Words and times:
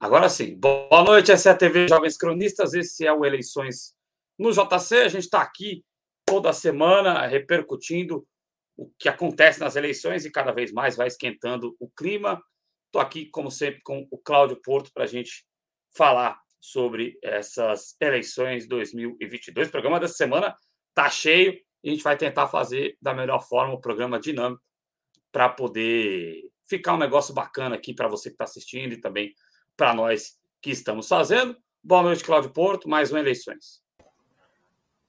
Agora 0.00 0.28
sim. 0.28 0.54
Boa 0.54 1.02
noite, 1.02 1.32
essa 1.32 1.48
é 1.48 1.52
a 1.52 1.56
TV 1.56 1.88
Jovens 1.88 2.16
Cronistas, 2.16 2.72
esse 2.72 3.04
é 3.04 3.12
o 3.12 3.24
Eleições 3.24 3.96
no 4.38 4.52
JC. 4.52 4.98
A 4.98 5.08
gente 5.08 5.24
está 5.24 5.42
aqui 5.42 5.84
toda 6.24 6.52
semana 6.52 7.26
repercutindo 7.26 8.24
o 8.76 8.88
que 8.96 9.08
acontece 9.08 9.58
nas 9.58 9.74
eleições 9.74 10.24
e 10.24 10.30
cada 10.30 10.52
vez 10.52 10.70
mais 10.70 10.94
vai 10.94 11.08
esquentando 11.08 11.74
o 11.80 11.90
clima. 11.90 12.40
Estou 12.86 13.02
aqui, 13.02 13.26
como 13.26 13.50
sempre, 13.50 13.80
com 13.82 14.06
o 14.08 14.16
Cláudio 14.18 14.62
Porto 14.62 14.92
para 14.94 15.02
a 15.02 15.06
gente 15.08 15.44
falar 15.96 16.40
sobre 16.60 17.18
essas 17.20 17.96
eleições 18.00 18.68
2022. 18.68 19.66
O 19.66 19.72
programa 19.72 19.98
dessa 19.98 20.14
semana 20.14 20.54
está 20.90 21.10
cheio 21.10 21.58
e 21.82 21.88
a 21.88 21.92
gente 21.92 22.04
vai 22.04 22.16
tentar 22.16 22.46
fazer 22.46 22.96
da 23.02 23.12
melhor 23.12 23.40
forma 23.40 23.74
o 23.74 23.80
programa 23.80 24.20
dinâmico 24.20 24.62
para 25.32 25.48
poder 25.48 26.40
ficar 26.68 26.94
um 26.94 26.98
negócio 26.98 27.34
bacana 27.34 27.74
aqui 27.74 27.92
para 27.92 28.06
você 28.06 28.28
que 28.28 28.34
está 28.34 28.44
assistindo 28.44 28.92
e 28.92 29.00
também 29.00 29.34
para 29.78 29.94
nós 29.94 30.36
que 30.60 30.72
estamos 30.72 31.06
fazendo. 31.06 31.56
Boa 31.84 32.02
noite, 32.02 32.24
Cláudio 32.24 32.50
Porto, 32.50 32.88
mais 32.88 33.12
uma 33.12 33.20
eleições. 33.20 33.80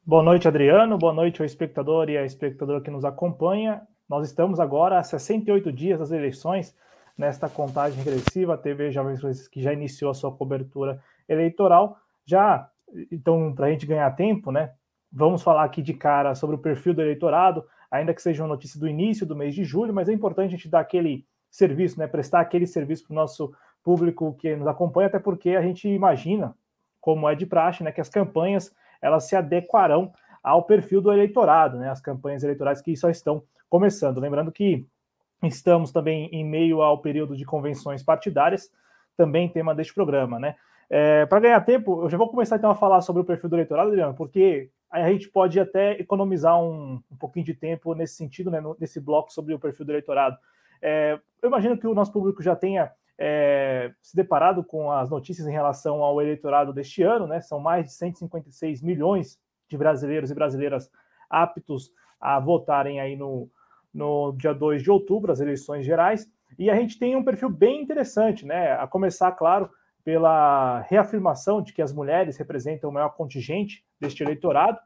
Boa 0.06 0.22
noite, 0.22 0.48
Adriano. 0.48 0.96
Boa 0.96 1.12
noite 1.12 1.42
ao 1.42 1.46
espectador 1.46 2.08
e 2.08 2.16
à 2.16 2.24
espectadora 2.24 2.80
que 2.80 2.92
nos 2.92 3.04
acompanha. 3.04 3.82
Nós 4.08 4.28
estamos 4.28 4.60
agora 4.60 5.00
a 5.00 5.04
68 5.04 5.74
dias 5.74 6.00
das 6.00 6.12
eleições, 6.12 6.76
nesta 7.18 7.50
contagem 7.50 7.98
regressiva. 8.04 8.54
A 8.54 8.58
TV 8.58 8.92
Jovens 8.92 9.48
que 9.48 9.60
já 9.60 9.74
iniciou 9.74 10.12
a 10.12 10.14
sua 10.14 10.32
cobertura 10.32 11.02
eleitoral. 11.28 11.98
Já, 12.24 12.70
então, 13.12 13.52
para 13.56 13.66
a 13.66 13.72
gente 13.72 13.88
ganhar 13.88 14.12
tempo, 14.12 14.52
né? 14.52 14.72
Vamos 15.12 15.42
falar 15.42 15.64
aqui 15.64 15.82
de 15.82 15.96
cara 15.96 16.36
sobre 16.36 16.56
o 16.56 16.60
perfil 16.60 16.94
do 16.94 17.02
eleitorado, 17.02 17.66
ainda 17.90 18.14
que 18.14 18.22
seja 18.22 18.44
uma 18.44 18.50
notícia 18.50 18.80
do 18.80 18.88
início 18.88 19.26
do 19.26 19.36
mês 19.36 19.56
de 19.56 19.64
julho, 19.64 19.92
mas 19.92 20.08
é 20.08 20.14
importante 20.14 20.54
a 20.54 20.58
gente 20.58 20.70
dar 20.70 20.82
aquele 20.82 21.26
serviço, 21.50 21.98
né? 21.98 22.06
Prestar 22.06 22.42
aquele 22.42 22.68
serviço 22.68 23.06
para 23.06 23.14
o 23.14 23.16
nosso 23.16 23.52
público 23.84 24.34
que 24.34 24.56
nos 24.56 24.68
acompanha, 24.68 25.08
até 25.08 25.20
porque 25.20 25.52
a 25.52 25.62
gente 25.62 25.88
imagina, 25.88 26.54
como 27.00 27.30
é 27.30 27.36
de 27.36 27.46
praxe, 27.46 27.84
né, 27.84 27.92
que 27.92 28.02
as 28.02 28.10
campanhas 28.10 28.74
elas 29.02 29.26
se 29.26 29.36
adequarão 29.36 30.12
ao 30.44 30.64
perfil 30.64 31.02
do 31.02 31.12
eleitorado, 31.12 31.78
né, 31.78 31.90
as 31.90 32.02
campanhas 32.02 32.44
eleitorais 32.44 32.82
que 32.82 32.96
só 32.96 33.10
estão 33.10 33.44
começando. 33.70 34.20
Lembrando 34.20 34.52
que 34.52 34.86
estamos 35.44 35.92
também 35.92 36.30
em 36.32 36.44
meio 36.44 36.82
ao 36.82 37.00
período 37.00 37.36
de 37.36 37.46
convenções 37.46 38.04
partidárias, 38.04 38.70
também 39.16 39.50
tema 39.50 39.74
deste 39.74 39.94
programa, 39.94 40.40
né. 40.40 40.56
É, 40.90 41.26
Para 41.28 41.40
ganhar 41.40 41.62
tempo, 41.62 42.04
eu 42.04 42.10
já 42.10 42.18
vou 42.18 42.30
começar 42.30 42.56
então 42.56 42.72
a 42.72 42.76
falar 42.76 43.02
sobre 43.02 43.22
o 43.22 43.26
perfil 43.26 43.50
do 43.50 43.56
eleitorado, 43.56 43.90
Adriano, 43.90 44.16
porque 44.16 44.70
a 44.90 45.08
gente 45.08 45.30
pode 45.30 45.60
até 45.60 45.92
economizar 46.00 46.60
um, 46.60 47.00
um 47.12 47.16
pouquinho 47.16 47.46
de 47.46 47.54
tempo 47.54 47.94
nesse 47.94 48.16
sentido, 48.16 48.50
né, 48.50 48.60
nesse 48.80 49.00
bloco 49.00 49.32
sobre 49.32 49.54
o 49.54 49.60
perfil 49.60 49.86
do 49.86 49.92
eleitorado. 49.92 50.36
É, 50.82 51.20
eu 51.42 51.48
imagino 51.48 51.78
que 51.78 51.86
o 51.86 51.94
nosso 51.94 52.12
público 52.12 52.42
já 52.42 52.56
tenha 52.56 52.92
é, 53.22 53.92
se 54.02 54.16
deparado 54.16 54.64
com 54.64 54.90
as 54.90 55.10
notícias 55.10 55.46
em 55.46 55.52
relação 55.52 56.02
ao 56.02 56.22
eleitorado 56.22 56.72
deste 56.72 57.04
ano, 57.04 57.28
né? 57.28 57.42
São 57.42 57.60
mais 57.60 57.86
de 57.86 57.94
156 57.94 58.82
milhões 58.82 59.38
de 59.68 59.78
brasileiros 59.78 60.32
e 60.32 60.34
brasileiras 60.34 60.90
aptos 61.30 61.92
a 62.20 62.40
votarem 62.40 63.02
aí 63.02 63.18
no, 63.18 63.50
no 63.94 64.32
dia 64.32 64.54
2 64.54 64.82
de 64.82 64.90
outubro, 64.90 65.34
as 65.34 65.42
eleições 65.42 65.86
gerais. 65.86 66.28
E 66.58 66.70
a 66.70 66.76
gente 66.76 66.98
tem 66.98 67.14
um 67.14 67.24
perfil 67.24 67.50
bem 67.50 67.82
interessante, 67.82 68.46
né? 68.46 68.72
A 68.72 68.88
começar, 68.88 69.34
claro, 69.34 69.70
pela 70.02 70.80
reafirmação 70.88 71.62
de 71.62 71.74
que 71.74 71.82
as 71.82 71.92
mulheres 71.92 72.38
representam 72.38 72.90
o 72.90 72.94
maior 72.94 73.10
contingente 73.10 73.84
deste 74.00 74.24
eleitorado, 74.24 74.80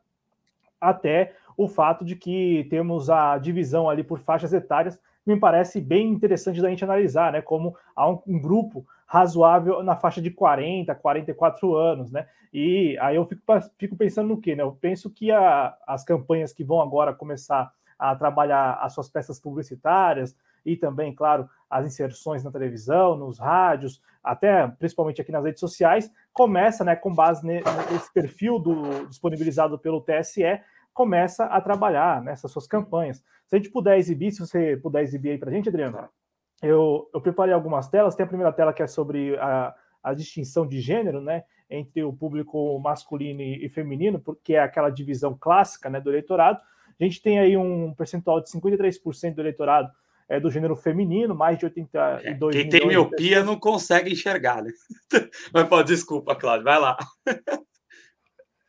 até 0.82 1.36
o 1.56 1.68
fato 1.68 2.04
de 2.04 2.16
que 2.16 2.66
temos 2.68 3.12
a 3.12 3.38
divisão 3.38 3.88
ali 3.88 4.04
por 4.04 4.18
faixas 4.18 4.54
etárias 4.54 5.00
me 5.26 5.40
parece 5.40 5.80
bem 5.80 6.10
interessante 6.10 6.62
da 6.62 6.70
gente 6.70 6.84
analisar, 6.84 7.32
né? 7.32 7.42
Como 7.42 7.76
há 7.96 8.10
um, 8.10 8.20
um, 8.28 8.40
grupo 8.40 8.86
razoável 9.06 9.82
na 9.84 9.96
faixa 9.96 10.22
de 10.22 10.30
40, 10.30 10.94
44 10.96 11.76
anos, 11.76 12.12
né? 12.12 12.28
E 12.54 12.98
aí 13.00 13.16
eu 13.16 13.26
fico, 13.26 13.42
fico 13.78 13.96
pensando 13.96 14.30
no 14.30 14.42
quê, 14.42 14.56
né? 14.56 14.64
Eu 14.64 14.72
penso 14.74 15.10
que 15.10 15.32
a, 15.32 15.76
as 15.88 16.04
campanhas 16.04 16.52
que 16.52 16.64
vão 16.64 16.82
agora 16.82 17.14
começar 17.14 17.72
a 17.98 18.16
trabalhar 18.16 18.80
as 18.82 18.94
suas 18.94 19.08
peças 19.08 19.40
publicitárias 19.40 20.36
e 20.66 20.76
também, 20.76 21.14
claro, 21.14 21.48
as 21.70 21.86
inserções 21.86 22.44
na 22.44 22.52
televisão, 22.52 23.16
nos 23.16 23.40
rádios, 23.40 24.02
até 24.24 24.68
principalmente 24.68 25.22
aqui 25.22 25.32
nas 25.32 25.44
redes 25.44 25.60
sociais, 25.60 26.12
começa, 26.32 26.84
né, 26.84 26.96
com 26.96 27.14
base 27.14 27.46
nesse 27.46 28.12
perfil 28.14 28.60
do, 28.60 29.06
disponibilizado 29.08 29.78
pelo 29.78 30.02
TSE, 30.02 30.60
começa 30.94 31.46
a 31.46 31.60
trabalhar 31.60 32.22
nessas 32.22 32.52
suas 32.52 32.68
campanhas. 32.68 33.18
Se 33.48 33.56
a 33.56 33.58
gente 33.58 33.70
puder 33.70 33.98
exibir, 33.98 34.32
se 34.32 34.40
você 34.40 34.78
puder 34.78 35.04
exibir 35.04 35.32
aí 35.32 35.38
para 35.38 35.50
a 35.50 35.54
gente, 35.54 35.70
Adriano, 35.70 36.08
eu, 36.62 37.10
eu 37.14 37.22
preparei 37.22 37.54
algumas 37.54 37.90
telas. 37.90 38.16
Tem 38.16 38.24
a 38.24 38.28
primeira 38.28 38.54
tela 38.54 38.74
que 38.74 38.84
é 38.84 38.88
sobre 38.88 39.38
a, 39.38 39.74
a 40.04 40.14
distinção 40.14 40.68
de 40.68 40.80
gênero, 40.80 41.22
né, 41.22 41.44
entre 41.70 42.04
o 42.04 42.14
público 42.14 42.80
masculino 42.80 43.42
e, 43.42 43.68
feminino, 43.70 44.20
porque 44.20 44.54
é 44.54 44.60
aquela 44.60 44.90
divisão 44.90 45.36
clássica, 45.38 45.90
né, 45.90 46.00
do 46.00 46.10
eleitorado. 46.10 46.60
A 47.00 47.04
gente 47.04 47.22
tem 47.22 47.40
aí 47.40 47.58
um 47.58 47.94
percentual 47.94 48.42
de 48.42 48.50
53% 48.52 49.34
do 49.34 49.42
eleitorado 49.42 49.92
é 50.30 50.40
do 50.40 50.50
gênero 50.50 50.76
feminino, 50.76 51.36
mais 51.36 51.58
de 51.58 51.66
82 51.66 52.56
é, 52.56 52.60
Quem 52.60 52.70
tem 52.70 52.88
miopia 52.88 53.44
não 53.44 53.60
consegue 53.60 54.12
enxergar, 54.12 54.64
né? 54.64 54.72
Mas 55.54 55.68
pode, 55.68 55.90
desculpa, 55.90 56.36
Cláudio, 56.36 56.64
vai 56.64 56.80
lá. 56.80 56.98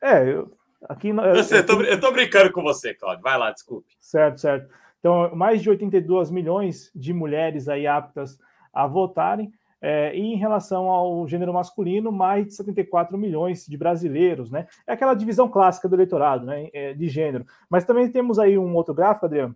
É, 0.02 0.28
eu, 0.28 0.50
Aqui, 0.88 1.08
eu, 1.08 1.44
sei, 1.44 1.60
eu, 1.60 1.66
tô, 1.66 1.82
eu 1.82 2.00
tô 2.00 2.12
brincando 2.12 2.52
com 2.52 2.62
você, 2.62 2.94
Claudio. 2.94 3.22
Vai 3.22 3.38
lá, 3.38 3.50
desculpe. 3.50 3.88
Certo, 4.00 4.40
certo. 4.40 4.72
Então, 4.98 5.34
mais 5.34 5.62
de 5.62 5.68
82 5.68 6.30
milhões 6.30 6.90
de 6.94 7.12
mulheres 7.12 7.68
aí 7.68 7.86
aptas 7.86 8.38
a 8.72 8.86
votarem. 8.86 9.52
É, 9.86 10.16
e 10.16 10.20
em 10.20 10.36
relação 10.36 10.88
ao 10.88 11.28
gênero 11.28 11.52
masculino, 11.52 12.10
mais 12.10 12.46
de 12.46 12.54
74 12.54 13.18
milhões 13.18 13.66
de 13.66 13.76
brasileiros, 13.76 14.50
né? 14.50 14.66
É 14.86 14.94
aquela 14.94 15.12
divisão 15.12 15.46
clássica 15.46 15.86
do 15.86 15.94
eleitorado, 15.94 16.46
né? 16.46 16.70
É, 16.72 16.94
de 16.94 17.06
gênero. 17.06 17.44
Mas 17.68 17.84
também 17.84 18.10
temos 18.10 18.38
aí 18.38 18.56
um 18.56 18.74
outro 18.74 18.94
gráfico, 18.94 19.26
Adriano, 19.26 19.54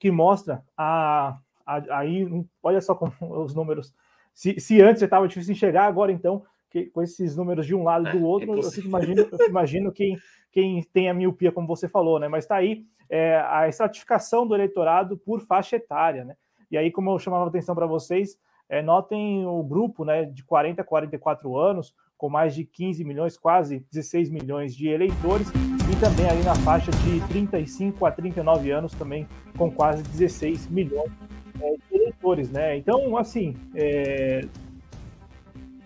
que 0.00 0.10
mostra 0.10 0.62
a, 0.74 1.36
a 1.66 1.98
aí, 1.98 2.26
olha 2.62 2.80
só 2.80 2.94
como 2.94 3.12
os 3.20 3.54
números. 3.54 3.92
Se, 4.32 4.58
se 4.58 4.80
antes 4.80 5.02
estava 5.02 5.28
difícil 5.28 5.52
enxergar, 5.52 5.84
agora 5.84 6.12
então 6.12 6.42
que, 6.70 6.86
com 6.86 7.02
esses 7.02 7.36
números 7.36 7.66
de 7.66 7.74
um 7.74 7.82
lado 7.82 8.08
e 8.08 8.12
do 8.12 8.18
é, 8.18 8.22
outro, 8.22 8.54
é 8.54 8.58
eu, 8.58 8.84
imagino, 8.84 9.28
eu 9.30 9.48
imagino 9.48 9.92
quem, 9.92 10.18
quem 10.50 10.82
tem 10.92 11.08
a 11.08 11.14
miopia, 11.14 11.52
como 11.52 11.66
você 11.66 11.88
falou, 11.88 12.18
né? 12.18 12.28
Mas 12.28 12.44
está 12.44 12.56
aí 12.56 12.84
é, 13.08 13.36
a 13.46 13.68
estratificação 13.68 14.46
do 14.46 14.54
eleitorado 14.54 15.16
por 15.16 15.40
faixa 15.40 15.76
etária, 15.76 16.24
né? 16.24 16.36
E 16.70 16.76
aí, 16.76 16.90
como 16.90 17.10
eu 17.10 17.18
chamava 17.18 17.44
a 17.44 17.48
atenção 17.48 17.74
para 17.74 17.86
vocês, 17.86 18.38
é, 18.68 18.82
notem 18.82 19.46
o 19.46 19.62
grupo 19.62 20.04
né, 20.04 20.26
de 20.26 20.44
40 20.44 20.82
a 20.82 20.84
44 20.84 21.56
anos, 21.56 21.94
com 22.18 22.28
mais 22.28 22.54
de 22.54 22.64
15 22.64 23.04
milhões, 23.04 23.38
quase 23.38 23.78
16 23.90 24.28
milhões 24.28 24.76
de 24.76 24.88
eleitores, 24.88 25.48
e 25.48 26.00
também 26.00 26.28
ali 26.28 26.42
na 26.42 26.54
faixa 26.56 26.90
de 26.90 27.26
35 27.28 28.04
a 28.04 28.10
39 28.10 28.70
anos, 28.70 28.92
também 28.92 29.26
com 29.56 29.70
quase 29.70 30.02
16 30.02 30.68
milhões 30.68 31.10
é, 31.60 31.76
de 31.76 31.96
eleitores, 31.96 32.50
né? 32.50 32.76
Então, 32.76 33.16
assim, 33.16 33.56
é, 33.74 34.42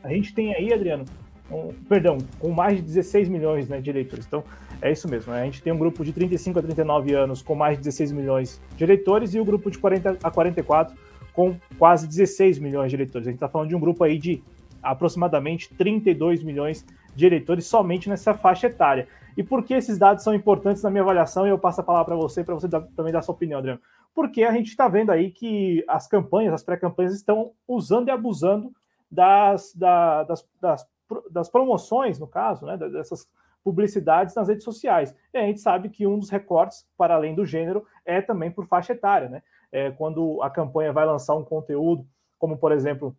a 0.03 0.09
gente 0.09 0.35
tem 0.35 0.55
aí, 0.55 0.73
Adriano, 0.73 1.05
um, 1.51 1.73
perdão, 1.89 2.19
com 2.39 2.51
mais 2.51 2.77
de 2.77 2.83
16 2.83 3.29
milhões 3.29 3.69
né, 3.69 3.81
de 3.81 3.91
eleitores. 3.91 4.27
Então, 4.27 4.43
é 4.81 4.91
isso 4.91 5.09
mesmo. 5.09 5.33
Né? 5.33 5.43
A 5.43 5.45
gente 5.45 5.63
tem 5.63 5.73
um 5.73 5.79
grupo 5.79 6.05
de 6.05 6.13
35 6.13 6.59
a 6.59 6.63
39 6.63 7.15
anos 7.15 7.43
com 7.43 7.55
mais 7.55 7.77
de 7.77 7.85
16 7.85 8.12
milhões 8.12 8.61
de 8.77 8.85
eleitores 8.85 9.35
e 9.35 9.41
o 9.41 9.45
grupo 9.45 9.71
de 9.71 9.79
40 9.79 10.19
a 10.23 10.31
44 10.31 10.97
com 11.33 11.57
quase 11.79 12.07
16 12.07 12.59
milhões 12.59 12.91
de 12.91 12.97
eleitores. 12.97 13.26
A 13.26 13.31
gente 13.31 13.37
está 13.37 13.49
falando 13.49 13.69
de 13.69 13.76
um 13.76 13.81
grupo 13.81 14.05
aí 14.05 14.19
de 14.19 14.43
aproximadamente 14.82 15.73
32 15.75 16.43
milhões 16.43 16.85
de 17.15 17.26
eleitores 17.26 17.67
somente 17.67 18.09
nessa 18.09 18.35
faixa 18.35 18.67
etária. 18.67 19.06
E 19.37 19.43
por 19.43 19.62
que 19.65 19.75
esses 19.75 19.97
dados 19.97 20.25
são 20.25 20.35
importantes 20.35 20.82
na 20.82 20.91
minha 20.91 21.03
avaliação? 21.03 21.47
E 21.47 21.50
eu 21.50 21.59
passo 21.59 21.81
a 21.81 21.85
palavra 21.85 22.06
para 22.06 22.17
você, 22.17 22.44
para 22.44 22.55
você 22.55 22.69
dar, 22.69 22.82
também 22.97 23.12
dar 23.12 23.23
sua 23.23 23.35
opinião, 23.35 23.59
Adriano. 23.59 23.81
Porque 24.15 24.43
a 24.43 24.53
gente 24.53 24.69
está 24.69 24.88
vendo 24.88 25.11
aí 25.11 25.31
que 25.31 25.82
as 25.88 26.06
campanhas, 26.06 26.53
as 26.53 26.62
pré-campanhas, 26.62 27.15
estão 27.15 27.53
usando 27.67 28.09
e 28.09 28.11
abusando 28.11 28.71
das, 29.12 29.75
da, 29.75 30.23
das, 30.23 30.49
das, 30.59 30.87
das, 31.31 31.50
promoções, 31.50 32.19
no 32.19 32.26
caso, 32.26 32.64
né, 32.64 32.79
dessas 32.79 33.29
publicidades 33.62 34.35
nas 34.35 34.49
redes 34.49 34.64
sociais. 34.64 35.14
E 35.35 35.38
a 35.38 35.43
gente 35.43 35.61
sabe 35.61 35.91
que 35.91 36.06
um 36.06 36.19
dos 36.19 36.31
recortes, 36.31 36.87
para 36.97 37.14
além 37.14 37.35
do 37.35 37.44
gênero, 37.44 37.85
é 38.06 38.23
também 38.23 38.50
por 38.50 38.67
faixa 38.67 38.94
etária. 38.94 39.29
Né? 39.29 39.43
É, 39.70 39.91
quando 39.91 40.43
a 40.43 40.49
campanha 40.49 40.94
vai 40.94 41.05
lançar 41.05 41.37
um 41.37 41.44
conteúdo, 41.44 42.06
como 42.38 42.56
por 42.56 42.73
exemplo, 42.73 43.14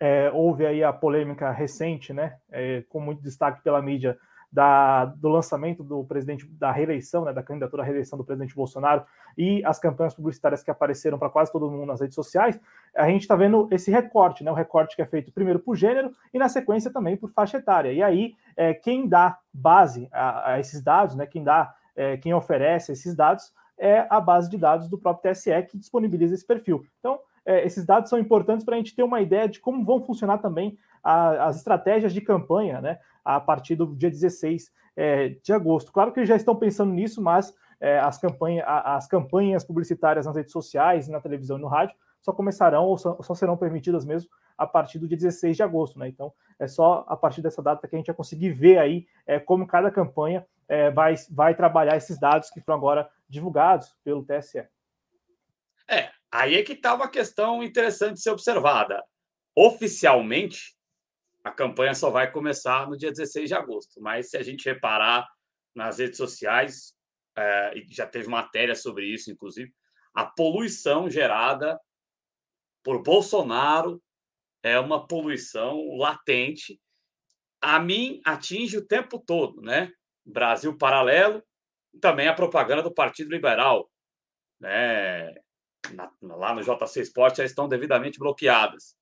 é, 0.00 0.30
houve 0.32 0.64
aí 0.64 0.82
a 0.82 0.92
polêmica 0.92 1.50
recente, 1.50 2.14
né, 2.14 2.38
é, 2.50 2.82
com 2.88 2.98
muito 2.98 3.22
destaque 3.22 3.62
pela 3.62 3.82
mídia, 3.82 4.18
da, 4.52 5.04
do 5.04 5.28
lançamento 5.28 5.84
do 5.84 6.04
presidente, 6.04 6.46
da 6.46 6.72
reeleição, 6.72 7.24
né, 7.24 7.32
da 7.32 7.42
candidatura 7.42 7.82
à 7.82 7.86
reeleição 7.86 8.18
do 8.18 8.24
presidente 8.24 8.54
Bolsonaro 8.54 9.04
e 9.38 9.64
as 9.64 9.78
campanhas 9.78 10.14
publicitárias 10.14 10.62
que 10.62 10.70
apareceram 10.70 11.18
para 11.18 11.30
quase 11.30 11.52
todo 11.52 11.70
mundo 11.70 11.86
nas 11.86 12.00
redes 12.00 12.14
sociais, 12.14 12.60
a 12.94 13.08
gente 13.08 13.22
está 13.22 13.36
vendo 13.36 13.68
esse 13.70 13.90
recorte, 13.90 14.42
né, 14.42 14.50
o 14.50 14.54
recorte 14.54 14.96
que 14.96 15.02
é 15.02 15.06
feito 15.06 15.32
primeiro 15.32 15.60
por 15.60 15.76
gênero 15.76 16.12
e 16.34 16.38
na 16.38 16.48
sequência 16.48 16.92
também 16.92 17.16
por 17.16 17.30
faixa 17.30 17.58
etária. 17.58 17.92
E 17.92 18.02
aí, 18.02 18.34
é, 18.56 18.74
quem 18.74 19.08
dá 19.08 19.38
base 19.52 20.08
a, 20.12 20.52
a 20.52 20.60
esses 20.60 20.82
dados, 20.82 21.14
né, 21.14 21.26
quem 21.26 21.44
dá, 21.44 21.72
é, 21.94 22.16
quem 22.16 22.34
oferece 22.34 22.92
esses 22.92 23.14
dados 23.14 23.52
é 23.78 24.06
a 24.10 24.20
base 24.20 24.50
de 24.50 24.58
dados 24.58 24.88
do 24.88 24.98
próprio 24.98 25.32
TSE 25.32 25.62
que 25.62 25.78
disponibiliza 25.78 26.34
esse 26.34 26.46
perfil. 26.46 26.84
Então, 26.98 27.18
é, 27.46 27.64
esses 27.64 27.86
dados 27.86 28.10
são 28.10 28.18
importantes 28.18 28.64
para 28.64 28.74
a 28.74 28.78
gente 28.78 28.94
ter 28.94 29.02
uma 29.02 29.20
ideia 29.20 29.48
de 29.48 29.58
como 29.58 29.84
vão 29.84 30.02
funcionar 30.02 30.38
também 30.38 30.76
a, 31.02 31.46
as 31.46 31.56
estratégias 31.56 32.12
de 32.12 32.20
campanha, 32.20 32.80
né? 32.80 32.98
A 33.24 33.40
partir 33.40 33.76
do 33.76 33.94
dia 33.94 34.10
16 34.10 34.70
é, 34.96 35.28
de 35.42 35.52
agosto. 35.52 35.92
Claro 35.92 36.12
que 36.12 36.24
já 36.24 36.36
estão 36.36 36.56
pensando 36.56 36.92
nisso, 36.92 37.22
mas 37.22 37.54
é, 37.80 37.98
as, 37.98 38.18
campanha, 38.18 38.64
as 38.64 39.06
campanhas 39.06 39.64
publicitárias 39.64 40.26
nas 40.26 40.36
redes 40.36 40.52
sociais, 40.52 41.08
na 41.08 41.20
televisão 41.20 41.58
e 41.58 41.60
no 41.60 41.68
rádio 41.68 41.96
só 42.20 42.32
começarão 42.32 42.84
ou 42.84 42.98
só, 42.98 43.16
só, 43.22 43.34
serão 43.34 43.56
permitidas 43.56 44.04
mesmo 44.04 44.28
a 44.56 44.66
partir 44.66 44.98
do 44.98 45.08
dia 45.08 45.16
16 45.16 45.56
de 45.56 45.62
agosto, 45.62 45.98
né? 45.98 46.06
Então 46.06 46.32
é 46.58 46.68
só 46.68 47.04
a 47.08 47.16
partir 47.16 47.40
dessa 47.40 47.62
data 47.62 47.88
que 47.88 47.96
a 47.96 47.98
gente 47.98 48.08
vai 48.08 48.16
conseguir 48.16 48.50
ver 48.50 48.78
aí 48.78 49.06
é, 49.26 49.40
como 49.40 49.66
cada 49.66 49.90
campanha 49.90 50.46
é, 50.68 50.90
vai, 50.90 51.14
vai 51.30 51.54
trabalhar 51.54 51.96
esses 51.96 52.18
dados 52.18 52.50
que 52.50 52.60
foram 52.60 52.78
agora 52.78 53.10
divulgados 53.28 53.96
pelo 54.04 54.24
TSE. 54.24 54.68
É, 55.88 56.10
aí 56.30 56.56
é 56.56 56.62
que 56.62 56.74
está 56.74 56.94
uma 56.94 57.08
questão 57.08 57.62
interessante 57.62 58.14
de 58.14 58.22
ser 58.22 58.30
observada. 58.30 59.02
Oficialmente, 59.56 60.76
a 61.42 61.50
campanha 61.50 61.94
só 61.94 62.10
vai 62.10 62.30
começar 62.30 62.88
no 62.88 62.96
dia 62.96 63.10
16 63.10 63.48
de 63.48 63.54
agosto, 63.54 64.00
mas 64.00 64.30
se 64.30 64.36
a 64.36 64.42
gente 64.42 64.68
reparar 64.68 65.26
nas 65.74 65.98
redes 65.98 66.16
sociais, 66.16 66.94
é, 67.36 67.72
já 67.90 68.06
teve 68.06 68.28
matéria 68.28 68.74
sobre 68.74 69.06
isso, 69.06 69.30
inclusive, 69.30 69.72
a 70.14 70.26
poluição 70.26 71.08
gerada 71.08 71.78
por 72.82 73.02
Bolsonaro 73.02 74.02
é 74.62 74.78
uma 74.78 75.06
poluição 75.06 75.96
latente. 75.96 76.80
A 77.60 77.78
mim 77.78 78.20
atinge 78.24 78.76
o 78.76 78.86
tempo 78.86 79.18
todo, 79.18 79.60
né? 79.62 79.92
Brasil 80.24 80.76
Paralelo, 80.76 81.42
também 82.00 82.28
a 82.28 82.34
propaganda 82.34 82.82
do 82.82 82.92
Partido 82.92 83.30
Liberal, 83.30 83.90
né? 84.58 85.32
Na, 85.92 86.12
lá 86.20 86.54
no 86.54 86.62
JC 86.62 87.00
Esporte 87.00 87.38
já 87.38 87.44
estão 87.44 87.68
devidamente 87.68 88.18
bloqueadas. 88.18 88.96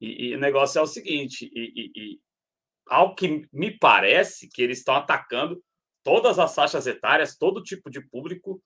E, 0.00 0.28
e, 0.28 0.34
o 0.34 0.38
negócio 0.40 0.78
é 0.78 0.82
o 0.82 0.86
seguinte: 0.86 1.50
e, 1.54 1.90
e, 1.94 2.20
ao 2.86 3.14
que 3.14 3.46
me 3.52 3.76
parece 3.78 4.48
que 4.48 4.62
eles 4.62 4.78
estão 4.78 4.94
atacando 4.94 5.62
todas 6.04 6.38
as 6.38 6.54
faixas 6.54 6.86
etárias, 6.86 7.36
todo 7.36 7.62
tipo 7.62 7.90
de 7.90 8.00
público. 8.08 8.62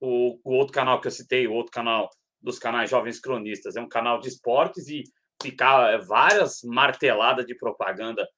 O, 0.00 0.38
o 0.44 0.54
outro 0.54 0.74
canal 0.74 1.00
que 1.00 1.06
eu 1.06 1.12
citei, 1.12 1.46
o 1.46 1.52
outro 1.52 1.72
canal 1.72 2.10
dos 2.40 2.58
canais 2.58 2.90
Jovens 2.90 3.20
Cronistas, 3.20 3.76
é 3.76 3.80
um 3.80 3.88
canal 3.88 4.18
de 4.18 4.28
esportes 4.28 4.88
e 4.88 5.04
ficar 5.40 5.94
é, 5.94 5.98
várias 5.98 6.60
marteladas 6.62 7.46
de 7.46 7.56
propaganda 7.56 8.28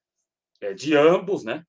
é, 0.61 0.73
de 0.73 0.95
ambos, 0.95 1.43
né? 1.43 1.63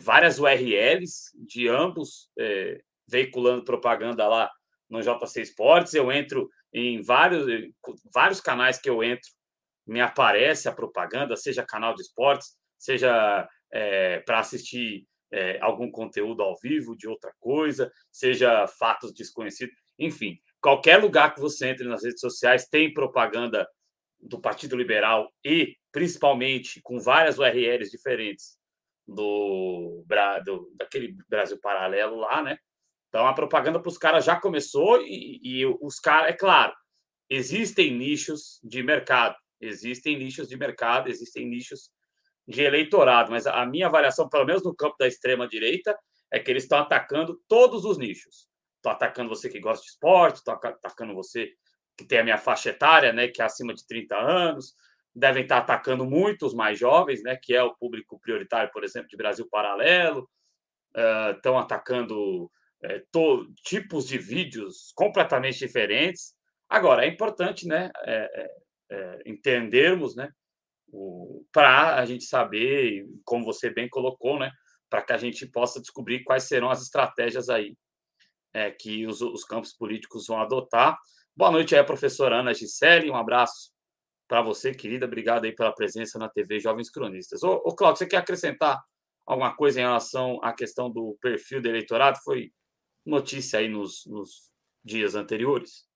Várias 0.00 0.38
URLs 0.38 1.30
de 1.34 1.68
ambos 1.68 2.28
é, 2.38 2.80
veiculando 3.08 3.64
propaganda 3.64 4.26
lá 4.28 4.50
no 4.90 5.00
JC 5.00 5.40
Esportes. 5.40 5.94
Eu 5.94 6.12
entro 6.12 6.50
em 6.72 7.00
vários, 7.02 7.46
vários 8.12 8.40
canais 8.40 8.78
que 8.78 8.90
eu 8.90 9.02
entro, 9.02 9.30
me 9.86 10.00
aparece 10.00 10.68
a 10.68 10.72
propaganda, 10.72 11.36
seja 11.36 11.64
canal 11.64 11.94
de 11.94 12.02
esportes, 12.02 12.56
seja 12.78 13.48
é, 13.72 14.20
para 14.20 14.40
assistir 14.40 15.06
é, 15.30 15.58
algum 15.60 15.90
conteúdo 15.90 16.42
ao 16.42 16.56
vivo 16.56 16.96
de 16.96 17.08
outra 17.08 17.32
coisa, 17.38 17.90
seja 18.10 18.66
fatos 18.66 19.12
desconhecidos, 19.12 19.74
enfim, 19.98 20.38
qualquer 20.60 20.98
lugar 20.98 21.34
que 21.34 21.40
você 21.40 21.68
entre 21.68 21.86
nas 21.86 22.04
redes 22.04 22.20
sociais 22.20 22.68
tem 22.68 22.92
propaganda 22.92 23.66
do 24.20 24.40
Partido 24.40 24.76
Liberal 24.76 25.30
e 25.44 25.76
principalmente 25.92 26.80
com 26.82 26.98
várias 26.98 27.38
URLs 27.38 27.90
diferentes 27.90 28.56
do, 29.06 30.04
do 30.44 30.72
daquele 30.74 31.16
Brasil 31.28 31.58
Paralelo 31.60 32.16
lá, 32.16 32.42
né? 32.42 32.58
Então 33.08 33.26
a 33.26 33.32
propaganda 33.32 33.80
para 33.80 33.88
os 33.88 33.98
caras 33.98 34.24
já 34.24 34.38
começou 34.38 35.00
e, 35.02 35.40
e 35.42 35.66
os 35.80 35.98
caras, 35.98 36.30
é 36.30 36.32
claro, 36.32 36.74
existem 37.30 37.96
nichos 37.96 38.60
de 38.62 38.82
mercado, 38.82 39.36
existem 39.60 40.18
nichos 40.18 40.48
de 40.48 40.56
mercado, 40.56 41.08
existem 41.08 41.46
nichos 41.46 41.90
de 42.46 42.62
eleitorado, 42.62 43.30
mas 43.30 43.46
a 43.46 43.66
minha 43.66 43.86
avaliação, 43.86 44.28
pelo 44.28 44.44
menos 44.44 44.62
no 44.62 44.74
campo 44.74 44.96
da 44.98 45.06
extrema 45.06 45.48
direita, 45.48 45.96
é 46.32 46.38
que 46.38 46.50
eles 46.50 46.62
estão 46.64 46.78
atacando 46.78 47.40
todos 47.48 47.84
os 47.84 47.98
nichos. 47.98 48.48
Estão 48.76 48.92
atacando 48.92 49.28
você 49.28 49.48
que 49.48 49.58
gosta 49.58 49.84
de 49.84 49.90
esporte, 49.90 50.36
estão 50.36 50.54
atacando 50.54 51.14
você 51.14 51.50
que 51.96 52.04
tem 52.04 52.18
a 52.18 52.24
minha 52.24 52.38
faixa 52.38 52.70
etária, 52.70 53.12
né, 53.12 53.28
que 53.28 53.40
é 53.40 53.44
acima 53.44 53.74
de 53.74 53.86
30 53.86 54.16
anos, 54.16 54.74
devem 55.14 55.42
estar 55.42 55.58
atacando 55.58 56.04
muitos 56.04 56.52
mais 56.52 56.78
jovens, 56.78 57.22
né, 57.22 57.38
que 57.42 57.54
é 57.54 57.62
o 57.62 57.74
público 57.74 58.20
prioritário, 58.20 58.70
por 58.70 58.84
exemplo, 58.84 59.08
de 59.08 59.16
Brasil 59.16 59.48
Paralelo, 59.50 60.28
uh, 60.94 61.34
estão 61.34 61.58
atacando 61.58 62.44
uh, 62.44 63.54
tipos 63.64 64.06
de 64.06 64.18
vídeos 64.18 64.92
completamente 64.94 65.58
diferentes. 65.58 66.34
Agora, 66.68 67.04
é 67.04 67.08
importante, 67.08 67.66
né, 67.66 67.90
é, 68.04 68.42
é, 68.42 68.50
entendermos, 69.24 70.14
né, 70.14 70.30
para 71.52 71.96
a 71.96 72.06
gente 72.06 72.24
saber, 72.24 73.06
como 73.24 73.44
você 73.44 73.70
bem 73.70 73.88
colocou, 73.88 74.38
né, 74.38 74.50
para 74.88 75.02
que 75.02 75.12
a 75.12 75.16
gente 75.16 75.46
possa 75.46 75.80
descobrir 75.80 76.22
quais 76.22 76.44
serão 76.44 76.70
as 76.70 76.82
estratégias 76.82 77.48
aí 77.48 77.76
é, 78.54 78.70
que 78.70 79.06
os, 79.06 79.20
os, 79.20 79.44
campos 79.44 79.72
políticos 79.72 80.26
vão 80.26 80.40
adotar. 80.40 80.96
Boa 81.36 81.50
noite 81.50 81.74
aí, 81.74 81.84
professora 81.84 82.40
Ana 82.40 82.54
Gisele, 82.54 83.10
um 83.10 83.16
abraço 83.16 83.70
para 84.28 84.42
você, 84.42 84.74
querida, 84.74 85.06
obrigado 85.06 85.44
aí 85.44 85.54
pela 85.54 85.74
presença 85.74 86.18
na 86.18 86.28
TV 86.28 86.58
Jovens 86.58 86.90
Cronistas. 86.90 87.42
Ô, 87.42 87.62
ô 87.64 87.74
Cláudio, 87.74 87.98
você 87.98 88.06
quer 88.06 88.16
acrescentar 88.16 88.82
alguma 89.26 89.54
coisa 89.54 89.80
em 89.80 89.82
relação 89.82 90.42
à 90.42 90.52
questão 90.52 90.90
do 90.90 91.16
perfil 91.20 91.60
do 91.60 91.68
eleitorado? 91.68 92.18
Foi 92.24 92.50
notícia 93.04 93.58
aí 93.58 93.68
nos, 93.68 94.06
nos 94.06 94.50
dias 94.84 95.14
anteriores? 95.14 95.86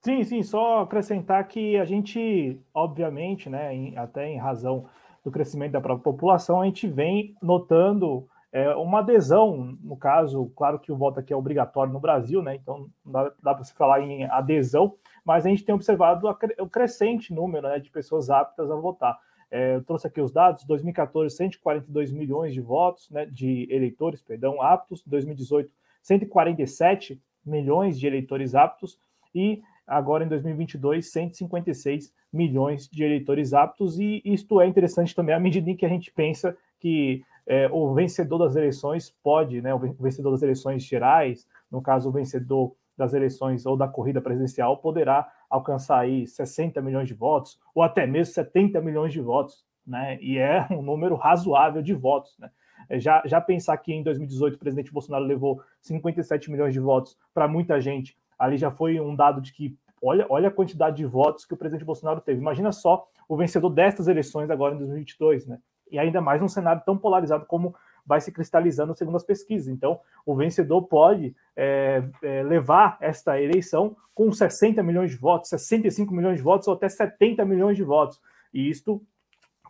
Sim, 0.00 0.22
sim, 0.22 0.42
só 0.42 0.82
acrescentar 0.82 1.46
que 1.48 1.76
a 1.76 1.84
gente, 1.84 2.60
obviamente, 2.72 3.50
né, 3.50 3.74
em, 3.74 3.96
até 3.96 4.28
em 4.28 4.38
razão 4.38 4.86
do 5.24 5.30
crescimento 5.30 5.72
da 5.72 5.80
própria 5.80 6.04
população, 6.04 6.60
a 6.60 6.64
gente 6.64 6.86
vem 6.86 7.34
notando 7.42 8.28
é, 8.52 8.74
uma 8.76 9.00
adesão, 9.00 9.76
no 9.82 9.96
caso, 9.96 10.50
claro 10.56 10.78
que 10.78 10.92
o 10.92 10.96
voto 10.96 11.18
aqui 11.18 11.32
é 11.32 11.36
obrigatório 11.36 11.92
no 11.92 12.00
Brasil, 12.00 12.42
né, 12.42 12.54
então 12.54 12.88
não 13.04 13.12
dá, 13.12 13.32
dá 13.42 13.54
para 13.54 13.64
se 13.64 13.74
falar 13.74 14.00
em 14.00 14.24
adesão, 14.24 14.94
mas 15.24 15.44
a 15.44 15.48
gente 15.48 15.64
tem 15.64 15.74
observado 15.74 16.28
o 16.58 16.68
crescente 16.68 17.34
número 17.34 17.68
né, 17.68 17.78
de 17.78 17.90
pessoas 17.90 18.30
aptas 18.30 18.70
a 18.70 18.76
votar. 18.76 19.18
É, 19.50 19.76
eu 19.76 19.84
trouxe 19.84 20.06
aqui 20.06 20.20
os 20.20 20.32
dados: 20.32 20.64
2014, 20.64 21.34
142 21.34 22.12
milhões 22.12 22.54
de 22.54 22.60
votos, 22.60 23.10
né, 23.10 23.26
de 23.26 23.66
eleitores, 23.70 24.22
perdão, 24.22 24.62
aptos, 24.62 25.02
2018, 25.06 25.70
147 26.02 27.20
milhões 27.44 27.98
de 27.98 28.06
eleitores 28.06 28.54
aptos, 28.54 28.98
e 29.34 29.62
agora 29.88 30.24
em 30.24 30.28
2022, 30.28 31.10
156 31.10 32.12
milhões 32.32 32.88
de 32.88 33.02
eleitores 33.02 33.54
aptos, 33.54 33.98
e 33.98 34.20
isto 34.24 34.60
é 34.60 34.66
interessante 34.66 35.14
também 35.14 35.34
à 35.34 35.40
medida 35.40 35.70
em 35.70 35.76
que 35.76 35.86
a 35.86 35.88
gente 35.88 36.12
pensa 36.12 36.56
que 36.78 37.22
é, 37.46 37.66
o 37.72 37.94
vencedor 37.94 38.38
das 38.38 38.54
eleições 38.54 39.10
pode, 39.22 39.62
né, 39.62 39.74
o 39.74 39.78
vencedor 39.78 40.30
das 40.30 40.42
eleições 40.42 40.82
gerais, 40.84 41.46
no 41.72 41.80
caso, 41.80 42.08
o 42.08 42.12
vencedor 42.12 42.72
das 42.96 43.14
eleições 43.14 43.64
ou 43.64 43.76
da 43.76 43.88
corrida 43.88 44.20
presidencial, 44.20 44.76
poderá 44.76 45.30
alcançar 45.48 46.00
aí 46.00 46.26
60 46.26 46.82
milhões 46.82 47.08
de 47.08 47.14
votos, 47.14 47.58
ou 47.74 47.82
até 47.82 48.06
mesmo 48.06 48.34
70 48.34 48.80
milhões 48.80 49.12
de 49.12 49.20
votos, 49.20 49.64
né? 49.86 50.18
E 50.20 50.36
é 50.36 50.66
um 50.72 50.82
número 50.82 51.14
razoável 51.14 51.80
de 51.80 51.94
votos, 51.94 52.36
né? 52.38 52.50
É, 52.88 52.98
já, 52.98 53.22
já 53.24 53.40
pensar 53.40 53.76
que 53.78 53.92
em 53.92 54.02
2018 54.02 54.54
o 54.54 54.58
presidente 54.58 54.92
Bolsonaro 54.92 55.24
levou 55.24 55.62
57 55.80 56.50
milhões 56.50 56.72
de 56.72 56.80
votos 56.80 57.16
para 57.32 57.46
muita 57.46 57.80
gente 57.80 58.16
ali 58.38 58.56
já 58.56 58.70
foi 58.70 59.00
um 59.00 59.14
dado 59.14 59.40
de 59.40 59.52
que 59.52 59.76
olha, 60.02 60.26
olha 60.28 60.48
a 60.48 60.52
quantidade 60.52 60.96
de 60.96 61.04
votos 61.04 61.44
que 61.44 61.54
o 61.54 61.56
presidente 61.56 61.84
Bolsonaro 61.84 62.20
teve. 62.20 62.40
Imagina 62.40 62.72
só 62.72 63.06
o 63.28 63.36
vencedor 63.36 63.70
destas 63.70 64.08
eleições 64.08 64.50
agora 64.50 64.74
em 64.74 64.78
2022, 64.78 65.46
né? 65.46 65.58
E 65.90 65.98
ainda 65.98 66.20
mais 66.20 66.40
num 66.40 66.48
cenário 66.48 66.82
tão 66.84 66.96
polarizado 66.96 67.46
como 67.46 67.74
vai 68.06 68.20
se 68.20 68.32
cristalizando 68.32 68.96
segundo 68.96 69.16
as 69.16 69.22
pesquisas. 69.22 69.68
Então, 69.68 70.00
o 70.24 70.34
vencedor 70.34 70.82
pode 70.82 71.34
é, 71.54 72.02
é, 72.22 72.42
levar 72.42 72.96
esta 73.00 73.40
eleição 73.40 73.94
com 74.14 74.32
60 74.32 74.82
milhões 74.82 75.10
de 75.10 75.16
votos, 75.16 75.50
65 75.50 76.12
milhões 76.14 76.38
de 76.38 76.42
votos 76.42 76.66
ou 76.68 76.74
até 76.74 76.88
70 76.88 77.44
milhões 77.44 77.76
de 77.76 77.82
votos. 77.82 78.18
E 78.52 78.68
isto 78.68 79.02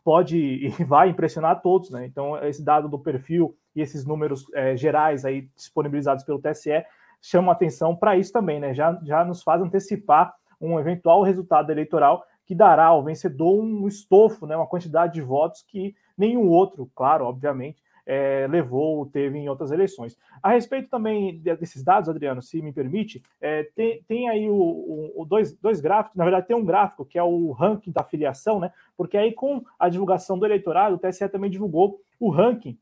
pode 0.04 0.38
e 0.78 0.84
vai 0.84 1.08
impressionar 1.08 1.60
todos, 1.60 1.90
né? 1.90 2.06
Então, 2.06 2.37
esse 2.44 2.62
dado 2.62 2.88
do 2.88 2.98
perfil 2.98 3.56
e 3.75 3.80
esses 3.80 4.04
números 4.04 4.46
é, 4.54 4.76
gerais 4.76 5.25
aí 5.25 5.48
disponibilizados 5.56 6.25
pelo 6.25 6.40
TSE 6.40 6.84
chamam 7.20 7.50
atenção 7.50 7.94
para 7.94 8.16
isso 8.16 8.32
também, 8.32 8.60
né? 8.60 8.75
Já, 8.75 8.98
já 9.04 9.25
nos 9.25 9.42
faz 9.42 9.62
antecipar 9.62 10.34
um 10.60 10.78
eventual 10.78 11.22
resultado 11.22 11.70
eleitoral 11.70 12.25
que 12.44 12.54
dará 12.54 12.87
ao 12.87 13.04
vencedor 13.04 13.62
um 13.62 13.87
estofo, 13.87 14.46
né, 14.46 14.56
uma 14.56 14.66
quantidade 14.66 15.12
de 15.12 15.20
votos 15.20 15.62
que 15.62 15.94
nenhum 16.16 16.48
outro, 16.48 16.90
claro, 16.94 17.26
obviamente, 17.26 17.82
é, 18.06 18.46
levou 18.48 18.96
ou 18.96 19.06
teve 19.06 19.37
em 19.37 19.50
outras 19.50 19.70
eleições. 19.70 20.16
A 20.42 20.48
respeito 20.48 20.88
também 20.88 21.38
desses 21.38 21.84
dados, 21.84 22.08
Adriano, 22.08 22.40
se 22.40 22.62
me 22.62 22.72
permite, 22.72 23.22
é, 23.38 23.64
tem, 23.76 24.02
tem, 24.08 24.30
aí 24.30 24.48
o, 24.48 24.54
o, 24.54 25.12
o, 25.22 25.25
dois, 25.26 25.52
dois 25.58 25.78
gráficos, 25.78 26.16
na 26.16 26.25
verdade 26.25 26.46
tem 26.46 26.56
um 26.56 26.64
gráfico 26.64 27.04
que 27.04 27.18
é 27.18 27.22
o 27.22 27.52
ranking 27.52 27.92
da 27.92 28.02
filiação, 28.02 28.58
né? 28.58 28.72
Porque 28.96 29.18
aí 29.18 29.32
com 29.32 29.62
a 29.78 29.90
divulgação 29.90 30.38
do 30.38 30.46
eleitorado, 30.46 30.94
o 30.94 30.98
TSE 30.98 31.28
também 31.28 31.50
divulgou 31.50 32.00
o 32.18 32.30
ranking 32.30 32.78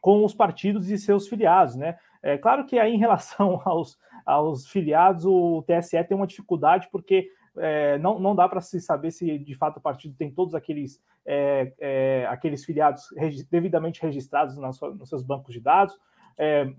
com 0.00 0.24
os 0.24 0.34
partidos 0.34 0.90
e 0.90 0.98
seus 0.98 1.28
filiados, 1.28 1.76
né? 1.76 1.96
É 2.22 2.36
claro 2.38 2.64
que 2.64 2.78
aí, 2.78 2.94
em 2.94 2.98
relação 2.98 3.60
aos, 3.64 3.98
aos 4.24 4.66
filiados, 4.66 5.24
o 5.24 5.62
TSE 5.62 6.02
tem 6.04 6.16
uma 6.16 6.26
dificuldade, 6.26 6.88
porque 6.90 7.30
é, 7.58 7.98
não, 7.98 8.18
não 8.18 8.34
dá 8.34 8.48
para 8.48 8.60
se 8.60 8.80
saber 8.80 9.10
se 9.10 9.38
de 9.38 9.54
fato 9.54 9.78
o 9.78 9.80
partido 9.80 10.14
tem 10.16 10.30
todos 10.30 10.54
aqueles, 10.54 11.00
é, 11.24 11.72
é, 11.78 12.26
aqueles 12.28 12.64
filiados 12.64 13.04
regi 13.16 13.46
devidamente 13.50 14.02
registrados 14.02 14.54
sua, 14.76 14.94
nos 14.94 15.08
seus 15.08 15.22
bancos 15.22 15.52
de 15.54 15.60
dados. 15.60 15.94
É, 16.38 16.70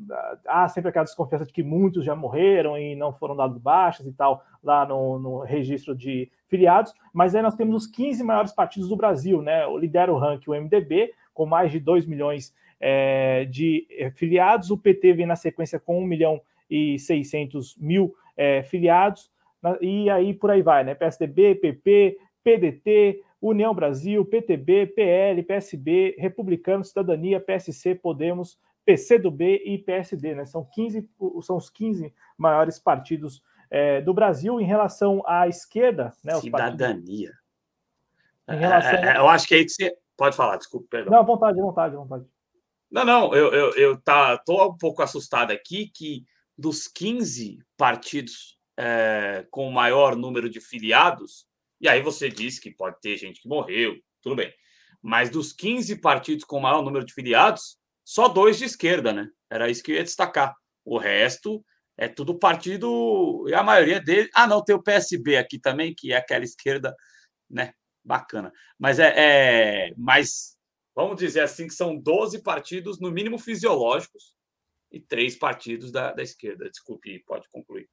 há 0.48 0.68
sempre 0.68 0.90
aquela 0.90 1.06
desconfiança 1.06 1.44
de 1.44 1.52
que 1.52 1.64
muitos 1.64 2.06
já 2.06 2.16
morreram 2.16 2.78
e 2.78 2.96
não 2.96 3.12
foram 3.12 3.36
dados 3.36 3.58
baixas 3.58 4.06
e 4.06 4.14
tal, 4.14 4.44
lá 4.64 4.86
no, 4.86 5.18
no, 5.18 5.40
registro 5.40 5.96
de 5.96 6.32
filiados, 6.46 6.94
mas 7.12 7.34
aí 7.34 7.42
nós 7.42 7.56
temos 7.56 7.76
os 7.76 7.88
15 7.88 8.24
maiores 8.24 8.52
partidos 8.52 8.90
do 8.90 8.96
Brasil, 8.96 9.42
né? 9.42 9.66
Lidera 9.80 10.14
o 10.14 10.20
ranking 10.20 10.52
o 10.52 10.54
MDB, 10.54 11.12
com 11.34 11.48
mais 11.48 11.72
de 11.72 11.80
2 11.80 12.06
milhões 12.06 12.54
é, 12.80 13.46
de 13.46 13.88
é, 13.92 14.12
filiados, 14.12 14.72
o 14.72 14.78
PT 14.78 15.14
vem 15.14 15.26
na 15.26 15.36
sequência 15.36 15.80
com 15.80 16.00
1 16.02 16.06
milhão 16.06 16.42
e 16.70 17.00
600 17.00 17.76
mil 17.78 18.16
é, 18.36 18.64
filiados, 18.64 19.32
e 19.82 20.10
aí 20.10 20.34
por 20.34 20.52
aí 20.52 20.62
vai, 20.62 20.84
né? 20.84 20.94
PSDB, 20.94 21.56
PP, 21.56 22.18
PDT, 22.44 23.22
União 23.42 23.74
Brasil, 23.74 24.24
PTB, 24.24 24.88
PL, 24.88 25.44
PSB, 25.44 26.16
Republicano, 26.18 26.84
Cidadania, 26.84 27.40
PSC, 27.40 27.96
Podemos, 27.96 28.58
PCdoB 28.86 29.64
e 29.66 29.78
PSD, 29.78 30.36
né? 30.36 30.46
São 30.46 30.64
15, 30.64 31.10
são 31.42 31.58
os 31.58 31.70
15 31.70 32.14
maiores 32.38 32.80
partidos 32.80 33.44
é, 33.70 34.00
do 34.02 34.14
Brasil 34.14 34.62
em 34.62 34.66
relação 34.66 35.22
à 35.26 35.48
esquerda, 35.48 36.14
né? 36.24 36.36
Cidadania. 36.36 37.34
Em 38.48 38.56
relação... 38.56 38.92
É, 38.92 39.16
é, 39.16 39.18
eu 39.18 39.28
acho 39.28 39.48
que 39.48 39.56
aí 39.56 39.68
você 39.68 39.98
pode 40.16 40.36
falar, 40.36 40.58
desculpa, 40.58 40.88
perdão. 40.90 41.12
Não, 41.12 41.26
vontade, 41.26 41.60
vontade, 41.60 41.96
vontade. 41.96 42.26
Não, 42.90 43.04
não, 43.04 43.36
eu, 43.36 43.54
eu, 43.54 43.76
eu 43.76 44.02
tá, 44.02 44.38
tô 44.38 44.70
um 44.70 44.78
pouco 44.78 45.02
assustado 45.02 45.52
aqui 45.52 45.92
que 45.94 46.24
dos 46.58 46.88
15 46.88 47.60
partidos 47.76 48.58
é, 48.78 49.46
com 49.52 49.68
o 49.68 49.72
maior 49.72 50.16
número 50.16 50.50
de 50.50 50.62
filiados, 50.62 51.46
e 51.82 51.88
aí 51.88 52.02
você 52.02 52.30
disse 52.30 52.62
que 52.62 52.72
pode 52.72 53.00
ter 53.02 53.18
gente 53.18 53.42
que 53.42 53.48
morreu, 53.48 53.96
tudo 54.22 54.36
bem. 54.36 54.52
Mas 55.02 55.30
dos 55.30 55.54
15 55.54 55.98
partidos 55.98 56.46
com 56.46 56.58
o 56.58 56.62
maior 56.62 56.82
número 56.82 57.06
de 57.06 57.14
filiados, 57.14 57.78
só 58.04 58.28
dois 58.28 58.58
de 58.58 58.66
esquerda, 58.66 59.12
né? 59.12 59.30
Era 59.50 59.70
isso 59.70 59.84
que 59.84 59.92
eu 59.92 59.96
ia 59.96 60.04
destacar. 60.04 60.56
O 60.84 60.98
resto 60.98 61.64
é 61.98 62.08
tudo 62.08 62.40
partido, 62.40 63.46
e 63.48 63.54
a 63.54 63.64
maioria 63.64 64.00
deles. 64.00 64.30
Ah, 64.34 64.48
não, 64.48 64.64
tem 64.64 64.76
o 64.76 64.82
PSB 64.82 65.38
aqui 65.38 65.60
também, 65.60 65.94
que 65.94 66.14
é 66.14 66.18
aquela 66.18 66.44
esquerda, 66.44 66.96
né? 67.50 67.74
Bacana. 68.04 68.52
Mas 68.80 69.00
é, 69.00 69.14
é. 69.90 69.94
Mas 69.98 70.57
vamos 70.98 71.18
dizer 71.18 71.42
assim 71.42 71.68
que 71.68 71.76
são 71.76 71.96
12 71.96 72.42
partidos, 72.42 73.00
no 73.00 73.12
mínimo 73.12 73.38
fisiológicos, 73.38 74.34
e 74.92 75.00
três 75.00 75.36
partidos 75.36 75.92
da, 75.92 76.12
da 76.12 76.24
esquerda. 76.24 76.68
Desculpe, 76.68 77.24
pode 77.28 77.48
concluir. 77.50 77.88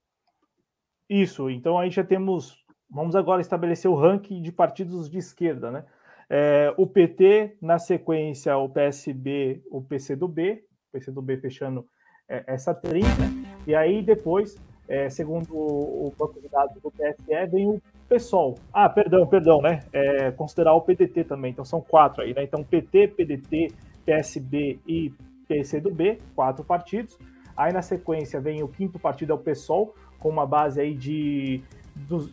Isso, 1.09 1.51
então 1.51 1.79
aí 1.79 1.91
já 1.91 2.03
temos. 2.03 2.65
Vamos 2.89 3.15
agora 3.15 3.43
estabelecer 3.43 3.91
o 3.91 3.95
ranking 3.95 4.41
de 4.41 4.51
partidos 4.51 5.11
de 5.11 5.19
esquerda, 5.19 5.71
né? 5.71 5.85
É, 6.31 6.73
o 6.79 6.87
PT, 6.87 7.59
na 7.61 7.79
sequência, 7.79 8.57
o 8.57 8.71
PSB, 8.71 9.63
o 9.71 9.83
PCdoB, 9.83 10.65
PCdoB 10.91 11.37
fechando 11.37 11.87
é, 12.27 12.45
essa 12.47 12.75
trinca, 12.75 13.09
né? 13.19 13.61
e 13.67 13.75
aí 13.75 14.01
depois, 14.01 14.57
é, 14.89 15.11
segundo 15.11 15.55
o, 15.55 16.15
banco 16.17 16.41
de 16.41 16.49
dados 16.49 16.81
do 16.81 16.91
PSE, 16.91 17.47
vem 17.51 17.69
o 17.69 17.83
PSOL. 18.09 18.59
Ah, 18.73 18.89
perdão, 18.89 19.27
perdão, 19.27 19.61
né? 19.61 19.83
É, 19.93 20.31
considerar 20.31 20.75
o 20.75 20.81
PDT 20.81 21.25
também, 21.25 21.51
então 21.51 21.65
são 21.65 21.81
quatro 21.81 22.23
aí, 22.23 22.35
né? 22.35 22.43
Então 22.43 22.63
PT, 22.63 23.09
PDT, 23.09 23.73
PSB 24.05 24.79
e 24.87 25.13
PCdoB, 25.49 26.19
quatro 26.35 26.65
partidos. 26.65 27.19
Aí 27.57 27.73
na 27.73 27.83
sequência 27.83 28.41
vem 28.41 28.63
o 28.63 28.69
quinto 28.69 28.99
partido, 28.99 29.33
é 29.33 29.35
o 29.35 29.39
PSOL, 29.39 29.95
com 30.19 30.29
uma 30.29 30.47
base 30.47 30.81
aí 30.81 30.95
de, 30.95 31.63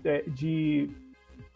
é, 0.03 0.23
de 0.27 0.89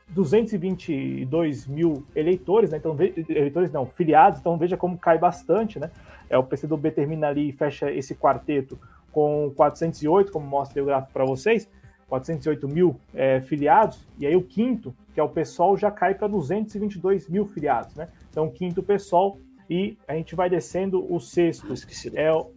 222 0.10 1.67
mil 1.67 2.05
eleitores, 2.15 2.72
né? 2.72 2.77
Então, 2.77 2.95
eleitores 3.00 3.72
não, 3.72 3.86
filiados, 3.86 4.39
então 4.39 4.57
veja 4.57 4.77
como 4.77 4.98
cai 4.98 5.17
bastante, 5.17 5.79
né? 5.79 5.89
É, 6.29 6.38
o 6.38 6.43
PCdoB 6.43 6.91
termina 6.91 7.27
ali 7.27 7.50
e 7.50 7.51
fecha 7.51 7.91
esse 7.91 8.15
quarteto 8.15 8.77
com 9.12 9.51
408, 9.55 10.31
como 10.31 10.45
mostra 10.45 10.81
o 10.81 10.86
gráfico 10.86 11.13
para 11.13 11.25
vocês, 11.25 11.69
408 12.07 12.67
mil 12.67 13.00
é, 13.13 13.41
filiados, 13.41 14.00
e 14.17 14.25
aí 14.25 14.35
o 14.35 14.43
quinto, 14.43 14.95
que 15.13 15.19
é 15.19 15.24
o 15.24 15.29
PSOL, 15.29 15.77
já 15.77 15.89
cai 15.89 16.13
para 16.13 16.27
222 16.27 17.27
mil 17.27 17.45
filiados, 17.45 17.95
né? 17.95 18.09
Então, 18.29 18.50
quinto 18.50 18.83
PSOL, 18.83 19.39
e 19.69 19.97
a 20.07 20.13
gente 20.13 20.35
vai 20.35 20.50
descendo 20.50 21.12
o 21.12 21.19
sexto. 21.19 21.74
É 22.13 22.31
o, 22.31 22.51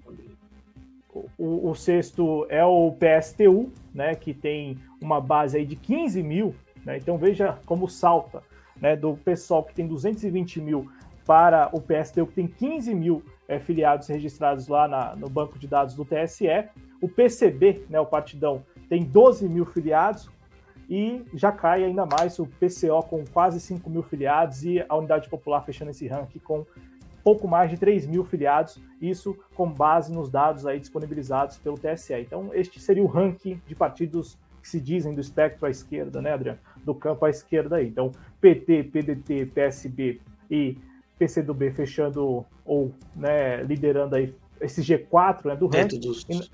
o, 1.38 1.70
o, 1.70 1.74
sexto 1.74 2.46
é 2.48 2.64
o 2.64 2.92
PSTU, 2.92 3.72
né, 3.94 4.14
que 4.14 4.34
tem 4.34 4.78
uma 5.00 5.20
base 5.20 5.56
aí 5.56 5.64
de 5.64 5.76
15 5.76 6.22
mil. 6.22 6.54
Né, 6.84 6.98
então 6.98 7.16
veja 7.16 7.58
como 7.66 7.88
salta 7.88 8.42
né, 8.80 8.94
do 8.94 9.16
pessoal 9.16 9.64
que 9.64 9.74
tem 9.74 9.86
220 9.86 10.60
mil 10.60 10.90
para 11.26 11.68
o 11.72 11.80
PSTU, 11.80 12.26
que 12.26 12.34
tem 12.34 12.46
15 12.46 12.94
mil 12.94 13.22
é, 13.46 13.58
filiados 13.58 14.08
registrados 14.08 14.68
lá 14.68 14.86
na, 14.86 15.16
no 15.16 15.28
banco 15.28 15.58
de 15.58 15.66
dados 15.66 15.94
do 15.94 16.04
TSE. 16.04 16.46
O 17.00 17.08
PCB, 17.08 17.86
né, 17.88 18.00
o 18.00 18.06
Partidão, 18.06 18.62
tem 18.88 19.04
12 19.04 19.48
mil 19.48 19.64
filiados. 19.64 20.28
E 20.90 21.22
já 21.34 21.52
cai 21.52 21.84
ainda 21.84 22.06
mais 22.06 22.38
o 22.38 22.46
PCO 22.46 23.02
com 23.02 23.22
quase 23.26 23.60
5 23.60 23.90
mil 23.90 24.02
filiados 24.02 24.64
e 24.64 24.82
a 24.88 24.96
Unidade 24.96 25.28
Popular 25.28 25.62
fechando 25.62 25.90
esse 25.90 26.06
ranking 26.06 26.38
com 26.38 26.64
pouco 27.28 27.46
mais 27.46 27.70
de 27.70 27.76
3 27.76 28.06
mil 28.06 28.24
filiados, 28.24 28.78
isso 29.02 29.36
com 29.54 29.70
base 29.70 30.10
nos 30.10 30.30
dados 30.30 30.64
aí 30.64 30.80
disponibilizados 30.80 31.58
pelo 31.58 31.76
TSE. 31.76 32.14
Então, 32.14 32.50
este 32.54 32.80
seria 32.80 33.02
o 33.02 33.06
ranking 33.06 33.60
de 33.66 33.74
partidos 33.74 34.34
que 34.62 34.68
se 34.68 34.80
dizem 34.80 35.14
do 35.14 35.20
espectro 35.20 35.66
à 35.66 35.70
esquerda, 35.70 36.22
né, 36.22 36.32
Adriano? 36.32 36.58
Do 36.82 36.94
campo 36.94 37.26
à 37.26 37.28
esquerda 37.28 37.76
aí. 37.76 37.88
Então, 37.88 38.12
PT, 38.40 38.84
PDT, 38.84 39.44
PSB 39.54 40.20
e 40.50 40.78
PCdoB 41.18 41.70
fechando 41.70 42.46
ou 42.64 42.90
né, 43.14 43.62
liderando 43.62 44.14
aí 44.14 44.34
esse 44.58 44.80
G4 44.80 45.44
né, 45.44 45.56
do 45.56 45.66
ranking. 45.66 46.00
Dos... 46.00 46.26
E, 46.30 46.48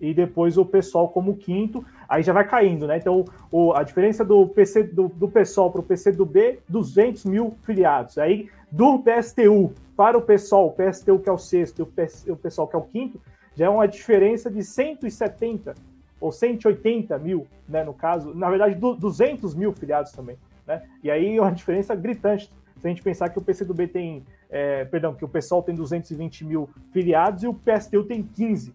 e 0.00 0.14
depois 0.14 0.56
o 0.56 0.64
PSOL 0.64 1.08
como 1.08 1.36
quinto, 1.36 1.84
aí 2.08 2.22
já 2.22 2.32
vai 2.32 2.46
caindo, 2.46 2.86
né? 2.86 2.98
Então, 2.98 3.24
o, 3.50 3.72
a 3.72 3.82
diferença 3.82 4.24
do 4.24 4.46
PC 4.46 4.84
do, 4.84 5.08
do 5.08 5.28
para 5.28 5.80
o 5.80 5.82
PCdoB, 5.82 6.60
200 6.68 7.24
mil 7.24 7.56
filiados. 7.64 8.18
Aí 8.18 8.48
do 8.70 8.98
PSTU 9.00 9.72
para 9.96 10.16
o 10.16 10.22
pessoal, 10.22 10.66
o 10.66 10.72
PSTU 10.72 11.18
que 11.18 11.28
é 11.28 11.32
o 11.32 11.38
sexto 11.38 11.80
e 12.26 12.30
o 12.30 12.36
pessoal 12.36 12.68
que 12.68 12.76
é 12.76 12.78
o 12.78 12.82
quinto, 12.82 13.20
já 13.54 13.66
é 13.66 13.68
uma 13.68 13.88
diferença 13.88 14.50
de 14.50 14.62
170 14.62 15.74
ou 16.20 16.30
180 16.30 17.18
mil, 17.18 17.46
né, 17.68 17.82
no 17.84 17.94
caso, 17.94 18.34
na 18.34 18.48
verdade, 18.48 18.74
200 18.74 19.54
mil 19.54 19.72
filiados 19.72 20.12
também, 20.12 20.36
né? 20.66 20.82
E 21.02 21.10
aí 21.10 21.36
é 21.36 21.40
uma 21.40 21.52
diferença 21.52 21.94
gritante. 21.94 22.50
Se 22.76 22.86
a 22.86 22.90
gente 22.90 23.02
pensar 23.02 23.28
que 23.28 23.38
o 23.38 23.42
PCdoB 23.42 23.88
tem, 23.88 24.24
é, 24.50 24.84
perdão, 24.84 25.14
que 25.14 25.24
o 25.24 25.28
pessoal 25.28 25.62
tem 25.62 25.74
220 25.74 26.44
mil 26.44 26.68
filiados 26.92 27.42
e 27.42 27.48
o 27.48 27.54
PSTU 27.54 28.04
tem 28.04 28.22
15 28.22 28.72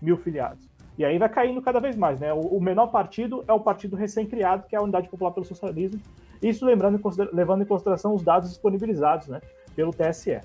mil 0.00 0.16
filiados. 0.16 0.74
E 0.96 1.04
aí 1.04 1.18
vai 1.18 1.28
caindo 1.28 1.60
cada 1.60 1.80
vez 1.80 1.96
mais, 1.96 2.20
né? 2.20 2.32
O, 2.32 2.60
menor 2.60 2.86
partido 2.86 3.44
é 3.48 3.52
o 3.52 3.58
partido 3.58 3.96
recém-criado, 3.96 4.66
que 4.68 4.76
é 4.76 4.78
a 4.78 4.82
Unidade 4.82 5.08
Popular 5.08 5.32
pelo 5.32 5.44
Socialismo, 5.44 6.00
isso 6.40 6.64
lembrando, 6.64 7.00
levando 7.32 7.62
em 7.62 7.66
consideração 7.66 8.14
os 8.14 8.22
dados 8.22 8.50
disponibilizados 8.50 9.28
né, 9.28 9.40
pelo 9.74 9.92
TSE. 9.92 10.40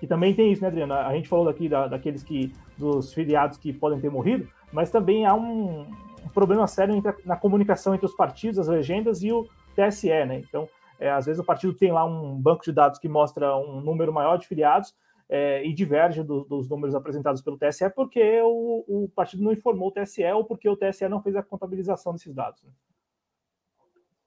E 0.00 0.06
também 0.06 0.34
tem 0.34 0.52
isso, 0.52 0.62
né, 0.62 0.68
Adriana? 0.68 1.06
A 1.06 1.14
gente 1.14 1.28
falou 1.28 1.44
daqui 1.44 1.68
da, 1.68 1.86
daqueles 1.88 2.22
que, 2.22 2.52
dos 2.78 3.12
filiados 3.12 3.58
que 3.58 3.72
podem 3.72 4.00
ter 4.00 4.10
morrido, 4.10 4.48
mas 4.72 4.90
também 4.90 5.26
há 5.26 5.34
um, 5.34 5.86
um 6.24 6.28
problema 6.32 6.66
sério 6.66 6.94
entre, 6.94 7.12
na 7.24 7.36
comunicação 7.36 7.94
entre 7.94 8.06
os 8.06 8.14
partidos, 8.14 8.58
as 8.58 8.68
legendas 8.68 9.22
e 9.22 9.30
o 9.30 9.46
TSE, 9.74 10.08
né? 10.08 10.38
Então, 10.38 10.68
é, 10.98 11.10
às 11.10 11.26
vezes 11.26 11.40
o 11.40 11.44
partido 11.44 11.74
tem 11.74 11.92
lá 11.92 12.04
um 12.04 12.40
banco 12.40 12.64
de 12.64 12.72
dados 12.72 12.98
que 12.98 13.08
mostra 13.08 13.56
um 13.56 13.80
número 13.80 14.12
maior 14.12 14.36
de 14.36 14.46
filiados 14.46 14.94
é, 15.28 15.64
e 15.64 15.72
diverge 15.72 16.22
do, 16.22 16.44
dos 16.44 16.68
números 16.68 16.94
apresentados 16.94 17.42
pelo 17.42 17.58
TSE 17.58 17.88
porque 17.90 18.40
o, 18.42 18.84
o, 18.86 19.08
partido 19.08 19.42
não 19.42 19.52
informou 19.52 19.88
o 19.88 19.92
TSE 19.92 20.24
ou 20.24 20.44
porque 20.44 20.68
o 20.68 20.76
TSE 20.76 21.08
não 21.08 21.22
fez 21.22 21.34
a 21.36 21.42
contabilização 21.42 22.12
desses 22.12 22.34
dados. 22.34 22.62
Né? 22.62 22.72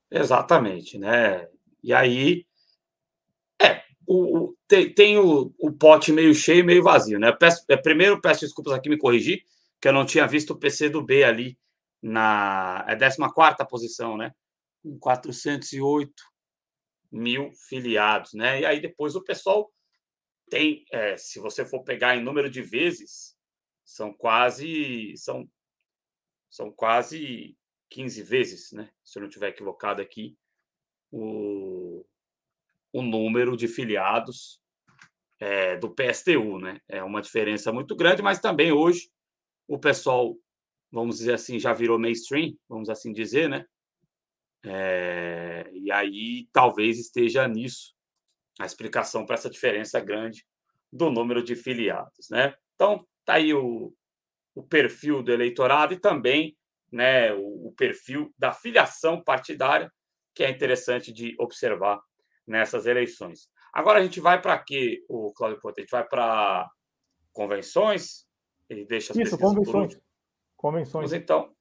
Exatamente, 0.10 0.98
né? 0.98 1.48
E 1.84 1.94
aí, 1.94 2.46
é, 3.62 3.84
o, 4.06 4.38
o 4.38 4.58
tem, 4.68 4.94
tem 4.94 5.18
o, 5.18 5.54
o, 5.60 5.72
pote 5.72 6.12
meio 6.12 6.34
cheio 6.34 6.60
e 6.60 6.64
meio 6.64 6.84
vazio, 6.84 7.20
né? 7.20 7.32
Peço, 7.32 7.64
é, 7.70 7.78
primeiro, 7.78 8.20
peço 8.20 8.42
desculpas 8.42 8.74
aqui, 8.74 8.90
me 8.90 8.98
corrigir, 8.98 9.44
que 9.80 9.88
eu 9.88 9.94
não 9.94 10.06
tinha 10.06 10.26
visto 10.26 10.52
o 10.52 10.58
PC 10.58 10.90
do 10.90 11.04
B 11.04 11.24
ali 11.24 11.58
na 12.02 12.86
é 12.88 12.96
14 12.96 13.58
posição, 13.70 14.18
né? 14.18 14.34
Com 14.82 14.98
408 14.98 16.12
mil 17.12 17.52
filiados, 17.68 18.34
né? 18.34 18.62
E 18.62 18.66
aí 18.66 18.80
depois 18.80 19.16
o 19.16 19.24
pessoal 19.24 19.72
tem, 20.50 20.86
é, 20.92 21.18
se 21.18 21.40
você 21.40 21.66
for 21.66 21.84
pegar 21.84 22.16
em 22.16 22.24
número 22.24 22.50
de 22.50 22.62
vezes, 22.62 23.38
são 23.86 24.14
quase 24.14 25.14
são 25.18 25.50
são 26.50 26.72
quase 26.72 27.58
15 27.90 28.24
vezes, 28.24 28.72
né? 28.72 28.90
Se 29.04 29.18
eu 29.18 29.22
não 29.22 29.30
estiver 29.30 29.50
equivocado 29.50 30.02
aqui, 30.02 30.38
o, 31.12 32.06
o 32.92 33.02
número 33.02 33.56
de 33.56 33.68
filiados 33.68 34.62
é, 35.40 35.78
do 35.78 35.94
PSTU, 35.94 36.60
né? 36.60 36.80
É 36.88 37.04
uma 37.04 37.22
diferença 37.22 37.72
muito 37.72 37.96
grande, 37.96 38.22
mas 38.22 38.40
também 38.40 38.72
hoje 38.72 39.10
o 39.68 39.78
pessoal 39.78 40.38
vamos 40.92 41.18
dizer 41.18 41.34
assim, 41.34 41.60
já 41.60 41.74
virou 41.74 42.00
mainstream, 42.00 42.54
vamos 42.68 42.90
assim 42.90 43.12
dizer, 43.12 43.50
né? 43.50 43.66
É, 44.66 45.70
e 45.74 45.92
aí 45.92 46.48
talvez 46.52 47.00
esteja 47.00 47.48
nisso 47.48 47.96
a 48.60 48.66
explicação 48.66 49.26
para 49.26 49.36
essa 49.36 49.50
diferença 49.50 50.00
grande 50.00 50.46
do 50.92 51.10
número 51.10 51.44
de 51.44 51.56
filiados, 51.56 52.30
né? 52.30 52.56
Então, 52.76 53.06
tá 53.26 53.34
aí 53.34 53.54
o, 53.54 53.94
o 54.56 54.64
perfil 54.64 55.22
do 55.22 55.32
eleitorado 55.32 55.94
e 55.94 56.00
também 56.00 56.58
né, 56.92 57.34
o, 57.34 57.68
o 57.68 57.74
perfil 57.76 58.34
da 58.38 58.54
filiação 58.54 59.22
partidária, 59.24 59.92
que 60.34 60.44
é 60.44 60.50
interessante 60.50 61.12
de 61.12 61.36
observar 61.40 62.00
nessas 62.46 62.86
eleições. 62.86 63.50
Agora 63.74 64.00
a 64.00 64.04
gente 64.04 64.20
vai 64.20 64.42
para 64.42 64.58
quê, 64.58 65.04
o 65.10 65.34
Cláudio 65.34 65.60
Porto? 65.60 65.80
A 65.80 65.82
gente 65.82 65.92
vai 65.92 66.08
para 66.08 66.70
convenções? 67.34 68.26
Ele 68.70 68.86
deixa 68.86 69.14
as 69.14 69.20
Isso, 69.20 69.38
convenções. 69.38 70.00
Convenções. 70.56 70.92
Vamos 70.92 71.14
então 71.14 71.54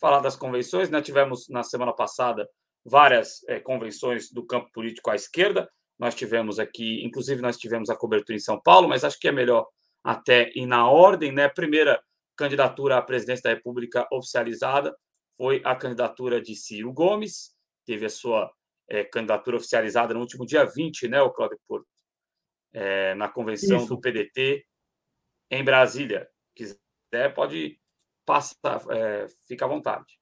falar 0.00 0.20
das 0.20 0.36
convenções. 0.36 0.90
Nós 0.90 1.04
tivemos 1.04 1.48
na 1.48 1.62
semana 1.62 1.92
passada 1.92 2.48
várias 2.84 3.42
é, 3.48 3.58
convenções 3.58 4.30
do 4.30 4.46
campo 4.46 4.70
político 4.72 5.10
à 5.10 5.14
esquerda. 5.14 5.68
Nós 5.98 6.14
tivemos 6.14 6.58
aqui, 6.58 7.04
inclusive 7.04 7.40
nós 7.40 7.56
tivemos 7.56 7.88
a 7.88 7.96
cobertura 7.96 8.36
em 8.36 8.40
São 8.40 8.60
Paulo, 8.60 8.88
mas 8.88 9.04
acho 9.04 9.18
que 9.18 9.28
é 9.28 9.32
melhor 9.32 9.66
até 10.02 10.50
ir 10.54 10.66
na 10.66 10.88
ordem, 10.88 11.32
né? 11.32 11.48
Primeira 11.48 12.02
candidatura 12.36 12.98
à 12.98 13.02
presidência 13.02 13.44
da 13.44 13.54
República 13.54 14.06
oficializada 14.12 14.94
foi 15.36 15.60
a 15.64 15.74
candidatura 15.74 16.40
de 16.40 16.54
Ciro 16.54 16.92
Gomes, 16.92 17.54
teve 17.84 18.06
a 18.06 18.10
sua 18.10 18.52
é, 18.88 19.04
candidatura 19.04 19.56
oficializada 19.56 20.14
no 20.14 20.20
último 20.20 20.44
dia 20.46 20.64
20, 20.64 21.08
né, 21.08 21.20
o 21.20 21.30
Cláudio 21.30 21.58
Porto, 21.66 21.86
é, 22.72 23.14
na 23.14 23.28
convenção 23.28 23.78
Isso. 23.78 23.88
do 23.88 24.00
PDT 24.00 24.64
em 25.50 25.64
Brasília. 25.64 26.28
Quiser, 26.54 27.34
pode 27.34 27.78
passar, 28.24 28.82
é, 28.90 29.26
fica 29.46 29.64
à 29.64 29.68
vontade. 29.68 30.18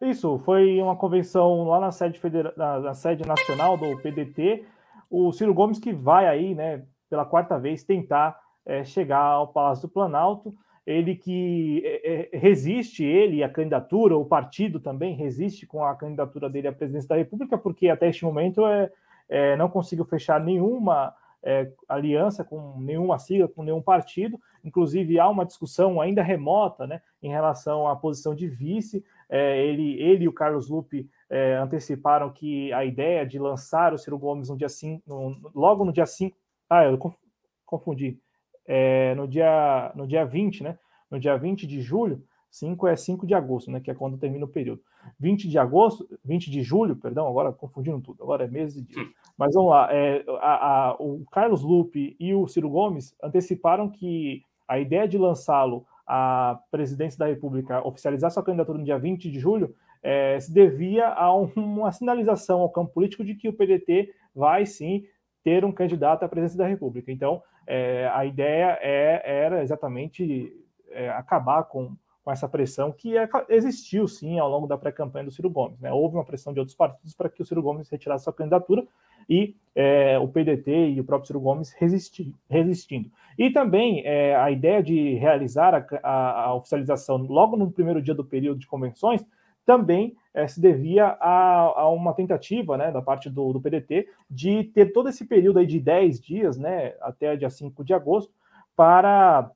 Isso, 0.00 0.38
foi 0.38 0.80
uma 0.80 0.96
convenção 0.96 1.64
lá 1.64 1.78
na 1.78 1.92
sede, 1.92 2.18
federa... 2.18 2.52
na 2.56 2.94
sede 2.94 3.26
nacional 3.26 3.76
do 3.76 4.00
PDT. 4.00 4.64
O 5.10 5.30
Ciro 5.32 5.52
Gomes 5.52 5.78
que 5.78 5.92
vai 5.92 6.26
aí, 6.26 6.54
né, 6.54 6.82
pela 7.08 7.24
quarta 7.24 7.58
vez, 7.58 7.84
tentar 7.84 8.38
é, 8.64 8.84
chegar 8.84 9.22
ao 9.22 9.48
Palácio 9.48 9.88
do 9.88 9.92
Planalto 9.92 10.54
ele 10.86 11.14
que 11.14 11.82
é, 11.84 12.30
resiste, 12.32 13.04
ele, 13.04 13.44
a 13.44 13.48
candidatura, 13.48 14.16
o 14.16 14.24
partido 14.24 14.80
também 14.80 15.14
resiste 15.14 15.66
com 15.66 15.84
a 15.84 15.94
candidatura 15.94 16.48
dele 16.48 16.68
à 16.68 16.72
presidência 16.72 17.08
da 17.08 17.16
República, 17.16 17.56
porque 17.56 17.88
até 17.88 18.08
este 18.08 18.24
momento 18.24 18.66
é, 18.66 18.90
é 19.28 19.56
não 19.56 19.68
conseguiu 19.68 20.04
fechar 20.04 20.40
nenhuma 20.40 21.14
aliança 21.88 22.44
com 22.44 22.78
nenhuma 22.78 23.18
sigla, 23.18 23.48
com 23.48 23.62
nenhum 23.62 23.80
partido. 23.80 24.38
Inclusive, 24.62 25.18
há 25.18 25.26
uma 25.26 25.46
discussão 25.46 25.98
ainda 25.98 26.22
remota 26.22 26.86
né, 26.86 27.00
em 27.22 27.30
relação 27.30 27.88
à 27.88 27.96
posição 27.96 28.34
de 28.34 28.46
vice. 28.46 29.02
É, 29.30 29.64
ele, 29.64 29.94
ele 30.02 30.24
e 30.24 30.28
o 30.28 30.32
Carlos 30.32 30.68
Lupe 30.68 31.08
é, 31.30 31.54
anteciparam 31.54 32.30
que 32.30 32.72
a 32.72 32.84
ideia 32.84 33.24
de 33.24 33.38
lançar 33.38 33.94
o 33.94 33.98
Ciro 33.98 34.18
Gomes 34.18 34.48
no 34.48 34.56
dia 34.56 34.68
5, 34.68 35.02
no, 35.06 35.50
logo 35.54 35.84
no 35.84 35.92
dia 35.92 36.04
5. 36.04 36.36
Ah, 36.68 36.84
eu 36.84 36.98
confundi 37.64 38.18
é, 38.66 39.14
no, 39.14 39.28
dia, 39.28 39.92
no 39.94 40.06
dia 40.06 40.24
20, 40.24 40.64
né? 40.64 40.78
No 41.08 41.18
dia 41.18 41.36
20 41.36 41.66
de 41.66 41.80
julho, 41.80 42.22
5 42.50 42.88
é 42.88 42.96
5 42.96 43.26
de 43.26 43.34
agosto, 43.34 43.70
né? 43.70 43.80
Que 43.80 43.90
é 43.90 43.94
quando 43.94 44.18
termina 44.18 44.44
o 44.44 44.48
período. 44.48 44.82
20 45.18 45.48
de 45.48 45.58
agosto, 45.58 46.08
20 46.24 46.50
de 46.50 46.62
julho, 46.62 46.96
perdão, 46.96 47.26
agora 47.26 47.52
confundindo 47.52 48.00
tudo, 48.00 48.22
agora 48.22 48.44
é 48.44 48.48
mês 48.48 48.76
e 48.76 48.82
dia. 48.82 49.04
Mas 49.38 49.54
vamos 49.54 49.70
lá, 49.70 49.88
é, 49.92 50.24
a, 50.40 50.90
a, 50.90 50.96
o 51.00 51.24
Carlos 51.30 51.62
Lupe 51.62 52.16
e 52.18 52.34
o 52.34 52.46
Ciro 52.48 52.68
Gomes 52.68 53.14
anteciparam 53.22 53.88
que 53.88 54.42
a 54.68 54.78
ideia 54.78 55.08
de 55.08 55.18
lançá-lo 55.18 55.84
à 56.12 56.58
presidência 56.72 57.16
da 57.16 57.26
República, 57.26 57.86
oficializar 57.86 58.32
sua 58.32 58.42
candidatura 58.42 58.76
no 58.78 58.84
dia 58.84 58.98
20 58.98 59.30
de 59.30 59.38
julho, 59.38 59.72
é, 60.02 60.40
se 60.40 60.52
devia 60.52 61.06
a 61.06 61.32
um, 61.32 61.44
uma 61.54 61.92
sinalização 61.92 62.60
ao 62.60 62.68
campo 62.68 62.92
político 62.92 63.24
de 63.24 63.36
que 63.36 63.48
o 63.48 63.52
PDT 63.52 64.12
vai 64.34 64.66
sim 64.66 65.04
ter 65.44 65.64
um 65.64 65.70
candidato 65.70 66.24
à 66.24 66.28
presidência 66.28 66.58
da 66.58 66.66
República. 66.66 67.12
Então, 67.12 67.40
é, 67.64 68.10
a 68.12 68.24
ideia 68.24 68.76
é, 68.80 69.22
era 69.24 69.62
exatamente 69.62 70.52
é, 70.90 71.10
acabar 71.10 71.62
com, 71.62 71.92
com 72.24 72.30
essa 72.30 72.48
pressão 72.48 72.92
que 72.92 73.16
é, 73.16 73.28
existiu 73.48 74.06
sim 74.06 74.38
ao 74.38 74.48
longo 74.48 74.66
da 74.66 74.76
pré-campanha 74.76 75.24
do 75.24 75.30
Ciro 75.30 75.50
Gomes. 75.50 75.80
Né? 75.80 75.92
Houve 75.92 76.16
uma 76.16 76.24
pressão 76.24 76.52
de 76.52 76.60
outros 76.60 76.76
partidos 76.76 77.14
para 77.14 77.28
que 77.28 77.42
o 77.42 77.44
Ciro 77.44 77.62
Gomes 77.62 77.88
retirasse 77.88 78.24
sua 78.24 78.32
candidatura 78.32 78.84
e 79.28 79.54
é, 79.74 80.18
o 80.18 80.28
PDT 80.28 80.90
e 80.90 81.00
o 81.00 81.04
próprio 81.04 81.26
Ciro 81.26 81.40
Gomes 81.40 81.72
resisti, 81.72 82.34
resistindo. 82.48 83.10
E 83.38 83.50
também 83.50 84.02
é, 84.04 84.36
a 84.36 84.50
ideia 84.50 84.82
de 84.82 85.14
realizar 85.14 85.74
a, 85.74 85.86
a, 86.02 86.44
a 86.46 86.54
oficialização 86.54 87.16
logo 87.16 87.56
no 87.56 87.70
primeiro 87.70 88.02
dia 88.02 88.14
do 88.14 88.24
período 88.24 88.58
de 88.58 88.66
convenções 88.66 89.24
também 89.64 90.16
é, 90.34 90.48
se 90.48 90.60
devia 90.60 91.06
a, 91.06 91.80
a, 91.82 91.88
uma 91.90 92.12
tentativa 92.12 92.76
né, 92.76 92.90
da 92.90 93.00
parte 93.00 93.30
do, 93.30 93.52
do, 93.52 93.60
PDT 93.60 94.08
de 94.28 94.64
ter 94.64 94.92
todo 94.92 95.08
esse 95.08 95.24
período 95.24 95.58
aí 95.58 95.66
de 95.66 95.78
10 95.78 96.20
dias, 96.20 96.56
né, 96.56 96.94
até 97.00 97.36
dia 97.36 97.50
5 97.50 97.84
de 97.84 97.94
agosto, 97.94 98.32
para, 98.74 99.50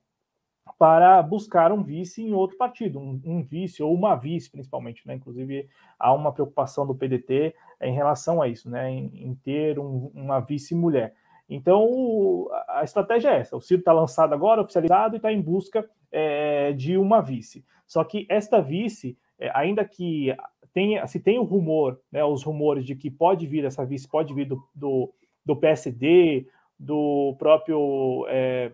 para 0.79 1.23
buscar 1.23 1.73
um 1.73 1.83
vice 1.83 2.23
em 2.23 2.33
outro 2.33 2.57
partido, 2.57 2.99
um, 2.99 3.21
um 3.25 3.43
vice 3.43 3.83
ou 3.83 3.95
uma 3.95 4.15
vice, 4.15 4.51
principalmente. 4.51 5.07
Né? 5.07 5.15
Inclusive, 5.15 5.69
há 5.99 6.13
uma 6.13 6.33
preocupação 6.33 6.87
do 6.87 6.95
PDT 6.95 7.55
em 7.81 7.95
relação 7.95 8.41
a 8.41 8.49
isso, 8.49 8.71
né, 8.71 8.91
em, 8.91 9.11
em 9.15 9.35
ter 9.35 9.79
um, 9.79 10.11
uma 10.15 10.41
vice-mulher. 10.41 11.15
Então, 11.49 12.49
a 12.69 12.83
estratégia 12.83 13.31
é 13.31 13.41
essa: 13.41 13.57
o 13.57 13.61
Ciro 13.61 13.81
está 13.81 13.93
lançado 13.93 14.33
agora, 14.33 14.63
oficializado, 14.63 15.15
e 15.15 15.19
está 15.19 15.31
em 15.31 15.41
busca 15.41 15.87
é, 16.11 16.73
de 16.73 16.97
uma 16.97 17.21
vice. 17.21 17.65
Só 17.87 18.03
que 18.03 18.27
esta 18.31 18.61
vice 18.61 19.19
é, 19.39 19.51
ainda 19.55 19.85
que 19.85 20.35
tenha, 20.73 21.07
se 21.07 21.21
tem 21.21 21.39
o 21.39 21.45
rumor, 21.45 21.99
né, 22.11 22.25
os 22.25 22.43
rumores 22.43 22.85
de 22.85 22.95
que 22.95 23.11
pode 23.11 23.47
vir 23.47 23.65
essa 23.65 23.85
vice, 23.85 24.09
pode 24.09 24.33
vir 24.33 24.47
do, 24.47 24.63
do, 24.75 25.13
do 25.45 25.57
PSD, 25.57 26.47
do 26.79 27.37
próprio 27.39 28.27
é, 28.29 28.73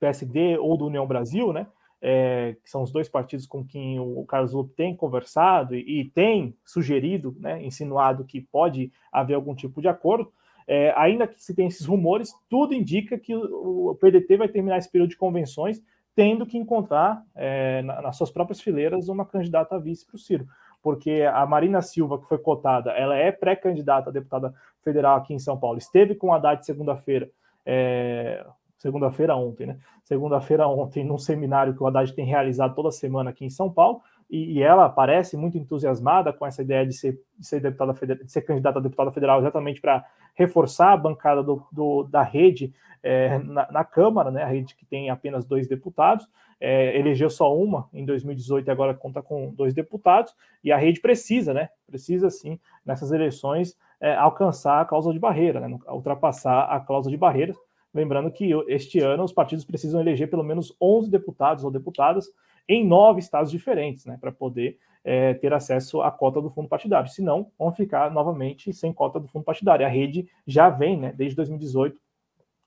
PSD 0.00 0.58
ou 0.58 0.76
do 0.76 0.86
União 0.86 1.06
Brasil, 1.06 1.52
né, 1.52 1.66
é, 2.00 2.56
que 2.62 2.70
são 2.70 2.82
os 2.82 2.92
dois 2.92 3.08
partidos 3.08 3.46
com 3.46 3.64
quem 3.64 3.98
o 3.98 4.24
Carlos 4.26 4.52
Lupe 4.52 4.74
tem 4.74 4.94
conversado 4.94 5.74
e, 5.74 6.00
e 6.00 6.04
tem 6.10 6.54
sugerido, 6.64 7.34
né, 7.38 7.64
insinuado 7.64 8.24
que 8.24 8.40
pode 8.40 8.92
haver 9.10 9.34
algum 9.34 9.54
tipo 9.54 9.80
de 9.80 9.88
acordo, 9.88 10.30
é, 10.68 10.92
ainda 10.96 11.26
que 11.26 11.42
se 11.42 11.54
tem 11.54 11.68
esses 11.68 11.86
rumores, 11.86 12.30
tudo 12.48 12.74
indica 12.74 13.18
que 13.18 13.34
o, 13.34 13.90
o 13.90 13.94
PDT 13.94 14.36
vai 14.36 14.48
terminar 14.48 14.78
esse 14.78 14.90
período 14.90 15.10
de 15.10 15.16
convenções 15.16 15.80
tendo 16.16 16.46
que 16.46 16.56
encontrar 16.56 17.22
é, 17.34 17.82
nas 17.82 18.16
suas 18.16 18.30
próprias 18.30 18.58
fileiras 18.58 19.08
uma 19.08 19.26
candidata 19.26 19.76
a 19.76 19.78
vice 19.78 20.06
para 20.06 20.16
o 20.16 20.18
Ciro. 20.18 20.46
Porque 20.82 21.28
a 21.30 21.44
Marina 21.44 21.82
Silva, 21.82 22.18
que 22.18 22.26
foi 22.26 22.38
cotada, 22.38 22.92
ela 22.92 23.14
é 23.16 23.30
pré-candidata 23.30 24.08
a 24.08 24.12
deputada 24.12 24.54
federal 24.82 25.18
aqui 25.18 25.34
em 25.34 25.38
São 25.38 25.58
Paulo. 25.58 25.76
Esteve 25.76 26.14
com 26.14 26.32
a 26.32 26.36
Haddad 26.36 26.64
segunda-feira, 26.64 27.28
é, 27.66 28.44
segunda-feira 28.86 29.34
ontem, 29.34 29.66
né? 29.66 29.78
Segunda-feira 30.04 30.68
ontem, 30.68 31.04
num 31.04 31.18
seminário 31.18 31.74
que 31.74 31.82
o 31.82 31.86
Haddad 31.86 32.12
tem 32.12 32.24
realizado 32.24 32.74
toda 32.74 32.92
semana 32.92 33.30
aqui 33.30 33.44
em 33.44 33.50
São 33.50 33.70
Paulo, 33.70 34.00
e, 34.30 34.54
e 34.54 34.62
ela 34.62 34.88
parece 34.88 35.36
muito 35.36 35.58
entusiasmada 35.58 36.32
com 36.32 36.46
essa 36.46 36.62
ideia 36.62 36.86
de 36.86 36.92
ser, 36.92 37.18
de 37.38 37.46
ser, 37.46 37.60
deputada 37.60 37.94
federal, 37.94 38.24
de 38.24 38.30
ser 38.30 38.42
candidata 38.42 38.78
a 38.78 38.82
deputada 38.82 39.10
federal 39.10 39.40
exatamente 39.40 39.80
para 39.80 40.04
reforçar 40.34 40.92
a 40.92 40.96
bancada 40.96 41.42
do, 41.42 41.62
do 41.72 42.04
da 42.04 42.22
rede 42.22 42.72
é, 43.02 43.38
na, 43.38 43.70
na, 43.70 43.84
Câmara, 43.84 44.30
né, 44.30 44.42
a 44.42 44.46
rede 44.46 44.74
que 44.74 44.84
tem 44.84 45.10
apenas 45.10 45.44
dois 45.44 45.68
deputados, 45.68 46.26
é, 46.60 46.98
elegeu 46.98 47.30
só 47.30 47.56
uma 47.56 47.88
em 47.92 48.04
2018 48.04 48.66
e 48.66 48.70
agora 48.70 48.94
conta 48.94 49.22
com 49.22 49.52
dois 49.54 49.74
deputados, 49.74 50.32
e 50.62 50.72
a 50.72 50.76
rede 50.76 51.00
precisa, 51.00 51.54
né, 51.54 51.68
precisa 51.86 52.30
sim, 52.30 52.58
nessas 52.84 53.12
eleições, 53.12 53.76
é, 54.00 54.14
alcançar 54.14 54.80
a 54.80 54.84
cláusula 54.84 55.14
de 55.14 55.20
barreira, 55.20 55.60
né, 55.60 55.78
ultrapassar 55.88 56.64
a 56.64 56.80
cláusula 56.80 57.12
de 57.12 57.16
barreiras, 57.16 57.56
lembrando 57.94 58.30
que 58.30 58.50
este 58.68 59.00
ano 59.00 59.24
os 59.24 59.32
partidos 59.32 59.64
precisam 59.64 60.00
eleger 60.00 60.28
pelo 60.28 60.44
menos 60.44 60.74
11 60.80 61.10
deputados 61.10 61.64
ou 61.64 61.70
deputadas 61.70 62.26
em 62.68 62.86
nove 62.86 63.20
estados 63.20 63.50
diferentes, 63.50 64.04
né, 64.04 64.18
para 64.20 64.32
poder 64.32 64.76
é, 65.04 65.34
ter 65.34 65.52
acesso 65.52 66.02
à 66.02 66.10
cota 66.10 66.40
do 66.40 66.50
fundo 66.50 66.68
partidário. 66.68 67.08
Senão, 67.08 67.46
vão 67.58 67.72
ficar 67.72 68.10
novamente 68.10 68.72
sem 68.72 68.92
cota 68.92 69.20
do 69.20 69.28
fundo 69.28 69.44
partidário. 69.44 69.86
A 69.86 69.88
rede 69.88 70.28
já 70.46 70.68
vem, 70.68 70.96
né, 70.98 71.12
desde 71.16 71.36
2018, 71.36 71.96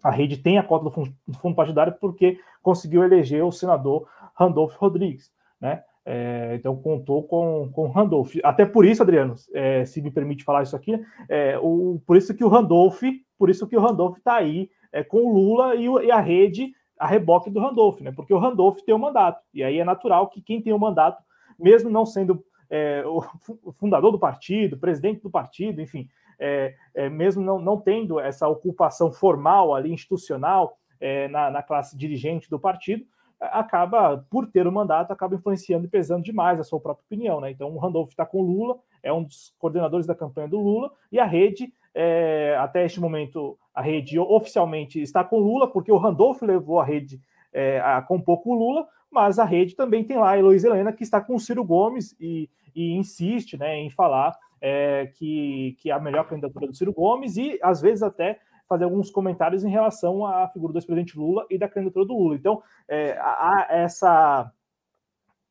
a 0.02 0.10
rede 0.10 0.38
tem 0.38 0.58
a 0.58 0.64
cota 0.64 0.86
do 0.86 0.92
fundo, 0.92 1.14
do 1.28 1.38
fundo 1.38 1.56
partidário 1.56 1.94
porque 2.00 2.40
conseguiu 2.62 3.04
eleger 3.04 3.44
o 3.44 3.52
senador 3.52 4.08
Randolph 4.34 4.76
Rodrigues, 4.76 5.30
né? 5.60 5.84
É, 6.06 6.56
então 6.56 6.76
contou 6.76 7.24
com, 7.24 7.70
com 7.72 7.88
Randolph. 7.88 8.36
Até 8.44 8.66
por 8.66 8.86
isso, 8.86 9.04
Adriano, 9.04 9.36
é, 9.54 9.86
se 9.86 10.02
me 10.02 10.10
permite 10.10 10.44
falar 10.44 10.64
isso 10.64 10.76
aqui, 10.76 11.00
é, 11.28 11.60
o, 11.62 12.02
por 12.08 12.18
isso 12.18 12.34
que 12.34 12.44
o 12.44 12.48
Randolph, 12.48 13.04
por 13.38 13.50
isso 13.50 13.68
que 13.68 13.78
o 13.78 13.82
Randolph 13.82 14.18
está 14.18 14.36
aí 14.36 14.70
é, 14.92 15.04
com 15.04 15.20
o 15.20 15.34
Lula 15.34 15.76
e, 15.76 15.88
o, 15.88 16.02
e, 16.02 16.12
a 16.12 16.20
rede 16.20 16.72
a 16.98 17.08
reboque 17.08 17.50
do 17.50 17.62
Randolph, 17.62 18.02
né? 18.02 18.12
Porque 18.12 18.34
o 18.34 18.38
Randolph 18.38 18.82
tem 18.82 18.94
o 18.94 18.98
um 18.98 19.02
mandato 19.02 19.42
e 19.54 19.64
aí 19.64 19.80
é 19.80 19.86
natural 19.86 20.28
que 20.28 20.42
quem 20.42 20.62
tem 20.62 20.74
o 20.74 20.76
um 20.76 20.80
mandato, 20.80 21.24
mesmo 21.58 21.90
não 21.90 22.06
sendo 22.06 22.44
é, 22.70 23.04
o 23.06 23.72
fundador 23.72 24.12
do 24.12 24.20
partido, 24.20 24.78
presidente 24.78 25.22
do 25.22 25.30
partido, 25.30 25.82
enfim, 25.82 26.08
é, 26.40 26.74
é, 26.94 27.10
mesmo 27.10 27.44
não, 27.44 27.60
não 27.60 27.80
tendo 27.80 28.20
essa 28.20 28.48
ocupação 28.48 29.12
formal 29.12 29.76
ali, 29.76 29.92
institucional, 29.92 30.78
é, 31.00 31.28
na, 31.28 31.50
na, 31.50 31.64
classe 31.64 31.98
dirigente 31.98 32.50
do 32.50 32.60
partido, 32.60 33.06
acaba, 33.40 34.26
por 34.30 34.48
ter 34.48 34.68
o 34.68 34.72
mandato, 34.72 35.12
acaba 35.12 35.36
influenciando 35.36 35.86
e 35.86 35.90
pesando 35.90 36.24
demais 36.24 36.60
a 36.60 36.64
sua 36.64 36.80
própria 36.80 37.06
opinião. 37.06 37.40
Né? 37.40 37.52
Então, 37.52 37.74
o 37.74 37.78
Randolph 37.78 38.10
está 38.10 38.26
com 38.26 38.42
o 38.42 38.46
Lula, 38.46 38.78
é 39.02 39.12
um 39.12 39.24
dos 39.24 39.54
coordenadores 39.58 40.06
da 40.06 40.16
campanha 40.16 40.48
do 40.48 40.60
Lula, 40.60 40.92
e 41.12 41.20
a 41.20 41.26
rede, 41.26 41.74
é, 42.02 42.56
até 42.58 42.86
este 42.86 42.98
momento, 42.98 43.60
a 43.76 43.82
rede 43.82 44.18
oficialmente 44.18 45.02
está 45.02 45.22
com 45.22 45.38
Lula, 45.38 45.70
porque 45.70 45.92
o 45.92 45.98
Randolph 45.98 46.42
levou 46.44 46.80
a 46.80 46.86
rede 46.86 47.20
é, 47.52 47.82
a 47.82 48.02
compor 48.02 48.42
com 48.42 48.52
o 48.52 48.58
Lula, 48.58 48.88
mas 49.12 49.38
a 49.38 49.44
rede 49.44 49.76
também 49.76 50.06
tem 50.06 50.16
lá 50.16 50.30
a 50.30 50.40
Heloísa 50.40 50.70
Helena, 50.70 50.94
que 50.94 51.04
está 51.04 51.20
com 51.20 51.36
o 51.36 51.40
Ciro 51.42 51.62
Gomes 51.62 52.16
e, 52.18 52.50
e 52.74 52.94
insiste 52.94 53.58
né, 53.58 53.76
em 53.76 53.90
falar 53.90 54.34
é, 54.62 55.12
que, 55.18 55.76
que 55.82 55.92
é 55.92 55.94
a 55.94 56.00
melhor 56.00 56.26
candidatura 56.26 56.68
do 56.68 56.74
Ciro 56.74 56.94
Gomes 56.94 57.36
e, 57.36 57.60
às 57.62 57.82
vezes, 57.82 58.02
até 58.02 58.40
fazer 58.66 58.86
alguns 58.86 59.12
comentários 59.12 59.66
em 59.66 59.70
relação 59.70 60.26
à 60.26 60.48
figura 60.48 60.72
do 60.72 60.80
ex-presidente 60.80 61.20
Lula 61.20 61.46
e 61.50 61.58
da 61.58 61.68
candidatura 61.68 62.06
do 62.06 62.18
Lula. 62.18 62.36
Então, 62.36 62.64
é, 62.88 63.18
há 63.20 63.68
essa 63.72 64.50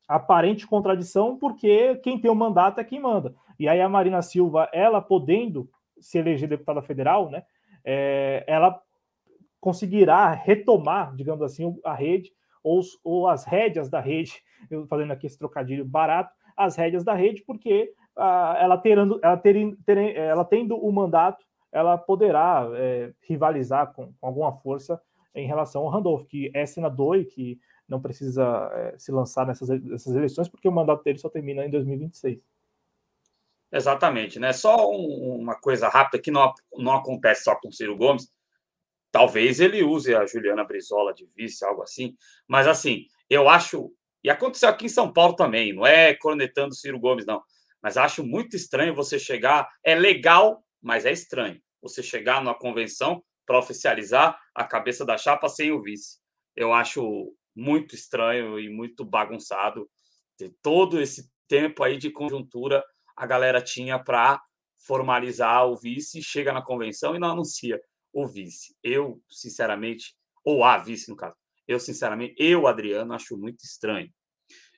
aparente 0.09 0.67
contradição, 0.67 1.37
porque 1.37 1.97
quem 1.97 2.19
tem 2.19 2.31
o 2.31 2.35
mandato 2.35 2.81
é 2.81 2.85
quem 2.85 3.01
manda. 3.01 3.35
E 3.59 3.69
aí 3.69 3.83
a 3.83 3.89
Marina 3.89 4.23
Silva, 4.23 4.67
ela 4.73 5.03
podendo 5.03 5.69
se 6.01 6.19
eleger 6.19 6.49
deputada 6.49 6.83
federal, 6.83 7.31
né, 7.31 7.43
é, 7.85 8.45
ela 8.47 8.81
conseguirá 9.61 10.33
retomar, 10.33 11.15
digamos 11.17 11.43
assim, 11.43 11.79
a 11.85 11.95
rede 11.95 12.33
ou, 12.63 12.81
ou 13.03 13.29
as 13.29 13.45
rédeas 13.45 13.89
da 13.89 14.01
rede, 14.01 14.43
eu 14.71 14.87
fazendo 14.87 15.13
aqui 15.13 15.27
esse 15.27 15.39
trocadilho 15.39 15.85
barato, 15.85 16.33
as 16.57 16.77
rédeas 16.77 17.05
da 17.05 17.15
rede, 17.15 17.43
porque 17.47 17.93
ah, 18.17 18.57
ela, 18.61 18.77
terando, 18.77 19.21
ela, 19.23 19.37
ter, 19.37 19.77
ter, 19.87 20.17
ela 20.17 20.45
tendo 20.45 20.77
o 20.77 20.93
mandato, 20.93 21.45
ela 21.71 21.97
poderá 21.97 22.69
é, 22.75 23.13
rivalizar 23.29 23.93
com, 23.93 24.13
com, 24.21 24.27
alguma 24.27 24.53
força 24.53 25.01
em 25.35 25.47
relação 25.47 25.83
ao 25.83 25.89
Randolph, 25.89 26.27
que 26.27 26.51
é 26.53 26.67
senador 26.67 27.17
e 27.17 27.25
que 27.25 27.61
não 27.89 28.01
precisa 28.01 28.71
é, 28.75 28.99
se 28.99 29.13
lançar 29.13 29.47
nessas, 29.47 29.69
nessas 29.69 30.15
eleições, 30.15 30.49
porque 30.49 30.69
o 30.69 30.73
mandato 30.73 31.05
dele 31.05 31.19
só 31.19 31.29
termina 31.29 31.65
em 31.65 31.71
2026. 31.71 32.43
Exatamente, 33.73 34.39
né? 34.39 34.53
Só 34.53 34.91
um, 34.91 35.41
uma 35.41 35.59
coisa 35.61 35.89
rápida 35.89 36.23
que 36.23 36.31
não, 36.31 36.53
não 36.77 36.95
acontece 36.95 37.45
só 37.45 37.55
com 37.55 37.71
Ciro 37.71 37.97
Gomes. 37.97 38.31
Talvez 39.13 39.61
ele 39.61 39.83
use 39.83 40.15
a 40.15 40.27
Juliana 40.27 40.65
Brizola 40.65 41.15
de 41.15 41.27
vice, 41.37 41.65
algo 41.65 41.83
assim. 41.83 42.17
Mas 42.47 42.67
assim, 42.67 43.07
eu 43.29 43.49
acho. 43.49 43.93
E 44.25 44.31
aconteceu 44.31 44.69
aqui 44.69 44.87
em 44.87 44.91
São 44.91 45.13
Paulo 45.13 45.35
também, 45.35 45.73
não 45.73 45.87
é 45.87 46.15
cornetando 46.15 46.75
Ciro 46.75 46.99
Gomes, 46.99 47.27
não. 47.27 47.43
Mas 47.83 47.97
acho 47.97 48.25
muito 48.25 48.57
estranho 48.57 48.95
você 48.95 49.19
chegar. 49.19 49.69
É 49.85 49.95
legal 49.95 50.65
mas 50.81 51.05
é 51.05 51.13
estranho 51.13 51.61
você 51.83 52.03
chegar 52.03 52.43
numa 52.43 52.59
convenção 52.59 53.23
para 53.47 53.59
oficializar 53.59 54.39
a 54.55 54.65
cabeça 54.65 55.05
da 55.05 55.17
chapa 55.17 55.49
sem 55.49 55.73
o 55.73 55.83
vice. 55.83 56.19
Eu 56.55 56.73
acho 56.73 57.35
muito 57.55 57.95
estranho 57.95 58.59
e 58.59 58.69
muito 58.69 59.05
bagunçado 59.05 59.89
ter 60.37 60.55
todo 60.63 61.01
esse 61.01 61.31
tempo 61.49 61.83
aí 61.83 61.97
de 61.97 62.11
conjuntura 62.11 62.85
a 63.19 63.27
galera 63.27 63.61
tinha 63.61 63.99
para 63.99 64.41
formalizar 64.79 65.67
o 65.67 65.77
vice, 65.77 66.23
chega 66.23 66.53
na 66.53 66.63
convenção 66.63 67.15
e 67.15 67.19
não 67.19 67.33
anuncia 67.33 67.81
o 68.13 68.27
vice. 68.27 68.77
Eu, 68.83 69.21
sinceramente, 69.29 70.15
ou 70.45 70.63
a 70.63 70.79
vice 70.79 71.11
no 71.11 71.17
caso, 71.17 71.35
eu 71.67 71.81
sinceramente, 71.81 72.35
eu, 72.39 72.67
Adriano, 72.67 73.13
acho 73.13 73.37
muito 73.37 73.65
estranho. 73.65 74.09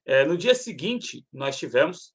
É, 0.06 0.24
no 0.24 0.36
dia 0.36 0.54
seguinte, 0.54 1.24
nós 1.30 1.58
tivemos 1.58 2.14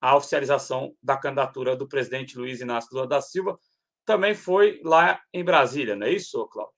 a 0.00 0.16
oficialização 0.16 0.94
da 1.02 1.16
candidatura 1.16 1.76
do 1.76 1.88
presidente 1.88 2.38
Luiz 2.38 2.60
Inácio 2.60 2.90
Lula 2.92 3.08
da 3.08 3.20
Silva 3.20 3.58
também 4.06 4.34
foi 4.34 4.80
lá 4.84 5.20
em 5.32 5.42
Brasília, 5.42 5.96
não 5.96 6.06
é 6.06 6.12
isso, 6.12 6.46
Cláudio? 6.48 6.74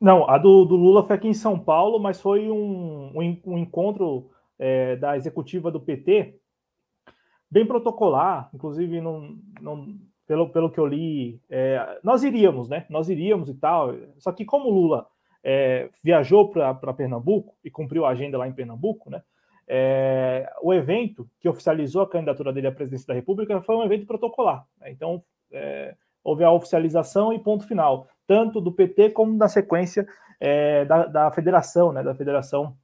Não, 0.00 0.28
a 0.28 0.36
do, 0.38 0.64
do, 0.64 0.76
Lula 0.76 1.02
foi 1.02 1.16
aqui 1.16 1.28
em 1.28 1.34
São 1.34 1.58
Paulo, 1.58 1.98
mas 1.98 2.20
foi 2.20 2.50
um, 2.50 3.10
um, 3.18 3.42
um 3.46 3.58
encontro 3.58 4.30
é, 4.58 4.96
da 4.96 5.16
executiva 5.16 5.70
do 5.70 5.80
PT, 5.80 6.38
bem 7.54 7.64
protocolar, 7.64 8.50
inclusive 8.52 9.00
não, 9.00 9.38
não, 9.60 9.96
pelo, 10.26 10.48
pelo 10.48 10.68
que 10.68 10.80
eu 10.80 10.86
li, 10.86 11.40
é, 11.48 12.00
nós 12.02 12.24
iríamos, 12.24 12.68
né? 12.68 12.84
Nós 12.90 13.08
iríamos 13.08 13.48
e 13.48 13.54
tal. 13.54 13.94
Só 14.18 14.32
que 14.32 14.44
como 14.44 14.68
Lula 14.68 15.06
é, 15.44 15.88
viajou 16.02 16.48
para 16.48 16.92
Pernambuco 16.92 17.54
e 17.64 17.70
cumpriu 17.70 18.04
a 18.04 18.10
agenda 18.10 18.36
lá 18.36 18.48
em 18.48 18.52
Pernambuco, 18.52 19.08
né? 19.08 19.22
É, 19.68 20.52
o 20.62 20.74
evento 20.74 21.28
que 21.40 21.48
oficializou 21.48 22.02
a 22.02 22.10
candidatura 22.10 22.52
dele 22.52 22.66
à 22.66 22.72
presidência 22.72 23.06
da 23.06 23.14
República 23.14 23.62
foi 23.62 23.76
um 23.76 23.84
evento 23.84 24.04
protocolar. 24.04 24.66
Né? 24.80 24.90
Então, 24.90 25.22
é, 25.52 25.94
houve 26.24 26.42
a 26.42 26.50
oficialização 26.50 27.32
e 27.32 27.38
ponto 27.38 27.66
final, 27.66 28.06
tanto 28.26 28.60
do 28.60 28.72
PT 28.72 29.10
como 29.10 29.32
na 29.38 29.48
sequência 29.48 30.06
é, 30.38 30.84
da, 30.84 31.06
da, 31.06 31.30
federação, 31.30 31.92
né? 31.92 32.02
da 32.02 32.14
Federação 32.14 32.76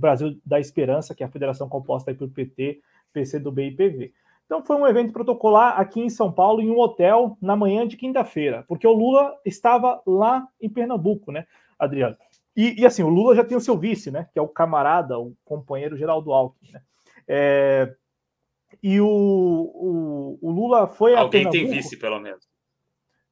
Brasil 0.00 0.38
da 0.44 0.58
Esperança, 0.58 1.14
que 1.14 1.22
é 1.22 1.26
a 1.26 1.30
federação 1.30 1.68
composta 1.68 2.14
por 2.14 2.28
PT, 2.30 2.80
PCdoB 3.12 3.62
e 3.62 3.70
PV. 3.70 4.12
Então, 4.46 4.64
foi 4.64 4.76
um 4.76 4.86
evento 4.86 5.12
protocolar 5.12 5.80
aqui 5.80 6.00
em 6.00 6.10
São 6.10 6.30
Paulo, 6.30 6.60
em 6.60 6.70
um 6.70 6.78
hotel, 6.78 7.36
na 7.40 7.56
manhã 7.56 7.86
de 7.86 7.96
quinta-feira, 7.96 8.64
porque 8.68 8.86
o 8.86 8.92
Lula 8.92 9.34
estava 9.44 10.02
lá 10.06 10.46
em 10.60 10.68
Pernambuco, 10.68 11.32
né, 11.32 11.46
Adriano? 11.78 12.16
E, 12.54 12.80
e, 12.82 12.86
assim, 12.86 13.02
o 13.02 13.08
Lula 13.08 13.34
já 13.34 13.44
tem 13.44 13.56
o 13.56 13.60
seu 13.60 13.78
vice, 13.78 14.10
né? 14.10 14.28
Que 14.30 14.38
é 14.38 14.42
o 14.42 14.48
camarada, 14.48 15.18
o 15.18 15.34
companheiro 15.44 15.96
Geraldo 15.96 16.32
Alckmin, 16.32 16.70
né? 16.70 16.82
É, 17.26 17.94
e 18.82 19.00
o, 19.00 19.06
o, 19.06 20.38
o, 20.42 20.50
Lula 20.50 20.86
foi 20.86 21.14
Alguém 21.14 21.48
tem 21.48 21.66
vice, 21.66 21.96
pelo 21.96 22.20
menos. 22.20 22.46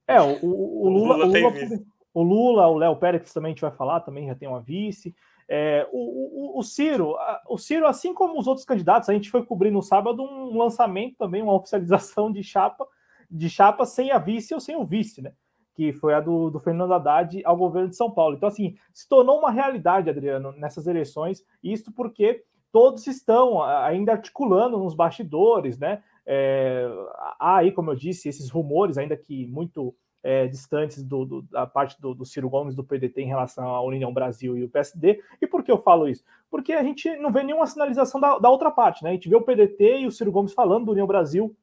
É, 0.06 0.20
o, 0.20 0.38
o, 0.42 0.86
o 0.86 0.88
Lula, 0.88 1.16
o 1.16 1.28
Lula, 1.28 1.38
o 1.38 1.50
Lula, 1.50 1.80
o 2.14 2.22
Lula, 2.22 2.66
o 2.68 2.78
Léo 2.78 2.96
Pérez 2.96 3.32
também 3.32 3.50
a 3.50 3.52
gente 3.52 3.60
vai 3.60 3.70
falar, 3.70 4.00
também 4.00 4.26
já 4.26 4.34
tem 4.34 4.48
uma 4.48 4.60
vice. 4.60 5.14
É, 5.52 5.84
o, 5.90 6.54
o, 6.54 6.60
o, 6.60 6.62
Ciro, 6.62 7.16
o 7.48 7.58
Ciro, 7.58 7.84
assim 7.84 8.14
como 8.14 8.38
os 8.38 8.46
outros 8.46 8.64
candidatos, 8.64 9.08
a 9.08 9.12
gente 9.12 9.28
foi 9.28 9.44
cobrir 9.44 9.72
no 9.72 9.82
sábado 9.82 10.22
um 10.22 10.56
lançamento 10.56 11.16
também, 11.18 11.42
uma 11.42 11.54
oficialização 11.58 12.30
de 12.30 12.40
chapa, 12.44 12.86
de 13.28 13.50
chapa 13.50 13.84
sem 13.84 14.12
a 14.12 14.18
vice 14.18 14.54
ou 14.54 14.60
sem 14.60 14.76
o 14.76 14.84
vice, 14.84 15.20
né? 15.20 15.32
que 15.74 15.92
foi 15.92 16.14
a 16.14 16.20
do, 16.20 16.50
do, 16.50 16.60
Fernando 16.60 16.92
Haddad 16.92 17.42
ao 17.44 17.56
governo 17.56 17.88
de 17.88 17.96
São 17.96 18.10
Paulo. 18.10 18.36
Então, 18.36 18.48
assim, 18.48 18.74
se 18.92 19.08
tornou 19.08 19.38
uma 19.38 19.50
realidade, 19.50 20.10
Adriano, 20.10 20.52
nessas 20.52 20.86
eleições, 20.86 21.42
isto 21.62 21.90
porque 21.90 22.44
todos 22.70 23.06
estão 23.06 23.62
ainda 23.62 24.12
articulando 24.12 24.78
nos 24.78 24.94
bastidores, 24.94 25.78
né? 25.78 26.02
É, 26.26 26.86
há 27.38 27.56
aí, 27.56 27.72
como 27.72 27.90
eu 27.90 27.96
disse, 27.96 28.28
esses 28.28 28.50
rumores, 28.50 28.98
ainda 28.98 29.16
que 29.16 29.46
muito 29.46 29.94
é, 30.22 30.46
distantes 30.46 31.02
do, 31.02 31.24
do, 31.24 31.42
da 31.42 31.66
parte 31.66 32.00
do, 32.00 32.14
do, 32.14 32.26
Ciro 32.26 32.48
Gomes 32.48 32.74
do 32.74 32.84
PDT 32.84 33.22
em 33.22 33.26
relação 33.26 33.74
à 33.74 33.80
União 33.82 34.12
Brasil 34.12 34.56
e 34.56 34.64
o 34.64 34.68
PSD. 34.68 35.22
E 35.40 35.46
por 35.46 35.62
que 35.62 35.72
eu 35.72 35.78
falo 35.78 36.08
isso? 36.08 36.24
Porque 36.50 36.72
a 36.72 36.82
gente 36.82 37.16
não 37.16 37.32
vê 37.32 37.42
nenhuma 37.42 37.66
sinalização 37.66 38.20
da, 38.20 38.38
da 38.38 38.50
outra 38.50 38.70
parte, 38.70 39.02
né? 39.02 39.10
A 39.10 39.12
gente 39.12 39.28
vê 39.28 39.36
o 39.36 39.42
PDT 39.42 40.00
e 40.00 40.06
o 40.06 40.12
Ciro 40.12 40.32
Gomes 40.32 40.52
falando 40.52 40.86
do 40.86 40.92
União 40.92 41.06
Brasil 41.06 41.54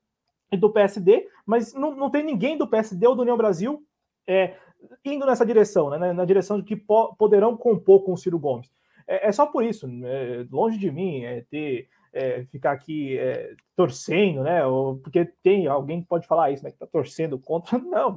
e 0.52 0.58
do 0.58 0.72
PSD, 0.72 1.28
mas 1.46 1.74
não, 1.74 1.93
não 1.93 2.10
tem 2.10 2.24
ninguém 2.24 2.58
do 2.58 2.67
PSD 2.67 3.06
ou 3.06 3.15
do 3.15 3.22
União 3.22 3.38
Brasil 3.38 3.84
é, 4.26 4.56
indo 5.04 5.26
nessa 5.26 5.46
direção, 5.46 5.89
né, 5.89 6.13
na 6.13 6.26
direção 6.26 6.58
de 6.58 6.63
que 6.63 6.76
po 6.76 7.15
poderão 7.15 7.56
compor 7.56 8.04
com 8.04 8.13
o 8.13 8.17
Ciro 8.17 8.39
Gomes. 8.39 8.70
É, 9.08 9.28
é 9.28 9.32
só 9.32 9.46
por 9.46 9.63
isso, 9.63 9.88
é, 10.04 10.46
longe 10.52 10.78
de 10.78 10.91
mim 10.91 11.24
é, 11.24 11.46
ter 11.50 11.88
é, 12.13 12.43
ficar 12.46 12.72
aqui 12.72 13.17
é, 13.17 13.54
torcendo, 13.76 14.43
né? 14.43 14.65
Ou, 14.65 14.98
porque 14.98 15.26
tem 15.43 15.67
alguém 15.67 16.02
que 16.02 16.08
pode 16.08 16.28
falar 16.28 16.52
isso, 16.52 16.63
né? 16.63 16.72
Que 16.72 16.80
tá 16.80 16.88
torcendo 16.88 17.38
contra. 17.39 17.78
Não, 17.80 18.13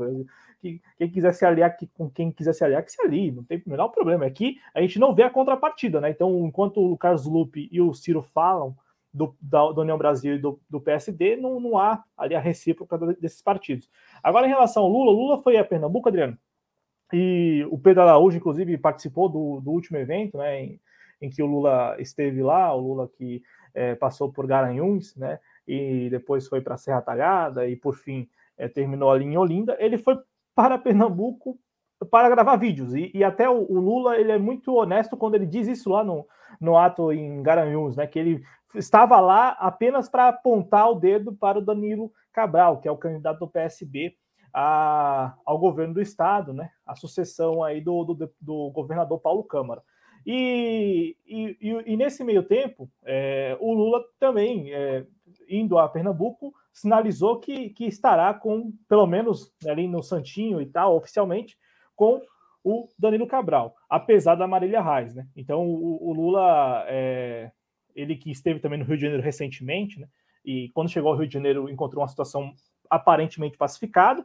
que, 0.60 0.80
quem 0.98 1.10
quiser 1.10 1.32
se 1.32 1.44
aliar 1.44 1.76
que, 1.76 1.86
com 1.86 2.10
quem 2.10 2.30
quiser 2.30 2.52
se 2.52 2.64
aliar, 2.64 2.82
que 2.84 2.92
se 2.92 3.00
alie, 3.02 3.32
não 3.32 3.42
tem 3.42 3.62
o 3.64 3.70
menor 3.70 3.88
problema. 3.88 4.26
É 4.26 4.30
que 4.30 4.58
a 4.74 4.80
gente 4.82 4.98
não 4.98 5.14
vê 5.14 5.22
a 5.22 5.30
contrapartida, 5.30 6.00
né? 6.00 6.10
Então, 6.10 6.46
enquanto 6.46 6.80
o 6.80 6.98
Carlos 6.98 7.24
Lupe 7.24 7.68
e 7.72 7.80
o 7.80 7.94
Ciro 7.94 8.20
falam 8.20 8.76
do, 9.12 9.34
da, 9.40 9.72
da 9.72 9.80
União 9.80 9.98
Brasil 9.98 10.34
e 10.34 10.38
do, 10.38 10.60
do 10.68 10.80
PSD, 10.80 11.36
não, 11.36 11.58
não 11.58 11.78
há 11.78 12.04
ali 12.16 12.34
a 12.34 12.40
recíproca 12.40 12.98
desses 13.14 13.42
partidos. 13.42 13.88
Agora, 14.22 14.46
em 14.46 14.50
relação 14.50 14.82
ao 14.82 14.90
Lula, 14.90 15.12
Lula 15.12 15.42
foi 15.42 15.56
a 15.56 15.64
Pernambuco, 15.64 16.08
Adriano, 16.08 16.38
e 17.12 17.66
o 17.70 17.78
Pedro 17.78 18.02
Araújo, 18.02 18.36
inclusive, 18.36 18.78
participou 18.78 19.28
do, 19.28 19.60
do 19.60 19.70
último 19.70 19.98
evento, 19.98 20.38
né, 20.38 20.62
em, 20.62 20.80
em, 21.20 21.30
que 21.30 21.42
o 21.42 21.46
Lula 21.46 21.96
esteve 21.98 22.42
lá, 22.42 22.74
o 22.74 22.80
Lula 22.80 23.08
que 23.08 23.42
é, 23.74 23.94
passou 23.94 24.32
por 24.32 24.46
Garanhuns, 24.46 25.14
né, 25.16 25.38
e 25.66 26.08
depois 26.10 26.48
foi 26.48 26.60
para 26.60 26.76
Serra 26.76 27.02
Talhada, 27.02 27.68
e 27.68 27.76
por 27.76 27.94
fim 27.94 28.28
é, 28.56 28.68
terminou 28.68 29.10
ali 29.10 29.24
em 29.24 29.36
Olinda. 29.36 29.76
Ele 29.78 29.98
foi 29.98 30.18
para 30.54 30.78
Pernambuco 30.78 31.58
para 32.10 32.28
gravar 32.30 32.56
vídeos. 32.56 32.94
E, 32.94 33.10
e 33.14 33.24
até 33.24 33.48
o, 33.48 33.66
o, 33.70 33.78
Lula 33.80 34.16
ele 34.16 34.32
é 34.32 34.38
muito 34.38 34.74
honesto 34.74 35.16
quando 35.16 35.34
ele 35.34 35.46
diz 35.46 35.66
isso 35.66 35.90
lá 35.90 36.02
no, 36.04 36.26
no 36.60 36.76
ato 36.76 37.12
em 37.12 37.42
Garanhuns, 37.42 37.96
né? 37.96 38.06
Que 38.06 38.18
ele 38.18 38.42
estava 38.74 39.20
lá 39.20 39.50
apenas 39.50 40.08
para 40.08 40.28
apontar 40.28 40.90
o 40.90 40.94
dedo 40.94 41.32
para 41.34 41.58
o 41.58 41.64
Danilo 41.64 42.12
Cabral, 42.32 42.80
que 42.80 42.88
é 42.88 42.90
o 42.90 42.96
candidato 42.96 43.40
do 43.40 43.48
PSB 43.48 44.14
a, 44.54 45.34
ao 45.44 45.58
governo 45.58 45.94
do 45.94 46.00
estado, 46.00 46.52
né? 46.52 46.70
A 46.86 46.94
sucessão 46.94 47.62
aí 47.62 47.80
do, 47.80 48.04
do, 48.04 48.32
do 48.40 48.70
governador 48.70 49.18
Paulo 49.20 49.44
Câmara. 49.44 49.82
E, 50.26 51.16
e, 51.26 51.56
e, 51.86 51.96
nesse 51.96 52.22
meio 52.22 52.42
tempo, 52.42 52.90
é, 53.04 53.56
o 53.60 53.72
Lula 53.72 54.04
também, 54.18 54.72
é, 54.72 55.04
indo 55.48 55.78
a 55.78 55.88
Pernambuco, 55.88 56.52
sinalizou 56.72 57.40
que, 57.40 57.70
que 57.70 57.86
estará 57.86 58.32
com, 58.34 58.72
pelo 58.88 59.06
menos 59.06 59.52
ali 59.66 59.88
no 59.88 60.02
Santinho 60.02 60.60
e 60.60 60.66
tal, 60.66 60.96
oficialmente, 60.96 61.56
com 61.96 62.20
o 62.62 62.88
Danilo 62.98 63.26
Cabral, 63.26 63.74
apesar 63.88 64.34
da 64.34 64.46
Marília 64.46 64.82
Reis, 64.82 65.14
né? 65.14 65.26
Então 65.34 65.66
o, 65.66 66.10
o 66.10 66.12
Lula, 66.12 66.84
é, 66.88 67.50
ele 67.94 68.16
que 68.16 68.30
esteve 68.30 68.60
também 68.60 68.78
no 68.78 68.84
Rio 68.84 68.96
de 68.96 69.02
Janeiro 69.02 69.22
recentemente, 69.22 69.98
né? 69.98 70.06
E 70.44 70.68
quando 70.74 70.90
chegou 70.90 71.10
ao 71.10 71.18
Rio 71.18 71.26
de 71.26 71.34
Janeiro 71.34 71.68
encontrou 71.70 72.02
uma 72.02 72.08
situação 72.08 72.52
aparentemente 72.90 73.56
pacificada. 73.56 74.24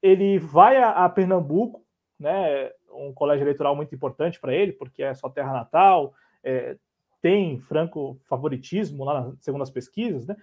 Ele 0.00 0.38
vai 0.38 0.76
a, 0.78 1.04
a 1.04 1.08
Pernambuco, 1.08 1.84
né? 2.18 2.70
Um 2.92 3.12
colégio 3.12 3.44
eleitoral 3.44 3.74
muito 3.76 3.94
importante 3.94 4.40
para 4.40 4.54
ele, 4.54 4.72
porque 4.72 5.02
é 5.02 5.14
sua 5.14 5.30
terra 5.30 5.52
natal, 5.52 6.12
é, 6.42 6.76
tem 7.20 7.58
franco 7.60 8.18
favoritismo 8.28 9.04
lá, 9.04 9.30
segundo 9.40 9.62
as 9.62 9.70
pesquisas, 9.70 10.26
né? 10.26 10.36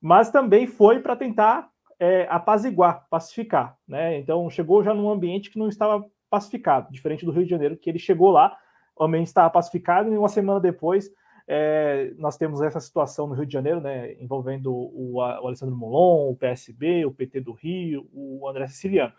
Mas 0.00 0.30
também 0.30 0.66
foi 0.66 1.00
para 1.00 1.16
tentar 1.16 1.68
é, 1.98 2.26
apaziguar, 2.30 3.06
pacificar, 3.10 3.76
né? 3.86 4.18
Então 4.18 4.48
chegou 4.50 4.82
já 4.82 4.94
num 4.94 5.10
ambiente 5.10 5.50
que 5.50 5.58
não 5.58 5.68
estava 5.68 6.04
pacificado, 6.30 6.92
diferente 6.92 7.24
do 7.24 7.32
Rio 7.32 7.44
de 7.44 7.50
Janeiro, 7.50 7.76
que 7.76 7.88
ele 7.88 7.98
chegou 7.98 8.30
lá, 8.30 8.56
o 8.96 9.04
ambiente 9.04 9.28
estava 9.28 9.50
pacificado, 9.50 10.12
e 10.12 10.18
uma 10.18 10.28
semana 10.28 10.60
depois 10.60 11.10
é, 11.50 12.12
nós 12.18 12.36
temos 12.36 12.60
essa 12.60 12.78
situação 12.78 13.26
no 13.26 13.34
Rio 13.34 13.46
de 13.46 13.52
Janeiro, 13.52 13.80
né, 13.80 14.12
envolvendo 14.20 14.70
o, 14.70 15.14
o, 15.14 15.20
Alessandro 15.22 15.74
Molon, 15.74 16.30
o 16.30 16.36
PSB, 16.36 17.06
o 17.06 17.10
PT 17.10 17.40
do 17.40 17.52
Rio, 17.52 18.06
o 18.12 18.46
André 18.46 18.66
Siciliano. 18.66 19.14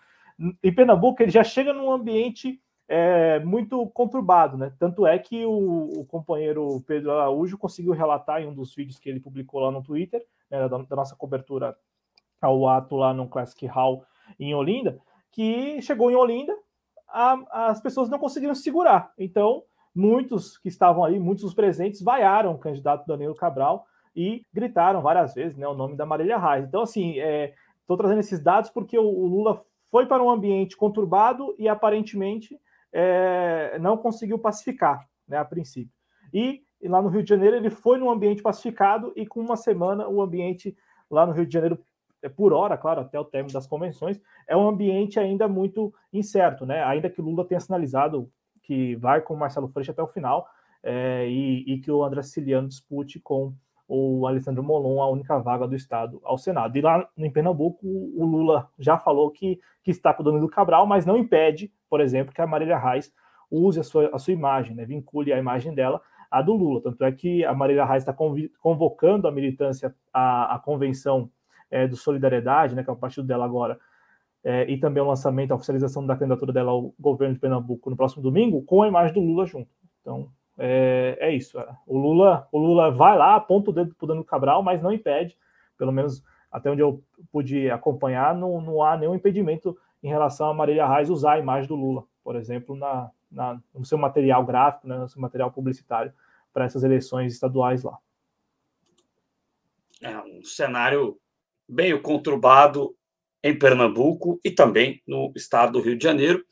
Em 0.64 0.74
Pernambuco, 0.74 1.24
ele 1.24 1.32
já 1.32 1.44
chega 1.44 1.74
num 1.74 1.92
ambiente 1.92 2.62
é, 2.92 3.40
muito 3.42 3.86
conturbado, 3.90 4.58
né? 4.58 4.74
Tanto 4.80 5.06
é 5.06 5.20
que 5.20 5.46
o, 5.46 6.00
o, 6.00 6.06
companheiro 6.06 6.84
Pedro 6.88 7.12
Araújo 7.12 7.56
conseguiu 7.56 7.94
relatar 7.94 8.42
em 8.42 8.48
um 8.48 8.54
dos 8.54 8.74
vídeos 8.74 8.98
que 8.98 9.08
ele 9.08 9.20
publicou 9.20 9.62
lá 9.62 9.70
no 9.70 9.84
Twitter, 9.84 10.26
né, 10.50 10.68
da, 10.68 10.78
da 10.80 10.96
nossa 10.96 11.16
cobertura 11.16 11.78
ao 12.42 12.68
ato 12.68 12.96
lá 12.96 13.14
no 13.14 13.28
Classic 13.28 13.64
Hall 13.68 14.04
em 14.40 14.56
Olinda, 14.56 15.00
que 15.32 15.80
chegou 15.84 16.10
em 16.10 16.16
Olinda, 16.16 16.56
a, 17.08 17.70
as 17.70 17.80
pessoas 17.80 18.10
não 18.10 18.18
conseguiram 18.18 18.56
segurar. 18.56 19.14
Então, 19.20 19.62
muitos 19.94 20.58
que 20.58 20.68
estavam 20.68 21.04
ali, 21.04 21.20
muitos 21.20 21.44
dos 21.44 21.54
presentes, 21.54 22.02
vaiaram 22.02 22.54
o 22.54 22.58
candidato 22.58 23.06
Danilo 23.06 23.36
Cabral 23.36 23.86
e 24.16 24.42
gritaram 24.52 25.00
várias 25.00 25.36
vezes 25.36 25.56
né, 25.56 25.68
o 25.68 25.76
nome 25.76 25.96
da 25.96 26.08
Marília 26.08 26.40
Reis. 26.40 26.66
Então, 26.66 26.82
assim, 26.82 27.20
estou 27.20 27.96
é, 27.96 27.98
trazendo 27.98 28.22
esses 28.22 28.42
dados 28.42 28.72
porque 28.72 28.98
o, 28.98 29.06
o, 29.06 29.28
Lula 29.28 29.62
foi 29.92 30.08
para 30.08 30.24
um 30.24 30.30
ambiente 30.32 30.76
conturbado 30.76 31.54
e 31.60 31.70
aparentemente 31.70 32.60
é, 32.92 33.78
não 33.80 33.98
conseguiu 33.98 34.40
pacificar, 34.40 35.08
né, 35.28 35.38
a 35.38 35.46
princípio. 35.46 35.94
E, 36.34 36.62
lá 36.84 37.02
no 37.02 37.10
Rio 37.10 37.24
de 37.24 37.30
Janeiro 37.30 37.56
ele 37.56 37.70
foi 37.70 37.98
num 37.98 38.10
ambiente 38.10 38.42
pacificado 38.42 39.12
e 39.16 39.26
com 39.26 39.40
uma 39.42 39.58
semana 39.58 40.08
o 40.08 40.22
ambiente 40.22 40.76
lá 41.10 41.26
no 41.26 41.34
Rio 41.34 41.46
de 41.46 41.54
Janeiro 41.54 41.80
é 42.22 42.30
por 42.30 42.54
hora, 42.54 42.78
claro, 42.78 43.02
até 43.02 43.20
o 43.20 43.26
término 43.26 43.54
das 43.54 43.66
convenções, 43.66 44.22
é 44.48 44.56
um 44.56 44.68
ambiente 44.68 45.20
ainda 45.20 45.48
muito 45.48 45.94
incerto, 46.12 46.66
né? 46.66 46.84
Ainda 46.84 47.10
que 47.10 47.22
Lula 47.22 47.46
tenha 47.46 47.60
sinalizado 47.60 48.30
que 48.62 48.96
vai 48.98 49.22
com 49.22 49.36
Marcelo 49.36 49.68
Freixo 49.70 49.92
até 49.92 50.04
o 50.04 50.08
final 50.08 50.48
é, 50.84 51.28
e, 51.28 51.74
e, 51.74 51.80
que 51.80 51.92
o 51.92 52.04
André 52.04 52.22
Siciliano 52.22 52.68
dispute 52.68 53.20
com 53.20 53.54
o 53.90 54.28
Alessandro 54.28 54.62
Molon 54.64 55.02
a 55.02 55.10
única 55.10 55.40
vaga 55.40 55.68
do 55.68 55.76
Estado 55.76 56.22
ao 56.24 56.38
Senado. 56.38 56.78
E 56.78 56.82
lá 56.82 57.10
em 57.18 57.32
Pernambuco, 57.32 57.80
o 57.84 58.24
Lula 58.24 58.70
já 58.78 59.00
falou 59.00 59.32
que, 59.32 59.60
que 59.84 59.90
está 59.90 60.14
com 60.14 60.22
o 60.22 60.26
Danilo 60.26 60.48
Cabral, 60.48 60.86
mas 60.86 61.08
não 61.08 61.18
impede, 61.18 61.72
por 61.90 62.00
exemplo, 62.00 62.34
que 62.34 62.42
a 62.42 62.48
Marília 62.48 62.78
Reis 62.78 63.12
use 63.50 63.80
a 63.80 63.84
sua, 63.84 64.10
a 64.14 64.20
sua 64.20 64.32
imagem, 64.32 64.76
né? 64.76 64.86
vincule 64.86 65.34
a 65.34 65.40
imagem 65.40 65.74
dela 65.74 66.00
à 66.30 66.40
do 66.40 66.54
Lula. 66.54 66.82
Tanto 66.82 67.04
é 67.04 67.12
que 67.12 67.44
a 67.44 67.54
Marília 67.54 67.84
Reis 67.84 68.04
está 68.04 68.14
convocando 68.60 69.28
a 69.28 69.32
militância 69.32 69.94
à, 70.14 70.54
à 70.54 70.60
convenção 70.60 71.28
é, 71.72 71.88
do 71.88 71.98
Solidariedade, 71.98 72.76
né, 72.76 72.84
que 72.84 72.90
é 72.90 72.94
o 72.94 72.96
partido 72.96 73.26
dela 73.26 73.46
agora, 73.46 73.80
é, 74.44 74.70
e 74.70 74.78
também 74.80 75.02
o 75.02 75.08
lançamento, 75.08 75.52
a 75.52 75.56
oficialização 75.56 76.06
da 76.06 76.16
candidatura 76.16 76.54
dela 76.54 76.72
ao 76.72 76.94
governo 77.00 77.34
de 77.34 77.40
Pernambuco 77.40 77.90
no 77.90 77.98
próximo 77.98 78.22
domingo, 78.22 78.64
com 78.64 78.84
a 78.84 78.88
imagem 78.88 79.14
do 79.14 79.20
Lula 79.20 79.46
junto. 79.46 79.70
Então, 80.02 80.28
é, 80.62 81.18
é 81.20 81.34
isso. 81.34 81.58
O 81.88 81.98
Lula, 81.98 82.46
o 82.52 82.60
Lula 82.60 82.92
vai 82.92 83.18
lá, 83.18 83.36
aponta 83.36 83.70
o 83.70 83.74
dedo 83.74 83.96
para 83.96 84.04
o 84.04 84.08
Danilo 84.08 84.26
Cabral, 84.26 84.62
mas 84.62 84.82
não 84.82 84.92
impede, 84.92 85.38
pelo 85.78 85.92
menos 85.92 86.22
até 86.52 86.70
onde 86.70 86.82
eu 86.82 87.02
pude 87.32 87.70
acompanhar, 87.70 88.36
não, 88.36 88.60
não 88.60 88.84
há 88.84 88.98
nenhum 88.98 89.16
impedimento 89.16 89.78
em 90.04 90.10
relação 90.10 90.50
a 90.50 90.54
Marília 90.54 90.88
Reis 90.88 91.10
usar 91.10 91.34
a 91.34 91.40
imagem 91.40 91.68
do 91.68 91.76
Lula, 91.76 92.04
por 92.24 92.36
exemplo, 92.36 92.76
na, 92.76 93.10
na, 93.32 93.58
no 93.74 93.86
seu 93.86 93.98
material 93.98 94.46
gráfico, 94.46 94.88
né, 94.88 94.98
no 94.98 95.08
seu 95.08 95.22
material 95.22 95.52
publicitário 95.52 96.12
para 96.52 96.66
essas 96.66 96.84
eleições 96.84 97.34
estaduais 97.34 97.84
lá. 97.84 97.98
É 100.02 100.18
um 100.18 100.44
cenário 100.44 101.18
bem 101.68 102.00
conturbado 102.02 102.96
em 103.44 103.58
Pernambuco 103.58 104.40
e 104.44 104.52
também 104.52 105.02
no 105.08 105.32
estado 105.36 105.74
do 105.74 105.82
Rio 105.82 105.98
de 105.98 106.04
Janeiro, 106.04 106.44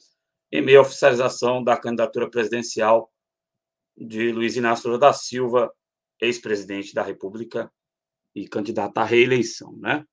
em 0.52 0.62
meio 0.62 0.80
à 0.80 0.82
oficialização 0.82 1.62
da 1.62 1.76
candidatura 1.76 2.30
presidencial 2.30 3.10
de 3.98 4.32
Luiz 4.32 4.56
Inácio 4.56 4.88
Lula 4.88 5.00
da 5.00 5.14
Silva, 5.14 5.74
ex-presidente 6.22 6.94
da 6.94 7.02
República 7.02 7.72
e 8.36 8.48
candidato 8.48 8.98
à 8.98 9.04
reeleição, 9.04 9.76
né? 9.78 10.06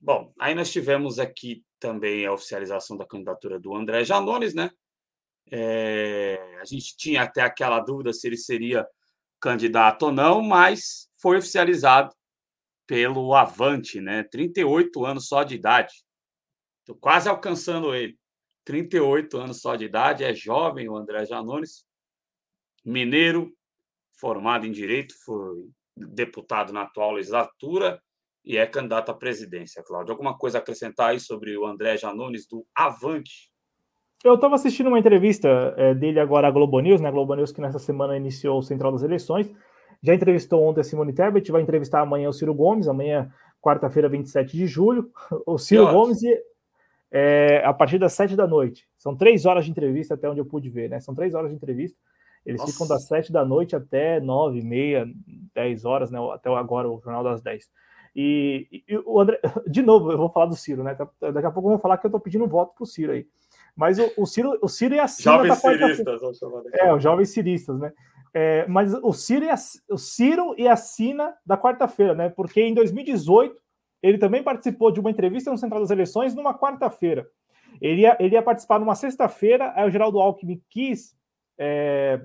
Bom, 0.00 0.32
aí 0.38 0.54
nós 0.54 0.72
tivemos 0.72 1.18
aqui 1.18 1.62
também 1.78 2.26
a 2.26 2.32
oficialização 2.32 2.96
da 2.96 3.06
candidatura 3.06 3.60
do 3.60 3.74
André 3.74 4.04
Janones, 4.04 4.54
né? 4.54 4.70
É, 5.50 6.58
a 6.60 6.64
gente 6.64 6.96
tinha 6.96 7.22
até 7.22 7.42
aquela 7.42 7.78
dúvida 7.80 8.12
se 8.12 8.26
ele 8.26 8.36
seria 8.36 8.86
candidato 9.40 10.04
ou 10.04 10.12
não, 10.12 10.40
mas 10.40 11.10
foi 11.20 11.36
oficializado 11.36 12.14
pelo 12.86 13.34
Avante, 13.34 14.00
né? 14.00 14.22
38 14.24 15.04
anos 15.04 15.28
só 15.28 15.42
de 15.42 15.54
idade. 15.54 15.92
Estou 16.80 16.96
quase 16.96 17.28
alcançando 17.28 17.94
ele. 17.94 18.18
38 18.64 19.36
anos 19.38 19.60
só 19.60 19.76
de 19.76 19.84
idade, 19.84 20.24
é 20.24 20.34
jovem 20.34 20.88
o 20.88 20.96
André 20.96 21.26
Janones, 21.26 21.84
mineiro, 22.84 23.52
formado 24.18 24.66
em 24.66 24.72
direito, 24.72 25.14
foi 25.24 25.68
deputado 25.96 26.72
na 26.72 26.82
atual 26.82 27.12
legislatura 27.12 28.00
e 28.44 28.56
é 28.56 28.66
candidato 28.66 29.10
à 29.10 29.14
presidência, 29.14 29.82
Cláudio. 29.82 30.12
Alguma 30.12 30.36
coisa 30.36 30.58
a 30.58 30.60
acrescentar 30.60 31.10
aí 31.10 31.20
sobre 31.20 31.56
o 31.56 31.66
André 31.66 31.96
Janones 31.96 32.46
do 32.46 32.66
Avante? 32.74 33.50
Eu 34.24 34.34
estava 34.34 34.54
assistindo 34.54 34.86
uma 34.86 34.98
entrevista 34.98 35.74
é, 35.76 35.94
dele 35.94 36.20
agora 36.20 36.46
à 36.48 36.50
Globo 36.50 36.78
News, 36.80 37.00
né? 37.00 37.10
Globo 37.10 37.34
News 37.34 37.52
que 37.52 37.60
nessa 37.60 37.78
semana 37.78 38.16
iniciou 38.16 38.58
o 38.58 38.62
Central 38.62 38.92
das 38.92 39.02
Eleições. 39.02 39.50
Já 40.02 40.14
entrevistou 40.14 40.62
ontem 40.62 40.80
a 40.80 40.84
Simone 40.84 41.12
Tebet, 41.12 41.50
vai 41.50 41.62
entrevistar 41.62 42.00
amanhã 42.00 42.28
o 42.28 42.32
Ciro 42.32 42.54
Gomes, 42.54 42.88
amanhã, 42.88 43.30
quarta-feira, 43.60 44.08
27 44.08 44.56
de 44.56 44.66
julho. 44.66 45.10
O 45.46 45.58
Ciro 45.58 45.90
Gomes, 45.90 46.20
é, 47.10 47.62
a 47.64 47.72
partir 47.72 47.98
das 47.98 48.12
7 48.14 48.34
da 48.34 48.46
noite. 48.46 48.86
São 48.96 49.16
três 49.16 49.44
horas 49.44 49.64
de 49.64 49.70
entrevista, 49.70 50.14
até 50.14 50.28
onde 50.28 50.40
eu 50.40 50.46
pude 50.46 50.68
ver, 50.68 50.88
né? 50.88 50.98
São 51.00 51.14
três 51.14 51.34
horas 51.34 51.50
de 51.50 51.56
entrevista. 51.56 51.98
Eles 52.44 52.60
Nossa. 52.60 52.72
ficam 52.72 52.86
das 52.86 53.04
7 53.04 53.32
da 53.32 53.44
noite 53.44 53.76
até 53.76 54.20
9, 54.20 54.62
meia, 54.62 55.06
10 55.54 55.84
horas, 55.84 56.10
né? 56.10 56.18
Até 56.32 56.50
agora, 56.50 56.90
o 56.90 57.00
Jornal 57.00 57.22
das 57.22 57.40
10. 57.40 57.68
E, 58.14 58.84
e, 58.88 58.98
o 59.06 59.20
André, 59.20 59.40
de 59.66 59.82
novo, 59.82 60.10
eu 60.10 60.18
vou 60.18 60.28
falar 60.28 60.46
do 60.46 60.56
Ciro, 60.56 60.82
né? 60.82 60.96
Daqui 61.20 61.46
a 61.46 61.50
pouco 61.50 61.68
eu 61.68 61.72
vou 61.72 61.78
falar 61.78 61.98
que 61.98 62.06
eu 62.06 62.10
tô 62.10 62.20
pedindo 62.20 62.46
voto 62.46 62.74
pro 62.74 62.86
Ciro 62.86 63.12
aí. 63.12 63.26
Mas 63.74 63.98
o, 63.98 64.12
o 64.18 64.26
Ciro, 64.26 64.58
o 64.60 64.68
Ciro 64.68 64.94
é 64.94 64.98
acima 64.98 65.36
Jovens 65.36 65.58
ciristas, 65.58 66.20
vamos 66.20 66.38
chamar 66.38 66.62
É, 66.74 66.92
os 66.92 67.02
jovens 67.02 67.30
ciristas, 67.30 67.78
né? 67.78 67.92
É, 68.34 68.66
mas 68.66 68.92
o 68.94 69.12
Ciro, 69.12 69.44
e 69.44 69.50
a, 69.50 69.54
o 69.90 69.98
Ciro 69.98 70.54
e 70.58 70.66
a 70.68 70.76
Sina 70.76 71.34
da 71.44 71.56
quarta-feira, 71.56 72.14
né? 72.14 72.28
Porque 72.28 72.60
em 72.60 72.74
2018 72.74 73.60
ele 74.02 74.18
também 74.18 74.42
participou 74.42 74.90
de 74.90 75.00
uma 75.00 75.10
entrevista 75.10 75.50
no 75.50 75.56
Central 75.56 75.80
das 75.80 75.90
Eleições 75.90 76.34
numa 76.34 76.58
quarta-feira. 76.58 77.26
Ele 77.80 78.02
ia, 78.02 78.16
ele 78.20 78.34
ia 78.34 78.42
participar 78.42 78.78
numa 78.78 78.94
sexta-feira, 78.94 79.72
aí 79.74 79.86
o 79.86 79.90
Geraldo 79.90 80.20
Alckmin 80.20 80.60
quis 80.68 81.16
é, 81.58 82.20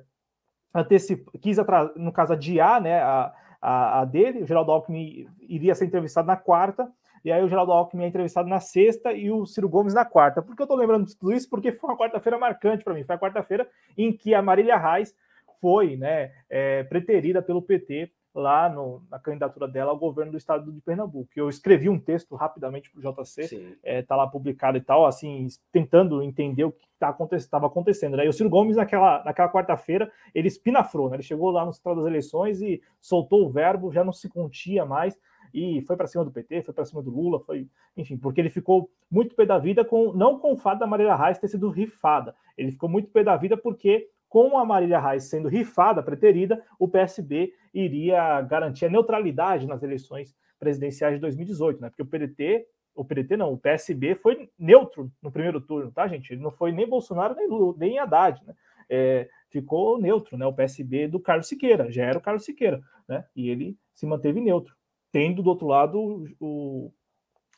antecipar, 0.73 1.33
quis 1.41 1.57
no 1.95 2.11
caso 2.11 2.33
adiar 2.33 2.81
né, 2.81 2.99
a, 2.99 3.33
a, 3.61 4.01
a, 4.01 4.05
dele, 4.05 4.43
o 4.43 4.45
Geraldo 4.45 4.71
Alckmin 4.71 5.27
iria 5.41 5.75
ser 5.75 5.85
entrevistado 5.85 6.27
na 6.27 6.35
quarta, 6.35 6.87
e 7.23 7.31
aí 7.31 7.43
o 7.43 7.49
Geraldo 7.49 7.71
Alckmin 7.71 8.03
é 8.03 8.07
entrevistado 8.07 8.47
na 8.47 8.59
sexta 8.59 9.11
e 9.11 9.31
o 9.31 9.45
Ciro 9.45 9.67
Gomes 9.67 9.93
na 9.93 10.05
quarta. 10.05 10.41
Por 10.41 10.55
que 10.55 10.61
eu 10.61 10.65
estou 10.65 10.77
lembrando 10.77 11.07
tudo 11.19 11.33
isso? 11.33 11.49
Porque 11.49 11.71
foi 11.71 11.89
uma 11.89 11.97
quarta-feira 11.97 12.37
marcante 12.37 12.83
para 12.83 12.93
mim. 12.93 13.03
Foi 13.03 13.15
a 13.15 13.19
quarta-feira 13.19 13.67
em 13.97 14.15
que 14.15 14.33
a 14.33 14.41
Marília 14.41 14.77
Reis 14.77 15.13
foi 15.59 15.97
né, 15.97 16.31
é, 16.49 16.83
preterida 16.83 17.41
pelo 17.41 17.61
PT 17.61 18.11
lá 18.37 18.69
no, 18.69 19.01
na 19.09 19.17
candidatura 19.17 19.67
dela 19.67 19.89
ao 19.89 19.97
governo 19.97 20.31
do 20.31 20.37
estado 20.37 20.71
de 20.71 20.79
Pernambuco. 20.81 21.27
Eu 21.35 21.49
escrevi 21.49 21.89
um 21.89 21.99
texto 21.99 22.35
rapidamente 22.35 22.91
para 22.91 22.99
o 22.99 23.13
JC, 23.13 23.41
está 23.41 23.77
é, 23.83 24.01
tá 24.03 24.15
lá 24.15 24.27
publicado 24.27 24.77
e 24.77 24.81
tal, 24.81 25.07
assim, 25.07 25.47
tentando 25.71 26.21
entender 26.21 26.63
o 26.63 26.71
que 26.71 26.85
estava 26.93 27.13
tá 27.13 27.15
acontecendo, 27.15 27.65
acontecendo. 27.65 28.17
Né? 28.17 28.25
E 28.25 28.29
o 28.29 28.33
Ciro 28.33 28.49
Gomes, 28.49 28.75
naquela, 28.75 29.23
naquela 29.23 29.51
quarta-feira, 29.51 30.11
ele 30.35 30.47
espinafrou, 30.47 31.09
né? 31.09 31.15
ele 31.15 31.23
chegou 31.23 31.49
lá 31.49 31.65
no 31.65 31.73
central 31.73 31.95
das 31.95 32.05
eleições 32.05 32.61
e 32.61 32.79
soltou 32.99 33.43
o 33.43 33.49
verbo, 33.49 33.91
já 33.91 34.03
não 34.03 34.13
se 34.13 34.29
contia 34.29 34.85
mais, 34.85 35.17
e 35.51 35.81
foi 35.81 35.95
para 35.95 36.05
cima 36.05 36.23
do 36.23 36.31
PT, 36.31 36.61
foi 36.61 36.73
para 36.73 36.85
cima 36.85 37.01
do 37.01 37.09
Lula, 37.09 37.39
foi, 37.39 37.67
enfim, 37.95 38.17
porque 38.17 38.39
ele 38.39 38.49
ficou 38.49 38.87
muito 39.09 39.35
pé 39.35 39.45
da 39.47 39.57
vida 39.57 39.83
com, 39.83 40.13
não 40.13 40.37
com 40.37 40.53
o 40.53 40.57
fato 40.57 40.77
da 40.77 40.85
Maria 40.85 41.15
Reis 41.15 41.39
ter 41.39 41.47
sido 41.47 41.69
rifada, 41.69 42.35
ele 42.55 42.71
ficou 42.71 42.87
muito 42.87 43.09
pé 43.09 43.23
da 43.23 43.35
vida 43.35 43.57
porque 43.57 44.07
com 44.29 44.57
a 44.57 44.65
Marília 44.65 44.99
Reis 44.99 45.25
sendo 45.25 45.47
rifada, 45.47 46.03
preterida, 46.03 46.61
o 46.79 46.87
PSB 46.87 47.53
iria 47.73 48.41
garantir 48.41 48.85
a 48.85 48.89
neutralidade 48.89 49.67
nas 49.67 49.83
eleições 49.83 50.35
presidenciais 50.59 51.15
de 51.15 51.21
2018, 51.21 51.81
né? 51.81 51.89
Porque 51.89 52.01
o 52.01 52.05
PDT 52.05 52.67
o 52.97 53.05
PDT 53.05 53.37
não, 53.37 53.53
o 53.53 53.57
PSB 53.57 54.15
foi 54.15 54.49
neutro 54.57 55.11
no 55.21 55.31
primeiro 55.31 55.61
turno, 55.61 55.91
tá, 55.91 56.07
gente? 56.07 56.33
Ele 56.33 56.41
não 56.41 56.49
foi 56.49 56.71
nem 56.71 56.89
Bolsonaro 56.89 57.35
nem 57.35 57.47
Lula, 57.47 57.75
nem 57.77 57.99
Haddad, 57.99 58.43
né? 58.43 58.55
É, 58.89 59.29
ficou 59.49 60.01
neutro, 60.01 60.35
né? 60.35 60.47
O 60.47 60.53
PSB 60.53 61.07
do 61.07 61.19
Carlos 61.19 61.47
Siqueira, 61.47 61.91
já 61.91 62.05
era 62.05 62.17
o 62.17 62.21
Carlos 62.21 62.43
Siqueira, 62.43 62.81
né? 63.07 63.23
E 63.35 63.49
ele 63.49 63.77
se 63.93 64.07
manteve 64.07 64.41
neutro, 64.41 64.73
tendo 65.11 65.43
do 65.43 65.49
outro 65.51 65.67
lado 65.67 66.25
o, 66.39 66.91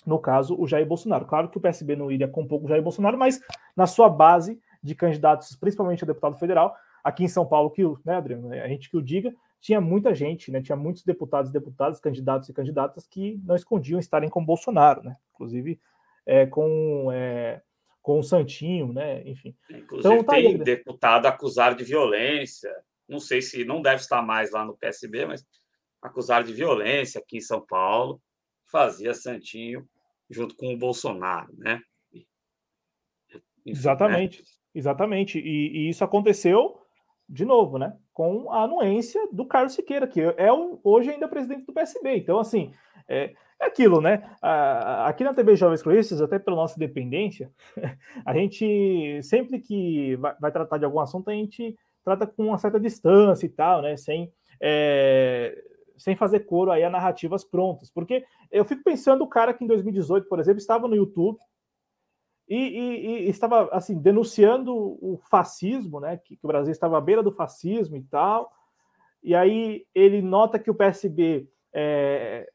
no 0.05 0.19
caso, 0.19 0.59
o 0.59 0.67
Jair 0.67 0.85
Bolsonaro. 0.85 1.25
Claro 1.25 1.49
que 1.49 1.57
o 1.57 1.61
PSB 1.61 1.95
não 1.95 2.11
iria 2.11 2.27
compor 2.27 2.59
com 2.59 2.65
o 2.65 2.69
Jair 2.69 2.83
Bolsonaro, 2.83 3.17
mas 3.17 3.39
na 3.77 3.87
sua 3.87 4.09
base 4.09 4.59
de 4.81 4.95
candidatos, 4.95 5.55
principalmente 5.55 6.03
a 6.03 6.07
deputado 6.07 6.37
federal, 6.37 6.75
aqui 7.03 7.23
em 7.23 7.27
São 7.27 7.45
Paulo, 7.45 7.69
que, 7.69 7.83
né, 8.05 8.15
Adriano, 8.15 8.51
a 8.51 8.67
gente 8.67 8.89
que 8.89 8.97
o 8.97 9.01
diga, 9.01 9.33
tinha 9.59 9.81
muita 9.81 10.15
gente, 10.15 10.51
né? 10.51 10.61
Tinha 10.61 10.75
muitos 10.75 11.03
deputados 11.03 11.49
e 11.49 11.53
deputadas, 11.53 11.99
candidatos 11.99 12.47
e 12.47 12.53
candidatas 12.53 13.05
que 13.05 13.39
não 13.43 13.55
escondiam 13.55 13.99
estarem 13.99 14.29
com 14.29 14.43
Bolsonaro, 14.43 15.03
né? 15.03 15.15
Inclusive 15.33 15.79
é, 16.25 16.45
com, 16.45 17.11
é, 17.11 17.61
com 18.01 18.19
o 18.19 18.23
Santinho, 18.23 18.93
né? 18.93 19.21
Enfim. 19.27 19.55
Inclusive 19.69 20.13
então, 20.13 20.23
tá 20.23 20.33
tem 20.33 20.47
aí, 20.47 20.57
deputado 20.57 21.25
acusado 21.25 21.75
de 21.75 21.83
violência. 21.83 22.73
Não 23.07 23.19
sei 23.19 23.41
se 23.41 23.65
não 23.65 23.81
deve 23.81 24.01
estar 24.01 24.21
mais 24.21 24.51
lá 24.51 24.63
no 24.63 24.77
PSB, 24.77 25.25
mas 25.25 25.45
acusado 26.01 26.47
de 26.47 26.53
violência 26.53 27.19
aqui 27.19 27.37
em 27.37 27.41
São 27.41 27.59
Paulo, 27.59 28.21
fazia 28.65 29.13
Santinho 29.13 29.85
junto 30.29 30.55
com 30.55 30.73
o 30.73 30.77
Bolsonaro, 30.77 31.53
né? 31.57 31.81
Enfim, 32.13 32.27
exatamente, 33.65 34.41
né? 34.41 34.47
Exatamente. 34.73 35.39
E, 35.39 35.85
e 35.85 35.89
isso 35.89 36.03
aconteceu 36.03 36.77
de 37.27 37.45
novo, 37.45 37.77
né? 37.77 37.95
Com 38.13 38.51
a 38.51 38.63
anuência 38.63 39.21
do 39.31 39.45
Carlos 39.45 39.73
Siqueira, 39.73 40.07
que 40.07 40.19
é 40.19 40.51
o, 40.51 40.79
hoje 40.83 41.11
ainda 41.11 41.27
presidente 41.27 41.65
do 41.65 41.73
PSB. 41.73 42.17
Então, 42.17 42.39
assim, 42.39 42.71
é, 43.07 43.33
é 43.61 43.65
aquilo, 43.65 44.01
né? 44.01 44.23
aqui 45.05 45.23
na 45.23 45.33
TV 45.33 45.55
Jovens 45.55 45.81
Cronistas, 45.81 46.21
até 46.21 46.39
pela 46.39 46.55
nossa 46.55 46.79
dependência, 46.79 47.51
a 48.25 48.33
gente, 48.33 49.21
sempre 49.21 49.59
que 49.59 50.15
vai, 50.15 50.35
vai, 50.39 50.51
tratar 50.51 50.77
de 50.77 50.85
algum 50.85 50.99
assunto, 50.99 51.29
a 51.29 51.33
gente 51.33 51.75
trata 52.03 52.25
com 52.25 52.47
uma 52.47 52.57
certa 52.57 52.79
distância 52.79 53.45
e 53.45 53.49
tal, 53.49 53.81
né? 53.81 53.97
Sem, 53.97 54.31
é, 54.61 55.55
sem 55.97 56.15
fazer 56.15 56.41
coro 56.41 56.71
aí 56.71 56.83
a 56.83 56.89
narrativas 56.89 57.43
prontas. 57.43 57.91
Porque 57.91 58.23
eu 58.49 58.65
fico 58.65 58.83
pensando 58.83 59.23
o 59.23 59.27
cara 59.27 59.53
que 59.53 59.63
em 59.63 59.67
2018, 59.67 60.27
por 60.27 60.39
exemplo, 60.39 60.59
estava 60.59 60.87
no 60.87 60.95
YouTube, 60.95 61.37
e, 62.49 62.55
e, 62.55 63.07
e, 63.27 63.29
estava 63.29 63.69
assim 63.71 63.95
denunciando 63.99 64.75
o 64.75 65.19
fascismo, 65.29 65.99
né? 65.99 66.17
Que, 66.17 66.35
que, 66.35 66.43
o 66.43 66.47
Brasil 66.47 66.71
estava 66.71 66.97
à 66.97 67.01
beira 67.01 67.21
do 67.21 67.31
fascismo 67.31 67.95
e 67.95 68.01
tal. 68.01 68.51
E 69.21 69.35
aí 69.35 69.85
ele 69.93 70.19
nota 70.19 70.57
que 70.57 70.71
o 70.71 70.73
PSB 70.73 71.47
é, 71.71 72.49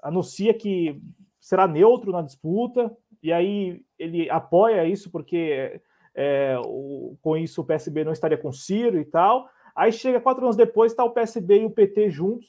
anuncia 0.00 0.54
que 0.54 1.02
será 1.40 1.66
neutro 1.66 2.12
na 2.12 2.22
disputa, 2.22 2.94
e 3.20 3.32
aí 3.32 3.82
ele 3.98 4.30
apoia 4.30 4.86
isso 4.86 5.10
porque 5.10 5.80
é, 6.14 6.56
o, 6.64 7.16
com 7.20 7.36
isso 7.36 7.62
o 7.62 7.64
PSB 7.64 8.04
não 8.04 8.12
estaria 8.12 8.38
com 8.38 8.52
Ciro 8.52 9.00
e 9.00 9.04
tal. 9.04 9.48
Aí 9.74 9.90
chega 9.90 10.20
quatro 10.20 10.44
anos 10.44 10.56
depois, 10.56 10.92
está 10.92 11.02
o 11.02 11.10
PSB 11.10 11.62
e 11.62 11.64
o 11.64 11.70
PT 11.70 12.10
juntos, 12.10 12.46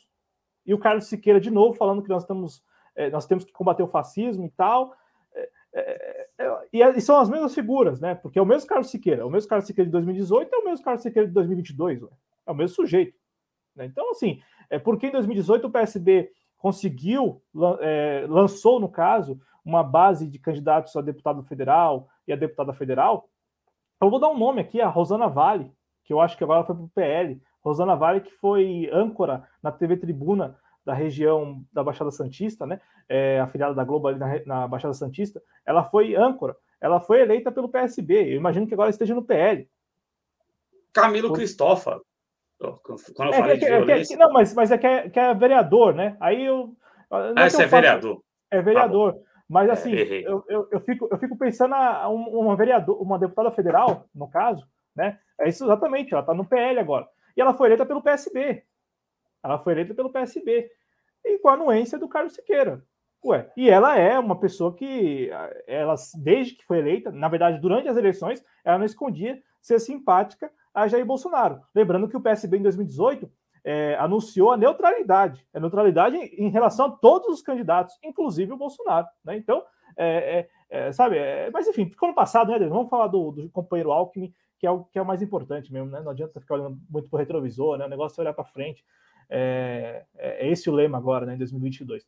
e 0.65 0.73
o 0.73 0.77
Carlos 0.77 1.07
Siqueira 1.07 1.39
de 1.39 1.49
novo 1.49 1.73
falando 1.73 2.03
que 2.03 2.09
nós 2.09 2.21
estamos, 2.21 2.61
é, 2.95 3.09
nós 3.09 3.25
temos 3.25 3.43
que 3.43 3.51
combater 3.51 3.81
o 3.81 3.87
fascismo 3.87 4.45
e 4.45 4.51
tal. 4.51 4.93
É, 5.73 6.27
é, 6.37 6.45
é, 6.45 6.97
e, 6.97 7.01
são 7.01 7.19
as 7.19 7.29
mesmas 7.29 7.53
figuras, 7.53 7.99
né? 7.99 8.15
Porque 8.15 8.39
é 8.39 8.41
o 8.41 8.45
mesmo 8.45 8.67
Carlos 8.67 8.89
Siqueira, 8.89 9.25
o 9.25 9.29
mesmo 9.29 9.49
Carlos 9.49 9.67
Siqueira 9.67 9.85
de 9.85 9.91
2018 9.91 10.53
é 10.53 10.57
o 10.57 10.65
mesmo 10.65 10.83
Carlos 10.83 11.03
Siqueira 11.03 11.27
de 11.27 11.33
2022, 11.33 12.03
ué. 12.03 12.09
é 12.47 12.51
o 12.51 12.55
mesmo 12.55 12.75
sujeito. 12.75 13.17
Né? 13.75 13.85
Então, 13.85 14.11
assim, 14.11 14.41
é 14.69 14.79
porque 14.79 15.07
em 15.07 15.11
2018 15.11 15.67
o 15.67 15.71
PSB 15.71 16.31
conseguiu, 16.57 17.41
é, 17.79 18.25
lançou, 18.27 18.79
no 18.79 18.89
caso, 18.89 19.39
uma 19.63 19.83
base 19.83 20.27
de 20.27 20.39
candidatos 20.39 20.95
a 20.95 21.01
deputado 21.01 21.43
federal 21.43 22.09
e 22.27 22.33
a 22.33 22.35
deputada 22.35 22.73
federal. 22.73 23.29
Eu 24.01 24.09
vou 24.09 24.19
dar 24.19 24.29
um 24.29 24.37
nome 24.37 24.61
aqui, 24.61 24.81
a 24.81 24.87
Rosana 24.87 25.27
Vale, 25.27 25.71
que 26.03 26.11
eu 26.11 26.19
acho 26.19 26.37
que 26.37 26.43
agora 26.43 26.63
foi 26.63 26.75
para 26.75 26.83
o 26.83 26.89
PL. 26.89 27.41
Rosana 27.61 27.95
Vale, 27.95 28.21
que 28.21 28.31
foi 28.31 28.89
âncora 28.91 29.47
na 29.61 29.71
TV 29.71 29.97
Tribuna 29.97 30.57
da 30.89 30.95
região 30.95 31.63
da 31.71 31.83
Baixada 31.83 32.09
Santista, 32.09 32.65
né? 32.65 32.81
É, 33.07 33.39
afiliada 33.39 33.75
da 33.75 33.83
Globo 33.83 34.07
ali 34.07 34.17
na, 34.17 34.43
na, 34.43 34.67
Baixada 34.67 34.95
Santista, 34.95 35.39
ela 35.63 35.83
foi 35.83 36.15
âncora, 36.15 36.55
ela 36.81 36.99
foi 36.99 37.21
eleita 37.21 37.51
pelo 37.51 37.69
PSB. 37.69 38.33
Eu 38.33 38.37
imagino 38.37 38.65
que 38.65 38.73
agora 38.73 38.89
esteja 38.89 39.13
no 39.13 39.23
PL. 39.23 39.69
Camilo. 40.91 41.31
Cristófalo. 41.31 42.03
Quando 43.13 43.29
eu 43.31 43.33
é, 43.35 43.37
falei 43.37 43.57
que, 43.59 43.65
de 43.65 43.71
é 43.71 43.77
violência... 43.77 44.17
não, 44.17 44.33
mas, 44.33 44.51
mas 44.55 44.71
é 44.71 44.79
que, 44.79 44.87
é 44.87 45.09
que 45.09 45.19
é 45.19 45.31
vereador, 45.35 45.93
né? 45.93 46.17
Aí 46.19 46.43
eu. 46.43 46.75
Ah, 47.11 47.45
esse 47.45 47.61
é 47.61 47.67
vereador. 47.67 48.23
É 48.49 48.61
vereador. 48.63 49.13
Tá 49.13 49.19
mas 49.47 49.69
é, 49.69 49.71
assim, 49.71 49.93
é, 49.93 50.27
eu, 50.27 50.43
eu, 50.47 50.67
eu, 50.71 50.79
fico, 50.79 51.07
eu 51.11 51.17
fico 51.19 51.37
pensando 51.37 51.69
na 51.69 52.09
uma 52.09 52.55
vereador, 52.55 52.99
uma 52.99 53.19
deputada 53.19 53.51
federal, 53.51 54.05
no 54.13 54.27
caso, 54.27 54.67
né? 54.95 55.19
É 55.39 55.47
isso 55.47 55.63
exatamente, 55.63 56.13
ela 56.13 56.21
está 56.21 56.33
no 56.33 56.45
PL 56.45 56.79
agora. 56.79 57.07
E 57.37 57.41
ela 57.41 57.53
foi 57.53 57.67
eleita 57.67 57.85
pelo 57.85 58.01
PSB. 58.01 58.63
Ela 59.43 59.59
foi 59.59 59.73
eleita 59.73 59.93
pelo 59.93 60.11
PSB 60.11 60.69
e 61.23 61.39
com 61.39 61.49
a 61.49 61.53
anuência 61.53 61.97
do 61.97 62.07
Carlos 62.07 62.33
Siqueira. 62.33 62.83
Ué, 63.23 63.51
e 63.57 63.69
ela 63.69 63.97
é 63.97 64.17
uma 64.17 64.39
pessoa 64.39 64.73
que, 64.73 65.29
ela, 65.67 65.95
desde 66.23 66.55
que 66.55 66.65
foi 66.65 66.79
eleita, 66.79 67.11
na 67.11 67.27
verdade, 67.27 67.59
durante 67.59 67.89
as 67.89 67.97
eleições, 67.97 68.43
ela 68.63 68.77
não 68.77 68.85
escondia 68.85 69.37
ser 69.61 69.79
simpática 69.79 70.49
a 70.73 70.87
Jair 70.87 71.05
Bolsonaro. 71.05 71.61
Lembrando 71.75 72.07
que 72.07 72.15
o 72.15 72.21
PSB 72.21 72.57
em 72.57 72.63
2018 72.63 73.29
é, 73.63 73.95
anunciou 73.99 74.51
a 74.51 74.57
neutralidade, 74.57 75.45
a 75.53 75.59
neutralidade 75.59 76.15
em 76.15 76.49
relação 76.49 76.85
a 76.85 76.91
todos 76.91 77.27
os 77.27 77.41
candidatos, 77.41 77.93
inclusive 78.03 78.53
o 78.53 78.57
Bolsonaro. 78.57 79.07
Né? 79.23 79.35
Então, 79.37 79.63
é, 79.97 80.47
é, 80.69 80.87
é 80.87 80.91
sabe, 80.93 81.17
é, 81.17 81.49
mas 81.51 81.67
enfim, 81.67 81.89
ficou 81.89 82.07
no 82.07 82.15
passado, 82.15 82.51
né? 82.51 82.59
Vamos 82.67 82.89
falar 82.89 83.07
do, 83.07 83.31
do, 83.31 83.49
companheiro 83.49 83.91
Alckmin, 83.91 84.31
que 84.57 84.65
é 84.65 84.71
o 84.71 84.85
que 84.85 84.97
é 84.97 85.01
o 85.01 85.05
mais 85.05 85.21
importante 85.21 85.73
mesmo, 85.73 85.89
né? 85.89 85.99
Não 86.01 86.11
adianta 86.11 86.39
ficar 86.39 86.55
olhando 86.55 86.77
muito 86.89 87.09
para 87.09 87.17
o 87.17 87.19
retrovisor, 87.19 87.77
né? 87.77 87.85
O 87.85 87.89
negócio 87.89 88.19
é 88.19 88.21
olhar 88.21 88.33
para 88.33 88.45
frente. 88.45 88.83
É, 89.29 90.05
é, 90.15 90.47
é, 90.47 90.51
esse 90.51 90.69
o 90.69 90.73
lema 90.73 90.97
agora, 90.97 91.25
né, 91.25 91.35
em 91.35 91.37
2022. 91.37 92.03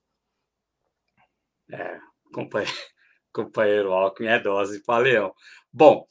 É, 1.71 1.99
companheiro, 2.33 2.73
companheiro 3.31 3.93
Alckmin 3.93 4.27
é 4.27 4.39
dose 4.39 4.83
para 4.83 5.03
leão. 5.03 5.33
Bom, 5.71 6.07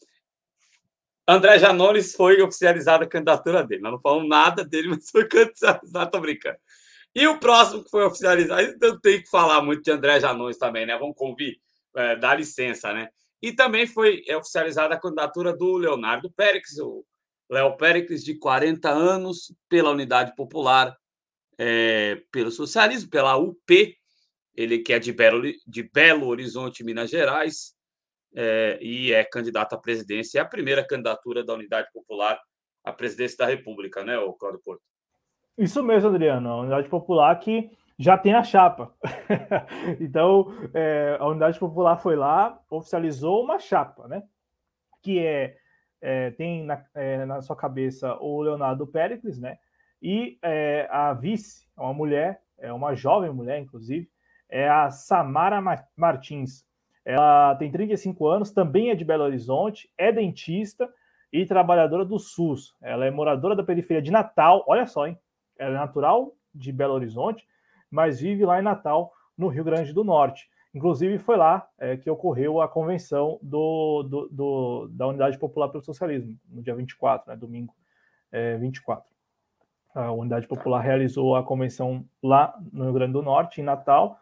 André 1.26 1.58
Janones 1.58 2.14
foi 2.14 2.40
oficializada 2.40 3.04
a 3.04 3.08
candidatura 3.08 3.62
dele. 3.64 3.82
Nós 3.82 3.92
não 3.92 4.00
falamos 4.00 4.28
nada 4.28 4.64
dele, 4.64 4.88
mas 4.90 5.10
foi 5.10 5.26
candidato, 5.28 6.10
tô 6.10 6.20
brincando. 6.20 6.58
E 7.14 7.26
o 7.26 7.38
próximo 7.38 7.82
que 7.82 7.90
foi 7.90 8.04
oficializado, 8.04 8.76
eu 8.80 9.00
tenho 9.00 9.22
que 9.22 9.28
falar 9.28 9.60
muito 9.62 9.82
de 9.82 9.90
André 9.90 10.20
Janones 10.20 10.58
também, 10.58 10.86
né? 10.86 10.96
Vamos 10.96 11.16
convir, 11.16 11.60
é, 11.96 12.14
dar 12.16 12.38
licença, 12.38 12.92
né? 12.92 13.08
E 13.42 13.52
também 13.52 13.86
foi 13.86 14.22
é, 14.28 14.36
oficializada 14.36 14.94
a 14.94 15.00
candidatura 15.00 15.56
do 15.56 15.76
Leonardo 15.76 16.30
Pérez, 16.30 16.78
o 16.78 17.04
Léo 17.48 17.76
Pérez, 17.76 18.22
de 18.22 18.36
40 18.36 18.88
anos, 18.90 19.52
pela 19.68 19.90
Unidade 19.90 20.34
Popular, 20.36 20.96
é, 21.62 22.22
pelo 22.32 22.50
socialismo, 22.50 23.10
pela 23.10 23.36
UP, 23.36 23.94
ele 24.56 24.78
que 24.78 24.94
é 24.94 24.98
de 24.98 25.12
Belo, 25.12 25.42
de 25.66 25.82
Belo 25.82 26.26
Horizonte, 26.26 26.82
Minas 26.82 27.10
Gerais, 27.10 27.74
é, 28.34 28.78
e 28.80 29.12
é 29.12 29.22
candidato 29.24 29.74
à 29.74 29.78
presidência. 29.78 30.38
É 30.38 30.42
a 30.42 30.46
primeira 30.46 30.82
candidatura 30.86 31.44
da 31.44 31.52
Unidade 31.52 31.88
Popular 31.92 32.40
à 32.82 32.90
presidência 32.92 33.36
da 33.36 33.44
República, 33.44 34.02
né, 34.02 34.18
o 34.18 34.32
Cláudio 34.32 34.62
Porto? 34.64 34.82
Isso 35.58 35.82
mesmo, 35.82 36.08
Adriano. 36.08 36.48
A 36.48 36.60
Unidade 36.62 36.88
Popular 36.88 37.38
que 37.38 37.70
já 37.98 38.16
tem 38.16 38.32
a 38.32 38.42
chapa. 38.42 38.94
então, 40.00 40.46
é, 40.72 41.18
a 41.20 41.26
Unidade 41.26 41.58
Popular 41.58 41.98
foi 41.98 42.16
lá, 42.16 42.58
oficializou 42.70 43.44
uma 43.44 43.58
chapa, 43.58 44.08
né? 44.08 44.22
Que 45.02 45.18
é, 45.18 45.56
é 46.00 46.30
tem 46.30 46.64
na, 46.64 46.82
na, 47.26 47.42
sua 47.42 47.54
cabeça 47.54 48.16
o 48.18 48.40
Leonardo 48.40 48.86
Péricles, 48.86 49.38
né? 49.38 49.58
E 50.03 50.38
é, 50.42 50.88
a 50.90 51.12
vice, 51.12 51.66
é 51.76 51.80
uma 51.80 51.92
mulher, 51.92 52.40
é 52.59 52.72
uma 52.72 52.94
jovem 52.94 53.32
mulher, 53.32 53.59
inclusive, 53.59 54.09
é 54.48 54.68
a 54.68 54.90
Samara 54.90 55.61
Martins. 55.96 56.64
Ela 57.05 57.55
tem 57.57 57.70
35 57.70 58.26
anos, 58.26 58.51
também 58.51 58.90
é 58.90 58.94
de 58.94 59.05
Belo 59.05 59.24
Horizonte, 59.24 59.90
é 59.96 60.12
dentista 60.12 60.88
e 61.32 61.46
trabalhadora 61.46 62.05
do 62.05 62.18
SUS. 62.18 62.74
Ela 62.82 63.07
é 63.07 63.11
moradora 63.11 63.55
da 63.55 63.62
periferia 63.62 64.03
de 64.03 64.11
Natal, 64.11 64.64
olha 64.66 64.86
só, 64.86 65.07
hein? 65.07 65.18
Ela 65.59 65.76
é 65.76 65.78
natural 65.78 66.32
de 66.55 66.72
Belo 66.72 66.94
Horizonte, 66.94 67.46
mas 67.90 68.20
vive 68.20 68.44
lá 68.44 68.59
em 68.59 68.62
Natal, 68.62 69.12
no 69.36 69.48
Rio 69.48 69.64
Grande 69.64 69.92
do 69.92 70.05
Norte. 70.05 70.48
Inclusive, 70.74 71.18
foi 71.18 71.36
lá 71.36 71.66
é, 71.78 71.96
que 71.96 72.11
ocorreu 72.11 72.61
a 72.61 72.68
convenção 72.68 73.38
do, 73.42 74.03
do, 74.05 74.28
do, 74.28 74.88
da 74.92 75.07
Unidade 75.07 75.38
Popular 75.38 75.68
pelo 75.68 75.82
Socialismo, 75.82 76.38
no 76.48 76.62
dia 76.62 76.74
24, 76.74 77.30
né, 77.30 77.36
domingo 77.36 77.74
é, 78.30 78.57
24 78.57 79.11
a 79.95 80.12
Unidade 80.12 80.47
Popular 80.47 80.80
realizou 80.80 81.36
a 81.36 81.43
convenção 81.43 82.05
lá 82.22 82.55
no 82.72 82.84
Rio 82.84 82.93
Grande 82.93 83.12
do 83.12 83.22
Norte, 83.22 83.61
em 83.61 83.64
Natal. 83.64 84.18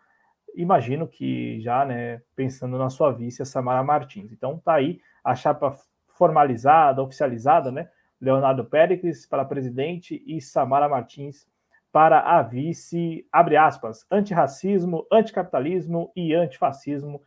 Imagino 0.55 1.07
que 1.07 1.61
já, 1.61 1.85
né, 1.85 2.21
pensando 2.35 2.79
na 2.79 2.91
sua 2.91 3.13
vice, 3.13 3.43
a 3.43 3.45
Samara 3.45 3.83
Martins. 3.83 4.33
Então 4.33 4.59
tá 4.59 4.75
aí 4.75 5.01
a 5.23 5.35
chapa 5.35 5.77
formalizada, 6.17 7.03
oficializada, 7.03 7.71
né? 7.71 7.89
Leonardo 8.21 8.65
Péricles 8.65 9.27
para 9.27 9.45
presidente 9.45 10.23
e 10.27 10.41
Samara 10.41 10.89
Martins 10.89 11.47
para 11.93 12.21
a 12.21 12.43
vice, 12.43 13.27
abre 13.33 13.57
aspas, 13.57 14.05
antirracismo, 14.11 15.07
anticapitalismo 15.11 16.13
e 16.15 16.35
antifascismo, 16.35 17.23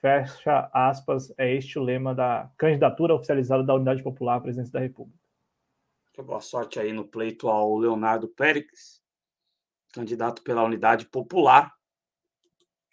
fecha 0.00 0.70
aspas, 0.72 1.32
é 1.36 1.52
este 1.54 1.78
o 1.78 1.82
lema 1.82 2.14
da 2.14 2.48
candidatura 2.56 3.14
oficializada 3.14 3.62
da 3.62 3.74
Unidade 3.74 4.02
Popular 4.02 4.36
à 4.36 4.40
presidência 4.40 4.72
da 4.72 4.80
República. 4.80 5.25
Boa 6.24 6.40
sorte 6.40 6.80
aí 6.80 6.94
no 6.94 7.06
pleito 7.06 7.46
ao 7.46 7.76
Leonardo 7.76 8.26
Pérez, 8.26 9.02
candidato 9.92 10.42
pela 10.42 10.64
Unidade 10.64 11.06
Popular. 11.10 11.70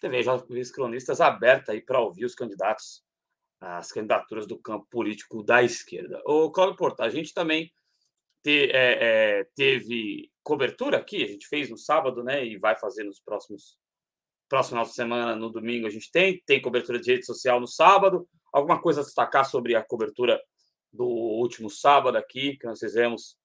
TV 0.02 0.22
Jovens 0.22 0.70
Cronistas 0.70 1.22
aberta 1.22 1.72
aí 1.72 1.82
para 1.82 2.02
ouvir 2.02 2.26
os 2.26 2.36
candidatos, 2.36 3.02
as 3.62 3.94
candidaturas 3.94 4.46
do 4.46 4.60
campo 4.60 4.86
político 4.92 5.42
da 5.42 5.64
esquerda. 5.64 6.22
O 6.26 6.52
Cláudio 6.52 6.76
Porta, 6.76 7.06
a 7.06 7.10
gente 7.10 7.34
também 7.34 7.72
te, 8.44 8.70
é, 8.72 9.40
é, 9.40 9.44
teve 9.56 10.30
cobertura 10.44 10.98
aqui, 10.98 11.24
a 11.24 11.28
gente 11.28 11.48
fez 11.48 11.70
no 11.70 11.78
sábado, 11.78 12.26
né? 12.26 12.46
E 12.46 12.58
vai 12.58 12.78
fazer 12.78 13.06
nos 13.06 13.22
próximos 13.22 13.78
próximo 14.50 14.72
final 14.72 14.86
de 14.86 14.94
semana, 14.94 15.36
no 15.36 15.50
domingo, 15.50 15.88
a 15.88 15.90
gente 15.90 16.12
tem, 16.12 16.44
tem 16.46 16.62
cobertura 16.62 17.00
de 17.00 17.10
rede 17.10 17.26
social 17.26 17.60
no 17.62 17.68
sábado. 17.68 18.28
Alguma 18.52 18.82
coisa 18.82 19.00
a 19.00 19.04
destacar 19.04 19.46
sobre 19.50 19.76
a 19.76 19.84
cobertura 19.84 20.40
do 20.94 21.06
último 21.06 21.70
sábado 21.70 22.18
aqui, 22.18 22.56
que 22.58 22.68
nós 22.68 22.80
fizemos 22.80 23.36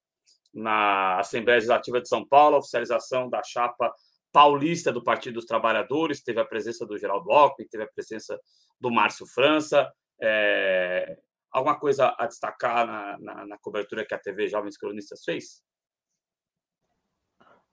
na 0.53 1.19
Assembleia 1.19 1.57
Legislativa 1.57 2.01
de 2.01 2.09
São 2.09 2.27
Paulo, 2.27 2.57
a 2.57 2.59
oficialização 2.59 3.29
da 3.29 3.43
chapa 3.43 3.93
paulista 4.31 4.93
do 4.93 5.03
Partido 5.03 5.35
dos 5.35 5.47
Trabalhadores, 5.47 6.23
teve 6.23 6.41
a 6.41 6.45
presença 6.45 6.87
do 6.87 6.99
Geraldo 6.99 7.33
Alckmin, 7.33 7.69
teve 7.69 7.85
a 7.85 7.89
presença 7.89 8.39
do 8.79 8.91
Márcio 8.91 9.27
França. 9.27 9.91
É... 10.21 11.19
Alguma 11.51 11.79
coisa 11.79 12.15
a 12.19 12.27
destacar 12.27 12.87
na, 12.87 13.19
na, 13.19 13.47
na, 13.47 13.59
cobertura 13.59 14.05
que 14.05 14.13
a 14.13 14.19
TV 14.19 14.49
Jovens 14.49 14.77
Cronistas 14.77 15.25
fez? 15.25 15.63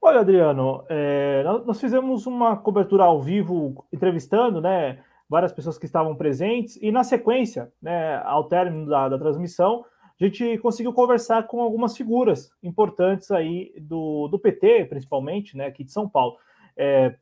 Olha, 0.01 0.21
Adriano, 0.21 0.85
é, 0.87 1.43
nós 1.43 1.81
fizemos 1.81 2.25
uma 2.25 2.55
cobertura 2.55 3.03
ao 3.03 3.21
vivo, 3.21 3.85
entrevistando 3.91 4.61
né, 4.61 5.03
várias 5.29 5.51
pessoas 5.51 5.77
que 5.77 5.85
estavam 5.85 6.15
presentes, 6.15 6.77
e 6.81 6.91
na 6.91 7.03
sequência, 7.03 7.71
né, 7.81 8.21
ao 8.23 8.45
término 8.45 8.87
da, 8.87 9.09
da 9.09 9.17
transmissão, 9.17 9.83
a 10.19 10.23
gente 10.23 10.57
conseguiu 10.59 10.93
conversar 10.93 11.43
com 11.43 11.59
algumas 11.61 11.95
figuras 11.95 12.49
importantes 12.63 13.31
aí 13.31 13.73
do, 13.81 14.27
do 14.29 14.39
PT, 14.39 14.85
principalmente, 14.85 15.57
né, 15.57 15.65
aqui 15.65 15.83
de 15.83 15.91
São 15.91 16.07
Paulo. 16.07 16.37
É, 16.77 17.15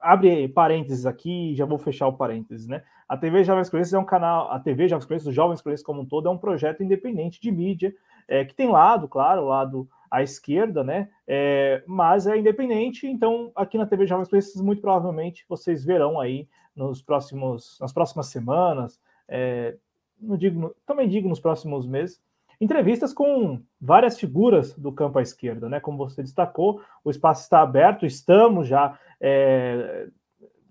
abre 0.00 0.48
parênteses 0.48 1.06
aqui, 1.06 1.54
já 1.54 1.64
vou 1.64 1.78
fechar 1.78 2.06
o 2.06 2.12
parênteses, 2.12 2.66
né? 2.66 2.82
A 3.08 3.16
TV 3.16 3.42
Jovens 3.44 3.68
Cronistas 3.68 3.94
é 3.94 3.98
um 3.98 4.04
canal, 4.04 4.50
a 4.50 4.58
TV 4.58 4.88
Jovens 4.88 5.06
Cronistas, 5.06 5.28
os 5.28 5.34
Jovens 5.34 5.60
Cronistas 5.62 5.84
como 5.84 6.02
um 6.02 6.06
todo, 6.06 6.28
é 6.28 6.30
um 6.30 6.38
projeto 6.38 6.82
independente 6.82 7.40
de 7.40 7.50
mídia, 7.50 7.92
é, 8.28 8.44
que 8.44 8.54
tem 8.54 8.68
lado, 8.68 9.08
claro, 9.08 9.46
lado 9.46 9.88
à 10.10 10.22
esquerda, 10.22 10.84
né? 10.84 11.08
É, 11.26 11.82
mas 11.86 12.26
é 12.26 12.38
independente, 12.38 13.06
então 13.06 13.50
aqui 13.54 13.76
na 13.76 13.86
TV 13.86 14.06
Jovens 14.06 14.28
Cronistas, 14.28 14.62
muito 14.62 14.80
provavelmente 14.80 15.44
vocês 15.48 15.84
verão 15.84 16.20
aí 16.20 16.48
nos 16.74 17.02
próximos, 17.02 17.78
nas 17.80 17.92
próximas 17.92 18.26
semanas, 18.26 19.00
é, 19.28 19.76
não 20.20 20.36
digo, 20.36 20.74
também 20.86 21.08
digo 21.08 21.28
nos 21.28 21.40
próximos 21.40 21.86
meses, 21.86 22.20
entrevistas 22.60 23.12
com 23.12 23.60
várias 23.80 24.18
figuras 24.18 24.72
do 24.74 24.92
campo 24.92 25.18
à 25.18 25.22
esquerda, 25.22 25.68
né? 25.68 25.80
Como 25.80 25.98
você 25.98 26.22
destacou, 26.22 26.80
o 27.04 27.10
espaço 27.10 27.42
está 27.42 27.60
aberto, 27.60 28.06
estamos 28.06 28.68
já 28.68 28.98
é, 29.20 30.08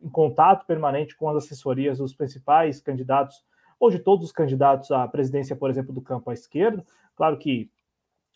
em 0.02 0.10
contato 0.10 0.66
permanente 0.66 1.16
com 1.16 1.30
as 1.30 1.44
assessorias 1.44 1.98
dos 1.98 2.14
principais 2.14 2.82
candidatos, 2.82 3.44
ou 3.80 3.90
de 3.90 4.00
todos 4.00 4.26
os 4.26 4.32
candidatos 4.32 4.92
à 4.92 5.08
presidência, 5.08 5.56
por 5.56 5.70
exemplo, 5.70 5.94
do 5.94 6.02
campo 6.02 6.30
à 6.30 6.34
esquerda. 6.34 6.86
Claro 7.16 7.38
que 7.38 7.70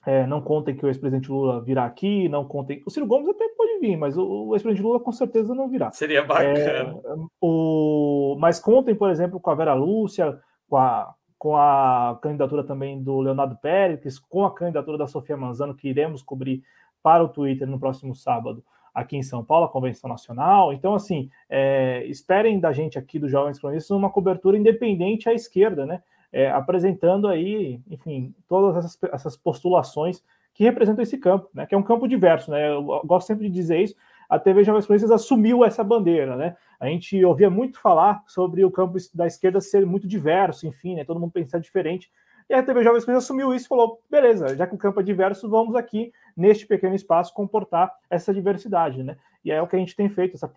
é, 0.06 0.26
não 0.26 0.42
contem 0.42 0.76
que 0.76 0.86
o 0.86 0.90
ex-presidente 0.90 1.30
Lula 1.30 1.62
virá 1.62 1.86
aqui, 1.86 2.30
não 2.30 2.46
contem. 2.46 2.82
O 2.86 2.90
Ciro 2.90 3.08
Gomes 3.08 3.28
até 3.28 3.48
pode 3.50 3.67
vir, 3.80 3.98
mas 3.98 4.18
o, 4.18 4.48
o 4.48 4.56
ex-presidente 4.56 4.86
Lula 4.86 5.00
com 5.00 5.12
certeza 5.12 5.54
não 5.56 5.70
virá. 5.70 5.92
Seria 5.92 6.24
bacana. 6.24 6.58
É, 6.58 6.94
o... 7.42 8.36
Mas 8.40 8.60
contem, 8.60 8.96
por 8.96 9.10
exemplo, 9.10 9.40
com 9.40 9.50
a 9.50 9.56
Vera 9.56 9.74
Lúcia, 9.74 10.40
com 10.70 10.78
a, 10.78 11.14
com 11.38 11.56
a 11.56 12.18
candidatura 12.22 12.64
também 12.64 13.02
do 13.02 13.20
Leonardo 13.20 13.58
Pérez, 13.58 14.20
com 14.20 14.46
a 14.46 14.54
candidatura 14.54 14.98
da 14.98 15.08
Sofia 15.08 15.38
Manzano, 15.38 15.76
que 15.76 15.90
iremos 15.90 16.22
cobrir 16.22 16.64
para 17.02 17.24
o 17.24 17.30
Twitter 17.30 17.68
no 17.68 17.80
próximo 17.80 18.16
sábado 18.16 18.64
aqui 18.98 19.16
em 19.16 19.22
São 19.22 19.46
Paulo, 19.46 19.66
a 19.66 19.70
Convenção 19.70 20.10
Nacional. 20.10 20.74
Então, 20.74 20.96
assim, 20.96 21.30
é, 21.48 22.04
esperem 22.08 22.60
da 22.60 22.74
gente 22.74 22.98
aqui 22.98 23.20
do 23.20 23.30
Jovens 23.30 23.60
Cronistas 23.60 23.96
uma 23.96 24.10
cobertura 24.10 24.58
independente 24.58 25.30
à 25.30 25.34
esquerda, 25.34 25.86
né? 25.86 26.02
É, 26.34 26.50
apresentando 26.50 27.28
aí, 27.28 27.80
enfim, 27.90 28.34
todas 28.50 28.76
essas, 28.76 28.98
essas, 29.14 29.38
postulações 29.38 30.24
que 30.58 30.64
representam 30.64 31.04
esse 31.04 31.20
campo, 31.20 31.48
né? 31.54 31.68
Que 31.68 31.76
é 31.76 31.78
um 31.78 31.84
campo 31.84 32.08
diverso, 32.08 32.50
né? 32.50 32.68
Eu 32.68 32.82
gosto 33.06 33.28
sempre 33.28 33.48
de 33.48 33.54
dizer 33.54 33.80
isso. 33.80 33.96
A 34.28 34.40
TV 34.40 34.64
Jovens 34.64 34.88
Cronistas 34.88 35.12
assumiu 35.12 35.64
essa 35.64 35.84
bandeira, 35.84 36.36
né? 36.36 36.58
A 36.80 36.88
gente 36.88 37.24
ouvia 37.24 37.48
muito 37.48 37.80
falar 37.80 38.24
sobre 38.26 38.66
o 38.66 38.72
campo 38.72 38.98
da 39.14 39.28
esquerda 39.28 39.62
ser 39.62 39.86
muito 39.86 40.08
diverso, 40.08 40.66
enfim, 40.66 40.96
né, 40.96 41.06
todo 41.06 41.20
mundo 41.20 41.32
pensar 41.32 41.60
diferente. 41.60 42.10
E 42.50 42.56
a 42.56 42.64
TV 42.64 42.84
Jovens 42.84 43.06
Cruz 43.06 43.20
assumiu 43.20 43.54
isso 43.54 43.66
e 43.66 43.70
falou: 43.70 44.02
beleza, 44.10 44.56
já 44.56 44.66
que 44.66 44.74
o 44.74 44.80
campo 44.80 45.00
é 45.00 45.04
diverso, 45.04 45.48
vamos 45.48 45.76
aqui, 45.76 46.12
neste 46.36 46.66
pequeno 46.66 46.96
espaço, 46.96 47.36
comportar 47.36 47.94
essa 48.10 48.34
diversidade. 48.34 49.04
Né? 49.04 49.16
E 49.46 49.52
é 49.52 49.62
o 49.62 49.68
que 49.68 49.76
a 49.76 49.80
gente 49.80 49.96
tem 49.96 50.10
feito, 50.10 50.36
essa 50.36 50.52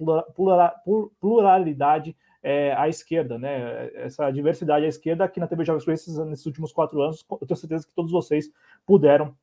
pluralidade 1.20 2.16
é, 2.42 2.72
à 2.72 2.88
esquerda, 2.88 3.38
né? 3.38 3.90
essa 3.96 4.30
diversidade 4.30 4.86
à 4.86 4.88
esquerda 4.88 5.24
aqui 5.24 5.38
na 5.38 5.46
TV 5.46 5.62
Jovens 5.62 5.84
Cruz 5.84 6.06
nesses 6.26 6.46
últimos 6.46 6.72
quatro 6.72 7.02
anos. 7.02 7.22
Eu 7.30 7.46
tenho 7.46 7.58
certeza 7.58 7.86
que 7.86 7.94
todos 7.94 8.10
vocês 8.10 8.46
puderam 8.86 9.34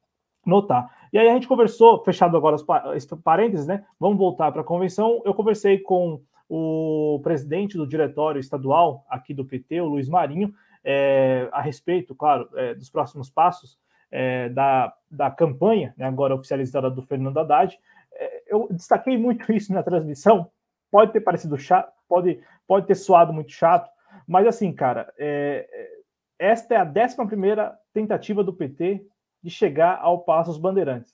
notar. 0.47 0.89
E 1.11 1.17
aí 1.17 1.27
a 1.29 1.33
gente 1.33 1.47
conversou, 1.47 2.03
fechado 2.03 2.35
agora 2.35 2.55
os 2.55 3.05
parênteses, 3.23 3.67
né? 3.67 3.83
Vamos 3.99 4.17
voltar 4.17 4.51
para 4.51 4.61
a 4.61 4.65
convenção. 4.65 5.21
Eu 5.25 5.33
conversei 5.33 5.79
com 5.79 6.21
o 6.49 7.19
presidente 7.23 7.77
do 7.77 7.87
diretório 7.87 8.39
estadual 8.39 9.05
aqui 9.09 9.33
do 9.33 9.45
PT, 9.45 9.81
o 9.81 9.85
Luiz 9.85 10.07
Marinho, 10.07 10.53
é, 10.83 11.49
a 11.51 11.61
respeito, 11.61 12.15
claro, 12.15 12.47
é, 12.55 12.73
dos 12.73 12.89
próximos 12.89 13.29
passos 13.29 13.77
é, 14.09 14.47
da, 14.49 14.93
da 15.11 15.29
campanha, 15.29 15.93
né, 15.97 16.05
agora 16.05 16.35
oficializada 16.35 16.89
do 16.89 17.01
Fernando 17.01 17.37
Haddad. 17.37 17.77
É, 18.13 18.43
eu 18.47 18.67
destaquei 18.71 19.17
muito 19.17 19.51
isso 19.51 19.73
na 19.73 19.83
transmissão, 19.83 20.49
pode 20.89 21.11
ter 21.11 21.21
parecido 21.21 21.57
chato, 21.57 21.91
pode, 22.07 22.39
pode 22.65 22.87
ter 22.87 22.95
soado 22.95 23.33
muito 23.33 23.51
chato, 23.51 23.89
mas 24.25 24.47
assim, 24.47 24.71
cara, 24.71 25.11
é, 25.17 25.67
é, 25.69 25.97
esta 26.39 26.75
é 26.75 26.77
a 26.77 26.85
11 26.85 27.27
primeira 27.27 27.77
tentativa 27.93 28.43
do 28.43 28.53
PT 28.53 29.05
de 29.47 29.53
chegar 29.53 29.97
ao 30.01 30.25
Passo 30.25 30.59
Bandeirantes. 30.59 31.13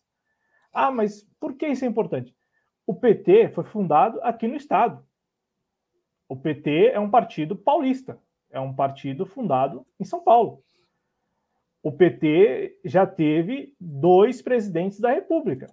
Ah, 0.73 0.89
mas 0.89 1.21
por 1.39 1.53
que 1.53 1.67
isso 1.67 1.86
é 1.86 1.88
importante? 1.88 2.36
O 2.84 2.95
PT 2.95 3.49
foi 3.49 3.63
fundado 3.63 4.19
aqui 4.23 4.47
no 4.47 4.55
Estado. 4.55 5.05
O 6.27 6.36
PT 6.36 6.88
é 6.88 6.99
um 6.99 7.11
partido 7.11 7.55
paulista, 7.55 8.17
é 8.49 8.59
um 8.59 8.73
partido 8.73 9.23
fundado 9.23 9.86
em 9.99 10.03
São 10.03 10.19
Paulo. 10.23 10.63
O 11.84 11.91
PT 11.91 12.79
já 12.84 13.05
teve 13.05 13.75
dois 13.79 14.41
presidentes 14.41 14.99
da 14.99 15.11
República 15.11 15.71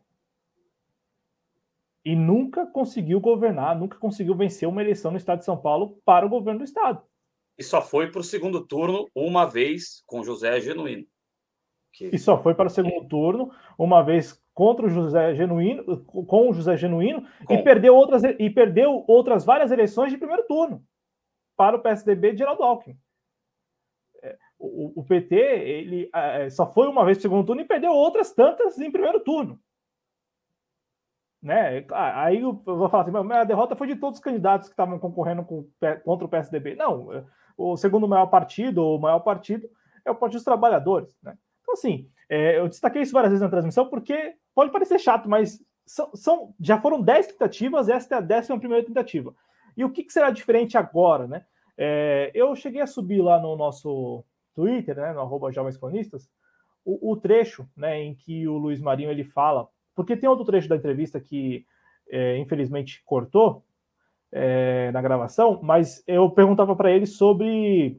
e 2.05 2.15
nunca 2.15 2.67
conseguiu 2.67 3.21
governar, 3.21 3.79
nunca 3.79 3.97
conseguiu 3.97 4.35
vencer 4.35 4.69
uma 4.69 4.83
eleição 4.83 5.11
no 5.11 5.17
estado 5.17 5.39
de 5.39 5.47
São 5.47 5.57
Paulo 5.57 5.97
para 6.05 6.27
o 6.27 6.29
governo 6.29 6.59
do 6.59 6.65
estado. 6.65 7.03
E 7.57 7.63
só 7.63 7.81
foi 7.81 8.11
para 8.11 8.21
o 8.21 8.25
segundo 8.25 8.67
turno 8.67 9.09
uma 9.15 9.47
vez 9.47 10.03
com 10.05 10.23
José 10.23 10.61
Genuíno. 10.61 11.07
Que... 11.93 12.07
E 12.15 12.19
só 12.19 12.41
foi 12.41 12.55
para 12.55 12.69
o 12.69 12.71
segundo 12.71 13.07
turno 13.09 13.51
uma 13.79 14.03
vez 14.03 14.41
contra 14.55 14.87
o 14.87 14.91
José 14.91 15.35
Genuíno, 15.35 16.05
com 16.05 16.51
o 16.51 16.53
José 16.53 16.77
Genuíno, 16.77 17.25
com. 17.45 17.55
e 17.55 17.63
perdeu 17.63 17.95
outras 17.95 18.23
e 18.25 18.51
perdeu 18.51 19.05
outras 19.09 19.45
várias 19.45 19.71
eleições 19.71 20.11
de 20.11 20.19
primeiro 20.19 20.47
turno 20.47 20.83
para 21.57 21.77
o 21.77 21.81
PSDB 21.81 22.33
de 22.33 22.39
Geraldo 22.39 22.63
Alckmin. 22.63 22.97
É, 24.23 24.37
o, 24.59 25.01
o, 25.01 25.05
PT 25.05 25.35
ele 25.35 26.11
é, 26.15 26.49
só 26.51 26.71
foi 26.71 26.89
uma 26.89 27.05
vez 27.05 27.19
no 27.19 27.23
segundo 27.23 27.47
turno 27.47 27.63
e 27.63 27.67
perdeu 27.67 27.93
outras 27.93 28.33
tantas 28.33 28.79
em 28.79 28.91
primeiro 28.91 29.21
turno. 29.21 29.59
Né? 31.43 31.87
Aí 31.91 32.41
eu 32.41 32.53
vou 32.53 32.89
falar 32.89 33.05
assim, 33.05 33.13
mas 33.13 33.31
a 33.31 33.45
derrota 33.45 33.75
foi 33.75 33.87
de 33.87 33.97
todos 33.97 34.19
os 34.19 34.25
candidatos 34.25 34.69
que 34.69 34.75
estavam 34.75 34.99
concorrendo 34.99 35.43
com, 35.43 35.67
contra 36.05 36.27
o 36.27 36.29
PSDB. 36.29 36.75
Não, 36.75 37.13
é, 37.13 37.25
o 37.57 37.77
segundo 37.77 38.07
maior 38.07 38.27
partido, 38.27 38.85
ou 38.85 38.99
o 38.99 39.01
maior 39.01 39.21
partido, 39.21 39.69
é 40.05 40.11
o 40.11 40.15
Partido 40.15 40.39
dos 40.39 40.45
Trabalhadores. 40.45 41.19
Né? 41.23 41.37
Então, 41.71 41.75
assim, 41.75 42.09
é, 42.29 42.59
eu 42.59 42.69
destaquei 42.69 43.03
isso 43.03 43.13
várias 43.13 43.31
vezes 43.31 43.43
na 43.43 43.49
transmissão 43.49 43.87
porque 43.89 44.35
pode 44.55 44.73
parecer 44.73 44.99
chato, 44.99 45.29
mas 45.29 45.61
são, 45.87 46.11
são 46.15 46.55
já 46.61 46.81
foram 46.81 47.01
10 47.01 47.29
tentativas, 47.29 47.89
esta 47.89 48.17
é 48.17 48.19
a 48.19 48.23
décima 48.23 48.59
primeira 48.59 48.85
tentativa. 48.85 49.33
E 49.77 49.85
o 49.85 49.91
que, 49.91 50.03
que 50.03 50.13
será 50.13 50.31
diferente 50.31 50.77
agora, 50.77 51.29
né? 51.29 51.45
É, 51.79 52.31
eu 52.35 52.55
cheguei 52.57 52.81
a 52.81 52.87
subir 52.87 53.23
lá 53.23 53.41
no 53.41 53.57
nosso 53.57 54.25
Twitter, 54.55 54.97
né, 54.97 55.13
no 55.13 55.21
arroba 55.21 55.53
Jovens 55.53 55.77
Cronistas, 55.77 56.29
o, 56.85 57.13
o, 57.13 57.17
trecho 57.17 57.67
né, 57.77 58.03
em 58.03 58.15
que 58.15 58.47
o 58.49 58.59
Luiz 58.59 58.81
Marinho 58.81 59.11
ele 59.11 59.25
fala, 59.25 59.67
porque 59.95 60.17
tem 60.17 60.29
outro 60.29 60.45
trecho 60.45 60.69
da 60.69 60.77
entrevista 60.77 61.21
que 61.21 61.65
é, 62.11 62.37
infelizmente 62.39 63.03
cortou 63.07 63.65
é, 64.33 64.91
na 64.93 65.01
gravação, 65.01 65.61
mas 65.63 66.03
eu 66.07 66.29
perguntava 66.31 66.75
para 66.75 66.91
ele 66.91 67.07
sobre 67.07 67.99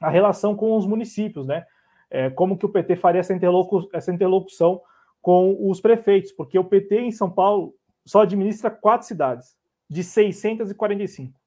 a 0.00 0.08
relação 0.08 0.56
com 0.56 0.76
os 0.76 0.86
municípios, 0.86 1.46
né? 1.46 1.66
É, 2.10 2.30
como 2.30 2.56
que 2.56 2.66
o 2.66 2.68
PT 2.68 2.96
faria 2.96 3.20
essa, 3.20 3.34
interlocu 3.34 3.88
essa 3.92 4.12
interlocução 4.12 4.80
com 5.20 5.68
os 5.68 5.80
prefeitos, 5.80 6.32
porque 6.32 6.58
o 6.58 6.64
PT 6.64 7.00
em 7.00 7.12
São 7.12 7.30
Paulo 7.30 7.74
só 8.04 8.22
administra 8.22 8.70
quatro 8.70 9.06
cidades, 9.06 9.54
de 9.88 10.02
645. 10.02 11.38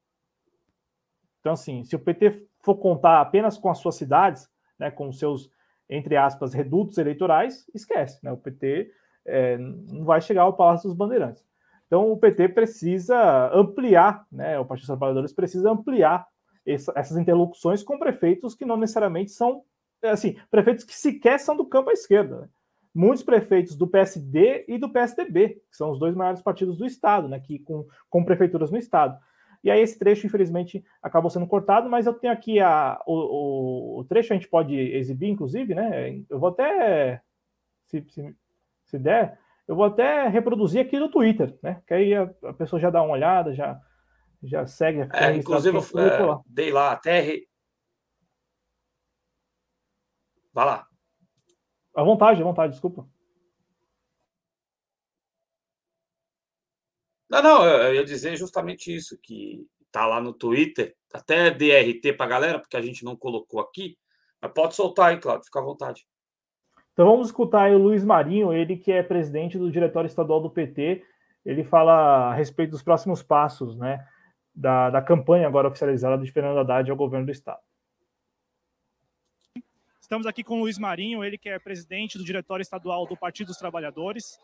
Então, 1.39 1.53
assim, 1.53 1.83
se 1.83 1.95
o 1.95 1.99
PT 1.99 2.47
for 2.59 2.75
contar 2.75 3.19
apenas 3.19 3.57
com 3.57 3.69
as 3.69 3.79
suas 3.79 3.95
cidades, 3.95 4.47
né, 4.77 4.91
com 4.91 5.09
os 5.09 5.17
seus, 5.17 5.49
entre 5.89 6.15
aspas, 6.15 6.53
redutos 6.53 6.97
eleitorais, 6.97 7.65
esquece, 7.73 8.23
né? 8.23 8.31
O 8.31 8.37
PT 8.37 8.91
é, 9.25 9.57
não 9.57 10.03
vai 10.03 10.21
chegar 10.21 10.43
ao 10.43 10.53
Palácio 10.53 10.87
dos 10.87 10.97
Bandeirantes. 10.97 11.43
Então, 11.87 12.11
o 12.11 12.17
PT 12.17 12.49
precisa 12.49 13.51
ampliar, 13.53 14.25
né? 14.31 14.57
O 14.59 14.65
Partido 14.65 14.83
dos 14.83 14.97
Trabalhadores 14.97 15.33
precisa 15.33 15.71
ampliar 15.71 16.25
essa, 16.65 16.93
essas 16.95 17.17
interlocuções 17.17 17.83
com 17.83 17.99
prefeitos 17.99 18.55
que 18.55 18.65
não 18.65 18.77
necessariamente 18.77 19.31
são, 19.31 19.63
assim, 20.03 20.37
prefeitos 20.49 20.83
que 20.83 20.93
sequer 20.93 21.39
são 21.39 21.55
do 21.55 21.65
campo 21.65 21.89
à 21.89 21.93
esquerda. 21.93 22.41
Né? 22.41 22.49
Muitos 22.93 23.23
prefeitos 23.23 23.75
do 23.75 23.87
PSD 23.87 24.65
e 24.67 24.77
do 24.77 24.89
PSDB, 24.89 25.61
que 25.69 25.77
são 25.77 25.91
os 25.91 25.99
dois 25.99 26.15
maiores 26.15 26.41
partidos 26.41 26.77
do 26.77 26.85
Estado, 26.85 27.29
né? 27.29 27.39
Que 27.39 27.59
com, 27.59 27.85
com 28.09 28.25
prefeituras 28.25 28.69
no 28.69 28.77
Estado. 28.77 29.17
E 29.63 29.69
aí 29.69 29.79
esse 29.79 29.97
trecho, 29.97 30.25
infelizmente, 30.25 30.83
acabou 31.01 31.29
sendo 31.29 31.47
cortado, 31.47 31.89
mas 31.89 32.05
eu 32.05 32.13
tenho 32.13 32.33
aqui 32.33 32.59
a, 32.59 32.99
o, 33.05 33.99
o, 33.99 34.03
trecho, 34.05 34.33
a 34.33 34.35
gente 34.35 34.47
pode 34.47 34.75
exibir, 34.75 35.29
inclusive, 35.29 35.75
né? 35.75 36.19
Eu 36.29 36.39
vou 36.39 36.49
até, 36.49 37.21
se, 37.83 38.01
se, 38.09 38.35
se 38.85 38.99
der, 38.99 39.39
eu 39.67 39.75
vou 39.75 39.85
até 39.85 40.27
reproduzir 40.27 40.81
aqui 40.81 40.97
no 40.97 41.09
Twitter, 41.09 41.55
né? 41.61 41.81
Que 41.87 41.93
aí 41.93 42.15
a, 42.15 42.29
a 42.43 42.53
pessoa 42.53 42.79
já 42.79 42.89
dá 42.89 43.01
uma 43.03 43.13
olhada, 43.13 43.53
já, 43.53 43.79
já 44.43 44.65
segue. 44.65 45.07
É, 45.13 45.35
inclusive, 45.35 45.77
eu 45.77 45.99
é, 45.99 46.39
dei 46.47 46.71
lá 46.71 46.91
até. 46.91 47.19
Re... 47.21 47.47
Vai 50.53 50.65
lá. 50.65 50.87
À 51.95 52.03
vontade, 52.03 52.41
à 52.41 52.43
vontade, 52.43 52.73
desculpa. 52.73 53.07
Não, 57.29 57.41
não, 57.41 57.65
eu 57.65 57.95
ia 57.95 58.03
dizer 58.03 58.35
justamente 58.35 58.93
isso, 58.93 59.17
que 59.21 59.65
tá 59.91 60.05
lá 60.05 60.19
no 60.19 60.33
Twitter, 60.33 60.95
até 61.13 61.49
DRT 61.49 62.13
para 62.13 62.27
galera, 62.27 62.59
porque 62.59 62.75
a 62.75 62.81
gente 62.81 63.05
não 63.05 63.15
colocou 63.15 63.61
aqui, 63.61 63.97
mas 64.41 64.51
pode 64.51 64.75
soltar 64.75 65.09
aí, 65.09 65.17
Claudio, 65.17 65.45
fica 65.45 65.59
à 65.59 65.63
vontade. 65.63 66.05
Então 66.91 67.05
vamos 67.05 67.27
escutar 67.27 67.63
aí 67.63 67.75
o 67.75 67.77
Luiz 67.77 68.03
Marinho, 68.03 68.51
ele 68.51 68.75
que 68.75 68.91
é 68.91 69.01
presidente 69.01 69.57
do 69.57 69.71
Diretório 69.71 70.07
Estadual 70.07 70.41
do 70.41 70.49
PT, 70.49 71.03
ele 71.45 71.63
fala 71.63 72.31
a 72.31 72.33
respeito 72.33 72.71
dos 72.71 72.83
próximos 72.83 73.23
passos, 73.23 73.77
né, 73.77 74.05
da, 74.53 74.89
da 74.89 75.01
campanha 75.01 75.47
agora 75.47 75.69
oficializada 75.69 76.21
de 76.21 76.31
Fernando 76.31 76.59
Haddad 76.59 76.91
ao 76.91 76.97
governo 76.97 77.25
do 77.25 77.31
Estado. 77.31 77.61
Estamos 80.11 80.27
aqui 80.27 80.43
com 80.43 80.57
o 80.57 80.59
Luiz 80.63 80.77
Marinho, 80.77 81.23
ele 81.23 81.37
que 81.37 81.47
é 81.47 81.57
presidente 81.57 82.17
do 82.17 82.25
Diretório 82.25 82.61
Estadual 82.61 83.07
do 83.07 83.15
Partido 83.15 83.47
dos 83.47 83.55
Trabalhadores 83.55 84.37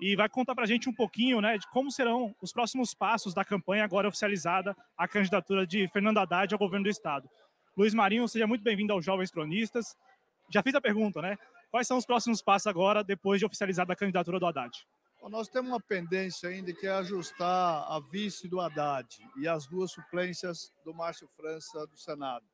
e 0.00 0.16
vai 0.16 0.28
contar 0.28 0.52
para 0.52 0.64
a 0.64 0.66
gente 0.66 0.88
um 0.88 0.92
pouquinho 0.92 1.40
né, 1.40 1.56
de 1.56 1.70
como 1.70 1.92
serão 1.92 2.34
os 2.42 2.52
próximos 2.52 2.92
passos 2.92 3.32
da 3.32 3.44
campanha 3.44 3.84
agora 3.84 4.08
oficializada 4.08 4.76
a 4.98 5.06
candidatura 5.06 5.64
de 5.64 5.86
Fernando 5.86 6.18
Haddad 6.18 6.52
ao 6.52 6.58
governo 6.58 6.82
do 6.82 6.90
Estado. 6.90 7.30
Luiz 7.76 7.94
Marinho, 7.94 8.26
seja 8.26 8.48
muito 8.48 8.64
bem-vindo 8.64 8.92
aos 8.92 9.04
Jovens 9.04 9.30
Cronistas. 9.30 9.96
Já 10.52 10.60
fiz 10.60 10.74
a 10.74 10.80
pergunta, 10.80 11.22
né? 11.22 11.38
Quais 11.70 11.86
são 11.86 11.98
os 11.98 12.04
próximos 12.04 12.42
passos 12.42 12.66
agora, 12.66 13.04
depois 13.04 13.38
de 13.38 13.46
oficializada 13.46 13.92
a 13.92 13.96
candidatura 13.96 14.40
do 14.40 14.46
Haddad? 14.46 14.76
Bom, 15.22 15.28
nós 15.28 15.46
temos 15.48 15.70
uma 15.70 15.80
pendência 15.80 16.48
ainda 16.48 16.72
que 16.72 16.84
é 16.84 16.90
ajustar 16.90 17.86
a 17.88 18.00
vice 18.10 18.48
do 18.48 18.60
Haddad 18.60 19.06
e 19.36 19.46
as 19.46 19.68
duas 19.68 19.92
suplências 19.92 20.72
do 20.84 20.92
Márcio 20.92 21.28
França 21.28 21.86
do 21.86 21.96
Senado. 21.96 22.44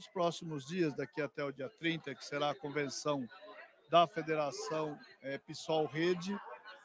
Nos 0.00 0.08
próximos 0.08 0.64
dias, 0.64 0.94
daqui 0.94 1.20
até 1.20 1.44
o 1.44 1.52
dia 1.52 1.68
30, 1.68 2.14
que 2.14 2.24
será 2.24 2.48
a 2.48 2.54
convenção 2.54 3.28
da 3.90 4.06
Federação 4.06 4.98
é, 5.20 5.36
PSOL 5.36 5.84
Rede, 5.84 6.34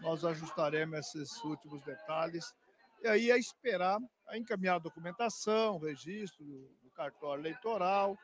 nós 0.01 0.25
ajustaremos 0.25 1.15
esses 1.15 1.41
últimos 1.45 1.81
detalhes. 1.83 2.53
E 3.01 3.07
aí 3.07 3.31
é 3.31 3.39
esperar 3.39 4.01
a 4.27 4.37
encaminhar 4.37 4.75
a 4.75 4.79
documentação, 4.79 5.77
registro 5.77 6.43
do 6.83 6.91
cartório 6.91 7.41
eleitoral, 7.41 8.17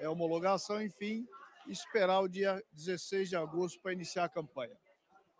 é, 0.00 0.08
homologação, 0.08 0.82
enfim, 0.82 1.24
esperar 1.68 2.18
o 2.18 2.26
dia 2.26 2.60
16 2.72 3.28
de 3.28 3.36
agosto 3.36 3.80
para 3.80 3.92
iniciar 3.92 4.24
a 4.24 4.28
campanha. 4.28 4.76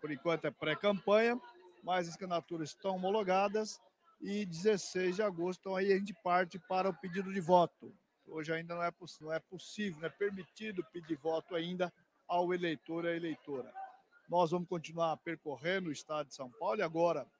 Por 0.00 0.12
enquanto 0.12 0.44
é 0.44 0.52
pré-campanha, 0.52 1.36
mas 1.82 2.08
as 2.08 2.16
candidaturas 2.16 2.68
estão 2.68 2.94
homologadas 2.94 3.76
e 4.20 4.46
16 4.46 5.16
de 5.16 5.22
agosto, 5.24 5.62
então 5.62 5.74
aí 5.74 5.92
a 5.92 5.98
gente 5.98 6.14
parte 6.22 6.60
para 6.60 6.88
o 6.88 6.94
pedido 6.94 7.32
de 7.32 7.40
voto. 7.40 7.92
Hoje 8.34 8.52
ainda 8.52 8.74
não 8.74 8.82
é, 8.82 8.92
não 9.20 9.32
é 9.32 9.38
possível, 9.38 10.00
não 10.00 10.08
é 10.08 10.10
permitido 10.10 10.84
pedir 10.92 11.16
voto 11.16 11.54
ainda 11.54 11.92
ao 12.26 12.52
eleitor 12.52 13.04
e 13.04 13.08
à 13.08 13.14
eleitora. 13.14 13.72
Nós 14.28 14.50
vamos 14.50 14.68
continuar 14.68 15.16
percorrendo 15.18 15.88
o 15.88 15.92
estado 15.92 16.26
de 16.26 16.34
São 16.34 16.50
Paulo 16.50 16.80
e 16.80 16.82
agora, 16.82 17.30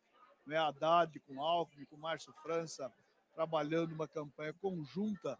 né, 0.47 0.57
Haddad 0.57 1.19
com 1.27 1.43
Alckmin, 1.43 1.85
com 1.87 1.97
Márcio 1.97 2.33
França, 2.45 2.93
trabalhando 3.35 3.91
uma 3.93 4.07
campanha 4.07 4.53
conjunta 4.53 5.37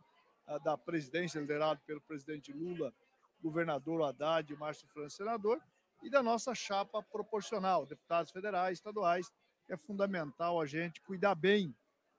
uh, 0.49 0.59
da 0.65 0.77
presidência, 0.77 1.39
liderada 1.39 1.81
pelo 1.87 2.01
presidente 2.01 2.53
Lula, 2.53 2.93
governador 3.41 4.03
Haddad, 4.03 4.53
Márcio 4.57 4.89
França, 4.89 5.19
senador, 5.19 5.61
e 6.03 6.11
da 6.11 6.21
nossa 6.21 6.53
chapa 6.53 7.01
proporcional, 7.01 7.87
deputados 7.87 8.33
federais, 8.33 8.79
estaduais, 8.79 9.31
é 9.69 9.77
fundamental 9.77 10.61
a 10.61 10.67
gente 10.67 11.01
cuidar 11.03 11.37
bem 11.37 11.73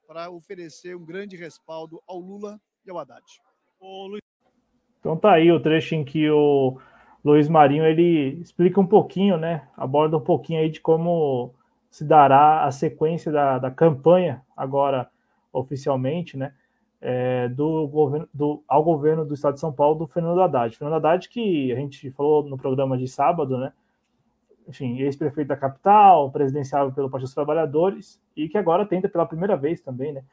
para 0.06 0.30
oferecer 0.30 0.96
um 0.96 1.04
grande 1.04 1.36
respaldo 1.36 2.02
ao 2.06 2.18
Lula 2.18 2.58
e 2.86 2.90
ao 2.90 2.98
Haddad. 2.98 3.24
Então 5.00 5.16
tá 5.16 5.32
aí 5.32 5.50
o 5.50 5.60
trecho 5.60 5.94
em 5.94 6.04
que 6.04 6.28
o 6.30 6.78
Luiz 7.24 7.48
Marinho 7.48 7.84
ele 7.84 8.40
explica 8.40 8.80
um 8.80 8.86
pouquinho, 8.86 9.36
né? 9.36 9.68
Aborda 9.76 10.16
um 10.16 10.20
pouquinho 10.20 10.60
aí 10.60 10.70
de 10.70 10.80
como 10.80 11.52
se 11.90 12.04
dará 12.04 12.64
a 12.64 12.70
sequência 12.70 13.32
da, 13.32 13.58
da 13.58 13.70
campanha 13.70 14.42
agora 14.56 15.08
oficialmente, 15.52 16.36
né? 16.36 16.52
É, 17.00 17.48
do 17.48 17.86
governo 17.88 18.28
do, 18.32 18.62
ao 18.66 18.82
governo 18.82 19.24
do 19.24 19.34
Estado 19.34 19.54
de 19.54 19.60
São 19.60 19.72
Paulo 19.72 19.98
do 19.98 20.06
Fernando 20.06 20.40
Haddad. 20.40 20.76
Fernando 20.76 20.96
Haddad 20.96 21.28
que 21.28 21.72
a 21.72 21.76
gente 21.76 22.10
falou 22.12 22.42
no 22.42 22.56
programa 22.56 22.96
de 22.96 23.06
sábado, 23.06 23.58
né? 23.58 23.72
Enfim, 24.66 24.98
ex-prefeito 24.98 25.48
da 25.48 25.56
capital, 25.56 26.30
presidenciável 26.32 26.92
pelo 26.92 27.08
Partido 27.08 27.26
dos 27.26 27.34
Trabalhadores 27.34 28.20
e 28.36 28.48
que 28.48 28.58
agora 28.58 28.84
tenta 28.84 29.08
pela 29.08 29.26
primeira 29.26 29.56
vez 29.56 29.80
também, 29.80 30.12
né? 30.12 30.24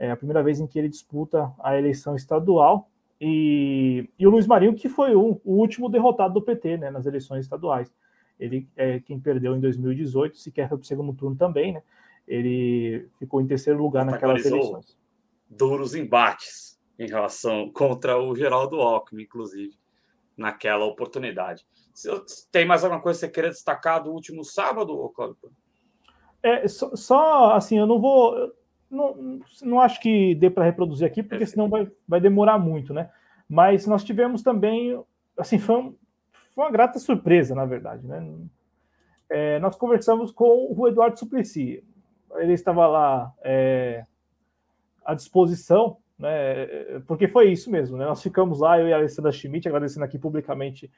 É 0.00 0.10
a 0.10 0.16
primeira 0.16 0.42
vez 0.42 0.58
em 0.58 0.66
que 0.66 0.78
ele 0.78 0.88
disputa 0.88 1.52
a 1.58 1.76
eleição 1.76 2.16
estadual 2.16 2.88
e, 3.20 4.08
e 4.18 4.26
o 4.26 4.30
Luiz 4.30 4.46
Marinho, 4.46 4.74
que 4.74 4.88
foi 4.88 5.14
o, 5.14 5.38
o, 5.44 5.56
último 5.56 5.90
derrotado 5.90 6.32
do 6.32 6.42
PT 6.42 6.78
né, 6.78 6.90
nas 6.90 7.04
eleições 7.04 7.44
estaduais. 7.44 7.94
Ele 8.38 8.66
é 8.74 8.98
quem 8.98 9.20
perdeu 9.20 9.54
em 9.54 9.60
2018, 9.60 10.38
sequer 10.38 10.70
foi 10.70 10.78
para 10.78 10.84
o 10.84 10.86
segundo 10.86 11.12
turno 11.12 11.36
também, 11.36 11.74
né? 11.74 11.82
Ele 12.26 13.10
ficou 13.18 13.42
em 13.42 13.46
terceiro 13.46 13.82
lugar 13.82 14.06
naquelas 14.06 14.46
eleições. 14.46 14.96
Duros 15.50 15.94
embates 15.94 16.80
em 16.98 17.06
relação 17.06 17.70
contra 17.70 18.18
o 18.18 18.34
Geraldo 18.34 18.80
Alckmin, 18.80 19.24
inclusive, 19.24 19.74
naquela 20.34 20.86
oportunidade. 20.86 21.66
Tem 22.50 22.64
mais 22.64 22.84
alguma 22.84 23.02
coisa 23.02 23.18
que 23.18 23.26
você 23.26 23.32
queria 23.32 23.50
destacar 23.50 24.02
do 24.02 24.12
último 24.12 24.42
sábado, 24.44 25.10
Cláudio? 25.14 25.36
É, 26.42 26.66
só, 26.66 26.96
só, 26.96 27.52
assim, 27.52 27.78
eu 27.78 27.86
não 27.86 28.00
vou 28.00 28.50
não, 28.90 29.40
não 29.62 29.80
acho 29.80 30.00
que 30.00 30.34
dê 30.34 30.50
para 30.50 30.64
reproduzir 30.64 31.06
aqui, 31.06 31.22
porque 31.22 31.46
senão 31.46 31.68
vai, 31.68 31.88
vai 32.08 32.20
demorar 32.20 32.58
muito, 32.58 32.92
né? 32.92 33.08
Mas 33.48 33.86
nós 33.86 34.02
tivemos 34.04 34.42
também, 34.42 35.00
assim, 35.38 35.58
foi, 35.58 35.76
um, 35.76 35.94
foi 36.54 36.64
uma 36.64 36.70
grata 36.70 36.98
surpresa, 36.98 37.54
na 37.54 37.64
verdade, 37.64 38.06
né? 38.06 38.26
É, 39.28 39.58
nós 39.60 39.76
conversamos 39.76 40.32
com 40.32 40.74
o 40.76 40.88
Eduardo 40.88 41.18
Suplicy. 41.18 41.84
Ele 42.36 42.52
estava 42.52 42.86
lá 42.86 43.32
é, 43.42 44.04
à 45.04 45.14
disposição, 45.14 45.96
né? 46.18 46.66
Porque 47.06 47.28
foi 47.28 47.52
isso 47.52 47.70
mesmo, 47.70 47.96
né? 47.96 48.04
Nós 48.04 48.22
ficamos 48.22 48.58
lá, 48.58 48.78
eu 48.78 48.88
e 48.88 48.92
a 48.92 48.96
Alessandra 48.96 49.30
Schmidt, 49.30 49.68
agradecendo 49.68 50.04
aqui 50.04 50.18
publicamente 50.18 50.90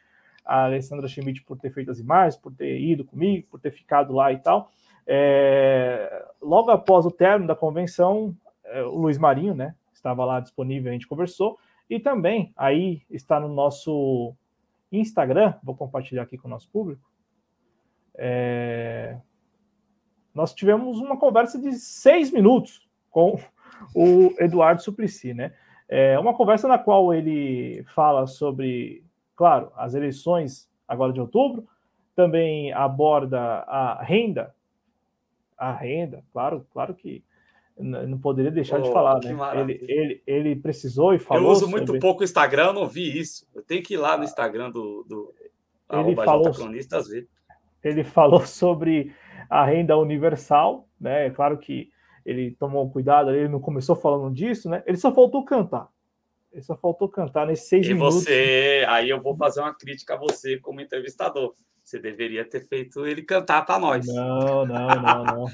a 0.45 0.65
Alessandra 0.65 1.07
Schmidt 1.09 1.43
por 1.43 1.59
ter 1.59 1.71
feito 1.71 1.91
as 1.91 1.99
imagens, 1.99 2.37
por 2.37 2.53
ter 2.53 2.81
ido 2.81 3.05
comigo, 3.05 3.47
por 3.51 3.61
ter 3.61 3.71
ficado 3.71 4.13
lá 4.13 4.33
e 4.33 4.39
tal. 4.39 4.71
É, 5.07 6.25
logo 6.41 6.71
após 6.71 7.05
o 7.05 7.11
término 7.11 7.49
da 7.49 7.57
convenção, 7.57 8.35
é, 8.65 8.83
o 8.83 8.97
Luiz 8.97 9.19
Marinho, 9.19 9.55
né, 9.55 9.75
estava 9.93 10.25
lá 10.25 10.41
disponível, 10.41 10.91
a 10.91 10.93
gente 10.93 11.07
conversou, 11.07 11.59
e 11.89 12.01
também 12.01 12.53
aí 12.57 13.03
está 13.11 13.39
no 13.39 13.49
nosso 13.49 14.33
Instagram, 14.91 15.55
vou 15.63 15.75
compartilhar 15.75 16.23
aqui 16.23 16.39
com 16.39 16.49
o 16.49 16.51
nosso 16.51 16.69
público. 16.69 17.03
É, 18.15 19.17
nós 20.35 20.55
tivemos 20.55 20.99
uma 20.99 21.17
conversa 21.17 21.59
de 21.59 21.73
seis 21.73 22.31
minutos 22.31 22.89
com 23.11 23.39
o 23.95 24.35
Eduardo 24.39 24.83
Suplicy, 24.83 25.35
né? 25.35 25.53
É 25.89 26.19
uma 26.19 26.35
conversa 26.35 26.67
na 26.67 26.79
qual 26.79 27.13
ele 27.13 27.85
fala 27.95 28.27
sobre, 28.27 29.05
claro, 29.37 29.71
as 29.77 29.95
eleições 29.95 30.67
agora 30.89 31.13
de 31.13 31.21
outubro, 31.21 31.67
também 32.15 32.73
aborda 32.73 33.39
a 33.41 34.03
renda 34.03 34.55
a 35.63 35.73
renda, 35.73 36.25
claro, 36.33 36.67
claro 36.73 36.93
que 36.93 37.23
não 37.79 38.19
poderia 38.19 38.51
deixar 38.51 38.81
oh, 38.81 38.83
de 38.83 38.93
falar, 38.93 39.21
né? 39.21 39.61
Ele, 39.61 39.85
ele, 39.89 40.23
ele 40.27 40.57
precisou 40.57 41.15
e 41.15 41.21
falou. 41.21 41.45
Eu 41.45 41.51
uso 41.51 41.69
muito 41.69 41.87
sobre... 41.87 42.01
pouco 42.01 42.23
o 42.23 42.25
Instagram, 42.25 42.67
eu 42.67 42.73
não 42.73 42.89
vi 42.89 43.17
isso. 43.17 43.47
Eu 43.55 43.63
tenho 43.63 43.83
que 43.83 43.95
ir 43.95 43.97
lá 43.97 44.17
no 44.17 44.25
Instagram 44.25 44.71
do, 44.71 45.05
do 45.09 45.33
ele 45.91 46.17
falou, 46.17 46.53
cronistas 46.53 47.09
ver. 47.09 47.29
ele 47.85 48.03
falou 48.03 48.45
sobre 48.47 49.15
a 49.49 49.65
renda 49.65 49.97
universal, 49.97 50.89
né? 51.01 51.27
É 51.27 51.31
claro 51.31 51.57
que 51.59 51.91
ele 52.27 52.51
tomou 52.53 52.91
cuidado, 52.91 53.31
ele 53.31 53.49
não 53.49 53.61
começou 53.61 53.95
falando 53.95 54.35
disso, 54.35 54.69
né? 54.69 54.83
Ele 54.85 54.97
só 54.97 55.15
faltou 55.15 55.45
cantar. 55.45 55.89
Ele 56.53 56.63
só 56.63 56.77
faltou 56.77 57.09
cantar 57.09 57.47
nesses 57.47 57.69
seis 57.69 57.87
e 57.87 57.95
minutos. 57.95 58.23
E 58.23 58.25
você, 58.25 58.85
aí 58.89 59.09
eu 59.09 59.21
vou 59.21 59.37
fazer 59.37 59.61
uma 59.61 59.75
crítica 59.75 60.15
a 60.15 60.19
você 60.19 60.59
como 60.59 60.81
entrevistador. 60.81 61.55
Você 61.83 61.99
deveria 61.99 62.45
ter 62.45 62.67
feito 62.67 63.05
ele 63.07 63.23
cantar 63.23 63.67
para 63.67 63.79
nós. 63.79 64.07
Não, 64.07 64.65
não, 64.65 64.87
não, 64.87 65.25
não. 65.25 65.47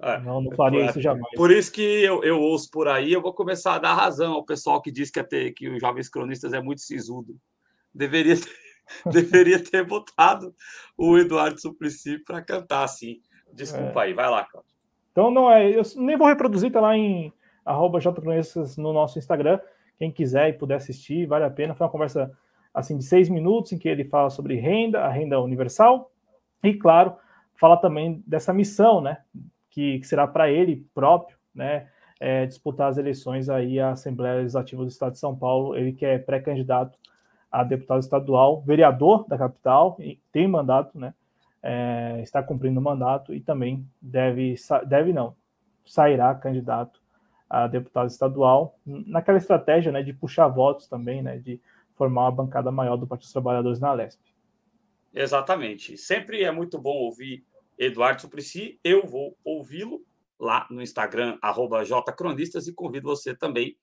É, 0.00 0.18
não, 0.20 0.40
não 0.40 0.52
faria 0.52 0.86
isso 0.86 1.00
jamais. 1.00 1.28
Por 1.34 1.50
isso 1.50 1.72
que 1.72 1.82
eu, 1.82 2.22
eu 2.22 2.40
ouço 2.40 2.70
por 2.70 2.88
aí, 2.88 3.12
eu 3.12 3.20
vou 3.20 3.32
começar 3.32 3.74
a 3.74 3.78
dar 3.78 3.94
razão 3.94 4.34
ao 4.34 4.44
pessoal 4.44 4.80
que 4.80 4.92
diz 4.92 5.10
que, 5.10 5.20
até, 5.20 5.50
que 5.50 5.68
os 5.68 5.80
jovens 5.80 6.08
cronistas 6.08 6.52
é 6.52 6.62
muito 6.62 6.80
sisudo. 6.80 7.36
Deveria 7.92 8.36
ter, 8.36 8.52
deveria 9.10 9.62
ter 9.62 9.84
botado 9.84 10.54
o 10.96 11.18
Eduardo 11.18 11.60
Suplicy 11.60 12.18
para 12.18 12.42
cantar 12.42 12.84
assim. 12.84 13.20
Desculpa 13.52 14.02
é. 14.02 14.06
aí, 14.06 14.14
vai 14.14 14.30
lá, 14.30 14.44
Cláudio. 14.44 14.70
Então 15.10 15.30
não 15.30 15.50
é, 15.50 15.70
eu 15.70 15.82
nem 15.96 16.16
vou 16.16 16.26
reproduzir, 16.26 16.70
tá 16.70 16.80
lá 16.80 16.94
em 16.94 17.32
arroba 17.64 17.98
no 18.76 18.92
nosso 18.92 19.18
Instagram. 19.18 19.58
Quem 19.98 20.12
quiser 20.12 20.50
e 20.50 20.52
puder 20.52 20.76
assistir, 20.76 21.26
vale 21.26 21.44
a 21.44 21.50
pena. 21.50 21.74
Foi 21.74 21.86
uma 21.86 21.90
conversa 21.90 22.30
assim 22.76 22.96
de 22.96 23.04
seis 23.04 23.28
minutos 23.28 23.72
em 23.72 23.78
que 23.78 23.88
ele 23.88 24.04
fala 24.04 24.30
sobre 24.30 24.56
renda, 24.56 25.00
a 25.00 25.08
renda 25.08 25.40
universal, 25.40 26.10
e 26.62 26.74
claro, 26.74 27.16
fala 27.54 27.76
também 27.76 28.22
dessa 28.26 28.52
missão, 28.52 29.00
né? 29.00 29.18
Que, 29.70 29.98
que 29.98 30.06
será 30.06 30.26
para 30.26 30.50
ele 30.50 30.86
próprio, 30.94 31.36
né? 31.54 31.88
É, 32.18 32.46
disputar 32.46 32.88
as 32.88 32.98
eleições 32.98 33.48
aí 33.48 33.78
à 33.80 33.90
Assembleia 33.90 34.36
Legislativa 34.36 34.82
do 34.82 34.88
Estado 34.88 35.12
de 35.12 35.18
São 35.18 35.36
Paulo. 35.36 35.76
Ele 35.76 35.92
que 35.92 36.06
é 36.06 36.18
pré-candidato 36.18 36.98
a 37.50 37.64
deputado 37.64 38.00
estadual, 38.00 38.60
vereador 38.62 39.26
da 39.28 39.36
capital, 39.36 39.98
tem 40.32 40.46
mandato, 40.46 40.98
né? 40.98 41.12
é, 41.66 42.20
está 42.22 42.40
cumprindo 42.40 42.78
o 42.78 42.82
mandato 42.82 43.34
e 43.34 43.40
também 43.40 43.84
deve, 44.00 44.54
deve 44.86 45.12
não, 45.12 45.34
sairá 45.84 46.32
candidato 46.32 47.00
a 47.50 47.66
deputado 47.66 48.08
estadual, 48.08 48.76
naquela 48.86 49.38
estratégia 49.38 49.90
né, 49.90 50.00
de 50.00 50.12
puxar 50.12 50.46
votos 50.46 50.86
também, 50.86 51.22
né, 51.22 51.38
de 51.38 51.60
formar 51.96 52.22
uma 52.22 52.32
bancada 52.32 52.70
maior 52.70 52.96
do 52.96 53.06
Partido 53.06 53.26
dos 53.26 53.32
Trabalhadores 53.32 53.80
na 53.80 53.92
Lesp. 53.92 54.20
Exatamente. 55.14 55.96
Sempre 55.96 56.44
é 56.44 56.50
muito 56.50 56.78
bom 56.78 56.94
ouvir 56.94 57.44
Eduardo 57.78 58.20
Suplicy. 58.20 58.78
Eu 58.84 59.06
vou 59.06 59.36
ouvi-lo 59.42 60.04
lá 60.38 60.66
no 60.70 60.82
Instagram, 60.82 61.38
jcronistas, 61.84 62.68
e 62.68 62.74
convido 62.74 63.08
você 63.08 63.34
também 63.34 63.76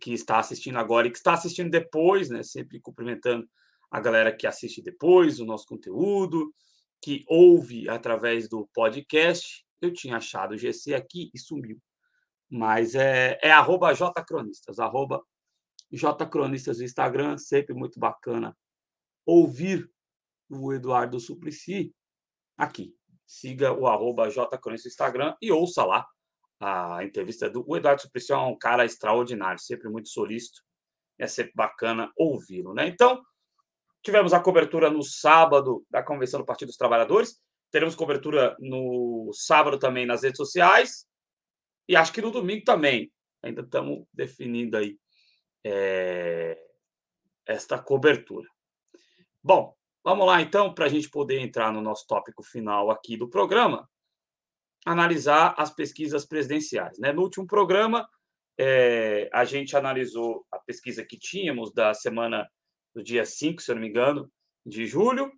que 0.00 0.12
está 0.12 0.38
assistindo 0.38 0.78
agora 0.78 1.08
e 1.08 1.10
que 1.10 1.16
está 1.16 1.32
assistindo 1.32 1.70
depois, 1.70 2.28
né? 2.28 2.42
Sempre 2.42 2.78
cumprimentando 2.80 3.48
a 3.90 3.98
galera 4.00 4.34
que 4.34 4.46
assiste 4.46 4.82
depois 4.82 5.40
o 5.40 5.44
nosso 5.44 5.66
conteúdo, 5.66 6.54
que 7.02 7.24
ouve 7.26 7.88
através 7.88 8.48
do 8.48 8.68
podcast. 8.72 9.64
Eu 9.80 9.92
tinha 9.92 10.18
achado 10.18 10.52
o 10.52 10.58
GC 10.58 10.94
aqui 10.94 11.30
e 11.34 11.38
sumiu. 11.38 11.80
Mas 12.48 12.94
é, 12.94 13.38
é 13.42 13.50
arroba 13.50 13.92
jcronistas, 13.94 14.78
arroba 14.78 15.22
jcronistas 15.92 16.78
no 16.78 16.84
Instagram, 16.84 17.38
sempre 17.38 17.74
muito 17.74 17.98
bacana 17.98 18.56
ouvir 19.26 19.90
o 20.48 20.72
Eduardo 20.72 21.20
Suplicy 21.20 21.94
aqui. 22.56 22.94
Siga 23.26 23.72
o 23.72 23.86
arroba 23.86 24.28
jcronistas 24.28 24.90
no 24.90 24.94
Instagram 24.94 25.36
e 25.40 25.52
ouça 25.52 25.84
lá 25.84 26.06
a 26.58 27.02
entrevista 27.02 27.48
do 27.48 27.64
o 27.66 27.76
Eduardo 27.76 28.02
Suplicy 28.02 28.32
é 28.32 28.36
um 28.36 28.58
cara 28.58 28.84
extraordinário, 28.84 29.58
sempre 29.60 29.88
muito 29.88 30.08
solícito. 30.08 30.60
É 31.18 31.26
sempre 31.26 31.52
bacana 31.54 32.10
ouvi-lo, 32.16 32.74
né? 32.74 32.88
Então, 32.88 33.22
Tivemos 34.02 34.32
a 34.32 34.40
cobertura 34.40 34.90
no 34.90 35.02
sábado 35.02 35.84
da 35.90 36.02
Convenção 36.02 36.40
do 36.40 36.46
Partido 36.46 36.68
dos 36.68 36.76
Trabalhadores. 36.76 37.38
Teremos 37.70 37.94
cobertura 37.94 38.56
no 38.58 39.30
sábado 39.34 39.78
também 39.78 40.06
nas 40.06 40.22
redes 40.22 40.38
sociais. 40.38 41.06
E 41.86 41.94
acho 41.94 42.12
que 42.12 42.22
no 42.22 42.30
domingo 42.30 42.64
também. 42.64 43.12
Ainda 43.42 43.60
estamos 43.60 44.06
definindo 44.12 44.76
aí 44.76 44.98
é, 45.64 46.58
esta 47.46 47.78
cobertura. 47.78 48.48
Bom, 49.42 49.74
vamos 50.04 50.26
lá 50.26 50.40
então, 50.40 50.72
para 50.74 50.86
a 50.86 50.88
gente 50.88 51.08
poder 51.08 51.38
entrar 51.40 51.72
no 51.72 51.80
nosso 51.80 52.06
tópico 52.06 52.42
final 52.42 52.90
aqui 52.90 53.16
do 53.16 53.28
programa, 53.28 53.88
analisar 54.84 55.54
as 55.58 55.70
pesquisas 55.70 56.24
presidenciais. 56.24 56.98
Né? 56.98 57.12
No 57.12 57.22
último 57.22 57.46
programa, 57.46 58.08
é, 58.58 59.28
a 59.32 59.44
gente 59.44 59.76
analisou 59.76 60.46
a 60.50 60.58
pesquisa 60.58 61.04
que 61.04 61.18
tínhamos 61.18 61.72
da 61.72 61.94
semana 61.94 62.48
do 62.94 63.02
dia 63.02 63.24
5, 63.24 63.62
se 63.62 63.70
eu 63.70 63.74
não 63.74 63.82
me 63.82 63.88
engano, 63.88 64.30
de 64.64 64.86
julho. 64.86 65.32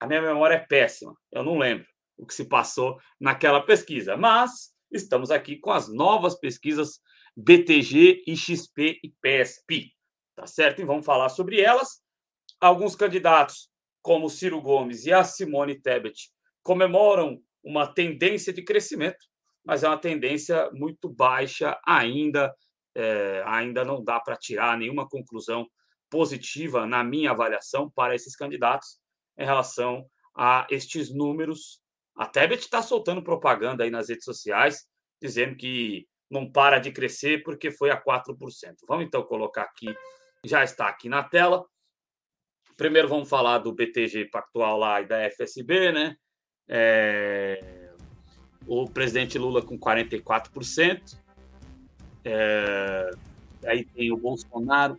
A 0.00 0.06
minha 0.06 0.22
memória 0.22 0.54
é 0.54 0.66
péssima, 0.66 1.16
eu 1.32 1.42
não 1.42 1.58
lembro 1.58 1.86
o 2.16 2.26
que 2.26 2.34
se 2.34 2.44
passou 2.48 2.98
naquela 3.18 3.60
pesquisa, 3.60 4.16
mas 4.16 4.74
estamos 4.92 5.30
aqui 5.30 5.56
com 5.56 5.70
as 5.70 5.88
novas 5.88 6.38
pesquisas 6.38 7.00
BTG, 7.40 8.24
IXP 8.26 8.98
e 9.00 9.14
PSP, 9.22 9.92
tá 10.34 10.44
certo? 10.44 10.82
E 10.82 10.84
vamos 10.84 11.06
falar 11.06 11.28
sobre 11.28 11.60
elas. 11.60 12.02
Alguns 12.60 12.96
candidatos, 12.96 13.70
como 14.02 14.28
Ciro 14.28 14.60
Gomes 14.60 15.06
e 15.06 15.12
a 15.12 15.22
Simone 15.22 15.80
Tebet, 15.80 16.32
comemoram 16.64 17.40
uma 17.62 17.86
tendência 17.86 18.52
de 18.52 18.64
crescimento, 18.64 19.24
mas 19.64 19.84
é 19.84 19.88
uma 19.88 19.98
tendência 19.98 20.68
muito 20.72 21.08
baixa 21.08 21.78
ainda. 21.86 22.52
É, 22.92 23.44
ainda 23.46 23.84
não 23.84 24.02
dá 24.02 24.18
para 24.18 24.34
tirar 24.34 24.76
nenhuma 24.76 25.08
conclusão 25.08 25.64
positiva, 26.10 26.86
na 26.86 27.04
minha 27.04 27.30
avaliação, 27.30 27.88
para 27.88 28.16
esses 28.16 28.34
candidatos 28.34 28.98
em 29.38 29.44
relação 29.44 30.04
a 30.36 30.66
estes 30.70 31.14
números. 31.14 31.80
A 32.16 32.26
Tebet 32.26 32.62
está 32.62 32.82
soltando 32.82 33.22
propaganda 33.22 33.84
aí 33.84 33.90
nas 33.90 34.08
redes 34.08 34.24
sociais, 34.24 34.88
dizendo 35.22 35.54
que 35.54 36.07
não 36.30 36.50
para 36.50 36.78
de 36.78 36.92
crescer 36.92 37.42
porque 37.42 37.70
foi 37.70 37.90
a 37.90 38.00
4%. 38.00 38.36
Vamos 38.86 39.06
então 39.06 39.22
colocar 39.22 39.62
aqui, 39.62 39.94
já 40.44 40.62
está 40.62 40.88
aqui 40.88 41.08
na 41.08 41.22
tela. 41.22 41.64
Primeiro 42.76 43.08
vamos 43.08 43.28
falar 43.28 43.58
do 43.58 43.72
BTG 43.72 44.26
Pactual 44.26 44.78
lá 44.78 45.00
e 45.00 45.06
da 45.06 45.28
FSB, 45.30 45.92
né? 45.92 46.16
É... 46.68 47.90
O 48.66 48.88
presidente 48.88 49.38
Lula 49.38 49.62
com 49.62 49.78
44%. 49.78 51.18
É... 52.24 53.10
Aí 53.64 53.84
tem 53.84 54.12
o 54.12 54.16
Bolsonaro 54.16 54.98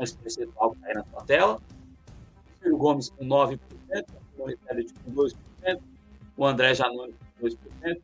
esse 0.00 0.16
percentual 0.16 0.72
que 0.72 0.76
está 0.78 0.88
aí 0.88 0.94
na 0.94 1.04
sua 1.04 1.24
tela. 1.24 1.56
O 1.56 2.62
Ciro 2.62 2.76
Gomes 2.76 3.10
com 3.10 3.24
9%, 3.24 3.58
o 4.38 4.56
Tebet 4.66 4.94
com 5.04 5.12
2%, 5.12 5.80
o 6.36 6.46
André 6.46 6.74
Janone 6.74 7.14
com 7.38 7.46
2%, 7.46 8.00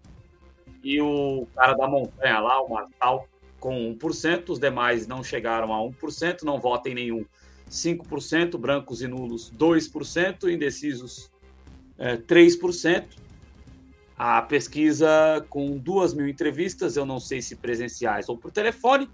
e 0.82 1.00
o 1.00 1.46
cara 1.54 1.74
da 1.74 1.86
montanha 1.86 2.40
lá, 2.40 2.62
o 2.62 2.68
Martal, 2.68 3.28
com 3.58 3.94
1%. 3.94 4.48
Os 4.48 4.58
demais 4.58 5.06
não 5.06 5.22
chegaram 5.22 5.72
a 5.72 5.78
1%, 5.78 6.42
não 6.42 6.58
votem 6.58 6.94
nenhum 6.94 7.24
5%, 7.70 8.58
brancos 8.58 9.02
e 9.02 9.06
nulos 9.06 9.52
2%, 9.52 10.52
indecisos 10.52 11.30
é, 11.98 12.16
3%. 12.16 13.06
A 14.16 14.42
pesquisa 14.42 15.46
com 15.48 15.78
duas 15.78 16.12
mil 16.12 16.28
entrevistas, 16.28 16.96
eu 16.96 17.06
não 17.06 17.18
sei 17.18 17.40
se 17.40 17.56
presenciais 17.56 18.28
ou 18.28 18.36
por 18.36 18.50
telefone, 18.50 19.08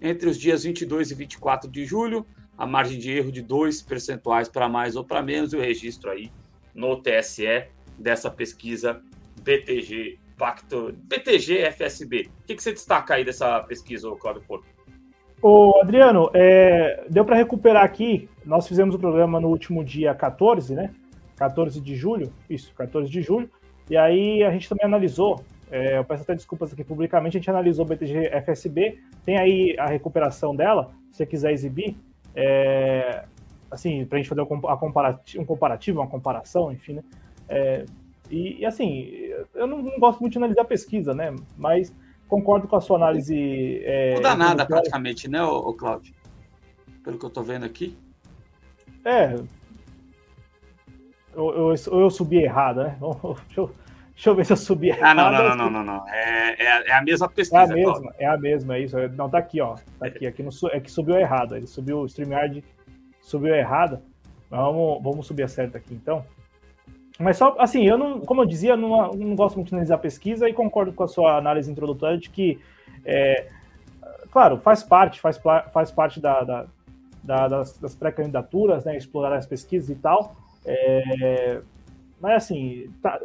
entre 0.00 0.30
os 0.30 0.38
dias 0.38 0.62
22 0.62 1.10
e 1.10 1.14
24 1.14 1.70
de 1.70 1.84
julho, 1.84 2.24
a 2.56 2.66
margem 2.66 2.98
de 2.98 3.10
erro 3.10 3.30
de 3.30 3.42
2 3.42 3.82
percentuais 3.82 4.48
para 4.48 4.66
mais 4.66 4.96
ou 4.96 5.04
para 5.04 5.22
menos, 5.22 5.52
e 5.52 5.56
o 5.56 5.60
registro 5.60 6.10
aí 6.10 6.32
no 6.74 6.96
TSE 7.02 7.68
dessa 7.98 8.30
pesquisa 8.30 9.02
BTG 9.42 10.18
Pacto, 10.40 10.94
BTG 11.04 11.70
FSB. 11.72 12.30
O 12.42 12.46
que, 12.46 12.54
que 12.54 12.62
você 12.62 12.72
destaca 12.72 13.12
aí 13.12 13.24
dessa 13.26 13.60
pesquisa, 13.60 14.10
Cláudio 14.18 14.42
Porto? 14.48 14.64
Ô, 15.42 15.78
Adriano, 15.82 16.30
é, 16.32 17.04
deu 17.10 17.26
para 17.26 17.36
recuperar 17.36 17.84
aqui. 17.84 18.26
Nós 18.42 18.66
fizemos 18.66 18.94
o 18.94 18.98
programa 18.98 19.38
no 19.38 19.48
último 19.48 19.84
dia 19.84 20.14
14, 20.14 20.74
né? 20.74 20.94
14 21.36 21.78
de 21.78 21.94
julho, 21.94 22.32
isso, 22.48 22.72
14 22.74 23.10
de 23.10 23.20
julho. 23.20 23.50
E 23.90 23.98
aí 23.98 24.42
a 24.42 24.50
gente 24.50 24.66
também 24.66 24.86
analisou 24.86 25.44
é, 25.70 25.98
eu 25.98 26.04
peço 26.04 26.22
até 26.22 26.34
desculpas 26.34 26.72
aqui 26.72 26.82
publicamente, 26.82 27.36
a 27.36 27.40
gente 27.40 27.48
analisou 27.48 27.84
o 27.84 27.88
BTG 27.88 28.28
FSB, 28.42 28.98
tem 29.24 29.38
aí 29.38 29.76
a 29.78 29.86
recuperação 29.86 30.54
dela, 30.54 30.90
se 31.10 31.18
você 31.18 31.26
quiser 31.26 31.52
exibir, 31.52 31.96
é, 32.34 33.24
assim, 33.70 34.04
para 34.04 34.18
a 34.18 34.20
gente 34.20 34.28
fazer 34.28 34.42
um 34.42 35.46
comparativo, 35.46 36.00
uma 36.00 36.08
comparação, 36.08 36.72
enfim, 36.72 36.94
né? 36.94 37.04
É, 37.48 37.84
e, 38.28 38.60
e, 38.60 38.66
assim, 38.66 39.29
eu 39.54 39.66
não, 39.66 39.82
não, 39.82 39.98
gosto 39.98 40.20
muito 40.20 40.32
de 40.32 40.38
analisar 40.38 40.64
pesquisa, 40.64 41.14
né? 41.14 41.34
Mas 41.56 41.94
concordo 42.28 42.68
com 42.68 42.76
a 42.76 42.80
sua 42.80 42.96
análise. 42.96 43.80
É, 43.84 44.14
não 44.14 44.22
dá 44.22 44.36
nada 44.36 44.66
praticamente, 44.66 45.28
né, 45.28 45.42
o 45.42 45.72
Cláudio? 45.74 46.14
Pelo 47.02 47.18
que 47.18 47.24
eu 47.24 47.28
estou 47.28 47.42
vendo 47.42 47.64
aqui. 47.64 47.96
É. 49.04 49.34
Eu, 51.34 51.74
eu, 51.74 52.00
eu 52.00 52.10
subi 52.10 52.38
errado, 52.38 52.82
né? 52.82 52.98
Deixa 53.46 53.60
eu, 53.60 53.74
Deixa 54.20 54.28
eu 54.28 54.34
ver 54.34 54.44
se 54.44 54.52
eu 54.52 54.56
subi. 54.58 54.92
Ah, 54.92 55.14
não, 55.14 55.32
não, 55.32 55.48
não, 55.48 55.56
não, 55.56 55.70
não, 55.70 55.82
não. 55.82 56.08
É, 56.10 56.54
é, 56.58 56.88
é, 56.90 56.92
a 56.92 57.02
mesma 57.02 57.26
pesquisa. 57.26 57.62
É 57.62 57.64
a 57.64 57.74
mesma, 57.74 58.14
é 58.18 58.26
a 58.26 58.36
mesma, 58.36 58.76
é 58.76 58.80
isso. 58.80 58.94
Não, 59.16 59.30
tá 59.30 59.38
aqui, 59.38 59.62
ó. 59.62 59.76
Tá 59.98 60.08
aqui, 60.08 60.26
aqui 60.26 60.42
no, 60.42 60.50
é 60.70 60.78
que 60.78 60.90
subiu 60.90 61.16
errado. 61.16 61.56
Ele 61.56 61.66
subiu 61.66 62.00
o 62.00 62.06
StreamYard, 62.06 62.62
subiu 63.22 63.54
errado. 63.54 63.98
Mas 64.50 64.60
vamos, 64.60 65.02
vamos 65.02 65.26
subir 65.26 65.44
a 65.44 65.48
certa 65.48 65.78
aqui, 65.78 65.94
então. 65.94 66.22
Mas 67.20 67.36
só, 67.36 67.54
assim, 67.58 67.86
eu 67.86 67.98
não, 67.98 68.20
como 68.20 68.40
eu 68.40 68.46
dizia, 68.46 68.76
não, 68.76 69.12
não 69.12 69.36
gosto 69.36 69.56
muito 69.56 69.68
de 69.68 69.74
analisar 69.74 69.98
pesquisa 69.98 70.48
e 70.48 70.54
concordo 70.54 70.92
com 70.92 71.04
a 71.04 71.08
sua 71.08 71.36
análise 71.36 71.70
introdutória 71.70 72.16
de 72.16 72.30
que, 72.30 72.58
é, 73.04 73.46
claro, 74.32 74.56
faz 74.56 74.82
parte, 74.82 75.20
faz, 75.20 75.38
faz 75.70 75.90
parte 75.90 76.18
da, 76.18 76.42
da, 76.42 76.66
da 77.22 77.46
das, 77.46 77.76
das 77.76 77.94
pré-candidaturas, 77.94 78.86
né, 78.86 78.96
explorar 78.96 79.36
as 79.36 79.46
pesquisas 79.46 79.90
e 79.90 79.96
tal, 79.96 80.34
é, 80.64 81.60
mas 82.18 82.44
assim, 82.44 82.90
tá, 83.02 83.20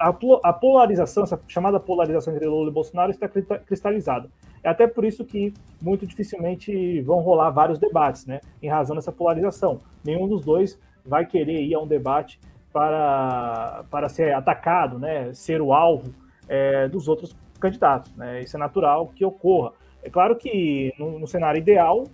a, 0.00 0.08
a, 0.42 0.52
polarização, 0.52 1.22
essa 1.22 1.40
chamada 1.46 1.78
polarização 1.78 2.34
entre 2.34 2.46
Lula 2.46 2.70
e 2.70 2.74
Bolsonaro 2.74 3.12
está 3.12 3.28
cristalizada. 3.28 4.28
É 4.64 4.68
até 4.68 4.88
por 4.88 5.04
isso 5.04 5.24
que 5.24 5.54
muito 5.80 6.06
dificilmente 6.06 7.00
vão 7.02 7.20
rolar 7.20 7.50
vários 7.50 7.78
debates, 7.78 8.26
né? 8.26 8.40
Em 8.62 8.68
razão 8.68 8.94
dessa 8.94 9.12
polarização. 9.12 9.80
Nenhum 10.04 10.28
dos 10.28 10.44
dois 10.44 10.78
vai 11.04 11.24
querer 11.24 11.62
ir 11.62 11.74
a 11.74 11.80
um 11.80 11.86
debate 11.86 12.38
para, 12.72 13.84
para 13.90 14.08
ser 14.08 14.34
atacado, 14.34 14.98
né, 14.98 15.32
ser 15.32 15.60
o 15.60 15.72
alvo 15.72 16.14
é, 16.48 16.88
dos 16.88 17.08
outros 17.08 17.34
candidatos. 17.60 18.14
Né? 18.16 18.42
Isso 18.42 18.56
é 18.56 18.60
natural 18.60 19.08
que 19.14 19.24
ocorra. 19.24 19.72
É 20.02 20.10
claro 20.10 20.36
que 20.36 20.92
no, 20.98 21.18
no 21.18 21.26
cenário 21.26 21.58
ideal, 21.58 22.04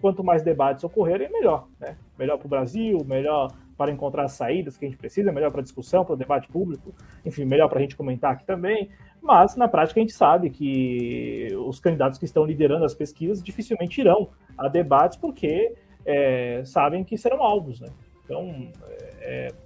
quanto 0.00 0.22
mais 0.22 0.42
debates 0.42 0.84
ocorrerem, 0.84 1.30
melhor. 1.30 1.66
Né? 1.80 1.96
Melhor 2.18 2.38
para 2.38 2.46
o 2.46 2.50
Brasil, 2.50 3.04
melhor 3.04 3.52
para 3.76 3.90
encontrar 3.90 4.24
as 4.24 4.32
saídas 4.32 4.76
que 4.76 4.84
a 4.84 4.88
gente 4.88 4.98
precisa, 4.98 5.32
melhor 5.32 5.50
para 5.50 5.60
a 5.60 5.64
discussão, 5.64 6.04
para 6.04 6.14
o 6.14 6.16
debate 6.16 6.46
público, 6.48 6.94
enfim, 7.24 7.44
melhor 7.44 7.68
para 7.68 7.78
a 7.78 7.82
gente 7.82 7.96
comentar 7.96 8.32
aqui 8.32 8.44
também. 8.44 8.90
Mas, 9.20 9.56
na 9.56 9.66
prática, 9.66 9.98
a 9.98 10.02
gente 10.02 10.12
sabe 10.12 10.50
que 10.50 11.48
os 11.66 11.80
candidatos 11.80 12.18
que 12.18 12.24
estão 12.24 12.44
liderando 12.44 12.84
as 12.84 12.94
pesquisas 12.94 13.42
dificilmente 13.42 14.00
irão 14.00 14.28
a 14.56 14.68
debates 14.68 15.16
porque 15.16 15.74
é, 16.04 16.62
sabem 16.64 17.02
que 17.04 17.16
serão 17.16 17.42
alvos. 17.42 17.80
Né? 17.80 17.88
Então, 18.24 18.68
é, 18.88 19.11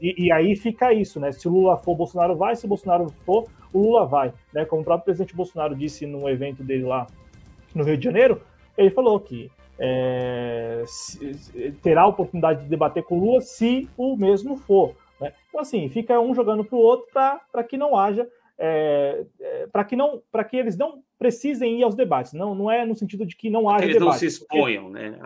e, 0.00 0.26
e, 0.26 0.32
aí 0.32 0.54
fica 0.54 0.92
isso, 0.92 1.18
né? 1.18 1.32
Se 1.32 1.48
o 1.48 1.50
Lula 1.50 1.76
for, 1.76 1.92
o 1.92 1.96
Bolsonaro 1.96 2.36
vai, 2.36 2.54
se 2.54 2.66
o 2.66 2.68
Bolsonaro 2.68 3.08
for, 3.24 3.46
o 3.72 3.80
Lula 3.80 4.06
vai. 4.06 4.32
Né? 4.52 4.64
Como 4.64 4.82
o 4.82 4.84
próprio 4.84 5.06
presidente 5.06 5.34
Bolsonaro 5.34 5.74
disse 5.74 6.06
no 6.06 6.28
evento 6.28 6.62
dele 6.62 6.84
lá 6.84 7.06
no 7.74 7.84
Rio 7.84 7.96
de 7.96 8.04
Janeiro, 8.04 8.40
ele 8.76 8.90
falou 8.90 9.18
que 9.20 9.50
é, 9.78 10.82
se, 10.86 11.36
terá 11.82 12.02
a 12.02 12.06
oportunidade 12.06 12.64
de 12.64 12.68
debater 12.68 13.02
com 13.02 13.18
o 13.18 13.20
Lula 13.24 13.40
se 13.40 13.88
o 13.96 14.16
mesmo 14.16 14.56
for. 14.56 14.94
Né? 15.20 15.32
Então, 15.48 15.60
assim, 15.60 15.88
fica 15.88 16.18
um 16.20 16.34
jogando 16.34 16.64
para 16.64 16.76
o 16.76 16.80
outro 16.80 17.08
para 17.12 17.64
que 17.64 17.76
não 17.76 17.96
haja. 17.96 18.26
É, 18.58 19.26
é, 19.38 19.66
para 19.66 19.84
que 19.84 19.94
não 19.94 20.22
para 20.32 20.42
que 20.42 20.56
eles 20.56 20.78
não 20.78 21.02
precisem 21.18 21.78
ir 21.78 21.82
aos 21.82 21.94
debates 21.94 22.32
não 22.32 22.54
não 22.54 22.70
é 22.70 22.86
no 22.86 22.94
sentido 22.94 23.26
de 23.26 23.36
que 23.36 23.50
não 23.50 23.68
haja 23.68 23.84
eles 23.84 23.98
debate, 23.98 24.12
não 24.12 24.18
se 24.18 24.24
exponham 24.24 24.84
porque, 24.84 25.10
né 25.10 25.20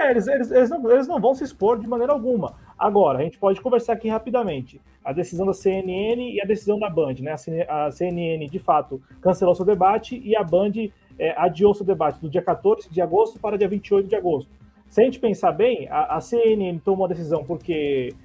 é, 0.00 0.10
eles, 0.10 0.26
eles, 0.26 0.50
eles, 0.50 0.68
não, 0.68 0.90
eles 0.90 1.06
não 1.06 1.20
vão 1.20 1.32
se 1.32 1.44
expor 1.44 1.78
de 1.78 1.86
maneira 1.86 2.12
alguma 2.12 2.56
Agora, 2.82 3.20
a 3.20 3.22
gente 3.22 3.38
pode 3.38 3.60
conversar 3.60 3.92
aqui 3.92 4.08
rapidamente. 4.08 4.80
A 5.04 5.12
decisão 5.12 5.46
da 5.46 5.52
CNN 5.52 6.32
e 6.32 6.40
a 6.40 6.44
decisão 6.44 6.80
da 6.80 6.90
Band, 6.90 7.14
né? 7.20 7.36
A 7.68 7.92
CNN, 7.92 8.44
de 8.48 8.58
fato, 8.58 9.00
cancelou 9.20 9.54
seu 9.54 9.64
debate 9.64 10.20
e 10.24 10.34
a 10.34 10.42
Band 10.42 10.72
é, 11.16 11.32
adiou 11.36 11.72
seu 11.74 11.86
debate 11.86 12.20
do 12.20 12.28
dia 12.28 12.42
14 12.42 12.90
de 12.90 13.00
agosto 13.00 13.38
para 13.38 13.56
dia 13.56 13.68
28 13.68 14.08
de 14.08 14.16
agosto. 14.16 14.50
Se 14.88 15.00
a 15.00 15.04
gente 15.04 15.20
pensar 15.20 15.52
bem, 15.52 15.86
a, 15.88 16.16
a 16.16 16.20
CNN 16.20 16.76
tomou 16.80 17.06
a 17.06 17.08
decisão 17.08 17.44
porque 17.44 18.16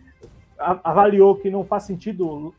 avaliou 0.58 1.36
que 1.36 1.52
não 1.52 1.64
faz 1.64 1.84
sentido 1.84 2.52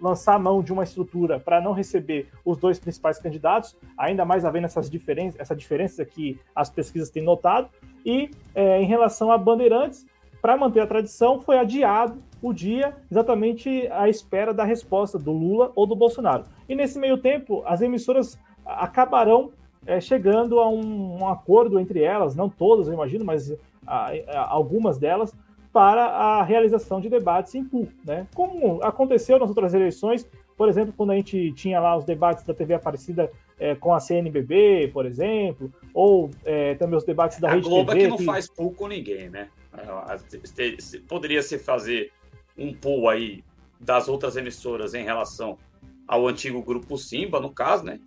lançar 0.00 0.40
mão 0.40 0.60
de 0.60 0.72
uma 0.72 0.82
estrutura 0.82 1.38
para 1.38 1.60
não 1.60 1.70
receber 1.72 2.30
os 2.44 2.58
dois 2.58 2.80
principais 2.80 3.20
candidatos, 3.20 3.76
ainda 3.96 4.24
mais 4.24 4.44
havendo 4.44 4.64
essas 4.64 4.90
diferenças, 4.90 5.38
essa 5.38 5.54
diferença 5.54 6.04
que 6.04 6.36
as 6.52 6.68
pesquisas 6.68 7.10
têm 7.10 7.22
notado. 7.22 7.68
E 8.04 8.28
é, 8.56 8.82
em 8.82 8.86
relação 8.86 9.30
a 9.30 9.38
Bandeirantes, 9.38 10.04
para 10.44 10.58
manter 10.58 10.80
a 10.80 10.86
tradição, 10.86 11.40
foi 11.40 11.56
adiado 11.56 12.22
o 12.42 12.52
dia 12.52 12.94
exatamente 13.10 13.88
à 13.90 14.10
espera 14.10 14.52
da 14.52 14.62
resposta 14.62 15.18
do 15.18 15.32
Lula 15.32 15.72
ou 15.74 15.86
do 15.86 15.96
Bolsonaro. 15.96 16.44
E 16.68 16.74
nesse 16.74 16.98
meio 16.98 17.16
tempo, 17.16 17.62
as 17.64 17.80
emissoras 17.80 18.38
acabarão 18.62 19.52
é, 19.86 20.02
chegando 20.02 20.60
a 20.60 20.68
um, 20.68 21.20
um, 21.20 21.28
acordo 21.28 21.80
entre 21.80 22.02
elas, 22.02 22.36
não 22.36 22.50
todas, 22.50 22.88
eu 22.88 22.92
imagino, 22.92 23.24
mas 23.24 23.56
a, 23.86 24.12
a, 24.12 24.52
algumas 24.52 24.98
delas, 24.98 25.34
para 25.72 26.04
a 26.04 26.42
realização 26.42 27.00
de 27.00 27.08
debates 27.08 27.54
em 27.54 27.64
público, 27.64 27.98
né? 28.04 28.26
Como 28.34 28.82
aconteceu 28.82 29.38
nas 29.38 29.48
outras 29.48 29.72
eleições, 29.72 30.28
por 30.58 30.68
exemplo, 30.68 30.92
quando 30.94 31.12
a 31.12 31.16
gente 31.16 31.52
tinha 31.52 31.80
lá 31.80 31.96
os 31.96 32.04
debates 32.04 32.44
da 32.44 32.52
TV 32.52 32.74
Aparecida 32.74 33.30
é, 33.58 33.74
com 33.74 33.94
a 33.94 33.98
CNBB, 33.98 34.90
por 34.92 35.06
exemplo, 35.06 35.72
ou 35.94 36.30
é, 36.44 36.74
também 36.74 36.98
os 36.98 37.04
debates 37.04 37.40
da 37.40 37.48
a 37.48 37.54
Rede 37.54 37.66
Globo 37.66 37.92
TV. 37.92 38.02
É 38.02 38.04
que 38.04 38.10
não 38.10 38.18
faz 38.18 38.46
pool 38.46 38.74
com 38.74 38.88
ninguém, 38.88 39.30
né? 39.30 39.48
É, 39.76 40.98
poderia 41.08 41.42
se 41.42 41.58
fazer 41.58 42.12
um 42.56 42.72
pool 42.72 43.08
aí 43.08 43.44
das 43.80 44.08
outras 44.08 44.36
emissoras 44.36 44.94
em 44.94 45.04
relação 45.04 45.58
ao 46.06 46.26
antigo 46.28 46.62
grupo 46.62 46.96
Simba, 46.96 47.40
no 47.40 47.50
caso, 47.50 47.84
né? 47.84 48.00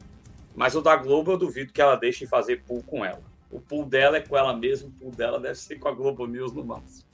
Mas 0.55 0.76
o 0.76 0.82
da 0.82 0.95
Globo 0.95 1.32
eu 1.32 1.38
duvido 1.38 1.72
que 1.72 1.82
ela 1.82 1.95
deixe 1.95 2.26
fazer 2.26 2.63
pool 2.63 2.82
com 2.84 3.05
ela. 3.05 3.22
O 3.51 3.59
pool 3.59 3.86
dela 3.86 4.18
é 4.18 4.22
com 4.22 4.36
ela 4.36 4.55
mesma, 4.55 4.89
o 4.89 4.91
pool 4.91 5.11
dela 5.11 5.39
deve 5.39 5.55
ser 5.55 5.78
com 5.78 5.88
a 5.88 5.91
Globo 5.91 6.26
News 6.26 6.53
no 6.53 6.63
máximo. 6.63 7.07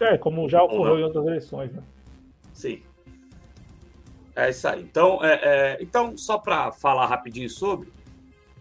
É, 0.00 0.16
como 0.16 0.48
já 0.48 0.62
ocorreu 0.62 0.98
em 0.98 1.02
outras 1.02 1.26
eleições, 1.26 1.72
né? 1.72 1.82
Sim. 2.52 2.82
É 4.36 4.50
isso 4.50 4.68
aí. 4.68 4.82
Então, 4.82 5.24
é, 5.24 5.40
é, 5.42 5.78
então 5.80 6.16
só 6.16 6.38
para 6.38 6.70
falar 6.70 7.06
rapidinho 7.06 7.50
sobre, 7.50 7.92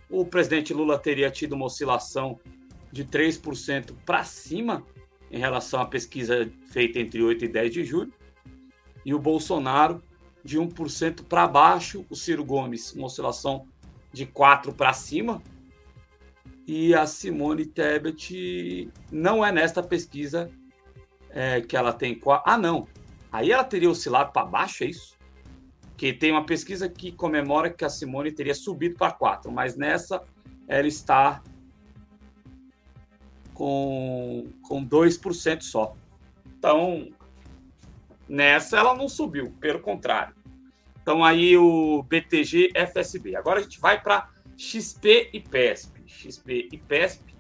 o 0.09 0.25
presidente 0.25 0.73
Lula 0.73 0.97
teria 0.97 1.29
tido 1.29 1.53
uma 1.53 1.65
oscilação 1.65 2.39
de 2.91 3.05
3% 3.05 3.93
para 4.05 4.23
cima 4.23 4.83
em 5.29 5.39
relação 5.39 5.81
à 5.81 5.85
pesquisa 5.85 6.49
feita 6.67 6.99
entre 6.99 7.21
8 7.21 7.45
e 7.45 7.47
10 7.47 7.73
de 7.73 7.83
julho, 7.83 8.13
e 9.05 9.13
o 9.13 9.19
Bolsonaro 9.19 10.01
de 10.43 10.57
1% 10.57 11.23
para 11.23 11.47
baixo, 11.47 12.05
o 12.09 12.15
Ciro 12.15 12.43
Gomes, 12.43 12.93
uma 12.93 13.07
oscilação 13.07 13.67
de 14.13 14.25
4 14.25 14.73
para 14.73 14.93
cima, 14.93 15.41
e 16.65 16.93
a 16.93 17.05
Simone 17.05 17.65
Tebet 17.65 18.91
não 19.11 19.45
é 19.45 19.51
nesta 19.51 19.81
pesquisa 19.81 20.49
é, 21.29 21.61
que 21.61 21.77
ela 21.77 21.93
tem. 21.93 22.19
Ah, 22.45 22.57
não. 22.57 22.87
Aí 23.31 23.51
ela 23.51 23.63
teria 23.63 23.89
oscilado 23.89 24.31
para 24.33 24.45
baixo, 24.45 24.83
é 24.83 24.87
isso? 24.87 25.15
Que 25.95 26.11
tem 26.11 26.31
uma 26.31 26.45
pesquisa 26.45 26.89
que 26.89 27.11
comemora 27.11 27.69
que 27.69 27.85
a 27.85 27.89
Simone 27.89 28.31
teria 28.31 28.53
subido 28.53 28.95
para 28.95 29.11
4, 29.11 29.51
mas 29.51 29.77
nessa 29.77 30.21
ela 30.67 30.87
está 30.87 31.41
com, 33.57 34.45
com 34.61 34.85
2% 34.85 35.63
só. 35.63 35.95
Então, 36.45 37.09
nessa 38.29 38.77
ela 38.77 38.93
não 38.93 39.09
subiu, 39.09 39.51
pelo 39.59 39.79
contrário. 39.79 40.35
Então, 41.01 41.23
aí 41.23 41.57
o 41.57 42.03
BTG 42.03 42.71
FSB. 42.75 43.35
Agora 43.35 43.59
a 43.59 43.63
gente 43.63 43.79
vai 43.79 43.99
para 43.99 44.29
XP 44.55 45.31
e 45.33 45.39
PESP. 45.39 46.03
XP 46.05 46.69
e 46.71 46.77
PESP. 46.77 47.35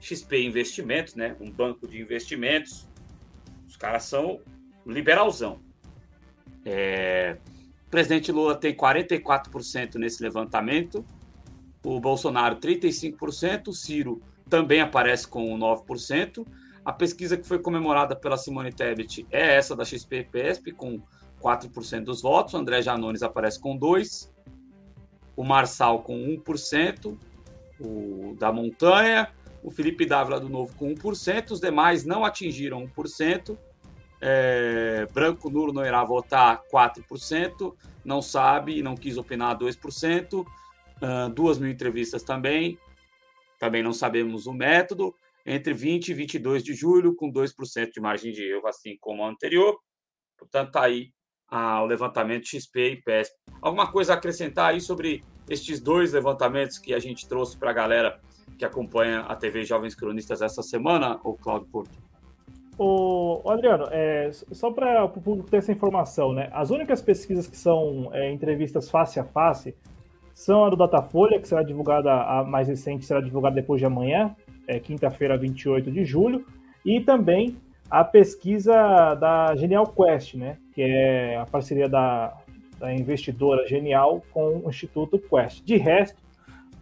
XP 0.00 0.44
Investimentos, 0.44 1.16
né? 1.16 1.34
Um 1.40 1.50
banco 1.50 1.88
de 1.88 2.00
investimentos. 2.00 2.88
Os 3.66 3.76
caras 3.76 4.04
são 4.04 4.40
liberalzão. 4.86 5.58
É... 6.64 7.36
O 7.84 7.90
presidente 7.90 8.30
Lula 8.30 8.54
tem 8.54 8.76
44% 8.76 9.96
nesse 9.96 10.22
levantamento. 10.22 11.04
O 11.82 11.98
Bolsonaro, 11.98 12.56
35%. 12.60 13.68
O 13.68 13.72
Ciro, 13.72 14.22
também 14.48 14.80
aparece 14.80 15.26
com 15.26 15.56
9%. 15.58 16.46
A 16.84 16.92
pesquisa 16.92 17.36
que 17.36 17.46
foi 17.46 17.58
comemorada 17.58 18.16
pela 18.16 18.36
Simone 18.36 18.72
Tebet 18.72 19.26
é 19.30 19.56
essa 19.56 19.76
da 19.76 19.84
XP-PESP, 19.84 20.72
com 20.72 21.00
4% 21.40 22.04
dos 22.04 22.22
votos. 22.22 22.54
O 22.54 22.56
André 22.56 22.82
Janones 22.82 23.22
aparece 23.22 23.60
com 23.60 23.78
2%. 23.78 24.30
O 25.36 25.44
Marçal 25.44 26.02
com 26.02 26.16
1%. 26.16 27.16
O 27.80 28.34
da 28.38 28.52
Montanha. 28.52 29.30
O 29.62 29.70
Felipe 29.70 30.06
Dávila 30.06 30.40
do 30.40 30.48
Novo 30.48 30.74
com 30.76 30.94
1%. 30.94 31.50
Os 31.50 31.60
demais 31.60 32.04
não 32.04 32.24
atingiram 32.24 32.86
1%. 32.86 33.56
É, 34.20 35.06
Branco 35.12 35.48
Nulo 35.48 35.72
não 35.72 35.84
irá 35.84 36.02
votar 36.04 36.62
4%. 36.72 37.74
Não 38.04 38.22
sabe 38.22 38.82
não 38.82 38.96
quis 38.96 39.16
opinar 39.16 39.56
2%. 39.58 40.44
Uh, 41.00 41.28
duas 41.32 41.58
mil 41.60 41.70
entrevistas 41.70 42.24
também 42.24 42.76
também 43.58 43.82
não 43.82 43.92
sabemos 43.92 44.46
o 44.46 44.52
método, 44.52 45.14
entre 45.44 45.72
20 45.72 46.08
e 46.08 46.14
22 46.14 46.62
de 46.62 46.74
julho, 46.74 47.14
com 47.14 47.32
2% 47.32 47.90
de 47.92 48.00
margem 48.00 48.32
de 48.32 48.42
erro, 48.42 48.66
assim 48.66 48.96
como 49.00 49.22
o 49.22 49.26
anterior. 49.26 49.78
Portanto, 50.36 50.68
está 50.68 50.84
aí 50.84 51.10
ah, 51.50 51.82
o 51.82 51.86
levantamento 51.86 52.46
XP 52.46 52.92
e 52.92 53.02
PESP. 53.02 53.34
Alguma 53.60 53.90
coisa 53.90 54.12
a 54.12 54.16
acrescentar 54.16 54.70
aí 54.70 54.80
sobre 54.80 55.24
estes 55.48 55.80
dois 55.80 56.12
levantamentos 56.12 56.78
que 56.78 56.92
a 56.92 56.98
gente 56.98 57.26
trouxe 57.26 57.56
para 57.56 57.70
a 57.70 57.74
galera 57.74 58.20
que 58.58 58.64
acompanha 58.64 59.20
a 59.20 59.34
TV 59.34 59.64
Jovens 59.64 59.94
Cronistas 59.94 60.42
essa 60.42 60.62
semana, 60.62 61.18
o 61.24 61.34
Claudio 61.34 61.68
Porto? 61.68 62.08
O, 62.78 63.42
Adriano, 63.50 63.88
é, 63.90 64.30
só 64.52 64.70
para 64.70 65.04
o 65.04 65.08
público 65.08 65.50
ter 65.50 65.56
essa 65.56 65.72
informação, 65.72 66.32
né? 66.32 66.48
As 66.52 66.70
únicas 66.70 67.02
pesquisas 67.02 67.46
que 67.48 67.56
são 67.56 68.10
é, 68.12 68.30
entrevistas 68.30 68.88
face 68.88 69.18
a 69.18 69.24
face 69.24 69.74
são 70.38 70.64
a 70.64 70.70
do 70.70 70.76
Datafolha, 70.76 71.40
que 71.40 71.48
será 71.48 71.64
divulgada, 71.64 72.12
a 72.12 72.44
mais 72.44 72.68
recente 72.68 73.04
será 73.04 73.20
divulgada 73.20 73.56
depois 73.56 73.80
de 73.80 73.86
amanhã, 73.86 74.36
é, 74.68 74.78
quinta-feira, 74.78 75.36
28 75.36 75.90
de 75.90 76.04
julho, 76.04 76.46
e 76.86 77.00
também 77.00 77.56
a 77.90 78.04
pesquisa 78.04 79.16
da 79.16 79.56
Genial 79.56 79.88
Quest, 79.88 80.34
né, 80.34 80.56
que 80.72 80.80
é 80.80 81.36
a 81.36 81.44
parceria 81.44 81.88
da, 81.88 82.32
da 82.78 82.94
investidora 82.94 83.66
Genial 83.66 84.22
com 84.32 84.62
o 84.64 84.68
Instituto 84.70 85.18
Quest. 85.18 85.64
De 85.64 85.76
resto, 85.76 86.22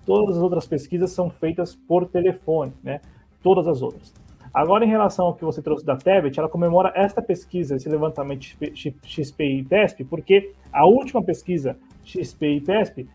todas 0.05 0.37
as 0.37 0.43
outras 0.43 0.67
pesquisas 0.67 1.13
são 1.13 1.31
feitas 1.31 1.75
por 1.75 2.07
telefone, 2.07 2.75
né? 2.85 3.01
Todas 3.43 3.67
as 3.67 3.81
outras. 3.81 4.13
Agora, 4.53 4.85
em 4.85 4.89
relação 4.89 5.27
ao 5.27 5.35
que 5.35 5.45
você 5.45 5.63
trouxe 5.63 5.85
da 5.85 5.97
Tebet, 5.97 6.39
ela 6.39 6.49
comemora 6.49 6.93
esta 6.95 7.23
pesquisa, 7.23 7.77
esse 7.77 7.89
levantamento 7.89 8.45
XP 9.03 9.45
e 9.45 9.65
PESP, 9.65 10.05
porque 10.05 10.53
a 10.71 10.85
última 10.85 11.23
pesquisa 11.23 11.75
XP 12.05 12.57
e 12.57 12.61
PESP 12.61 13.09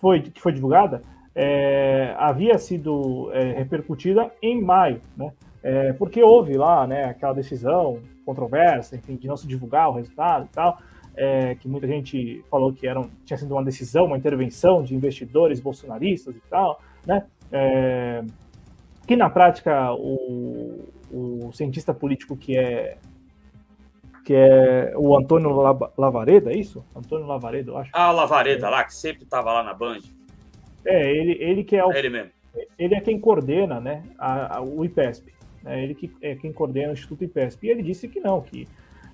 foi, 0.00 0.20
que 0.20 0.40
foi 0.40 0.52
divulgada 0.52 1.02
é, 1.34 2.14
havia 2.16 2.56
sido 2.58 3.30
é, 3.32 3.52
repercutida 3.54 4.30
em 4.40 4.60
maio, 4.60 5.00
né? 5.16 5.32
É, 5.62 5.92
porque 5.94 6.22
houve 6.22 6.56
lá 6.56 6.86
né, 6.86 7.04
aquela 7.04 7.32
decisão 7.32 7.98
controversa, 8.24 8.96
enfim, 8.96 9.16
de 9.16 9.26
não 9.26 9.36
se 9.36 9.46
divulgar 9.46 9.88
o 9.88 9.94
resultado 9.94 10.44
e 10.44 10.54
tal, 10.54 10.78
é, 11.16 11.54
que 11.54 11.66
muita 11.66 11.86
gente 11.86 12.44
falou 12.50 12.72
que 12.72 12.86
era, 12.86 13.02
tinha 13.24 13.36
sido 13.38 13.52
uma 13.52 13.64
decisão, 13.64 14.04
uma 14.04 14.18
intervenção 14.18 14.82
de 14.82 14.94
investidores 14.94 15.60
bolsonaristas 15.60 16.36
e 16.36 16.40
tal, 16.50 16.80
né? 17.06 17.24
É, 17.50 18.22
que 19.06 19.16
na 19.16 19.28
prática 19.28 19.92
o, 19.94 20.88
o 21.10 21.50
cientista 21.52 21.92
político 21.92 22.36
que 22.36 22.56
é 22.56 22.96
que 24.24 24.34
é 24.34 24.94
o 24.96 25.16
Antônio 25.16 25.50
Lavareda, 25.98 26.52
é 26.52 26.56
isso? 26.56 26.84
Antônio 26.96 27.26
Lavareda, 27.26 27.70
eu 27.70 27.76
acho. 27.76 27.90
Ah, 27.92 28.10
o 28.10 28.16
Lavareda 28.16 28.70
lá, 28.70 28.82
que 28.84 28.94
sempre 28.94 29.24
estava 29.24 29.52
lá 29.52 29.62
na 29.62 29.74
Band. 29.74 30.00
É, 30.84 31.10
ele, 31.12 31.36
ele 31.40 31.64
que 31.64 31.76
é 31.76 31.84
o. 31.84 31.92
É 31.92 31.98
ele 31.98 32.08
mesmo. 32.08 32.30
Ele 32.78 32.94
é 32.94 33.00
quem 33.00 33.18
coordena 33.18 33.80
né, 33.80 34.04
a, 34.18 34.58
a, 34.58 34.62
o 34.62 34.84
IPESP. 34.84 35.32
Né, 35.62 35.82
ele 35.82 35.94
que 35.94 36.10
é 36.22 36.34
quem 36.36 36.52
coordena 36.52 36.90
o 36.90 36.92
Instituto 36.92 37.24
IPESP. 37.24 37.66
E 37.66 37.70
ele 37.70 37.82
disse 37.82 38.08
que 38.08 38.20
não, 38.20 38.40
que 38.40 38.68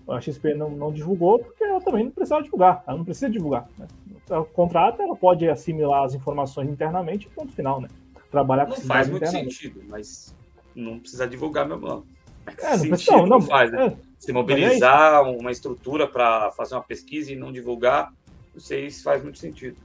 a 0.08 0.20
XP 0.20 0.54
não, 0.54 0.70
não 0.70 0.92
divulgou, 0.92 1.38
porque 1.38 1.64
ela 1.64 1.80
também 1.80 2.04
não 2.04 2.10
precisava 2.10 2.42
divulgar. 2.42 2.84
Ela 2.86 2.98
não 2.98 3.04
precisa 3.04 3.30
divulgar. 3.30 3.66
Né? 3.78 3.86
O 4.30 4.44
contrato, 4.44 5.00
ela 5.00 5.16
pode 5.16 5.48
assimilar 5.48 6.04
as 6.04 6.14
informações 6.14 6.68
internamente 6.68 7.26
e 7.26 7.30
ponto 7.30 7.52
final, 7.52 7.80
né? 7.80 7.88
trabalhar 8.30 8.66
com 8.66 8.72
Não 8.72 8.80
faz 8.80 9.08
muito 9.08 9.26
sentido, 9.26 9.82
mas 9.88 10.34
não 10.74 11.00
precisa 11.00 11.26
divulgar 11.26 11.66
mesmo, 11.66 11.86
não. 11.86 12.04
É, 12.46 12.70
não, 12.70 12.78
sentido 12.78 13.16
não, 13.16 13.26
não 13.26 13.40
faz, 13.40 13.72
né? 13.72 13.86
É, 13.86 14.09
se 14.20 14.34
mobilizar 14.34 15.14
é 15.14 15.20
uma 15.20 15.50
estrutura 15.50 16.06
para 16.06 16.50
fazer 16.50 16.74
uma 16.74 16.82
pesquisa 16.82 17.32
e 17.32 17.36
não 17.36 17.50
divulgar, 17.50 18.12
não 18.52 18.60
sei 18.60 18.90
se 18.90 19.02
faz 19.02 19.22
muito 19.22 19.38
sentido. 19.38 19.78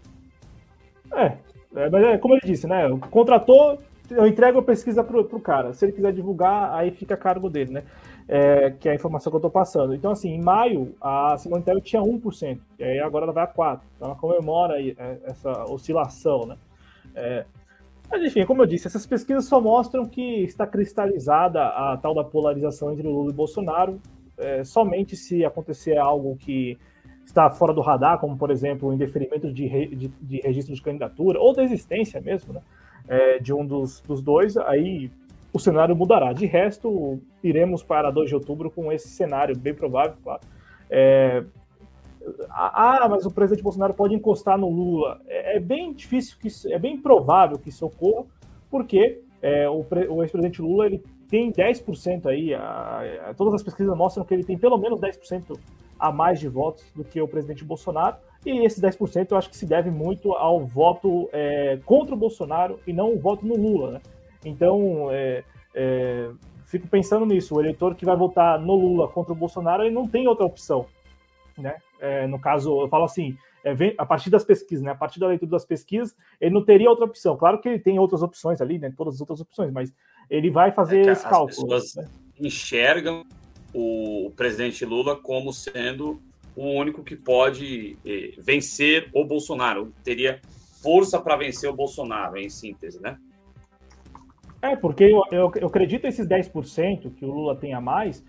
É, 1.14 1.38
é, 1.74 1.90
mas 1.90 2.04
é 2.04 2.18
como 2.18 2.34
ele 2.34 2.42
disse, 2.44 2.68
né? 2.68 2.84
Contratou, 3.10 3.80
eu 4.10 4.28
entrego 4.28 4.60
a 4.60 4.62
pesquisa 4.64 5.02
para 5.06 5.18
o 5.18 5.40
cara. 5.40 5.74
Se 5.74 5.86
ele 5.86 5.94
quiser 5.94 6.12
divulgar, 6.12 6.74
aí 6.74 6.92
fica 6.92 7.14
a 7.14 7.18
cargo 7.18 7.50
dele, 7.50 7.72
né? 7.72 7.84
É, 8.28 8.72
que 8.72 8.90
é 8.90 8.92
a 8.92 8.96
informação 8.96 9.32
que 9.32 9.36
eu 9.36 9.40
estou 9.40 9.52
passando. 9.52 9.96
Então, 9.96 10.12
assim, 10.12 10.32
em 10.32 10.42
maio, 10.42 10.94
a 11.00 11.38
Simone 11.38 11.64
Tebet 11.64 11.86
tinha 11.86 12.02
1%, 12.02 12.60
e 12.78 12.84
aí 12.84 13.00
agora 13.00 13.24
ela 13.24 13.34
vai 13.34 13.46
a 13.46 13.48
4%. 13.48 13.80
Então, 13.96 14.08
ela 14.10 14.18
comemora 14.18 14.74
aí, 14.74 14.98
é, 15.00 15.18
essa 15.28 15.64
oscilação, 15.72 16.46
né? 16.46 16.58
É, 17.16 17.46
mas 18.12 18.22
enfim, 18.22 18.46
como 18.46 18.62
eu 18.62 18.66
disse, 18.66 18.86
essas 18.86 19.06
pesquisas 19.06 19.46
só 19.46 19.62
mostram 19.62 20.06
que 20.06 20.44
está 20.44 20.68
cristalizada 20.68 21.66
a 21.68 21.98
tal 21.98 22.14
da 22.14 22.24
polarização 22.24 22.92
entre 22.92 23.08
Lula 23.08 23.32
e 23.32 23.34
Bolsonaro. 23.34 24.02
É, 24.38 24.64
somente 24.64 25.16
se 25.16 25.46
acontecer 25.46 25.98
algo 25.98 26.36
que 26.38 26.78
está 27.26 27.50
fora 27.50 27.74
do 27.74 27.82
radar, 27.82 28.20
como 28.20 28.38
por 28.38 28.52
exemplo 28.52 28.90
o 28.90 28.94
indeferimento 28.94 29.52
de, 29.52 29.66
re, 29.66 29.88
de, 29.88 30.08
de 30.22 30.42
registro 30.42 30.76
de 30.76 30.82
candidatura, 30.82 31.40
ou 31.40 31.54
desistência 31.54 32.22
mesmo, 32.22 32.54
né, 32.54 32.62
é, 33.08 33.40
de 33.40 33.54
um 33.54 33.66
dos, 33.66 34.02
dos 34.02 34.22
dois, 34.22 34.56
aí 34.58 35.10
o 35.52 35.60
cenário 35.60 35.96
mudará. 35.96 36.34
De 36.34 36.46
resto, 36.46 37.20
iremos 37.44 37.82
para 37.82 38.12
2 38.12 38.30
de 38.30 38.36
outubro 38.36 38.70
com 38.70 38.92
esse 38.92 39.08
cenário, 39.08 39.58
bem 39.58 39.74
provável, 39.74 40.16
claro. 40.22 40.42
É, 40.90 41.44
ah, 42.50 43.08
mas 43.10 43.26
o 43.26 43.32
presidente 43.32 43.64
Bolsonaro 43.64 43.94
pode 43.94 44.14
encostar 44.14 44.58
no 44.58 44.70
Lula. 44.70 45.22
É, 45.28 45.58
é 45.58 45.60
bem 45.60 45.94
difícil, 45.94 46.38
que 46.40 46.48
isso, 46.48 46.72
é 46.72 46.78
bem 46.78 46.98
provável 46.98 47.58
que 47.58 47.70
isso 47.70 47.86
ocorra, 47.86 48.26
porque 48.70 49.22
é, 49.42 49.70
o, 49.70 49.86
o 50.10 50.24
ex-presidente 50.24 50.62
Lula 50.62 50.88
ele 50.88 51.04
tem 51.36 51.52
10% 51.52 52.28
aí, 52.28 52.54
a, 52.54 53.02
a, 53.28 53.34
todas 53.34 53.56
as 53.56 53.62
pesquisas 53.62 53.94
mostram 53.98 54.24
que 54.24 54.34
ele 54.34 54.44
tem 54.46 54.58
pelo 54.58 54.78
menos 54.78 55.02
10% 55.02 55.60
a 56.00 56.10
mais 56.10 56.40
de 56.40 56.48
votos 56.48 56.86
do 56.96 57.04
que 57.04 57.22
o 57.22 57.28
presidente 57.28 57.66
Bolsonaro, 57.66 58.16
e 58.46 58.66
esses 58.66 58.82
10% 58.82 59.32
eu 59.32 59.38
acho 59.38 59.50
que 59.50 59.58
se 59.58 59.66
deve 59.66 59.92
muito 59.92 60.32
ao 60.34 60.66
voto 60.66 61.30
é, 61.34 61.78
contra 61.86 62.16
o 62.16 62.18
Bolsonaro 62.18 62.80
e 62.88 62.94
não 62.94 63.14
o 63.14 63.20
voto 63.20 63.46
no 63.46 63.58
Lula, 63.58 63.92
né? 63.92 64.02
Então, 64.46 65.10
é, 65.12 65.44
é, 65.74 66.30
fico 66.68 66.88
pensando 66.88 67.26
nisso, 67.26 67.56
o 67.56 67.60
eleitor 67.60 67.96
que 67.96 68.06
vai 68.06 68.16
votar 68.16 68.58
no 68.58 68.76
Lula 68.76 69.10
contra 69.10 69.34
o 69.34 69.36
Bolsonaro, 69.36 69.84
ele 69.84 69.94
não 69.94 70.08
tem 70.08 70.30
outra 70.30 70.46
opção, 70.46 70.86
né? 71.58 71.76
É, 72.00 72.28
no 72.28 72.40
caso, 72.40 72.80
eu 72.82 72.88
falo 72.88 73.04
assim, 73.04 73.36
é, 73.66 73.74
a 73.98 74.06
partir 74.06 74.30
das 74.30 74.46
pesquisas, 74.46 74.86
né? 74.86 74.92
A 74.92 74.96
partir 74.96 75.20
da 75.20 75.28
leitura 75.28 75.52
das 75.52 75.66
pesquisas, 75.66 76.16
ele 76.40 76.54
não 76.54 76.64
teria 76.64 76.90
outra 76.90 77.04
opção. 77.04 77.36
Claro 77.36 77.60
que 77.60 77.68
ele 77.68 77.80
tem 77.80 78.00
outras 78.00 78.22
opções 78.22 78.62
ali, 78.62 78.80
né? 78.80 78.94
Todas 78.96 79.16
as 79.16 79.22
outras 79.22 79.42
opções, 79.42 79.72
mas 79.72 79.92
ele 80.30 80.50
vai 80.50 80.72
fazer 80.72 81.08
é 81.08 81.12
esse 81.12 81.24
cálculo. 81.24 81.74
As 81.74 81.84
pessoas 81.84 81.96
né? 81.96 82.12
enxergam 82.40 83.26
o 83.74 84.32
presidente 84.36 84.86
Lula 84.86 85.16
como 85.16 85.52
sendo 85.52 86.22
o 86.56 86.68
único 86.70 87.04
que 87.04 87.16
pode 87.16 87.98
eh, 88.06 88.34
vencer 88.38 89.10
o 89.14 89.26
Bolsonaro, 89.26 89.92
teria 90.04 90.40
força 90.82 91.20
para 91.20 91.36
vencer 91.36 91.70
o 91.70 91.76
Bolsonaro, 91.76 92.38
em 92.38 92.50
síntese, 92.50 93.02
né? 93.02 93.18
É, 94.62 94.76
porque 94.76 95.04
eu, 95.04 95.22
eu, 95.32 95.52
eu 95.56 95.68
acredito 95.68 96.06
esses 96.06 96.28
10% 96.28 97.14
que 97.14 97.26
o 97.26 97.32
Lula 97.32 97.56
tem 97.56 97.74
a 97.74 97.82
mais. 97.82 98.24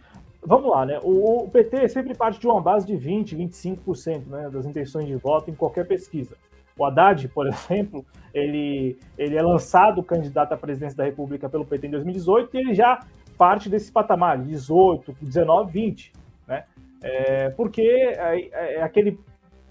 Vamos 0.45 0.71
lá, 0.71 0.85
né? 0.85 0.99
O, 1.03 1.45
o, 1.45 1.49
PT 1.49 1.89
sempre 1.89 2.15
parte 2.15 2.39
de 2.39 2.47
uma 2.47 2.61
base 2.61 2.87
de 2.87 2.95
20%, 2.95 3.37
25% 3.37 4.27
né, 4.27 4.51
das 4.51 4.67
intenções 4.67 5.07
de 5.07 5.17
voto 5.17 5.51
em 5.51 5.55
qualquer 5.55 5.87
pesquisa. 5.87 6.37
O 6.79 6.85
Haddad, 6.85 7.29
por 7.29 7.47
exemplo, 7.49 8.05
ele, 8.33 8.99
ele 9.17 9.37
é 9.37 9.43
lançado 9.43 10.03
candidato 10.03 10.53
à 10.53 10.57
presidência 10.57 10.97
da 10.97 11.05
República 11.05 11.49
pelo 11.49 11.65
PT 11.65 11.87
em 11.87 11.91
2018 11.91 12.55
e 12.55 12.61
ele 12.61 12.75
já 12.75 13.05
parte 13.37 13.69
desse 13.69 13.93
patamar, 13.93 14.39
18, 14.39 15.17
19, 15.21 15.71
20, 15.71 16.13
né? 16.47 16.65
É, 17.03 17.51
porque 17.51 17.83
é, 17.83 18.49
é, 18.77 18.83
aquele 18.83 19.21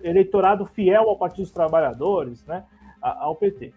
eleitorado 0.02 0.66
fiel 0.66 1.10
ao 1.10 1.18
Partido 1.18 1.44
dos 1.44 1.52
Trabalhadores, 1.52 2.46
né? 2.46 2.64
Ao 3.02 3.36
PT. 3.36 3.74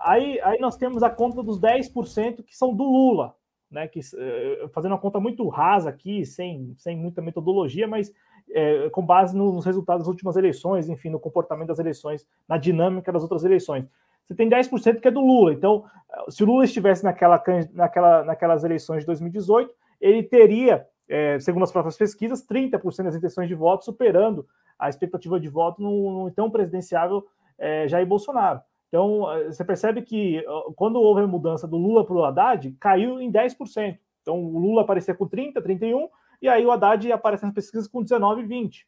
Aí, 0.00 0.40
aí 0.42 0.58
nós 0.58 0.76
temos 0.76 1.02
a 1.02 1.10
conta 1.10 1.42
dos 1.42 1.60
10% 1.60 2.42
que 2.42 2.56
são 2.56 2.74
do 2.74 2.84
Lula, 2.84 3.34
né? 3.70 3.86
Que, 3.86 4.00
é, 4.00 4.68
fazendo 4.72 4.92
uma 4.92 4.98
conta 4.98 5.20
muito 5.20 5.46
rasa 5.48 5.90
aqui, 5.90 6.24
sem, 6.24 6.74
sem 6.76 6.96
muita 6.96 7.20
metodologia, 7.20 7.86
mas 7.86 8.12
é, 8.52 8.88
com 8.90 9.04
base 9.04 9.36
nos 9.36 9.64
resultados 9.64 10.02
das 10.02 10.08
últimas 10.08 10.36
eleições, 10.36 10.88
enfim, 10.88 11.10
no 11.10 11.20
comportamento 11.20 11.68
das 11.68 11.78
eleições, 11.78 12.26
na 12.48 12.56
dinâmica 12.56 13.12
das 13.12 13.22
outras 13.22 13.44
eleições 13.44 13.88
você 14.28 14.34
tem 14.34 14.48
10% 14.48 15.00
que 15.00 15.08
é 15.08 15.10
do 15.10 15.22
Lula. 15.22 15.54
Então, 15.54 15.84
se 16.28 16.44
o 16.44 16.46
Lula 16.46 16.64
estivesse 16.64 17.02
naquela, 17.02 17.42
naquela, 17.72 18.24
naquelas 18.24 18.62
eleições 18.62 19.00
de 19.00 19.06
2018, 19.06 19.72
ele 19.98 20.22
teria, 20.22 20.86
é, 21.08 21.38
segundo 21.40 21.62
as 21.62 21.72
próprias 21.72 21.96
pesquisas, 21.96 22.46
30% 22.46 23.04
das 23.04 23.16
intenções 23.16 23.48
de 23.48 23.54
voto, 23.54 23.86
superando 23.86 24.46
a 24.78 24.90
expectativa 24.90 25.40
de 25.40 25.48
voto 25.48 25.82
no, 25.82 26.12
no 26.12 26.28
então 26.28 26.50
presidenciável 26.50 27.24
é, 27.56 27.88
Jair 27.88 28.06
Bolsonaro. 28.06 28.60
Então, 28.88 29.32
é, 29.32 29.44
você 29.46 29.64
percebe 29.64 30.02
que 30.02 30.44
quando 30.76 31.00
houve 31.00 31.22
a 31.22 31.26
mudança 31.26 31.66
do 31.66 31.78
Lula 31.78 32.04
para 32.04 32.14
o 32.14 32.24
Haddad, 32.24 32.76
caiu 32.78 33.22
em 33.22 33.32
10%. 33.32 33.98
Então, 34.20 34.44
o 34.44 34.58
Lula 34.58 34.82
aparecia 34.82 35.14
com 35.14 35.26
30%, 35.26 35.54
31%, 35.54 36.10
e 36.40 36.48
aí 36.48 36.64
o 36.64 36.70
Haddad 36.70 37.10
aparece 37.12 37.44
nas 37.44 37.54
pesquisas 37.54 37.88
com 37.88 38.02
19%, 38.02 38.46
20%. 38.46 38.84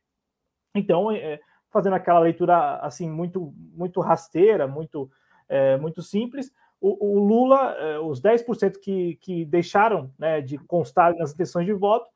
Então, 0.74 1.10
é, 1.10 1.40
fazendo 1.70 1.94
aquela 1.94 2.20
leitura 2.20 2.76
assim 2.76 3.10
muito 3.10 3.52
muito 3.74 4.00
rasteira, 4.00 4.66
muito 4.66 5.10
é, 5.48 5.76
muito 5.76 6.02
simples. 6.02 6.52
O, 6.80 7.14
o 7.14 7.18
Lula, 7.18 7.72
é, 7.72 7.98
os 7.98 8.22
10% 8.22 8.78
que, 8.80 9.16
que 9.16 9.44
deixaram 9.44 10.10
né, 10.18 10.40
de 10.40 10.56
constar 10.56 11.14
nas 11.16 11.32
intenções 11.34 11.66
de 11.66 11.74
voto, 11.74 12.06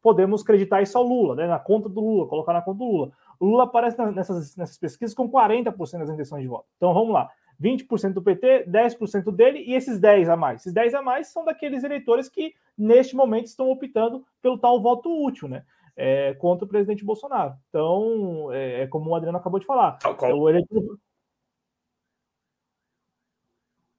podemos 0.00 0.42
acreditar 0.42 0.80
isso 0.80 0.96
ao 0.96 1.04
Lula, 1.04 1.34
né, 1.34 1.46
na 1.46 1.58
conta 1.58 1.88
do 1.88 2.00
Lula, 2.00 2.26
colocar 2.26 2.52
na 2.52 2.62
conta 2.62 2.78
do 2.78 2.84
Lula. 2.84 3.12
O 3.38 3.46
Lula 3.46 3.64
aparece 3.64 4.00
nessas, 4.12 4.56
nessas 4.56 4.78
pesquisas 4.78 5.14
com 5.14 5.28
40% 5.30 5.98
das 5.98 6.08
intenções 6.08 6.42
de 6.42 6.48
voto. 6.48 6.66
Então 6.76 6.94
vamos 6.94 7.12
lá. 7.12 7.30
20% 7.60 8.12
do 8.12 8.22
PT, 8.22 8.66
10% 8.68 9.32
dele 9.32 9.58
e 9.66 9.74
esses 9.74 9.98
10 9.98 10.28
a 10.28 10.36
mais. 10.36 10.60
Esses 10.60 10.72
10 10.72 10.94
a 10.94 11.02
mais 11.02 11.28
são 11.28 11.44
daqueles 11.44 11.82
eleitores 11.84 12.28
que, 12.28 12.54
neste 12.78 13.16
momento, 13.16 13.46
estão 13.46 13.68
optando 13.70 14.24
pelo 14.40 14.58
tal 14.58 14.80
voto 14.80 15.10
útil, 15.24 15.48
né? 15.48 15.64
É, 15.96 16.34
contra 16.34 16.64
o 16.64 16.68
presidente 16.68 17.04
Bolsonaro. 17.04 17.54
Então, 17.68 18.52
é, 18.52 18.82
é 18.82 18.86
como 18.86 19.10
o 19.10 19.14
Adriano 19.16 19.36
acabou 19.36 19.58
de 19.58 19.66
falar. 19.66 19.98
O 20.32 20.48
eleitor, 20.48 20.98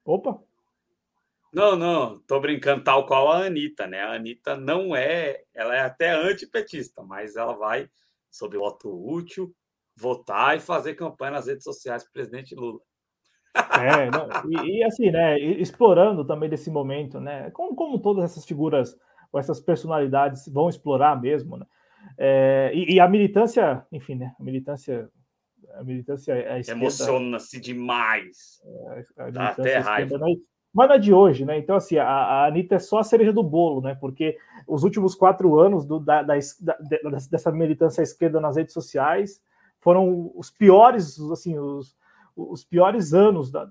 Opa! 0.09 0.41
Não, 1.53 1.75
não, 1.75 2.19
tô 2.21 2.39
brincando 2.39 2.84
tal 2.84 3.05
qual 3.05 3.32
a 3.32 3.45
Anitta, 3.45 3.86
né? 3.86 4.01
A 4.01 4.13
Anitta 4.13 4.57
não 4.57 4.95
é, 4.95 5.43
ela 5.53 5.75
é 5.75 5.82
até 5.82 6.09
antipetista, 6.11 7.03
mas 7.03 7.36
ela 7.36 7.53
vai, 7.53 7.88
sob 8.32 8.57
voto 8.57 8.89
útil, 8.89 9.55
votar 9.95 10.57
e 10.57 10.59
fazer 10.59 10.95
campanha 10.95 11.34
nas 11.34 11.45
redes 11.45 11.63
sociais 11.63 12.03
para 12.03 12.09
o 12.09 12.13
presidente 12.13 12.55
Lula. 12.55 12.80
É, 13.56 14.12
não, 14.12 14.28
e, 14.64 14.80
e, 14.80 14.84
assim, 14.84 15.10
né, 15.10 15.39
explorando 15.39 16.26
também 16.26 16.50
desse 16.50 16.70
momento, 16.70 17.20
né, 17.20 17.50
como, 17.52 17.76
como 17.76 18.00
todas 18.00 18.24
essas 18.24 18.45
figuras, 18.45 18.95
ou 19.32 19.39
essas 19.39 19.60
personalidades 19.60 20.47
vão 20.47 20.70
explorar 20.70 21.20
mesmo, 21.20 21.58
né, 21.58 21.66
É, 22.18 22.72
e, 22.74 22.95
e, 22.95 23.00
a 23.00 23.08
militância, 23.08 23.86
enfim, 23.91 24.16
né? 24.16 24.34
A 24.39 24.43
militância. 24.43 25.10
A 25.76 25.84
militância 25.84 26.34
é 26.34 26.62
Emociona-se 26.68 27.60
demais. 27.60 28.62
É, 29.18 29.32
Dá 29.32 29.50
até 29.50 29.78
raiva. 29.78 30.18
Né? 30.18 30.36
Mas 30.74 30.88
não 30.88 30.95
é 30.95 31.00
de 31.00 31.14
hoje, 31.14 31.45
né? 31.45 31.58
Então, 31.58 31.76
assim, 31.76 31.97
a, 31.97 32.08
a 32.08 32.47
Anitta 32.47 32.76
é 32.76 32.80
só 32.80 33.00
a 33.00 33.04
cereja 33.04 33.32
do 33.32 33.43
bolo, 33.43 33.82
né? 33.82 33.95
Porque 34.00 34.38
os 34.68 34.84
últimos 34.84 35.16
quatro 35.16 35.60
anos 35.60 35.86
do, 35.86 36.00
da, 36.00 36.22
da, 36.22 36.36
da, 36.60 36.78
dessa 37.30 37.52
militância 37.52 38.02
à 38.02 38.04
esquerda 38.04 38.39
nas 38.39 38.56
redes 38.56 38.74
sociais 38.74 39.41
foram 39.80 40.32
os 40.36 40.52
piores, 40.52 41.20
assim, 41.32 41.58
os, 41.58 41.95
os 42.51 42.63
piores 42.63 43.13
anos 43.13 43.51
da, 43.51 43.67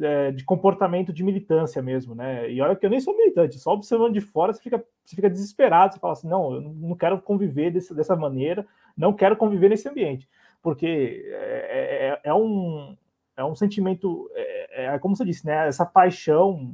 é, 0.00 0.30
de 0.30 0.44
comportamento 0.44 1.12
de 1.12 1.24
militância 1.24 1.82
mesmo, 1.82 2.14
né? 2.14 2.50
E 2.50 2.60
olha 2.60 2.76
que 2.76 2.86
eu 2.86 2.90
nem 2.90 3.00
sou 3.00 3.16
militante, 3.16 3.58
só 3.58 3.72
observando 3.72 4.12
de 4.12 4.20
fora 4.20 4.52
você 4.52 4.62
fica, 4.62 4.84
você 5.04 5.16
fica 5.16 5.28
desesperado, 5.28 5.94
você 5.94 6.00
fala 6.00 6.12
assim, 6.12 6.28
não, 6.28 6.54
eu 6.54 6.60
não 6.60 6.94
quero 6.94 7.20
conviver 7.20 7.72
desse, 7.72 7.92
dessa 7.94 8.14
maneira, 8.14 8.64
não 8.96 9.12
quero 9.12 9.36
conviver 9.36 9.68
nesse 9.68 9.88
ambiente, 9.88 10.28
porque 10.62 11.24
é, 11.26 12.20
é, 12.24 12.30
é 12.30 12.34
um, 12.34 12.96
é 13.36 13.44
um 13.44 13.54
sentimento, 13.54 14.30
é, 14.34 14.86
é, 14.86 14.98
como 14.98 15.16
você 15.16 15.24
disse, 15.24 15.44
né? 15.44 15.66
Essa 15.66 15.84
paixão, 15.84 16.72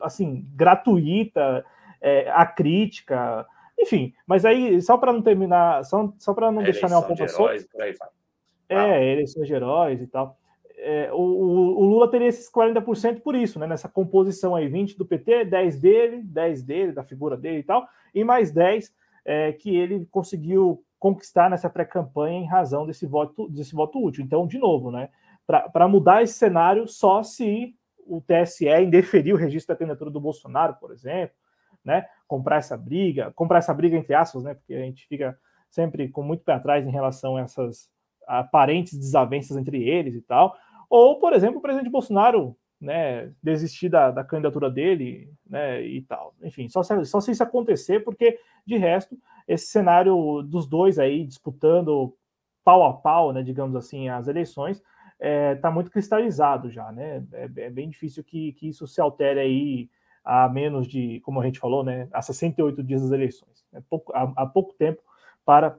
assim, 0.00 0.46
gratuita, 0.54 1.64
é, 2.00 2.30
a 2.30 2.46
crítica, 2.46 3.46
enfim. 3.78 4.14
Mas 4.26 4.46
aí, 4.46 4.80
só 4.80 4.96
para 4.96 5.12
não 5.12 5.20
terminar, 5.20 5.84
só, 5.84 6.10
só 6.18 6.32
para 6.32 6.50
não 6.50 6.62
deixar 6.62 6.88
nenhuma 6.88 7.06
ponta 7.06 7.28
solta. 7.28 7.54
É, 8.68 9.12
eleições 9.12 9.46
de 9.46 9.52
heróis 9.52 10.00
e 10.00 10.06
tal 10.06 10.39
é, 10.82 11.12
o, 11.12 11.18
o, 11.18 11.84
Lula 11.84 12.10
teria 12.10 12.28
esses 12.28 12.50
40% 12.50 13.20
por 13.20 13.34
isso, 13.34 13.58
né? 13.58 13.66
Nessa 13.66 13.88
composição 13.88 14.54
aí, 14.54 14.68
20 14.68 14.96
do 14.96 15.04
PT, 15.04 15.44
10 15.44 15.78
dele, 15.78 16.22
10 16.22 16.62
dele, 16.62 16.92
da 16.92 17.04
figura 17.04 17.36
dele 17.36 17.58
e 17.58 17.62
tal, 17.62 17.86
e 18.14 18.24
mais 18.24 18.50
10 18.50 18.92
é, 19.24 19.52
que 19.52 19.76
ele 19.76 20.06
conseguiu 20.06 20.82
conquistar 20.98 21.48
nessa 21.50 21.68
pré-campanha 21.68 22.38
em 22.38 22.46
razão 22.46 22.86
desse 22.86 23.06
voto, 23.06 23.48
desse 23.48 23.74
voto 23.74 24.02
útil. 24.02 24.24
Então, 24.24 24.46
de 24.46 24.58
novo, 24.58 24.90
né? 24.90 25.08
Para 25.46 25.88
mudar 25.88 26.22
esse 26.22 26.34
cenário, 26.34 26.86
só 26.86 27.22
se 27.22 27.74
o 28.06 28.20
TSE 28.20 28.68
indeferir 28.82 29.34
o 29.34 29.38
registro 29.38 29.74
da 29.74 29.78
candidatura 29.78 30.10
do 30.10 30.20
Bolsonaro, 30.20 30.74
por 30.74 30.92
exemplo, 30.92 31.34
né? 31.84 32.06
Comprar 32.26 32.56
essa 32.56 32.76
briga, 32.76 33.32
comprar 33.32 33.58
essa 33.58 33.74
briga 33.74 33.96
entre 33.96 34.14
aspas, 34.14 34.44
né? 34.44 34.54
Porque 34.54 34.74
a 34.74 34.80
gente 34.80 35.06
fica 35.06 35.36
sempre 35.68 36.08
com 36.08 36.22
muito 36.22 36.44
pé 36.44 36.52
atrás 36.52 36.86
em 36.86 36.90
relação 36.90 37.36
a 37.36 37.42
essas 37.42 37.88
aparentes 38.26 38.96
desavenças 38.96 39.56
entre 39.56 39.82
eles 39.82 40.14
e 40.14 40.22
tal. 40.22 40.54
Ou, 40.90 41.18
por 41.20 41.32
exemplo, 41.32 41.58
o 41.58 41.62
presidente 41.62 41.88
Bolsonaro 41.88 42.56
né, 42.80 43.30
desistir 43.42 43.88
da, 43.88 44.10
da, 44.10 44.24
candidatura 44.24 44.70
dele, 44.70 45.30
né, 45.48 45.82
e 45.82 46.00
tal. 46.02 46.34
Enfim, 46.42 46.68
só 46.68 46.82
se, 46.82 47.04
só 47.04 47.20
se 47.20 47.30
isso 47.30 47.42
acontecer, 47.42 48.00
porque 48.00 48.38
de 48.66 48.76
resto, 48.76 49.16
esse 49.46 49.66
cenário 49.66 50.42
dos 50.42 50.66
dois 50.66 50.98
aí 50.98 51.24
disputando 51.24 52.14
pau 52.64 52.84
a 52.84 52.94
pau, 52.94 53.32
né, 53.32 53.42
digamos 53.42 53.76
assim, 53.76 54.08
as 54.08 54.28
eleições, 54.28 54.78
está 54.78 54.86
é, 55.20 55.54
tá 55.56 55.70
muito 55.70 55.90
cristalizado 55.90 56.70
já, 56.70 56.90
né? 56.90 57.22
É, 57.32 57.44
é, 57.44 57.70
bem 57.70 57.90
difícil 57.90 58.24
que, 58.24 58.52
que 58.54 58.68
isso 58.68 58.86
se 58.86 59.00
altere 59.00 59.40
aí 59.40 59.90
a 60.24 60.48
menos 60.48 60.88
de, 60.88 61.20
como 61.20 61.40
a 61.40 61.44
gente 61.44 61.58
falou, 61.58 61.84
né, 61.84 62.08
a 62.12 62.22
68 62.22 62.82
dias 62.82 63.02
das 63.02 63.12
eleições. 63.12 63.64
É 63.74 63.80
pouco, 63.88 64.12
há, 64.14 64.32
há 64.36 64.46
pouco 64.46 64.72
tempo 64.74 65.02
para 65.44 65.76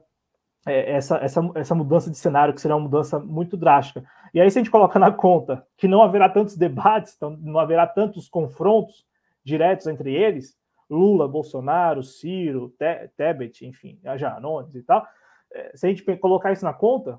é, 0.66 0.92
essa, 0.92 1.16
essa, 1.16 1.40
essa 1.54 1.74
mudança 1.74 2.10
de 2.10 2.16
cenário, 2.16 2.54
que 2.54 2.60
será 2.60 2.76
uma 2.76 2.84
mudança 2.84 3.18
muito 3.18 3.56
drástica. 3.56 4.04
E 4.32 4.40
aí, 4.40 4.50
se 4.50 4.58
a 4.58 4.62
gente 4.62 4.70
coloca 4.70 4.98
na 4.98 5.10
conta 5.10 5.66
que 5.76 5.88
não 5.88 6.02
haverá 6.02 6.28
tantos 6.28 6.56
debates, 6.56 7.14
então 7.16 7.36
não 7.40 7.58
haverá 7.58 7.86
tantos 7.86 8.28
confrontos 8.28 9.04
diretos 9.44 9.86
entre 9.86 10.14
eles, 10.14 10.56
Lula, 10.88 11.26
Bolsonaro, 11.26 12.02
Ciro, 12.02 12.72
Te 12.78 13.08
Tebet, 13.16 13.66
enfim, 13.66 13.98
Janones 14.16 14.74
e 14.74 14.82
tal, 14.82 15.06
é, 15.52 15.72
se 15.74 15.86
a 15.86 15.88
gente 15.88 16.04
colocar 16.16 16.52
isso 16.52 16.64
na 16.64 16.72
conta, 16.72 17.18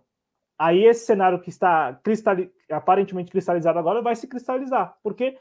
aí 0.58 0.86
esse 0.86 1.06
cenário 1.06 1.42
que 1.42 1.50
está 1.50 1.94
cristali 2.04 2.52
aparentemente 2.70 3.32
cristalizado 3.32 3.78
agora 3.78 4.02
vai 4.02 4.16
se 4.16 4.28
cristalizar, 4.28 4.96
porque 5.04 5.38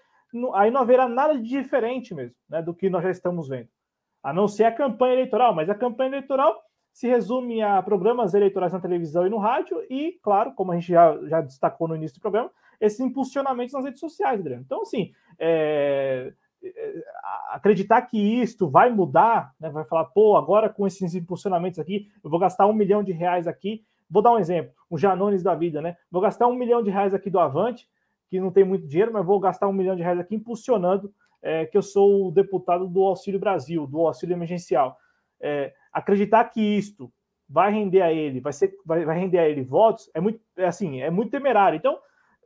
aí 0.55 0.71
não 0.71 0.81
haverá 0.81 1.07
nada 1.07 1.35
de 1.39 1.49
diferente 1.49 2.15
mesmo 2.15 2.37
né, 2.49 2.63
do 2.63 2.75
que 2.75 2.91
nós 2.91 3.03
já 3.03 3.11
estamos 3.11 3.49
vendo, 3.49 3.69
a 4.23 4.33
não 4.33 4.49
ser 4.49 4.65
a 4.65 4.73
campanha 4.73 5.15
eleitoral, 5.15 5.55
mas 5.55 5.69
a 5.69 5.75
campanha 5.75 6.11
eleitoral 6.11 6.63
se 6.93 7.09
resume 7.09 7.63
a 7.63 7.83
programas 7.83 8.35
eleitorais 8.35 8.73
na 8.73 8.81
televisão 8.81 9.27
e 9.27 9.31
no 9.31 9.39
rádio, 9.39 9.83
e, 9.89 10.19
claro, 10.23 10.53
como 10.55 10.73
a 10.73 10.75
gente 10.75 10.89
já, 10.89 11.19
já 11.27 11.41
destacou 11.41 11.89
no 11.89 11.97
início 11.97 12.19
do 12.19 12.21
programa, 12.21 12.51
esses 12.81 13.01
impulsionamentos 13.01 13.73
nas 13.73 13.85
redes 13.85 14.01
sociais, 14.01 14.41
Adriano. 14.41 14.63
Então, 14.67 14.83
assim, 14.83 15.11
é, 15.39 16.33
é, 16.63 17.05
acreditar 17.51 18.03
que 18.03 18.19
isto 18.19 18.69
vai 18.69 18.91
mudar, 18.91 19.53
né, 19.59 19.71
vai 19.71 19.85
falar, 19.85 20.05
pô, 20.07 20.37
agora 20.37 20.69
com 20.69 20.87
esses 20.87 21.15
impulsionamentos 21.15 21.79
aqui, 21.79 22.09
eu 22.23 22.31
vou 22.31 22.39
gastar 22.39 22.67
um 22.67 22.73
milhão 22.73 23.03
de 23.03 23.13
reais 23.13 23.47
aqui. 23.47 23.83
Vou 24.11 24.23
dar 24.23 24.33
um 24.33 24.39
exemplo, 24.39 24.75
o 24.91 24.99
Janones 24.99 25.43
da 25.43 25.55
vida, 25.55 25.81
né? 25.81 25.97
Vou 26.11 26.21
gastar 26.21 26.47
um 26.47 26.55
milhão 26.55 26.83
de 26.83 26.91
reais 26.91 27.15
aqui 27.15 27.31
do 27.31 27.41
Avante, 27.41 27.89
que 28.29 28.39
não 28.39 28.51
tem 28.51 28.63
muito 28.63 28.87
dinheiro, 28.87 29.11
mas 29.11 29.25
vou 29.25 29.41
gastar 29.41 29.69
um 29.69 29.73
milhão 29.73 29.97
de 29.97 30.03
reais 30.03 30.21
aqui 30.21 30.35
impulsionando 30.35 31.11
é, 31.41 31.65
que 31.65 31.77
eu 31.77 31.83
sou 31.83 32.29
o 32.29 32.31
deputado 32.31 32.87
do 32.87 33.03
Auxílio 33.03 33.41
Brasil, 33.41 33.87
do 33.87 34.07
auxílio 34.07 34.35
emergencial. 34.35 34.99
É, 35.43 35.75
acreditar 35.93 36.45
que 36.45 36.61
isto 36.61 37.13
vai 37.49 37.71
render 37.71 38.01
a 38.01 38.13
ele, 38.13 38.41
vai, 38.41 38.53
ser, 38.53 38.75
vai, 38.85 39.05
vai 39.05 39.19
render 39.19 39.39
a 39.39 39.49
ele 39.49 39.63
votos, 39.63 40.11
é 40.15 40.21
muito, 40.21 40.41
é 40.57 40.65
assim, 40.65 41.01
é 41.01 41.11
muito 41.11 41.31
temerário. 41.31 41.77
Então, 41.77 41.99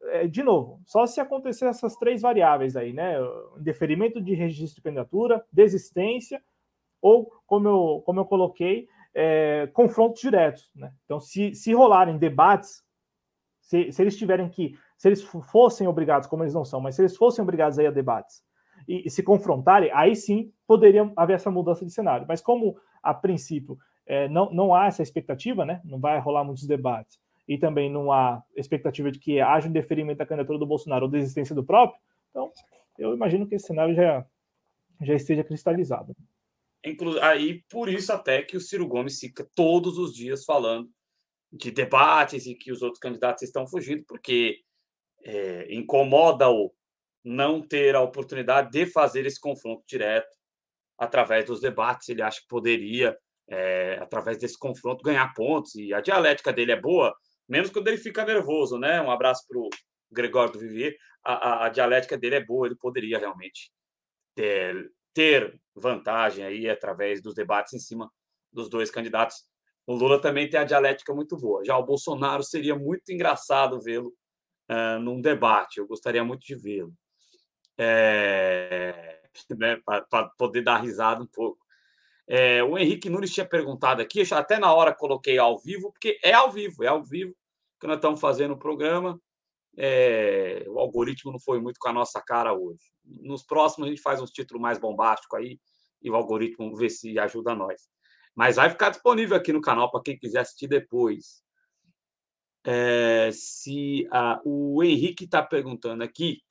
é, 0.03 0.27
de 0.27 0.43
novo, 0.43 0.81
só 0.85 1.07
se 1.07 1.21
acontecer 1.21 1.67
essas 1.67 1.95
três 1.97 2.23
variáveis 2.23 2.77
aí, 2.77 2.93
né? 2.93 3.17
Deferimento 3.59 4.21
de 4.21 4.35
registro 4.35 4.77
de 4.77 4.83
candidatura, 4.83 5.45
desistência, 5.53 6.43
ou, 7.01 7.31
como 7.47 7.69
eu, 7.69 8.03
como 8.05 8.21
eu 8.21 8.25
coloquei, 8.25 8.89
é, 9.15 9.69
confrontos 9.73 10.21
diretos. 10.21 10.71
Né? 10.75 10.93
Então, 11.05 11.21
se, 11.21 11.55
se 11.55 11.73
rolarem 11.73 12.19
debates, 12.19 12.83
se, 13.61 13.93
se 13.93 14.03
eles 14.03 14.17
tiverem 14.17 14.49
que, 14.49 14.77
se 14.97 15.09
eles 15.09 15.23
fossem 15.23 15.87
obrigados, 15.87 16.29
como 16.29 16.43
eles 16.43 16.55
não 16.55 16.65
são, 16.65 16.81
mas 16.81 16.97
se 16.97 17.03
eles 17.03 17.17
fossem 17.17 17.43
obrigados 17.43 17.79
aí 17.79 17.87
a 17.87 17.91
debates 17.91 18.46
e, 18.89 19.07
e 19.07 19.11
se 19.11 19.23
confrontarem, 19.23 19.91
aí 19.93 20.15
sim 20.15 20.53
poderia 20.67 21.11
haver 21.17 21.35
essa 21.35 21.51
mudança 21.51 21.85
de 21.85 21.93
cenário. 21.93 22.27
Mas 22.29 22.41
como 22.41 22.77
a 23.03 23.15
princípio, 23.15 23.79
é, 24.07 24.29
não, 24.29 24.51
não 24.51 24.75
há 24.75 24.87
essa 24.87 25.03
expectativa, 25.03 25.65
né? 25.65 25.81
Não 25.85 25.99
vai 25.99 26.19
rolar 26.21 26.45
muitos 26.45 26.67
debates. 26.67 27.19
E 27.49 27.59
também 27.59 27.91
não 27.91 28.11
há 28.11 28.43
expectativa 28.57 29.11
de 29.11 29.19
que 29.19 29.41
haja 29.41 29.69
um 29.69 29.73
deferimento 29.73 30.19
da 30.19 30.27
candidatura 30.27 30.59
do 30.59 30.67
Bolsonaro 30.67 31.07
ou 31.07 31.11
desistência 31.11 31.55
do 31.55 31.65
próprio. 31.65 32.01
Então, 32.31 32.51
eu 32.99 33.15
imagino 33.15 33.47
que 33.47 33.55
esse 33.55 33.67
cenário 33.67 33.95
já, 33.95 34.25
já 35.03 35.15
esteja 35.15 35.45
cristalizado. 35.45 36.15
Aí, 37.23 37.63
por 37.69 37.89
isso 37.89 38.13
até 38.13 38.43
que 38.43 38.57
o 38.57 38.61
Ciro 38.61 38.87
Gomes 38.87 39.19
fica 39.19 39.49
todos 39.55 39.99
os 39.99 40.15
dias 40.15 40.45
falando 40.45 40.89
de 41.53 41.71
debates 41.71 42.47
e 42.47 42.55
que 42.55 42.71
os 42.71 42.83
outros 42.83 43.01
candidatos 43.01 43.43
estão 43.43 43.67
fugindo, 43.67 44.05
porque 44.07 44.61
é, 45.25 45.75
incomoda-o 45.75 46.73
não 47.27 47.61
ter 47.61 47.97
a 47.97 48.01
oportunidade 48.01 48.71
de 48.71 48.87
fazer 48.87 49.27
esse 49.27 49.41
confronto 49.41 49.83
direto 49.85 50.29
através 50.97 51.45
dos 51.45 51.61
debates, 51.61 52.09
ele 52.09 52.23
acha 52.23 52.41
que 52.41 52.47
poderia, 52.47 53.19
é, 53.49 53.99
através 54.01 54.39
desse 54.39 54.57
confronto, 54.57 55.03
ganhar 55.03 55.35
pontos. 55.35 55.75
E 55.75 55.93
a 55.93 56.01
dialética 56.01 56.53
dele 56.53 56.71
é 56.71 56.81
boa, 56.81 57.13
menos 57.49 57.69
quando 57.71 57.89
ele 57.89 57.99
fica 57.99 58.25
nervoso, 58.25 58.79
né? 58.79 59.03
Um 59.03 59.11
abraço 59.11 59.45
para 59.49 59.59
o 59.59 59.69
Gregório 60.11 60.53
do 60.53 60.61
Vivier. 60.61 60.95
A, 61.25 61.33
a, 61.33 61.67
a, 61.67 61.69
dialética 61.69 62.17
dele 62.17 62.37
é 62.37 62.45
boa, 62.45 62.69
ele 62.69 62.77
poderia 62.77 63.19
realmente 63.19 63.73
ter, 64.37 64.89
ter 65.13 65.61
vantagem 65.75 66.45
aí 66.45 66.71
através 66.71 67.21
dos 67.21 67.35
debates 67.35 67.73
em 67.75 67.81
cima 67.81 68.09
dos 68.53 68.71
dois 68.71 68.89
candidatos. 68.89 69.45
O 69.85 69.95
Lula 69.95 70.21
também 70.21 70.49
tem 70.49 70.61
a 70.61 70.65
dialética 70.65 71.13
muito 71.13 71.37
boa. 71.37 71.65
Já 71.65 71.77
o 71.77 71.85
Bolsonaro 71.85 72.45
seria 72.45 72.77
muito 72.77 73.11
engraçado 73.11 73.81
vê-lo 73.81 74.15
uh, 74.71 75.01
num 75.01 75.21
debate. 75.21 75.79
Eu 75.79 75.89
gostaria 75.89 76.25
muito 76.25 76.47
de 76.47 76.55
vê-lo. 76.55 76.95
É 77.79 79.17
né, 79.57 79.81
para 79.85 80.29
poder 80.39 80.63
dar 80.63 80.79
risada 80.79 81.23
um 81.23 81.27
pouco. 81.27 81.65
É, 82.29 82.63
o 82.63 82.77
Henrique 82.77 83.09
Nunes 83.09 83.33
tinha 83.33 83.47
perguntado 83.47 84.03
aqui, 84.03 84.23
até 84.33 84.59
na 84.59 84.73
hora 84.73 84.95
coloquei 84.95 85.39
ao 85.39 85.59
vivo, 85.59 85.93
porque 85.93 86.19
é 86.23 86.33
ao 86.33 86.51
vivo, 86.51 86.83
é 86.83 86.89
ao 86.89 87.05
vivo 87.05 87.35
que 87.81 87.87
nós 87.87 87.97
estamos 87.97 88.21
fazendo 88.21 88.55
o 88.55 88.59
programa. 88.59 89.21
É, 89.79 90.65
o 90.69 90.79
algoritmo 90.79 91.31
não 91.31 91.39
foi 91.39 91.61
muito 91.61 91.79
com 91.79 91.89
a 91.89 91.93
nossa 91.93 92.21
cara 92.21 92.53
hoje. 92.55 92.81
Nos 93.05 93.45
próximos 93.45 93.87
a 93.87 93.91
gente 93.91 94.03
faz 94.03 94.21
uns 94.21 94.31
títulos 94.31 94.61
mais 94.61 94.79
bombásticos 94.79 95.39
aí 95.39 95.61
e 96.03 96.11
o 96.11 96.17
algoritmo 96.17 96.75
vê 96.75 96.89
se 96.89 97.19
ajuda 97.19 97.55
nós. 97.55 97.83
Mas 98.35 98.57
vai 98.57 98.71
ficar 98.71 98.91
disponível 98.91 99.37
aqui 99.37 99.53
no 99.53 99.61
canal 99.61 99.91
para 99.91 100.03
quem 100.03 100.19
quiser 100.19 100.41
assistir 100.41 100.67
depois. 100.67 101.43
É, 102.65 103.31
se 103.33 104.09
a, 104.11 104.41
o 104.45 104.83
Henrique 104.83 105.25
está 105.25 105.43
perguntando 105.43 106.03
aqui 106.03 106.43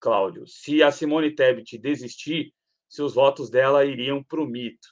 Cláudio, 0.00 0.46
se 0.46 0.82
a 0.82 0.90
Simone 0.90 1.34
Tebet 1.34 1.78
desistir, 1.78 2.54
se 2.88 3.02
os 3.02 3.14
votos 3.14 3.50
dela 3.50 3.84
iriam 3.84 4.22
para 4.22 4.40
o 4.40 4.46
mito. 4.46 4.88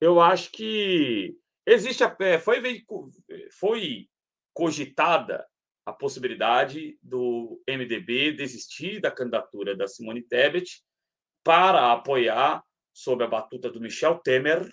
Eu 0.00 0.20
acho 0.20 0.50
que 0.50 1.36
existe 1.64 2.02
a, 2.02 2.16
é, 2.20 2.38
foi, 2.38 2.84
foi 3.58 4.08
cogitada 4.52 5.46
a 5.84 5.92
possibilidade 5.92 6.98
do 7.02 7.60
MDB 7.68 8.32
desistir 8.32 9.00
da 9.00 9.10
candidatura 9.10 9.76
da 9.76 9.86
Simone 9.86 10.22
Tebet 10.22 10.82
para 11.44 11.92
apoiar, 11.92 12.62
sob 12.92 13.24
a 13.24 13.26
batuta 13.26 13.70
do 13.70 13.80
Michel 13.80 14.18
Temer, 14.18 14.70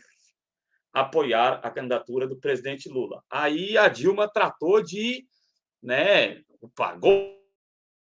apoiar 0.93 1.60
a 1.64 1.70
candidatura 1.70 2.28
do 2.28 2.39
presidente 2.39 2.89
Lula. 2.89 3.24
Aí 3.30 3.78
a 3.78 3.88
Dilma 3.88 4.28
tratou 4.32 4.84
de, 4.84 5.26
né, 5.82 6.43
opa, 6.62 6.95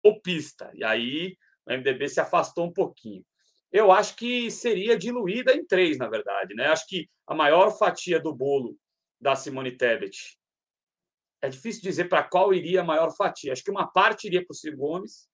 golpista. 0.03 0.71
E 0.75 0.85
aí 0.85 1.37
o 1.67 1.73
MDB 1.73 2.09
se 2.09 2.21
afastou 2.21 2.67
um 2.67 2.73
pouquinho. 2.73 3.25
Eu 3.73 3.93
acho 3.93 4.17
que 4.17 4.51
seria 4.51 4.99
diluída 4.99 5.55
em 5.55 5.65
três, 5.65 5.97
na 5.97 6.09
verdade, 6.09 6.55
né? 6.55 6.67
Acho 6.67 6.87
que 6.89 7.09
a 7.27 7.35
maior 7.35 7.71
fatia 7.79 8.19
do 8.19 8.35
bolo 8.35 8.77
da 9.21 9.37
Simone 9.37 9.77
Tebet 9.77 10.39
é 11.43 11.49
difícil 11.49 11.83
dizer 11.83 12.09
para 12.09 12.23
qual 12.23 12.53
iria 12.53 12.81
a 12.81 12.85
maior 12.85 13.15
fatia. 13.17 13.53
Acho 13.53 13.65
que 13.65 13.71
uma 13.71 13.87
parte 13.87 14.27
iria 14.27 14.45
para 14.45 14.53
o 14.53 14.57
Ciro 14.57 14.77
Gomes, 14.77 15.29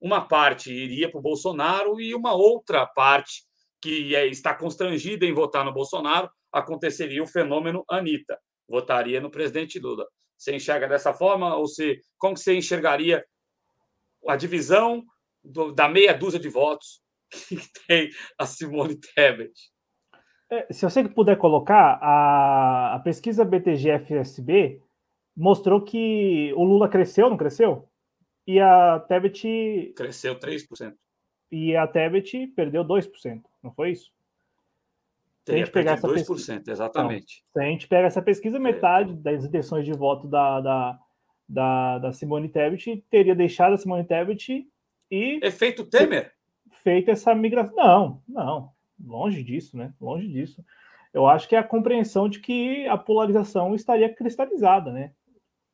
uma 0.00 0.26
parte 0.26 0.72
iria 0.72 1.10
para 1.10 1.18
o 1.18 1.22
Bolsonaro 1.22 2.00
e 2.00 2.14
uma 2.14 2.34
outra 2.34 2.86
parte 2.86 3.44
que 3.80 4.14
é, 4.14 4.26
está 4.26 4.54
constrangida 4.54 5.24
em 5.24 5.32
votar 5.32 5.64
no 5.64 5.72
Bolsonaro 5.72 6.30
aconteceria 6.52 7.22
o 7.22 7.26
fenômeno 7.26 7.84
Anitta, 7.88 8.38
votaria 8.68 9.20
no 9.20 9.30
presidente 9.30 9.78
Lula. 9.78 10.06
Você 10.36 10.54
enxerga 10.54 10.88
dessa 10.88 11.12
forma 11.12 11.56
ou 11.56 11.66
se, 11.66 12.00
como 12.16 12.36
você 12.36 12.54
enxergaria 12.56 13.24
a 14.30 14.36
divisão 14.36 15.04
do, 15.44 15.72
da 15.72 15.88
meia 15.88 16.14
dúzia 16.14 16.38
de 16.38 16.48
votos 16.48 17.00
que 17.48 17.56
tem 17.86 18.10
a 18.38 18.46
Simone 18.46 18.96
Tebet? 18.96 19.52
É, 20.50 20.72
se 20.72 20.82
você 20.82 21.06
puder 21.06 21.36
colocar, 21.36 21.98
a, 22.00 22.94
a 22.94 22.98
pesquisa 23.00 23.44
BTG-FSB 23.44 24.80
mostrou 25.36 25.82
que 25.82 26.52
o 26.54 26.64
Lula 26.64 26.88
cresceu, 26.88 27.28
não 27.28 27.36
cresceu? 27.36 27.88
E 28.46 28.58
a 28.58 28.98
Tebet. 29.00 29.92
Cresceu 29.94 30.38
3%. 30.38 30.94
E 31.52 31.76
a 31.76 31.86
Tebet 31.86 32.46
perdeu 32.48 32.84
2%, 32.84 33.42
não 33.62 33.72
foi 33.72 33.92
isso? 33.92 34.10
Se 35.44 35.54
a 35.54 35.56
gente 35.56 35.70
pegar 35.70 35.92
essa 35.92 36.06
2%, 36.06 36.14
pesquisa, 36.14 36.62
exatamente. 36.66 37.42
Não, 37.54 37.62
se 37.62 37.66
a 37.66 37.70
gente 37.70 37.88
pega 37.88 38.06
essa 38.06 38.20
pesquisa, 38.20 38.58
metade 38.58 39.12
é. 39.12 39.16
das 39.16 39.44
intenções 39.44 39.84
de 39.84 39.92
voto 39.92 40.28
da, 40.28 40.60
da, 40.60 40.98
da, 41.48 41.98
da 41.98 42.12
Simone 42.12 42.48
Tebet 42.48 43.04
teria 43.10 43.34
deixado 43.34 43.72
a 43.72 43.76
Simone 43.78 44.04
Tebet 44.04 44.66
e. 45.10 45.40
Efeito 45.42 45.84
Temer? 45.84 46.32
Feito 46.82 47.10
essa 47.10 47.34
migração. 47.34 47.74
Não, 47.74 48.22
não. 48.28 48.70
Longe 49.04 49.42
disso, 49.42 49.76
né? 49.76 49.92
Longe 50.00 50.28
disso. 50.28 50.64
Eu 51.12 51.26
acho 51.26 51.48
que 51.48 51.56
é 51.56 51.58
a 51.58 51.64
compreensão 51.64 52.28
de 52.28 52.40
que 52.40 52.86
a 52.86 52.98
polarização 52.98 53.74
estaria 53.74 54.12
cristalizada, 54.12 54.92
né? 54.92 55.12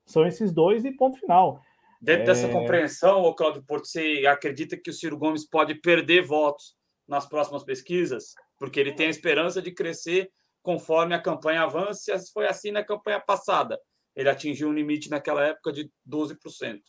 São 0.04 0.26
esses 0.26 0.52
dois 0.52 0.84
e 0.84 0.92
ponto 0.92 1.18
final. 1.18 1.60
Dentro 2.00 2.22
é... 2.22 2.26
dessa 2.26 2.48
compreensão, 2.48 3.22
o 3.22 3.34
Claudio 3.34 3.64
Porto, 3.66 3.86
você 3.86 4.24
acredita 4.26 4.76
que 4.76 4.90
o 4.90 4.92
Ciro 4.92 5.18
Gomes 5.18 5.48
pode 5.48 5.74
perder 5.76 6.22
votos 6.22 6.76
nas 7.08 7.26
próximas 7.26 7.64
pesquisas? 7.64 8.34
Porque 8.58 8.78
ele 8.78 8.92
tem 8.92 9.06
a 9.06 9.10
esperança 9.10 9.60
de 9.60 9.72
crescer 9.72 10.30
conforme 10.62 11.14
a 11.14 11.20
campanha 11.20 11.62
avança, 11.62 12.18
foi 12.32 12.46
assim 12.46 12.70
na 12.70 12.84
campanha 12.84 13.20
passada. 13.20 13.78
Ele 14.14 14.28
atingiu 14.28 14.68
um 14.68 14.72
limite 14.72 15.10
naquela 15.10 15.44
época 15.44 15.72
de 15.72 15.90
12%. 16.08 16.80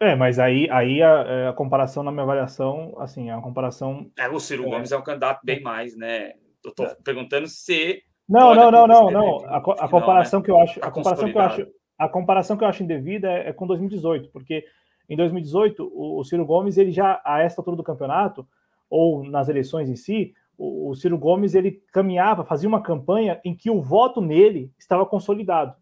É, 0.00 0.14
mas 0.14 0.38
aí, 0.38 0.68
aí 0.70 1.02
a, 1.02 1.08
é, 1.08 1.48
a, 1.48 1.52
comparação 1.52 2.02
na 2.02 2.12
minha 2.12 2.24
avaliação, 2.24 2.94
assim, 2.98 3.30
é 3.30 3.34
uma 3.34 3.42
comparação. 3.42 4.10
É, 4.18 4.28
o 4.28 4.38
Ciro 4.38 4.66
é... 4.66 4.70
Gomes 4.70 4.92
é 4.92 4.96
um 4.96 5.02
candidato 5.02 5.40
bem 5.42 5.62
mais, 5.62 5.96
né? 5.96 6.34
Eu 6.62 6.74
tô 6.74 6.84
é. 6.84 6.94
perguntando 7.02 7.46
se 7.46 8.02
não, 8.28 8.54
não, 8.54 8.70
não, 8.70 8.86
não, 8.86 9.10
não. 9.10 9.46
A, 9.46 9.58
a 9.58 9.88
comparação 9.88 10.42
que 10.42 10.50
eu 10.50 10.60
acho, 10.60 10.80
a 10.82 10.90
comparação 10.90 11.30
que 11.30 11.38
eu 11.38 11.42
acho, 11.42 11.66
a 11.96 12.08
comparação 12.08 12.56
que 12.56 12.64
eu 12.64 12.68
acho 12.68 12.82
indevida 12.82 13.30
é, 13.30 13.48
é 13.48 13.52
com 13.52 13.66
2018, 13.66 14.30
porque 14.30 14.64
em 15.08 15.16
2018 15.16 15.84
o, 15.84 16.18
o, 16.18 16.24
Ciro 16.24 16.44
Gomes 16.44 16.76
ele 16.76 16.90
já 16.90 17.20
a 17.24 17.40
esta 17.40 17.60
altura 17.60 17.76
do 17.76 17.84
campeonato 17.84 18.46
ou 18.90 19.24
nas 19.24 19.48
eleições 19.48 19.88
em 19.88 19.94
si, 19.94 20.34
o, 20.58 20.94
Ciro 20.94 21.18
Gomes 21.18 21.54
ele 21.54 21.82
caminhava, 21.92 22.44
fazia 22.44 22.68
uma 22.68 22.82
campanha 22.82 23.40
em 23.44 23.54
que 23.54 23.70
o 23.70 23.82
voto 23.82 24.20
nele 24.20 24.72
estava 24.78 25.04
consolidado. 25.04 25.76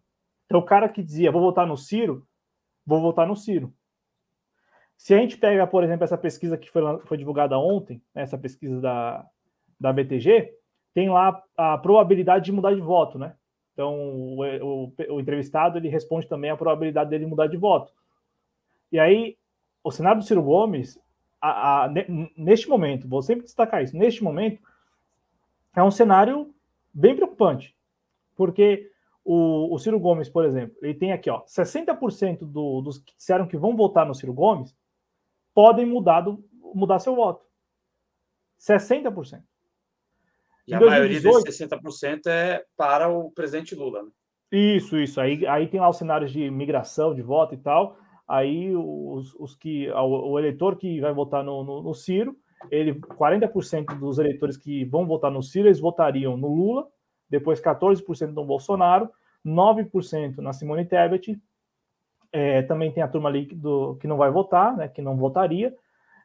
Então 0.45 0.59
o 0.59 0.65
cara 0.65 0.89
que 0.89 1.03
dizia 1.03 1.31
vou 1.31 1.41
votar 1.41 1.65
no 1.65 1.77
Ciro, 1.77 2.25
vou 2.85 3.01
votar 3.01 3.27
no 3.27 3.35
Ciro. 3.35 3.73
Se 4.97 5.13
a 5.13 5.17
gente 5.17 5.37
pega, 5.37 5.67
por 5.67 5.83
exemplo, 5.83 6.03
essa 6.03 6.17
pesquisa 6.17 6.57
que 6.57 6.69
foi, 6.69 6.81
foi 7.05 7.17
divulgada 7.17 7.57
ontem, 7.57 8.01
né, 8.13 8.21
essa 8.21 8.37
pesquisa 8.37 8.79
da, 8.79 9.25
da 9.79 9.91
BTG, 9.91 10.51
tem 10.93 11.09
lá 11.09 11.41
a 11.57 11.77
probabilidade 11.77 12.45
de 12.45 12.51
mudar 12.51 12.73
de 12.73 12.81
voto, 12.81 13.19
né? 13.19 13.35
Então, 13.73 13.93
o, 13.93 14.41
o, 14.41 14.93
o, 15.09 15.19
entrevistado 15.19 15.77
ele 15.77 15.89
responde 15.89 16.27
também 16.27 16.49
a 16.49 16.55
probabilidade 16.55 17.09
dele 17.09 17.25
mudar 17.25 17.47
de 17.47 17.57
voto. 17.57 17.91
E 18.89 18.97
aí, 18.97 19.35
o 19.83 19.91
Senado 19.91 20.19
do 20.19 20.23
Ciro 20.25 20.41
Gomes, 20.41 20.97
a, 21.49 21.85
a, 21.85 21.93
neste 22.37 22.67
momento, 22.69 23.07
vou 23.07 23.21
sempre 23.21 23.45
destacar 23.45 23.83
isso, 23.83 23.95
neste 23.95 24.23
momento, 24.23 24.61
é 25.75 25.83
um 25.83 25.91
cenário 25.91 26.53
bem 26.93 27.15
preocupante, 27.15 27.75
porque 28.35 28.89
o, 29.23 29.73
o 29.73 29.79
Ciro 29.79 29.99
Gomes, 29.99 30.29
por 30.29 30.45
exemplo, 30.45 30.75
ele 30.81 30.93
tem 30.93 31.11
aqui, 31.11 31.29
ó, 31.29 31.41
60% 31.43 32.39
do, 32.39 32.81
dos 32.81 32.99
que 32.99 33.15
disseram 33.17 33.47
que 33.47 33.57
vão 33.57 33.75
votar 33.75 34.05
no 34.05 34.15
Ciro 34.15 34.33
Gomes 34.33 34.77
podem 35.53 35.85
mudar, 35.85 36.21
do, 36.21 36.43
mudar 36.73 36.99
seu 36.99 37.15
voto. 37.15 37.43
60%. 38.59 39.41
E 40.67 40.73
a 40.73 40.79
2018, 40.79 40.89
maioria 40.89 41.43
desses 41.43 41.67
60% 41.67 42.27
é 42.27 42.65
para 42.75 43.07
o 43.09 43.31
presidente 43.31 43.75
Lula. 43.75 44.03
Né? 44.03 44.09
Isso, 44.51 44.97
isso. 44.97 45.21
Aí, 45.21 45.45
aí 45.47 45.67
tem 45.67 45.79
lá 45.79 45.89
os 45.89 45.97
cenários 45.97 46.31
de 46.31 46.49
migração, 46.49 47.13
de 47.13 47.21
voto 47.21 47.53
e 47.53 47.57
tal. 47.57 47.97
Aí 48.27 48.75
os, 48.75 49.33
os 49.35 49.55
que. 49.55 49.89
O, 49.91 50.39
eleitor 50.39 50.75
que 50.77 50.99
vai 50.99 51.13
votar 51.13 51.43
no, 51.43 51.63
no, 51.63 51.83
no 51.83 51.93
Ciro, 51.93 52.35
ele 52.71 52.95
40% 52.95 53.99
dos 53.99 54.17
eleitores 54.17 54.57
que 54.57 54.83
vão 54.85 55.05
votar 55.05 55.31
no 55.31 55.43
Ciro, 55.43 55.67
eles 55.67 55.79
votariam 55.79 56.35
no 56.35 56.53
Lula, 56.53 56.87
depois 57.29 57.61
14% 57.61 58.31
no 58.31 58.45
Bolsonaro, 58.45 59.09
9% 59.45 60.37
na 60.37 60.53
Simone 60.53 60.85
Tebet. 60.85 61.37
É, 62.31 62.63
também 62.63 62.91
tem 62.91 63.01
a 63.01 63.07
turma 63.07 63.29
ali 63.29 63.45
do, 63.45 63.95
que 63.95 64.07
não 64.07 64.17
vai 64.17 64.29
votar, 64.29 64.75
né, 64.75 64.89
que 64.89 65.01
não 65.01 65.15
votaria 65.15 65.73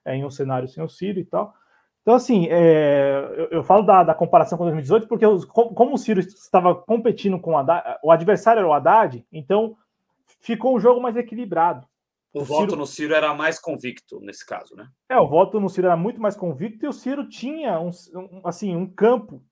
é, 0.04 0.16
em 0.16 0.24
um 0.24 0.30
cenário 0.30 0.66
sem 0.66 0.82
o 0.82 0.88
Ciro 0.88 1.20
e 1.20 1.24
tal. 1.24 1.54
Então, 2.02 2.14
assim, 2.14 2.48
é, 2.50 3.32
eu, 3.36 3.48
eu, 3.58 3.62
falo 3.62 3.82
da, 3.82 4.02
da, 4.02 4.14
comparação 4.14 4.56
com 4.56 4.64
2018 4.64 5.06
porque 5.06 5.26
os, 5.26 5.44
como, 5.44 5.74
como, 5.74 5.94
o 5.94 5.98
Ciro 5.98 6.18
estava 6.20 6.74
competindo 6.74 7.38
com 7.38 7.52
o 7.52 7.58
Haddad, 7.58 7.98
o 8.02 8.10
adversário 8.10 8.60
era 8.60 8.68
o 8.68 8.72
Haddad, 8.72 9.24
então 9.30 9.76
ficou 10.40 10.76
um 10.76 10.80
jogo 10.80 11.00
mais 11.00 11.16
equilibrado. 11.16 11.86
O, 12.32 12.40
o 12.40 12.44
voto 12.44 12.70
Ciro, 12.70 12.76
no 12.76 12.86
Ciro 12.86 13.14
era 13.14 13.34
mais 13.34 13.58
convicto 13.58 14.20
nesse 14.20 14.46
caso, 14.46 14.76
né? 14.76 14.88
É, 15.08 15.18
o 15.18 15.26
voto 15.26 15.60
no 15.60 15.68
Ciro 15.68 15.86
era 15.86 15.96
muito 15.96 16.20
mais 16.20 16.36
convicto 16.36 16.84
e 16.84 16.88
o 16.88 16.92
Ciro 16.92 17.28
tinha 17.28 17.80
um, 17.80 17.90
um 18.14 18.40
assim, 18.44 18.74
um 18.74 18.86
campo 18.86 19.42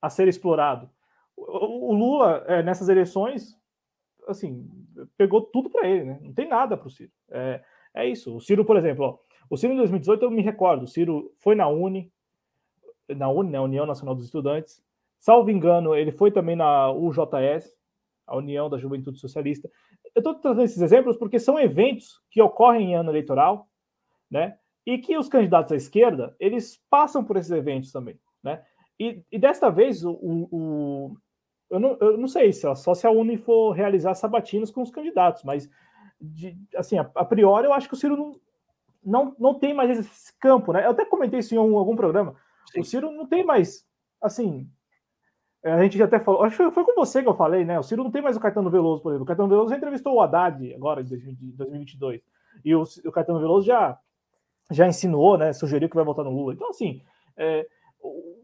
a 0.00 0.08
ser 0.08 0.26
explorado. 0.28 0.90
O, 1.36 1.90
o 1.90 1.94
Lula, 1.94 2.44
é, 2.46 2.62
nessas 2.62 2.88
eleições, 2.88 3.54
assim, 4.26 4.68
pegou 5.16 5.42
tudo 5.42 5.68
para 5.70 5.88
ele, 5.88 6.04
né? 6.04 6.18
Não 6.22 6.32
tem 6.32 6.48
nada 6.48 6.76
para 6.76 6.88
o 6.88 6.90
Ciro. 6.90 7.12
É, 7.30 7.62
é 7.94 8.08
isso. 8.08 8.34
O 8.34 8.40
Ciro, 8.40 8.64
por 8.64 8.76
exemplo, 8.76 9.04
ó, 9.04 9.18
o 9.48 9.56
Ciro 9.56 9.74
em 9.74 9.76
2018 9.76 10.24
eu 10.24 10.30
me 10.30 10.42
recordo, 10.42 10.84
o 10.84 10.88
Ciro 10.88 11.30
foi 11.36 11.54
na 11.54 11.68
Uni, 11.68 12.10
na 13.08 13.28
Uni, 13.28 13.50
na 13.50 13.62
União 13.62 13.86
Nacional 13.86 14.14
dos 14.14 14.24
Estudantes. 14.24 14.82
Salvo 15.18 15.50
engano, 15.50 15.94
ele 15.94 16.10
foi 16.10 16.30
também 16.30 16.56
na 16.56 16.90
UJS, 16.90 17.70
a 18.26 18.36
União 18.36 18.68
da 18.68 18.78
Juventude 18.78 19.18
Socialista. 19.18 19.70
Eu 20.14 20.20
estou 20.20 20.34
trazendo 20.34 20.64
esses 20.64 20.80
exemplos 20.80 21.16
porque 21.16 21.38
são 21.38 21.58
eventos 21.58 22.20
que 22.30 22.42
ocorrem 22.42 22.92
em 22.92 22.94
ano 22.96 23.10
eleitoral, 23.10 23.68
né? 24.30 24.58
E 24.84 24.98
que 24.98 25.16
os 25.16 25.28
candidatos 25.28 25.72
à 25.72 25.76
esquerda 25.76 26.34
eles 26.40 26.80
passam 26.90 27.24
por 27.24 27.36
esses 27.36 27.50
eventos 27.50 27.92
também, 27.92 28.18
né? 28.42 28.62
E, 28.98 29.22
e 29.30 29.38
desta 29.38 29.70
vez 29.70 30.04
o, 30.04 30.12
o, 30.12 31.16
eu, 31.70 31.78
não, 31.78 31.96
eu 32.00 32.16
não 32.16 32.28
sei 32.28 32.52
se 32.52 32.62
só 32.76 32.94
se 32.94 33.06
a 33.06 33.10
Uni 33.10 33.36
for 33.36 33.72
realizar 33.72 34.14
sabatinos 34.14 34.70
com 34.70 34.82
os 34.82 34.90
candidatos, 34.90 35.42
mas 35.44 35.68
de, 36.20 36.56
assim 36.74 36.98
a, 36.98 37.10
a 37.14 37.24
priori 37.24 37.66
eu 37.66 37.74
acho 37.74 37.88
que 37.88 37.94
o 37.94 37.96
Ciro 37.96 38.16
não, 38.16 38.40
não, 39.04 39.36
não 39.38 39.54
tem 39.58 39.74
mais 39.74 39.98
esse 39.98 40.36
campo, 40.38 40.72
né? 40.72 40.84
Eu 40.84 40.90
até 40.90 41.04
comentei 41.04 41.40
isso 41.40 41.54
em 41.54 41.58
um, 41.58 41.76
algum 41.78 41.94
programa. 41.94 42.34
Sim. 42.72 42.80
O 42.80 42.84
Ciro 42.84 43.12
não 43.12 43.26
tem 43.26 43.44
mais, 43.44 43.84
assim, 44.20 44.68
a 45.72 45.82
gente 45.82 45.98
já 45.98 46.04
até 46.04 46.18
falou, 46.18 46.42
acho 46.42 46.56
que 46.56 46.70
foi 46.70 46.84
com 46.84 46.94
você 46.94 47.22
que 47.22 47.28
eu 47.28 47.34
falei, 47.34 47.64
né? 47.64 47.78
O 47.78 47.82
Ciro 47.82 48.04
não 48.04 48.10
tem 48.10 48.22
mais 48.22 48.36
o 48.36 48.40
Caetano 48.40 48.70
Veloso, 48.70 49.02
por 49.02 49.10
exemplo. 49.10 49.24
O 49.24 49.26
Caetano 49.26 49.48
Veloso 49.48 49.70
já 49.70 49.76
entrevistou 49.76 50.14
o 50.14 50.20
Haddad 50.20 50.74
agora, 50.74 51.00
em 51.00 51.04
2022. 51.04 52.22
E 52.64 52.74
o, 52.74 52.82
o 52.82 53.12
Caetano 53.12 53.40
Veloso 53.40 53.66
já, 53.66 53.98
já 54.70 54.86
insinuou, 54.86 55.36
né? 55.38 55.52
Sugeriu 55.52 55.88
que 55.88 55.96
vai 55.96 56.04
votar 56.04 56.24
no 56.24 56.30
Lula. 56.30 56.54
Então, 56.54 56.68
assim, 56.68 57.00
é, 57.36 57.66
o, 58.00 58.36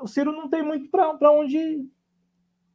o, 0.00 0.06
Ciro 0.06 0.32
não 0.32 0.48
tem 0.48 0.62
muito 0.62 0.90
para 0.90 1.30
onde, 1.30 1.86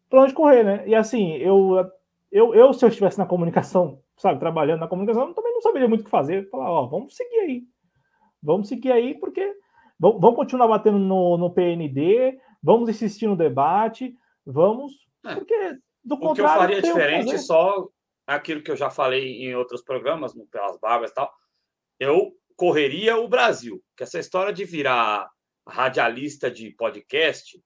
pra 0.10 0.22
onde 0.22 0.34
correr, 0.34 0.64
né? 0.64 0.88
E 0.88 0.96
assim, 0.96 1.34
eu, 1.38 1.90
eu, 2.32 2.56
eu, 2.56 2.74
se 2.74 2.84
eu 2.84 2.90
estivesse 2.90 3.18
na 3.18 3.26
comunicação 3.26 4.00
sabe, 4.18 4.40
trabalhando 4.40 4.80
na 4.80 4.88
comunicação, 4.88 5.34
também 5.34 5.54
não 5.54 5.62
saberia 5.62 5.88
muito 5.88 6.02
o 6.02 6.04
que 6.04 6.10
fazer. 6.10 6.50
Falar, 6.50 6.70
ó, 6.70 6.88
vamos 6.88 7.16
seguir 7.16 7.40
aí. 7.40 7.64
Vamos 8.42 8.68
seguir 8.68 8.92
aí, 8.92 9.14
porque 9.16 9.54
vamos 10.00 10.36
continuar 10.36 10.68
batendo 10.68 10.98
no, 10.98 11.38
no 11.38 11.52
PND, 11.52 12.38
vamos 12.62 12.90
insistir 12.90 13.28
no 13.28 13.36
debate, 13.36 14.16
vamos. 14.46 14.94
É. 15.26 15.36
Porque 15.36 15.78
do 16.04 16.16
o 16.16 16.34
que 16.34 16.42
eu 16.42 16.48
faria 16.48 16.82
diferente, 16.82 17.38
só 17.40 17.88
aquilo 18.26 18.62
que 18.62 18.72
eu 18.72 18.78
já 18.78 18.90
falei 18.90 19.44
em 19.44 19.56
outros 19.56 19.82
programas, 19.82 20.34
no 20.34 20.48
Pelas 20.48 20.80
Barbas 20.80 21.12
e 21.12 21.14
tal, 21.14 21.34
eu 22.00 22.34
correria 22.56 23.18
o 23.18 23.28
Brasil. 23.28 23.84
Que 23.96 24.04
essa 24.04 24.20
história 24.20 24.54
de 24.54 24.66
virar 24.66 25.30
radialista 25.68 26.50
de 26.50 26.72
podcast 26.72 27.62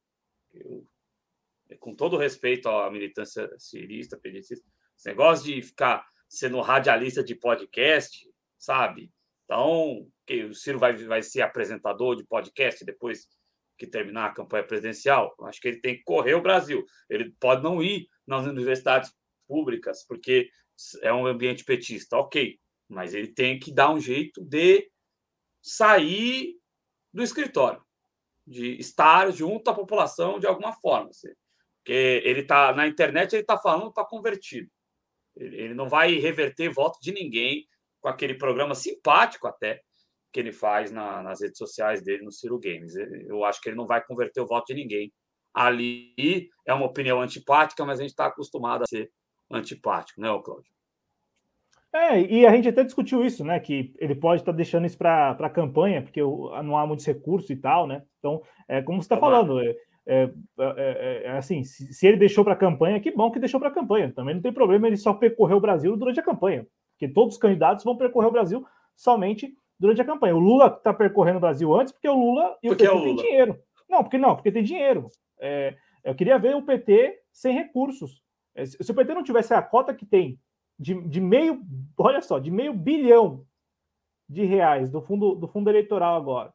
Eu, 0.54 0.86
com 1.80 1.96
todo 1.96 2.18
respeito 2.18 2.68
à 2.68 2.90
militância 2.92 3.50
cirista, 3.58 4.18
pedicista, 4.18 4.66
esse 4.98 5.08
negócio 5.08 5.46
de 5.46 5.62
ficar 5.62 6.06
sendo 6.28 6.60
radialista 6.62 7.24
de 7.24 7.36
podcast, 7.36 8.30
sabe? 8.58 9.12
Então, 9.46 10.08
que 10.26 10.46
o 10.46 10.54
Ciro 10.54 10.80
vai, 10.80 10.96
vai 10.96 11.22
ser 11.22 11.42
apresentador 11.42 12.16
de 12.16 12.26
podcast 12.26 12.84
depois 12.86 13.28
que 13.78 13.88
terminar 13.88 14.28
a 14.28 14.34
campanha 14.34 14.64
presidencial. 14.64 15.36
Acho 15.44 15.60
que 15.60 15.68
ele 15.68 15.82
tem 15.82 15.96
que 15.96 16.04
correr 16.04 16.34
o 16.36 16.42
Brasil. 16.42 16.86
Ele 17.10 17.34
pode 17.40 17.64
não 17.64 17.82
ir 17.82 18.08
nas 18.26 18.46
universidades 18.46 19.12
públicas, 19.48 20.06
porque 20.08 20.50
é 21.02 21.12
um 21.14 21.26
ambiente 21.26 21.64
petista, 21.64 22.18
ok. 22.18 22.60
Mas 22.88 23.14
ele 23.14 23.28
tem 23.28 23.60
que 23.60 23.74
dar 23.74 23.90
um 23.92 24.00
jeito 24.00 24.44
de 24.44 24.90
sair 25.62 26.56
do 27.14 27.24
escritório, 27.24 27.84
de 28.46 28.80
estar 28.80 29.32
junto 29.32 29.70
à 29.70 29.74
população 29.74 30.40
de 30.40 30.48
alguma 30.48 30.74
forma. 30.74 31.10
Assim. 31.10 31.30
Porque 31.78 32.22
ele 32.24 32.42
está 32.42 32.74
na 32.74 32.88
internet, 32.88 33.34
ele 33.34 33.42
está 33.42 33.58
falando, 33.58 33.90
está 33.90 34.06
convertido. 34.06 34.70
Ele 35.36 35.74
não 35.74 35.90
vai 35.90 36.16
reverter 36.16 36.70
voto 36.70 37.00
de 37.02 37.12
ninguém 37.12 37.68
com 38.00 38.10
aquele 38.10 38.36
programa 38.36 38.76
simpático 38.76 39.48
até 39.48 39.82
que 40.32 40.40
ele 40.40 40.52
faz 40.52 40.92
na, 40.92 41.22
nas 41.22 41.42
redes 41.42 41.58
sociais 41.58 42.02
dele 42.02 42.24
no 42.24 42.32
Ciro 42.32 42.60
Games. 42.60 42.96
Eu 42.96 43.44
acho 43.44 43.62
que 43.62 43.70
ele 43.70 43.76
não 43.76 43.86
vai 43.86 44.04
converter 44.04 44.42
o 44.42 44.48
voto 44.48 44.68
de 44.68 44.76
ninguém. 44.76 45.12
Ali 45.54 46.50
é 46.66 46.74
uma 46.74 46.86
opinião 46.86 47.22
antipática, 47.22 47.86
mas 47.86 48.00
a 48.00 48.04
gente 48.04 48.12
está 48.12 48.28
acostumado 48.28 48.84
a 48.84 48.88
ser 48.88 49.12
antipático, 49.52 50.22
né, 50.22 50.28
Cláudio? 50.44 50.72
É, 51.94 52.22
e 52.22 52.46
a 52.46 52.56
gente 52.56 52.70
até 52.70 52.86
discutiu 52.86 53.26
isso, 53.26 53.44
né? 53.44 53.60
Que 53.60 53.94
ele 54.00 54.16
pode 54.16 54.42
estar 54.42 54.54
tá 54.54 54.56
deixando 54.56 54.86
isso 54.86 54.98
para 54.98 55.32
a 55.32 55.50
campanha, 55.50 56.02
porque 56.02 56.22
não 56.22 56.78
há 56.78 56.88
muitos 56.88 57.06
recursos 57.06 57.50
e 57.50 57.56
tal, 57.58 57.86
né? 57.86 58.02
Então, 58.18 58.42
é 58.68 58.82
como 58.82 59.02
você 59.02 59.06
está 59.06 59.18
falando, 59.18 59.60
é, 59.60 59.76
é, 60.08 60.32
é, 60.58 61.22
é, 61.26 61.32
assim, 61.32 61.64
se, 61.66 61.94
se 61.94 62.08
ele 62.08 62.16
deixou 62.16 62.46
para 62.46 62.54
a 62.54 62.58
campanha, 62.58 63.00
que 63.00 63.12
bom 63.12 63.30
que 63.30 63.40
deixou 63.40 63.60
para 63.60 63.70
a 63.70 63.74
campanha. 63.74 64.12
Também 64.14 64.36
não 64.36 64.42
tem 64.42 64.54
problema 64.54 64.88
ele 64.88 64.96
só 64.96 65.14
percorrer 65.14 65.56
o 65.56 65.60
Brasil 65.60 65.98
durante 65.98 66.20
a 66.20 66.24
campanha, 66.24 66.66
porque 66.94 67.14
todos 67.14 67.36
os 67.36 67.42
candidatos 67.42 67.84
vão 67.84 67.98
percorrer 67.98 68.28
o 68.28 68.32
Brasil 68.32 68.66
somente 68.96 69.54
durante 69.82 70.00
a 70.00 70.06
campanha. 70.06 70.36
O 70.36 70.40
Lula 70.40 70.68
está 70.68 70.94
percorrendo 70.94 71.40
o 71.40 71.42
Brasil 71.42 71.74
antes 71.74 71.92
porque 71.92 72.08
o 72.08 72.14
Lula 72.14 72.56
e 72.62 72.70
porque 72.70 72.88
o 72.88 72.92
PT 72.92 72.96
é 72.96 72.96
o 72.96 73.02
têm 73.02 73.16
dinheiro. 73.16 73.60
Não, 73.90 74.04
porque 74.04 74.18
não, 74.20 74.36
porque 74.36 74.52
tem 74.52 74.64
dinheiro. 74.64 75.10
É, 75.40 75.76
eu 76.04 76.14
queria 76.14 76.38
ver 76.38 76.56
o 76.56 76.62
PT 76.62 77.20
sem 77.32 77.52
recursos. 77.56 78.24
É, 78.54 78.64
se 78.64 78.92
o 78.92 78.94
PT 78.94 79.16
não 79.16 79.24
tivesse 79.24 79.56
a 79.56 79.62
cota 79.62 79.92
que 79.92 80.06
tem 80.06 80.40
de, 80.78 80.94
de 81.08 81.20
meio, 81.20 81.64
olha 81.98 82.22
só, 82.22 82.38
de 82.38 82.52
meio 82.52 82.74
bilhão 82.74 83.44
de 84.30 84.46
reais 84.46 84.92
do 84.92 85.02
fundo, 85.02 85.34
do 85.34 85.48
fundo 85.48 85.70
eleitoral 85.70 86.16
agora, 86.16 86.54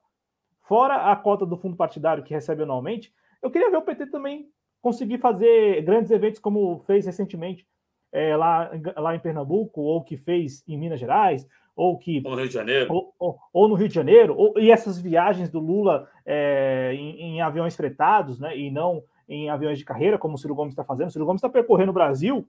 fora 0.61 1.11
a 1.11 1.17
cota 1.17 1.45
do 1.45 1.57
fundo 1.57 1.77
partidário 1.77 2.23
que 2.23 2.33
recebe 2.33 2.63
anualmente, 2.63 3.13
eu 3.43 3.51
queria 3.51 3.71
ver 3.71 3.77
o 3.77 3.83
PT 3.83 4.07
também 4.07 4.49
conseguir 4.81 5.19
fazer 5.19 5.83
grandes 5.83 6.13
eventos 6.13 6.39
como 6.39 6.79
fez 6.87 7.05
recentemente 7.05 7.67
é, 8.13 8.37
lá, 8.37 8.71
lá 8.97 9.17
em 9.17 9.21
Pernambuco, 9.21 9.81
ou 9.81 10.03
que 10.05 10.17
fez 10.17 10.63
em 10.67 10.79
Minas 10.79 11.01
Gerais, 11.01 11.47
ou 11.77 11.99
que 11.99 12.23
ou 12.25 12.31
no 12.31 12.37
Rio 12.39 12.49
de 12.49 12.55
Janeiro, 12.55 12.93
ou, 12.93 13.15
ou, 13.19 13.39
ou 13.53 13.69
no 13.69 13.75
Rio 13.75 13.89
de 13.89 13.95
Janeiro, 13.95 14.35
ou, 14.35 14.59
e 14.59 14.71
essas 14.71 14.99
viagens 14.99 15.51
do 15.51 15.61
Lula 15.61 16.09
é, 16.25 16.93
em, 16.95 17.21
em, 17.21 17.43
aviões 17.43 17.77
fretados, 17.77 18.41
né, 18.41 18.57
e 18.57 18.71
não 18.71 19.05
em 19.29 19.51
aviões 19.51 19.79
de 19.79 19.85
carreira, 19.85 20.17
como 20.17 20.37
o 20.37 20.39
Ciro 20.39 20.55
Gomes 20.55 20.73
está 20.73 20.85
fazendo. 20.85 21.09
O 21.09 21.11
Ciro 21.11 21.27
Gomes 21.27 21.41
está 21.41 21.49
percorrendo 21.49 21.91
o 21.91 21.95
Brasil. 21.95 22.47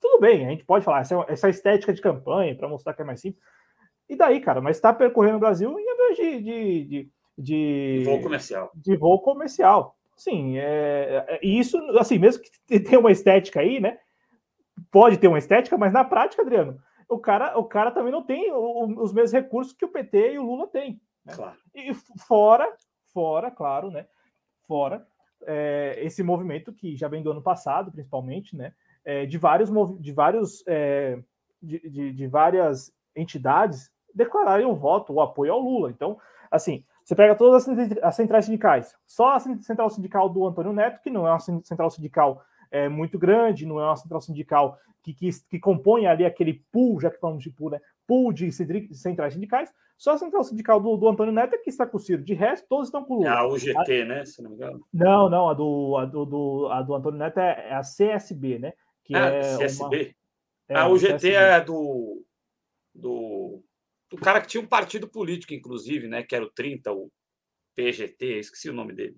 Tudo 0.00 0.20
bem, 0.20 0.44
a 0.44 0.50
gente 0.50 0.64
pode 0.64 0.84
falar 0.84 1.00
essa, 1.00 1.24
essa 1.28 1.48
estética 1.48 1.92
de 1.92 2.00
campanha 2.00 2.54
para 2.54 2.68
mostrar 2.68 2.94
que 2.94 3.02
é 3.02 3.04
mais 3.04 3.20
simples. 3.20 3.44
E 4.08 4.16
daí, 4.16 4.40
cara? 4.40 4.60
Mas 4.60 4.76
está 4.76 4.92
percorrendo 4.92 5.36
o 5.36 5.40
Brasil 5.40 5.78
em 5.78 5.90
aviões 5.90 6.16
de, 6.16 6.42
de, 6.42 6.84
de, 6.84 7.08
de, 7.38 8.04
voo 8.04 8.22
comercial. 8.22 8.70
De 8.74 8.96
voo 8.96 9.20
comercial. 9.20 9.94
Sim, 10.16 10.56
é, 10.56 11.24
é, 11.28 11.46
isso, 11.46 11.78
assim, 11.98 12.18
mesmo 12.18 12.42
que 12.42 12.80
tenha 12.80 12.98
uma 12.98 13.12
estética 13.12 13.60
aí, 13.60 13.78
né? 13.78 13.98
Pode 14.90 15.18
ter 15.18 15.28
uma 15.28 15.38
estética, 15.38 15.76
mas 15.76 15.92
na 15.92 16.04
prática, 16.04 16.42
Adriano, 16.42 16.80
o 17.08 17.18
cara, 17.18 17.58
o 17.58 17.64
cara 17.64 17.90
também 17.90 18.12
não 18.12 18.22
tem 18.22 18.52
o, 18.52 19.02
os 19.02 19.12
mesmos 19.12 19.32
recursos 19.32 19.72
que 19.72 19.84
o 19.84 19.88
PT 19.90 20.34
e 20.34 20.38
o 20.38 20.44
Lula 20.44 20.66
têm. 20.66 21.00
Né? 21.24 21.34
Claro. 21.34 21.56
E 21.74 21.94
fora, 22.26 22.72
fora, 23.12 23.50
claro, 23.50 23.90
né? 23.90 24.06
Fora 24.66 25.06
é, 25.46 25.98
esse 26.02 26.22
movimento 26.22 26.72
que 26.72 26.96
já 26.96 27.08
vem 27.08 27.22
do 27.22 27.30
ano 27.30 27.42
passado, 27.42 27.92
principalmente, 27.92 28.56
né? 28.56 28.72
É, 29.04 29.24
de 29.24 29.38
vários, 29.38 29.70
de 30.00 30.12
vários 30.12 30.62
é, 30.66 31.18
de, 31.62 31.78
de, 31.88 32.12
de, 32.12 32.26
várias 32.26 32.92
entidades 33.16 33.90
declararem 34.14 34.66
o 34.66 34.74
voto, 34.74 35.14
o 35.14 35.20
apoio 35.20 35.52
ao 35.52 35.60
Lula. 35.60 35.90
Então, 35.90 36.18
assim, 36.50 36.84
você 37.04 37.14
pega 37.14 37.34
todas 37.34 37.66
as 38.02 38.16
centrais 38.16 38.44
sindicais, 38.44 38.94
só 39.06 39.32
a 39.34 39.40
central 39.40 39.88
sindical 39.88 40.28
do 40.28 40.46
Antônio 40.46 40.72
Neto, 40.72 41.00
que 41.00 41.10
não 41.10 41.26
é 41.26 41.30
uma 41.30 41.40
central 41.40 41.90
sindical 41.90 42.42
é, 42.70 42.88
muito 42.88 43.18
grande, 43.18 43.66
não 43.66 43.80
é 43.80 43.84
uma 43.84 43.96
central 43.96 44.20
sindical 44.20 44.78
que, 45.02 45.12
que, 45.12 45.30
que 45.48 45.58
compõe 45.58 46.06
ali 46.06 46.24
aquele 46.24 46.62
pool, 46.72 47.00
já 47.00 47.10
que 47.10 47.20
falamos 47.20 47.42
de 47.42 47.50
pool, 47.50 47.70
né? 47.70 47.80
Pool 48.06 48.32
de 48.32 48.50
centrais 48.52 49.34
sindicais, 49.34 49.70
só 49.98 50.12
a 50.12 50.18
central 50.18 50.44
sindical 50.44 50.80
do, 50.80 50.96
do 50.96 51.08
Antônio 51.08 51.32
Neto 51.32 51.54
é 51.54 51.58
que 51.58 51.68
está 51.68 51.84
com 51.84 51.96
o 51.96 52.00
Ciro. 52.00 52.22
De 52.22 52.32
resto, 52.32 52.68
todos 52.68 52.86
estão 52.86 53.04
com 53.04 53.14
o 53.14 53.16
Lula. 53.18 53.30
É 53.30 53.32
a 53.32 53.46
UGT, 53.46 54.02
a, 54.02 54.04
né? 54.04 54.24
Se 54.24 54.40
não 54.40 54.50
me 54.50 54.56
engano. 54.56 54.86
Não, 54.94 55.28
não, 55.28 55.48
a 55.48 55.54
do, 55.54 55.96
a 55.96 56.04
do, 56.04 56.24
do, 56.24 56.68
a 56.70 56.82
do 56.82 56.94
Antônio 56.94 57.18
Neto 57.18 57.38
é, 57.40 57.68
é 57.68 57.74
a 57.74 57.80
CSB, 57.80 58.60
né? 58.60 58.72
Que 59.02 59.16
ah, 59.16 59.26
é 59.26 59.56
CSB. 59.56 60.14
Uma... 60.70 60.78
É, 60.78 60.80
a 60.80 60.88
UGT 60.88 61.14
CSB. 61.14 61.32
é 61.32 61.60
do, 61.60 62.24
do, 62.94 63.64
do 64.08 64.16
cara 64.18 64.40
que 64.40 64.46
tinha 64.46 64.62
um 64.62 64.68
partido 64.68 65.08
político, 65.08 65.52
inclusive, 65.52 66.06
né? 66.06 66.22
Que 66.22 66.36
era 66.36 66.44
o 66.44 66.50
30, 66.50 66.92
o 66.92 67.10
PGT, 67.74 68.38
esqueci 68.38 68.70
o 68.70 68.74
nome 68.74 68.92
dele. 68.92 69.16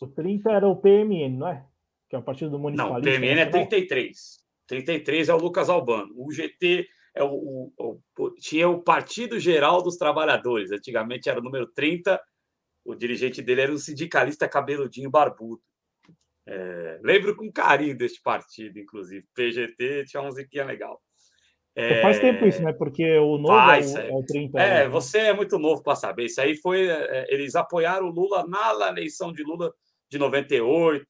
O 0.00 0.06
30 0.06 0.50
era 0.50 0.68
o 0.68 0.76
PMN, 0.76 1.36
não 1.36 1.48
é? 1.48 1.66
Que 2.10 2.16
é 2.16 2.18
o 2.18 2.22
partido 2.22 2.50
do 2.50 2.58
municipalismo. 2.58 3.00
Não, 3.00 3.14
o 3.16 3.20
PMN 3.20 3.40
é 3.40 3.46
33. 3.46 4.40
33 4.66 5.28
é 5.28 5.34
o 5.34 5.38
Lucas 5.38 5.70
Albano. 5.70 6.12
O 6.16 6.32
GT 6.32 6.86
é 7.14 7.22
o, 7.22 7.72
o, 7.76 8.00
o, 8.18 8.30
tinha 8.32 8.68
o 8.68 8.82
Partido 8.82 9.38
Geral 9.38 9.80
dos 9.82 9.96
Trabalhadores. 9.96 10.72
Antigamente 10.72 11.28
era 11.28 11.40
o 11.40 11.42
número 11.42 11.68
30. 11.68 12.20
O 12.84 12.94
dirigente 12.94 13.40
dele 13.40 13.60
era 13.62 13.72
um 13.72 13.78
sindicalista 13.78 14.48
cabeludinho 14.48 15.10
barbudo. 15.10 15.62
É, 16.46 16.98
lembro 17.02 17.36
com 17.36 17.50
carinho 17.52 17.96
deste 17.96 18.20
partido, 18.20 18.78
inclusive. 18.78 19.24
PGT 19.34 20.06
tinha 20.06 20.20
uma 20.20 20.30
musiquinha 20.30 20.64
legal. 20.64 21.00
É, 21.76 22.02
faz 22.02 22.18
tempo 22.18 22.44
isso, 22.44 22.60
né? 22.60 22.72
Porque 22.72 23.18
o 23.18 23.38
novo 23.38 23.54
faz, 23.54 23.94
é, 23.94 24.10
o, 24.10 24.18
é 24.18 24.20
o 24.20 24.26
30. 24.26 24.60
É, 24.60 24.68
né? 24.84 24.88
você 24.88 25.18
é 25.18 25.32
muito 25.32 25.58
novo 25.58 25.82
para 25.82 25.94
saber. 25.94 26.24
Isso 26.24 26.40
aí 26.40 26.56
foi. 26.56 26.88
É, 26.88 27.32
eles 27.32 27.54
apoiaram 27.54 28.06
o 28.06 28.10
Lula 28.10 28.44
na 28.48 28.88
eleição 28.88 29.32
de 29.32 29.44
Lula 29.44 29.72
de 30.10 30.18
98. 30.18 31.06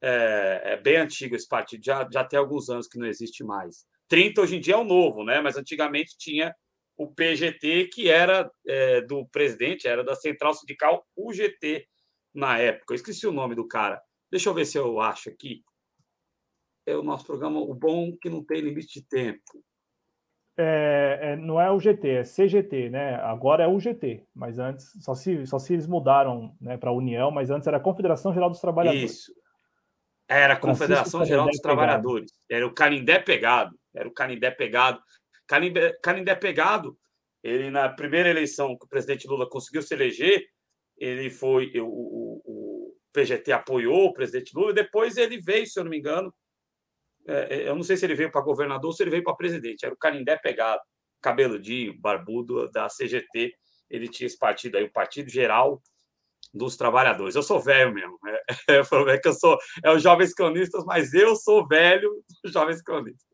É, 0.00 0.62
é 0.64 0.76
bem 0.76 0.96
antigo 0.96 1.34
esse 1.34 1.48
partido, 1.48 1.84
já, 1.84 2.08
já 2.12 2.24
tem 2.24 2.38
alguns 2.38 2.68
anos 2.68 2.86
que 2.86 2.98
não 2.98 3.06
existe 3.06 3.42
mais. 3.42 3.84
30 4.08 4.40
hoje 4.40 4.56
em 4.56 4.60
dia 4.60 4.74
é 4.74 4.76
o 4.76 4.84
novo, 4.84 5.24
né? 5.24 5.40
Mas 5.40 5.56
antigamente 5.56 6.16
tinha 6.16 6.54
o 6.96 7.06
PGT, 7.06 7.90
que 7.92 8.08
era 8.08 8.50
é, 8.66 9.00
do 9.02 9.26
presidente, 9.26 9.86
era 9.86 10.02
da 10.02 10.16
Central 10.16 10.54
Sindical 10.54 11.06
UGT 11.16 11.86
na 12.34 12.58
época. 12.58 12.92
Eu 12.92 12.96
esqueci 12.96 13.26
o 13.26 13.32
nome 13.32 13.54
do 13.54 13.66
cara. 13.66 14.00
Deixa 14.30 14.48
eu 14.48 14.54
ver 14.54 14.66
se 14.66 14.76
eu 14.76 15.00
acho 15.00 15.28
aqui. 15.28 15.62
É 16.86 16.96
o 16.96 17.02
nosso 17.02 17.24
programa 17.24 17.60
O 17.60 17.74
Bom 17.74 18.16
que 18.20 18.28
não 18.28 18.44
tem 18.44 18.60
limite 18.60 19.00
de 19.00 19.06
tempo. 19.06 19.62
É, 20.60 21.18
é, 21.22 21.36
não 21.36 21.60
é 21.60 21.70
o 21.70 21.78
GT, 21.78 22.08
é 22.08 22.22
CGT, 22.24 22.90
né? 22.90 23.14
Agora 23.16 23.62
é 23.62 23.68
o 23.68 23.78
GT, 23.78 24.24
mas 24.34 24.58
antes 24.58 24.90
só 25.00 25.14
se, 25.14 25.46
só 25.46 25.56
se 25.56 25.72
eles 25.72 25.86
mudaram 25.86 26.52
né, 26.60 26.76
para 26.76 26.90
a 26.90 26.92
União, 26.92 27.30
mas 27.30 27.48
antes 27.48 27.68
era 27.68 27.76
a 27.76 27.80
Confederação 27.80 28.34
Geral 28.34 28.50
dos 28.50 28.60
Trabalhadores. 28.60 29.12
Isso. 29.12 29.32
Era 30.28 30.54
a 30.54 30.60
Confederação 30.60 31.24
Geral 31.24 31.46
dos 31.46 31.58
Trabalhadores. 31.58 32.32
Era 32.50 32.66
o 32.66 32.74
Canindé 32.74 33.18
pegado. 33.18 33.74
Era 33.94 34.06
o 34.06 34.12
Canindé 34.12 34.50
pegado. 34.50 35.00
Canindé, 35.46 35.98
Canindé 36.02 36.34
pegado, 36.34 36.98
ele 37.42 37.70
na 37.70 37.88
primeira 37.88 38.28
eleição 38.28 38.76
que 38.76 38.84
o 38.84 38.88
presidente 38.88 39.26
Lula 39.26 39.48
conseguiu 39.48 39.80
se 39.82 39.94
eleger, 39.94 40.44
ele 40.98 41.30
foi. 41.30 41.72
O, 41.80 41.86
o, 41.86 42.42
o 42.44 42.96
PGT 43.12 43.50
apoiou 43.52 44.06
o 44.06 44.12
presidente 44.12 44.54
Lula, 44.54 44.72
e 44.72 44.74
depois 44.74 45.16
ele 45.16 45.40
veio, 45.40 45.66
se 45.66 45.80
eu 45.80 45.84
não 45.84 45.90
me 45.90 45.98
engano. 45.98 46.32
É, 47.26 47.56
é 47.56 47.68
eu 47.68 47.74
não 47.74 47.82
sei 47.82 47.96
se 47.96 48.04
ele 48.04 48.14
veio 48.14 48.30
para 48.30 48.42
governador 48.42 48.88
ou 48.88 48.92
se 48.92 49.02
ele 49.02 49.10
veio 49.10 49.24
para 49.24 49.34
presidente. 49.34 49.84
Era 49.84 49.94
o 49.94 49.98
Canindé 49.98 50.36
pegado, 50.36 50.82
cabeludinho, 51.22 51.98
barbudo 51.98 52.70
da 52.70 52.86
CGT. 52.88 53.54
Ele 53.88 54.08
tinha 54.08 54.26
esse 54.26 54.38
partido 54.38 54.76
aí, 54.76 54.84
o 54.84 54.92
Partido 54.92 55.30
Geral 55.30 55.82
dos 56.52 56.76
trabalhadores. 56.76 57.34
Eu 57.34 57.42
sou 57.42 57.60
velho 57.60 57.92
mesmo. 57.92 58.18
É, 58.68 58.74
é, 58.76 59.14
é 59.14 59.18
que 59.18 59.28
eu 59.28 59.32
sou 59.32 59.58
é 59.82 59.90
os 59.90 60.02
jovens 60.02 60.34
cronistas, 60.34 60.84
mas 60.84 61.12
eu 61.14 61.36
sou 61.36 61.66
velho 61.66 62.22
dos 62.42 62.52
jovens 62.52 62.82
cronistas. 62.82 63.26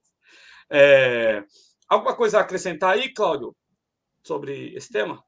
É, 0.70 1.44
alguma 1.88 2.14
coisa 2.14 2.38
a 2.38 2.40
acrescentar 2.40 2.94
aí, 2.94 3.12
Cláudio, 3.12 3.54
sobre 4.22 4.74
esse 4.74 4.90
tema? 4.90 5.22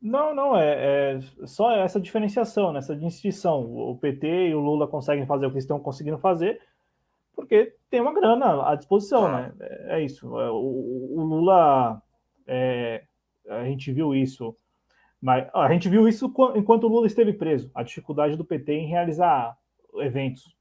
Não, 0.00 0.34
não, 0.34 0.56
é, 0.56 1.16
é 1.16 1.46
só 1.46 1.72
essa 1.72 2.00
diferenciação, 2.00 2.72
nessa 2.72 2.94
né, 2.94 3.00
distinção. 3.00 3.60
O 3.60 3.98
PT 3.98 4.48
e 4.48 4.54
o 4.54 4.60
Lula 4.60 4.88
conseguem 4.88 5.26
fazer 5.26 5.46
o 5.46 5.52
que 5.52 5.58
estão 5.58 5.78
conseguindo 5.78 6.18
fazer, 6.18 6.60
porque 7.34 7.74
tem 7.90 8.00
uma 8.00 8.14
grana 8.14 8.70
à 8.70 8.74
disposição, 8.74 9.26
ah. 9.26 9.32
né? 9.32 9.52
É, 9.60 9.98
é 9.98 10.04
isso. 10.04 10.38
É, 10.40 10.50
o, 10.50 11.14
o 11.16 11.22
Lula, 11.22 12.00
é, 12.46 13.04
a 13.48 13.64
gente 13.64 13.92
viu 13.92 14.14
isso 14.14 14.56
mas 15.20 15.48
a 15.54 15.70
gente 15.70 15.88
viu 15.88 16.08
isso 16.08 16.32
enquanto 16.54 16.84
o 16.84 16.88
Lula 16.88 17.06
esteve 17.06 17.32
preso, 17.32 17.70
a 17.74 17.82
dificuldade 17.82 18.36
do 18.36 18.44
PT 18.44 18.72
em 18.72 18.86
realizar 18.86 19.56
eventos. 19.96 20.56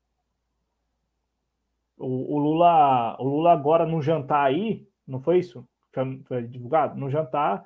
O, 1.98 2.36
o, 2.36 2.38
Lula, 2.38 3.16
o 3.20 3.24
Lula 3.24 3.54
agora 3.54 3.86
no 3.86 4.02
jantar 4.02 4.46
aí, 4.46 4.86
não 5.08 5.22
foi 5.22 5.40
isso? 5.40 5.66
Foi, 5.92 6.22
foi, 6.26 6.44
divulgado? 6.44 7.00
No 7.00 7.10
jantar 7.10 7.66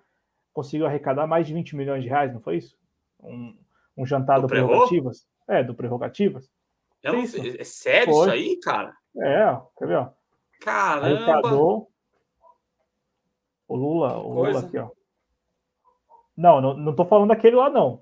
conseguiu 0.54 0.86
arrecadar 0.86 1.26
mais 1.26 1.48
de 1.48 1.54
20 1.54 1.76
milhões 1.76 2.04
de 2.04 2.10
reais, 2.10 2.32
não 2.32 2.40
foi 2.40 2.58
isso? 2.58 2.78
Um, 3.20 3.56
um 3.98 4.06
jantar 4.06 4.36
do, 4.38 4.44
do 4.44 4.48
Prerrogativas. 4.48 5.26
É, 5.48 5.64
do 5.64 5.74
Prerrogativas. 5.74 6.48
Não, 7.04 7.16
é 7.16 7.64
sério 7.64 8.14
foi. 8.14 8.22
isso 8.22 8.32
aí, 8.32 8.56
cara? 8.58 8.96
É, 9.18 9.58
quer 9.78 9.88
ver, 9.88 9.98
ó. 9.98 10.10
Caramba! 10.62 11.08
Arrecadou 11.08 11.92
o 13.68 13.76
Lula, 13.76 14.18
o 14.18 14.34
Lula 14.34 14.60
aqui, 14.60 14.78
ó. 14.78 14.90
Não, 16.36 16.60
não, 16.60 16.74
não 16.76 16.96
tô 16.96 17.06
falando 17.06 17.30
daquele 17.30 17.56
lá, 17.56 17.70
não. 17.70 18.00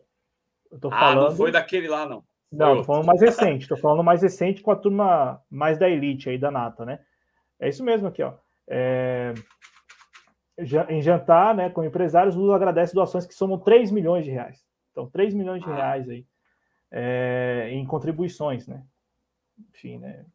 Eu 0.71 0.79
tô 0.79 0.87
ah, 0.87 0.99
falando... 0.99 1.29
não 1.29 1.35
foi 1.35 1.51
daquele 1.51 1.87
lá, 1.87 2.05
não. 2.05 2.23
Não, 2.51 2.77
tô 2.77 2.83
falando 2.83 3.05
mais 3.05 3.21
recente. 3.21 3.67
Tô 3.67 3.77
falando 3.77 4.03
mais 4.03 4.21
recente 4.21 4.61
com 4.61 4.71
a 4.71 4.75
turma 4.75 5.39
mais 5.49 5.77
da 5.77 5.89
elite 5.89 6.29
aí, 6.29 6.37
da 6.37 6.51
nata, 6.51 6.85
né? 6.85 6.99
É 7.59 7.69
isso 7.69 7.83
mesmo 7.83 8.07
aqui, 8.07 8.21
ó. 8.23 8.33
É... 8.67 9.33
Em 10.89 11.01
jantar, 11.01 11.55
né, 11.55 11.69
com 11.69 11.83
empresários, 11.83 12.35
Lula 12.35 12.55
agradece 12.55 12.93
doações 12.93 13.25
que 13.25 13.33
somam 13.33 13.57
3 13.57 13.89
milhões 13.91 14.25
de 14.25 14.31
reais. 14.31 14.59
Então, 14.91 15.09
3 15.09 15.33
milhões 15.33 15.63
de 15.63 15.69
ah. 15.69 15.75
reais 15.75 16.09
aí 16.09 16.25
é... 16.91 17.69
em 17.71 17.85
contribuições, 17.85 18.67
né? 18.67 18.83
Enfim, 19.69 19.97
né? 19.97 20.25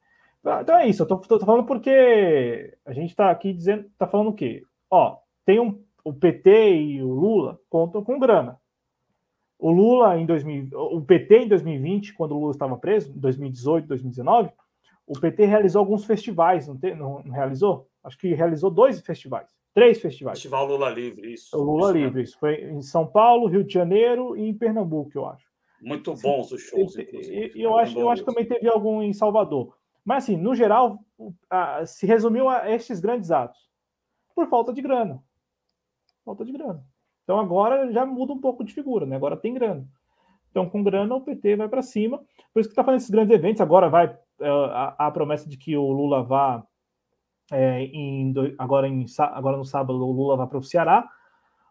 Então 0.60 0.78
é 0.78 0.86
isso, 0.86 1.02
eu 1.02 1.06
tô, 1.06 1.16
tô, 1.18 1.40
falando 1.40 1.66
porque 1.66 2.73
a 2.85 2.93
gente 2.93 3.16
tá 3.16 3.31
aqui 3.31 3.52
dizendo, 3.52 3.90
tá 3.98 4.06
falando 4.06 4.28
o 4.28 4.35
quê? 4.35 4.62
Ó, 4.89 5.18
tem 5.44 5.59
um, 5.59 5.77
o 6.07 6.15
PT 6.15 6.77
e 6.77 7.03
o 7.03 7.11
Lula 7.12 7.59
contam 7.69 8.01
com 8.05 8.16
grana. 8.16 8.61
O 9.59 9.73
Lula 9.73 10.16
em 10.16 10.24
2000, 10.24 10.69
o 10.73 11.01
PT 11.03 11.39
em 11.39 11.49
2020, 11.49 12.15
quando 12.15 12.31
o 12.31 12.39
Lula 12.39 12.53
estava 12.53 12.77
preso, 12.77 13.11
em 13.11 13.19
2018, 13.19 13.89
2019, 13.89 14.51
o 15.05 15.19
PT 15.19 15.47
realizou 15.47 15.81
alguns 15.81 16.05
festivais, 16.05 16.69
não, 16.69 16.78
te, 16.78 16.95
não, 16.95 17.24
não 17.24 17.33
realizou? 17.33 17.89
Acho 18.05 18.16
que 18.19 18.33
realizou 18.35 18.70
dois 18.70 19.01
festivais, 19.01 19.49
três 19.74 20.01
festivais. 20.01 20.39
Festival 20.39 20.69
Lula 20.69 20.91
Livre, 20.91 21.35
isso. 21.35 21.59
O 21.59 21.61
Lula 21.61 21.91
isso 21.91 21.99
Livre, 21.99 22.23
isso. 22.23 22.39
Foi 22.39 22.55
em 22.55 22.83
São 22.83 23.05
Paulo, 23.05 23.49
Rio 23.49 23.65
de 23.65 23.74
Janeiro 23.74 24.37
e 24.37 24.49
em 24.49 24.55
Pernambuco, 24.55 25.11
eu 25.12 25.27
acho. 25.27 25.45
Muito 25.83 26.15
bons 26.15 26.53
os 26.53 26.62
shows, 26.62 26.97
inclusive. 26.97 27.53
E, 27.53 27.62
eu 27.62 27.77
acho, 27.77 27.99
eu 27.99 28.09
acho 28.09 28.23
que 28.23 28.31
também 28.33 28.47
teve 28.47 28.69
algum 28.69 29.03
em 29.03 29.12
Salvador. 29.12 29.77
Mas, 30.05 30.23
assim, 30.23 30.37
no 30.37 30.55
geral, 30.55 31.01
se 31.85 32.07
resumiu 32.07 32.49
a 32.49 32.70
estes 32.70 33.01
grandes 33.01 33.33
atos. 33.33 33.59
Por 34.37 34.49
falta 34.49 34.73
de 34.73 34.81
grana. 34.81 35.20
Falta 36.27 36.44
de 36.44 36.53
grana. 36.53 36.82
Então 37.23 37.39
agora 37.39 37.90
já 37.93 38.05
muda 38.05 38.32
um 38.32 38.40
pouco 38.40 38.65
de 38.65 38.74
figura, 38.74 39.07
né? 39.07 39.16
Agora 39.16 39.36
tem 39.36 39.55
grana. 39.55 39.85
Então, 40.51 40.70
com 40.70 40.82
grana, 40.82 41.15
o 41.15 41.20
PT 41.20 41.55
vai 41.55 41.69
para 41.69 41.82
cima. 41.82 42.19
Por 42.53 42.61
isso 42.61 42.70
que 42.70 42.73
está 42.73 42.82
fazendo 42.82 43.01
esses 43.01 43.11
grandes 43.11 43.35
eventos. 43.35 43.61
Agora 43.61 43.90
vai 43.90 44.07
é, 44.40 44.48
a, 44.48 44.94
a, 44.98 45.11
promessa 45.11 45.47
de 45.47 45.57
que 45.57 45.77
o 45.77 45.90
Lula 45.93 46.23
vá 46.23 46.62
é, 47.53 47.82
em, 47.82 48.32
agora, 48.59 48.89
em, 48.89 49.05
agora 49.19 49.59
no 49.59 49.66
sábado, 49.66 49.93
o 49.93 50.12
Lula 50.12 50.35
vai 50.35 50.47
para 50.47 50.57
o 50.57 50.62
Ceará, 50.62 51.07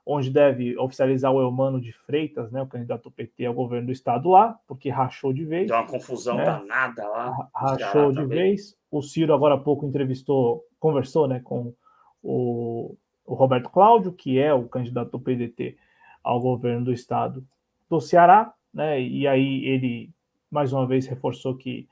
onde 0.06 0.30
deve 0.30 0.78
oficializar 0.78 1.32
o 1.32 1.42
Elmano 1.42 1.82
de 1.82 1.92
Freitas, 1.92 2.52
né, 2.52 2.62
o 2.62 2.68
candidato 2.68 3.06
do 3.06 3.12
PT 3.12 3.48
ao 3.48 3.56
governo 3.56 3.88
do 3.88 3.92
estado 3.92 4.30
lá, 4.30 4.56
porque 4.68 4.90
rachou 4.92 5.34
de 5.34 5.44
vez. 5.44 5.68
Deu 5.68 5.78
uma 5.78 5.88
confusão 5.88 6.38
né? 6.38 6.46
danada 6.46 7.10
lá. 7.10 7.50
Rachou 7.56 8.12
de 8.12 8.18
também. 8.18 8.38
vez. 8.38 8.78
O 8.92 9.02
Ciro 9.02 9.34
agora 9.34 9.56
há 9.56 9.60
pouco 9.60 9.88
entrevistou, 9.88 10.64
conversou 10.80 11.28
né, 11.28 11.42
com 11.44 11.74
o 12.22 12.96
o 13.26 13.34
Roberto 13.34 13.70
Cláudio, 13.70 14.12
que 14.12 14.40
é 14.40 14.54
o 14.54 14.68
candidato 14.68 15.12
do 15.12 15.20
PDT 15.20 15.76
ao 16.24 16.40
governo 16.40 16.86
do 16.86 16.94
estado 16.94 17.44
do 17.90 18.00
Ceará, 18.00 18.54
né? 18.74 19.02
E 19.02 19.28
aí 19.28 19.66
ele 19.66 20.10
mais 20.52 20.72
uma 20.72 20.86
vez 20.86 21.06
reforçou 21.08 21.56
que 21.56 21.88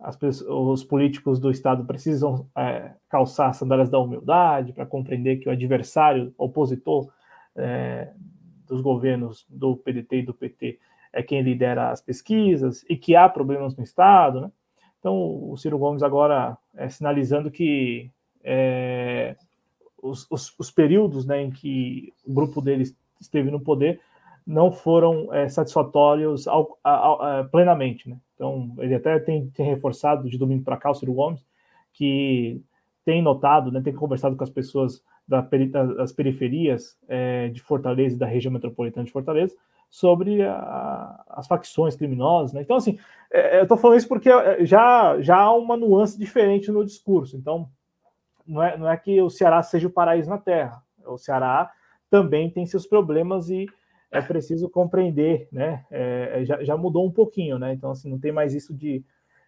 as, 0.00 0.18
os 0.42 0.84
políticos 0.84 1.38
do 1.38 1.50
estado 1.50 1.84
precisam 1.84 2.46
é, 2.56 2.92
calçar 3.08 3.52
sandálias 3.54 3.88
da 3.88 3.98
humildade 3.98 4.72
para 4.72 4.84
compreender 4.84 5.36
que 5.36 5.48
o 5.48 5.52
adversário 5.52 6.34
opositor 6.36 7.08
é, 7.56 8.10
dos 8.68 8.80
governos 8.80 9.44
do 9.48 9.76
PDT 9.76 10.18
e 10.18 10.22
do 10.22 10.34
PT 10.34 10.78
é 11.12 11.22
quem 11.22 11.42
lidera 11.42 11.90
as 11.90 12.00
pesquisas 12.00 12.84
e 12.88 12.96
que 12.96 13.14
há 13.14 13.28
problemas 13.28 13.76
no 13.76 13.84
estado, 13.84 14.40
né? 14.40 14.50
Então 14.98 15.50
o 15.50 15.56
Ciro 15.56 15.78
Gomes 15.78 16.02
agora 16.02 16.56
é 16.74 16.88
sinalizando 16.88 17.50
que 17.50 18.10
é, 18.42 19.36
os, 20.04 20.26
os, 20.30 20.54
os, 20.58 20.70
períodos 20.70 21.24
né, 21.24 21.42
em 21.42 21.50
que 21.50 22.12
o 22.26 22.32
grupo 22.32 22.60
deles 22.60 22.94
esteve 23.20 23.50
no 23.50 23.58
poder 23.58 24.00
não 24.46 24.70
foram 24.70 25.32
é, 25.32 25.48
satisfatórios 25.48 26.46
ao, 26.46 26.78
plenamente. 27.50 28.08
Né? 28.08 28.16
Então, 28.34 28.74
ele 28.78 28.94
até 28.94 29.18
tem, 29.18 29.46
tem 29.48 29.66
reforçado 29.66 30.28
de 30.28 30.36
domingo 30.36 30.62
para 30.62 30.76
cá, 30.76 30.90
o 30.90 30.94
Ciro 30.94 31.14
Gomes, 31.14 31.40
que 31.94 32.60
tem 33.04 33.22
notado, 33.22 33.72
né, 33.72 33.80
tem 33.80 33.94
conversado 33.94 34.36
com 34.36 34.44
as 34.44 34.50
pessoas 34.50 35.02
da, 35.26 35.40
das 35.96 36.12
periferias 36.12 36.96
é, 37.08 37.48
de 37.48 37.62
Fortaleza 37.62 38.16
e 38.16 38.18
da 38.18 38.26
região 38.26 38.52
metropolitana 38.52 39.06
de 39.06 39.12
Fortaleza 39.12 39.54
sobre 39.88 40.42
a, 40.42 41.24
as 41.30 41.46
facções 41.46 41.96
criminosas. 41.96 42.52
Né? 42.52 42.62
Então, 42.62 42.76
assim, 42.76 42.98
é, 43.32 43.58
eu 43.58 43.62
estou 43.62 43.78
falando 43.78 43.98
isso 43.98 44.08
porque 44.08 44.28
é, 44.28 44.64
já, 44.66 45.20
já 45.20 45.38
há 45.38 45.54
uma 45.54 45.76
nuance 45.76 46.18
diferente 46.18 46.70
no 46.70 46.84
discurso. 46.84 47.36
Então, 47.36 47.68
não 48.46 48.62
é, 48.62 48.76
não 48.76 48.88
é 48.88 48.96
que 48.96 49.20
o 49.20 49.30
Ceará 49.30 49.62
seja 49.62 49.88
o 49.88 49.90
paraíso 49.90 50.28
na 50.28 50.38
Terra. 50.38 50.82
O 51.06 51.18
Ceará 51.18 51.70
também 52.10 52.50
tem 52.50 52.66
seus 52.66 52.86
problemas 52.86 53.48
e 53.50 53.66
é 54.10 54.20
preciso 54.20 54.68
compreender, 54.68 55.48
né? 55.50 55.84
É, 55.90 56.40
é, 56.40 56.44
já, 56.44 56.62
já, 56.62 56.76
mudou 56.76 57.04
um 57.04 57.10
pouquinho, 57.10 57.58
né? 57.58 57.72
Então, 57.72 57.90
assim, 57.90 58.08
não 58.08 58.18
tem 58.18 58.30
mais 58.30 58.54
isso 58.54 58.72
de, 58.72 59.04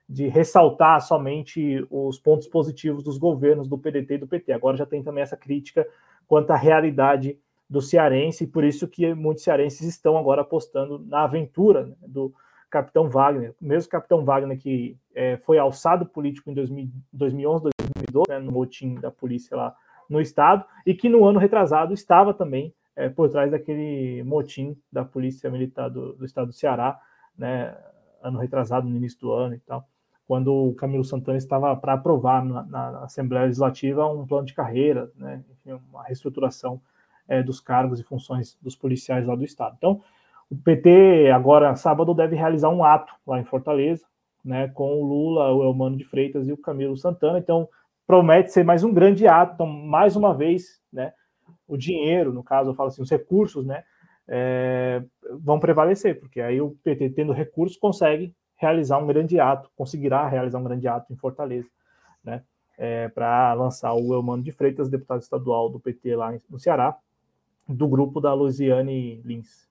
de 0.09 0.27
ressaltar 0.27 1.01
somente 1.01 1.87
os 1.89 2.19
pontos 2.19 2.49
positivos 2.49 3.05
dos 3.05 3.17
governos 3.17 3.69
do 3.69 3.79
PDT 3.79 4.15
e 4.15 4.19
do 4.19 4.27
PT. 4.27 4.53
Agora 4.53 4.77
já 4.77 4.85
tem 4.85 5.03
também 5.03 5.23
essa 5.23 5.37
crítica 5.37 5.87
quanto 6.27 6.51
à 6.51 6.57
realidade 6.57 7.39
do 7.71 7.81
cearense, 7.81 8.45
e 8.45 8.47
por 8.47 8.65
isso 8.65 8.87
que 8.89 9.13
muitos 9.15 9.45
cearenses 9.45 9.87
estão 9.87 10.17
agora 10.17 10.43
apostando 10.43 10.99
na 10.99 11.25
aventura 11.25 11.87
né, 11.87 11.95
do 12.07 12.33
capitão 12.71 13.09
Wagner. 13.09 13.55
Mesmo 13.61 13.91
capitão 13.91 14.25
Wagner 14.25 14.59
que 14.59 14.97
é, 15.15 15.37
foi 15.39 15.59
alçado 15.59 16.07
político 16.07 16.51
em 16.51 16.55
2000, 16.55 16.89
2011, 17.13 17.71
2012, 17.97 18.29
né, 18.29 18.39
no 18.39 18.53
motim 18.53 18.95
da 18.95 19.11
polícia 19.11 19.57
lá 19.57 19.75
no 20.09 20.21
estado, 20.21 20.65
e 20.85 20.95
que 20.95 21.09
no 21.09 21.25
ano 21.25 21.39
retrasado 21.39 21.93
estava 21.93 22.33
também 22.33 22.73
é, 22.95 23.09
por 23.09 23.29
trás 23.29 23.51
daquele 23.51 24.23
motim 24.23 24.77
da 24.91 25.05
polícia 25.05 25.51
militar 25.51 25.91
do, 25.91 26.15
do 26.15 26.25
estado 26.25 26.49
do 26.49 26.53
Ceará, 26.53 26.99
né, 27.37 27.77
ano 28.23 28.39
retrasado, 28.39 28.89
no 28.89 28.97
início 28.97 29.21
do 29.21 29.33
ano 29.33 29.55
e 29.55 29.59
tal, 29.61 29.85
quando 30.27 30.53
o 30.53 30.75
Camilo 30.75 31.05
Santana 31.05 31.39
estava 31.39 31.77
para 31.77 31.93
aprovar 31.93 32.45
na, 32.45 32.63
na, 32.65 33.05
Assembleia 33.05 33.45
Legislativa 33.45 34.07
um 34.07 34.27
plano 34.27 34.47
de 34.47 34.55
carreira, 34.55 35.11
né, 35.17 35.45
enfim, 35.51 35.79
uma 35.91 36.03
reestruturação 36.05 36.81
é, 37.29 37.43
dos 37.43 37.61
cargos 37.61 38.01
e 38.01 38.05
funções 38.05 38.57
dos 38.61 38.75
policiais 38.75 39.27
lá 39.27 39.35
do 39.35 39.45
estado. 39.45 39.75
Então, 39.77 40.01
o 40.51 40.57
PT 40.57 41.31
agora 41.35 41.75
sábado 41.77 42.15
deve 42.15 42.37
realizar 42.37 42.71
um 42.71 42.85
ato 42.85 43.13
lá 43.27 43.39
em 43.41 43.45
Fortaleza, 43.45 44.05
né, 44.45 44.69
com 44.69 45.01
o 45.01 45.05
Lula, 45.05 45.53
o 45.53 45.65
Elmano 45.65 45.97
de 45.97 46.05
Freitas 46.05 46.49
e 46.49 46.53
o 46.53 46.57
Camilo 46.57 46.97
Santana. 46.97 47.39
Então, 47.39 47.69
promete 48.07 48.53
ser 48.53 48.65
mais 48.65 48.85
um 48.85 48.93
grande 48.93 49.27
ato. 49.27 49.55
Então, 49.55 49.67
mais 49.67 50.17
uma 50.17 50.35
vez, 50.35 50.81
né, 50.93 51.13
o 51.67 51.77
dinheiro, 51.77 52.33
no 52.33 52.43
caso, 52.43 52.71
eu 52.71 52.75
falo 52.75 52.89
assim, 52.89 53.03
os 53.03 53.11
recursos, 53.11 53.67
né, 53.67 53.83
é, 54.29 55.03
vão 55.41 55.59
prevalecer, 55.59 56.19
porque 56.19 56.41
aí 56.41 56.61
o 56.61 56.77
PT, 56.83 57.11
tendo 57.11 57.33
recursos, 57.33 57.77
consegue 57.77 58.35
realizar 58.57 58.99
um 58.99 59.07
grande 59.07 59.39
ato, 59.39 59.71
conseguirá 59.77 60.27
realizar 60.29 60.59
um 60.59 60.65
grande 60.65 60.89
ato 60.89 61.13
em 61.13 61.17
Fortaleza, 61.17 61.69
né, 62.25 62.43
é, 62.79 63.09
para 63.09 63.53
lançar 63.55 63.93
o 63.95 64.15
Elmano 64.15 64.43
de 64.43 64.53
Freitas, 64.53 64.89
deputado 64.89 65.23
estadual 65.23 65.69
do 65.69 65.81
PT 65.81 66.15
lá 66.17 66.33
no 66.49 66.59
Ceará, 66.59 66.97
do 67.69 67.89
grupo 67.89 68.21
da 68.21 68.33
Luziane 68.33 69.21
Lins. 69.25 69.67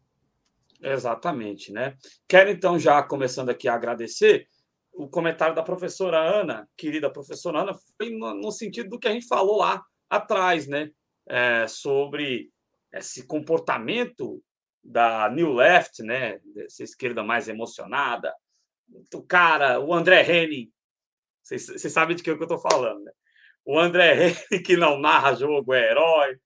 Exatamente, 0.82 1.72
né? 1.72 1.96
Quero 2.28 2.50
então 2.50 2.78
já 2.78 3.02
começando 3.02 3.50
aqui 3.50 3.68
a 3.68 3.74
agradecer 3.74 4.48
o 4.96 5.08
comentário 5.10 5.54
da 5.54 5.62
professora 5.62 6.18
Ana, 6.18 6.68
querida 6.78 7.12
professora 7.12 7.62
Ana, 7.62 7.74
foi 7.98 8.12
no, 8.12 8.52
sentido 8.52 8.90
do 8.90 9.00
que 9.00 9.08
a 9.08 9.12
gente 9.12 9.28
falou 9.28 9.58
lá 9.58 9.84
atrás, 10.10 10.68
né? 10.68 10.92
É, 11.28 11.68
sobre 11.68 12.50
esse 12.94 13.26
comportamento 13.28 14.42
da 14.84 15.30
New 15.30 15.54
Left, 15.54 16.02
né? 16.02 16.40
Essa 16.58 16.84
esquerda 16.84 17.24
mais 17.24 17.50
emocionada. 17.50 18.34
O 19.14 19.24
cara, 19.24 19.80
o 19.80 19.94
André 19.94 20.22
Henning, 20.22 20.72
vocês 21.44 21.92
sabem 21.92 22.16
de 22.16 22.24
que 22.24 22.30
eu 22.30 22.42
estou 22.42 22.60
falando, 22.60 23.04
né? 23.04 23.12
O 23.66 23.78
André 23.78 24.30
Henning 24.52 24.64
que 24.64 24.78
não 24.78 25.00
narra 25.00 25.36
jogo 25.36 25.74
é 25.74 25.92
herói, 25.92 26.38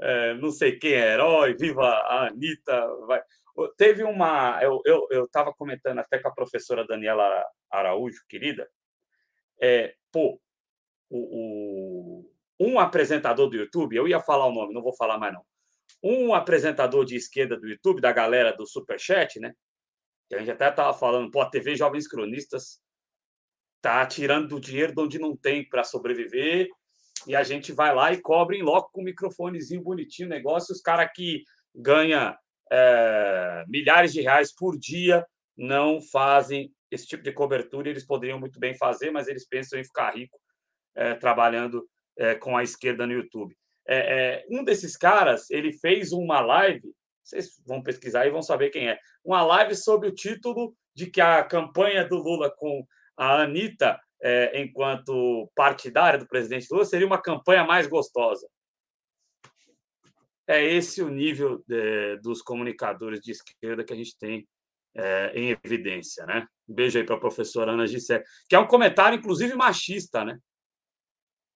é, 0.00 0.34
não 0.34 0.50
sei 0.50 0.78
quem 0.78 0.92
é 0.92 1.14
herói, 1.14 1.56
viva 1.56 1.86
a 1.86 2.26
Anitta. 2.26 2.86
Vai. 3.06 3.22
Teve 3.76 4.04
uma. 4.04 4.60
Eu 4.62 5.24
estava 5.24 5.52
comentando 5.52 5.98
até 5.98 6.18
com 6.18 6.28
a 6.28 6.34
professora 6.34 6.86
Daniela 6.86 7.44
Araújo, 7.70 8.24
querida. 8.28 8.68
É, 9.60 9.94
pô, 10.12 10.40
o, 11.10 11.18
o, 11.18 12.30
um 12.60 12.78
apresentador 12.78 13.48
do 13.48 13.56
YouTube, 13.56 13.96
eu 13.96 14.06
ia 14.06 14.20
falar 14.20 14.46
o 14.46 14.52
nome, 14.52 14.74
não 14.74 14.82
vou 14.82 14.94
falar 14.94 15.18
mais 15.18 15.32
não. 15.32 15.44
Um 16.02 16.34
apresentador 16.34 17.04
de 17.04 17.16
esquerda 17.16 17.58
do 17.58 17.68
YouTube, 17.68 18.00
da 18.00 18.12
galera 18.12 18.52
do 18.52 18.66
Superchat, 18.66 19.40
né? 19.40 19.54
que 20.28 20.34
a 20.34 20.38
gente 20.38 20.50
até 20.50 20.68
estava 20.68 20.92
falando, 20.96 21.30
pô, 21.30 21.40
a 21.40 21.48
TV 21.48 21.74
Jovens 21.74 22.06
Cronistas 22.06 22.80
tá 23.80 24.04
tirando 24.06 24.48
do 24.48 24.60
dinheiro 24.60 24.94
de 24.94 25.00
onde 25.00 25.18
não 25.18 25.36
tem 25.36 25.66
para 25.66 25.84
sobreviver, 25.84 26.68
e 27.26 27.34
a 27.34 27.42
gente 27.42 27.72
vai 27.72 27.94
lá 27.94 28.12
e 28.12 28.20
cobre 28.20 28.58
em 28.58 28.62
loco 28.62 28.90
com 28.92 29.00
um 29.00 29.04
microfonezinho 29.04 29.82
bonitinho, 29.82 30.28
negócio, 30.28 30.74
os 30.74 30.80
caras 30.80 31.10
que 31.14 31.42
ganham 31.74 32.36
é, 32.70 33.64
milhares 33.66 34.12
de 34.12 34.20
reais 34.20 34.54
por 34.54 34.78
dia 34.78 35.26
não 35.56 36.00
fazem 36.00 36.72
esse 36.90 37.06
tipo 37.06 37.22
de 37.22 37.32
cobertura, 37.32 37.88
eles 37.88 38.06
poderiam 38.06 38.38
muito 38.38 38.58
bem 38.58 38.74
fazer, 38.74 39.10
mas 39.10 39.28
eles 39.28 39.46
pensam 39.46 39.78
em 39.78 39.84
ficar 39.84 40.14
rico 40.14 40.38
é, 40.94 41.14
trabalhando 41.14 41.88
é, 42.16 42.34
com 42.34 42.56
a 42.56 42.62
esquerda 42.62 43.06
no 43.06 43.12
YouTube. 43.12 43.56
um 44.50 44.64
desses 44.64 44.96
caras, 44.96 45.50
ele 45.50 45.72
fez 45.72 46.12
uma 46.12 46.40
live 46.40 46.92
vocês 47.28 47.60
vão 47.66 47.82
pesquisar 47.82 48.26
e 48.26 48.30
vão 48.30 48.40
saber 48.40 48.70
quem 48.70 48.88
é. 48.88 48.98
Uma 49.22 49.42
live 49.42 49.74
sobre 49.74 50.08
o 50.08 50.14
título 50.14 50.74
de 50.94 51.10
que 51.10 51.20
a 51.20 51.44
campanha 51.44 52.06
do 52.06 52.16
Lula 52.16 52.50
com 52.56 52.86
a 53.16 53.42
Anitta, 53.42 54.00
é, 54.20 54.60
enquanto 54.60 55.50
partidária 55.54 56.18
do 56.18 56.26
presidente 56.26 56.66
Lula, 56.70 56.84
seria 56.84 57.06
uma 57.06 57.20
campanha 57.20 57.64
mais 57.64 57.86
gostosa. 57.86 58.48
É 60.46 60.64
esse 60.64 61.02
o 61.02 61.10
nível 61.10 61.62
é, 61.70 62.16
dos 62.16 62.40
comunicadores 62.40 63.20
de 63.20 63.32
esquerda 63.32 63.84
que 63.84 63.92
a 63.92 63.96
gente 63.96 64.16
tem 64.18 64.48
é, 64.94 65.32
em 65.34 65.56
evidência, 65.64 66.24
né? 66.26 66.46
Um 66.68 66.74
beijo 66.74 66.98
aí 66.98 67.04
para 67.04 67.16
a 67.16 67.20
professora 67.20 67.72
Ana 67.72 67.86
Gissé, 67.86 68.22
que 68.48 68.54
é 68.54 68.58
um 68.58 68.66
comentário, 68.66 69.18
inclusive, 69.18 69.54
machista, 69.54 70.24
né? 70.24 70.38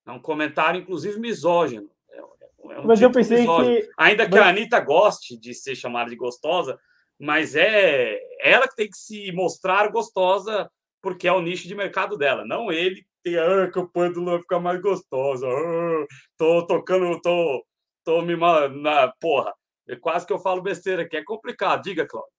É 0.07 0.11
um 0.11 0.21
comentário, 0.21 0.81
inclusive, 0.81 1.19
misógino. 1.19 1.91
É 2.11 2.81
um 2.81 2.87
mas 2.87 3.01
eu 3.01 3.11
pensei 3.11 3.45
que. 3.45 3.91
Ainda 3.97 4.25
que 4.25 4.37
mas... 4.37 4.43
a 4.43 4.49
Anitta 4.49 4.81
goste 4.81 5.37
de 5.37 5.55
ser 5.55 5.75
chamada 5.75 6.11
de 6.11 6.17
gostosa, 6.17 6.79
mas 7.19 7.55
é 7.55 8.19
ela 8.41 8.67
que 8.67 8.77
tem 8.77 8.89
que 8.89 8.97
se 8.97 9.31
mostrar 9.33 9.91
gostosa 9.91 10.71
porque 11.01 11.27
é 11.27 11.33
o 11.33 11.43
nicho 11.43 11.67
de 11.67 11.75
mercado 11.75 12.17
dela, 12.17 12.45
não 12.47 12.71
ele 12.71 13.05
ter 13.23 13.39
ah, 13.39 13.65
a 13.65 13.71
campanha 13.71 14.13
do 14.13 14.21
Lula 14.21 14.39
ficar 14.39 14.61
mais 14.61 14.81
gostosa. 14.81 15.47
Ah, 15.47 16.07
tô 16.37 16.67
tocando, 16.67 17.21
tô, 17.21 17.65
tô 18.05 18.23
me 18.23 18.37
na 18.37 19.13
porra. 19.21 19.53
É 19.89 19.97
quase 19.97 20.27
que 20.27 20.33
eu 20.33 20.39
falo 20.39 20.63
besteira 20.63 21.03
aqui, 21.03 21.17
é 21.17 21.25
complicado. 21.25 21.83
Diga, 21.83 22.07
Cláudio. 22.07 22.33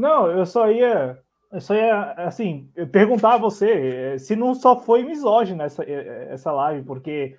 Não, 0.00 0.30
eu 0.30 0.46
só 0.46 0.70
ia, 0.70 1.18
eu 1.52 1.60
só 1.60 1.74
ia, 1.74 2.12
assim, 2.12 2.70
perguntar 2.90 3.34
a 3.34 3.38
você 3.38 4.18
se 4.18 4.34
não 4.34 4.54
só 4.54 4.80
foi 4.80 5.02
misógina 5.02 5.64
essa, 5.64 5.84
essa 5.84 6.50
live, 6.50 6.84
porque 6.86 7.36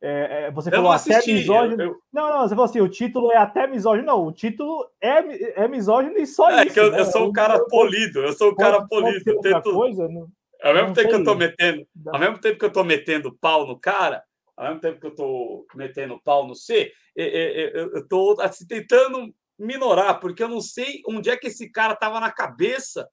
é, 0.00 0.50
você 0.50 0.70
falou 0.70 0.92
até 0.92 1.16
misógino. 1.26 1.82
Eu, 1.82 1.88
eu... 1.88 1.96
Não, 2.12 2.28
não, 2.28 2.40
você 2.42 2.50
falou 2.50 2.64
assim: 2.66 2.80
o 2.80 2.88
título 2.88 3.32
é 3.32 3.38
até 3.38 3.66
misógino. 3.66 4.06
Não, 4.06 4.26
o 4.26 4.32
título 4.32 4.86
é, 5.00 5.64
é 5.64 5.66
misógino 5.66 6.18
e 6.18 6.26
só 6.26 6.50
é, 6.50 6.66
isso. 6.66 6.70
É 6.70 6.74
que 6.74 6.80
eu, 6.80 6.92
né? 6.92 7.00
eu 7.00 7.06
sou 7.06 7.26
um 7.26 7.32
cara 7.32 7.58
polido, 7.66 8.20
eu 8.20 8.32
sou 8.34 8.52
um 8.52 8.54
cara 8.54 8.86
polido. 8.86 9.22
Eu 9.26 9.40
tento... 9.40 9.72
coisa, 9.72 10.06
não, 10.08 10.28
ao 10.62 10.74
mesmo 10.74 10.94
tempo 10.94 11.08
que 11.08 11.14
eu 11.14 11.24
tô 11.24 11.34
metendo, 11.34 11.86
ao 12.08 12.20
mesmo 12.20 12.38
tempo 12.38 12.58
que 12.58 12.64
eu 12.64 12.72
tô 12.72 12.84
metendo 12.84 13.36
pau 13.40 13.66
no 13.66 13.78
cara, 13.78 14.22
ao 14.56 14.66
mesmo 14.66 14.80
tempo 14.80 15.00
que 15.00 15.06
eu 15.06 15.14
tô 15.14 15.66
metendo 15.74 16.20
pau 16.22 16.46
no 16.46 16.54
C, 16.54 16.92
eu, 17.16 17.90
eu 17.94 18.08
tô 18.08 18.36
assim, 18.40 18.66
tentando 18.66 19.34
minorar, 19.58 20.20
porque 20.20 20.42
eu 20.42 20.48
não 20.48 20.60
sei 20.60 21.00
onde 21.08 21.30
é 21.30 21.36
que 21.36 21.48
esse 21.48 21.70
cara 21.70 21.94
tava 21.94 22.20
na 22.20 22.30
cabeça 22.30 23.08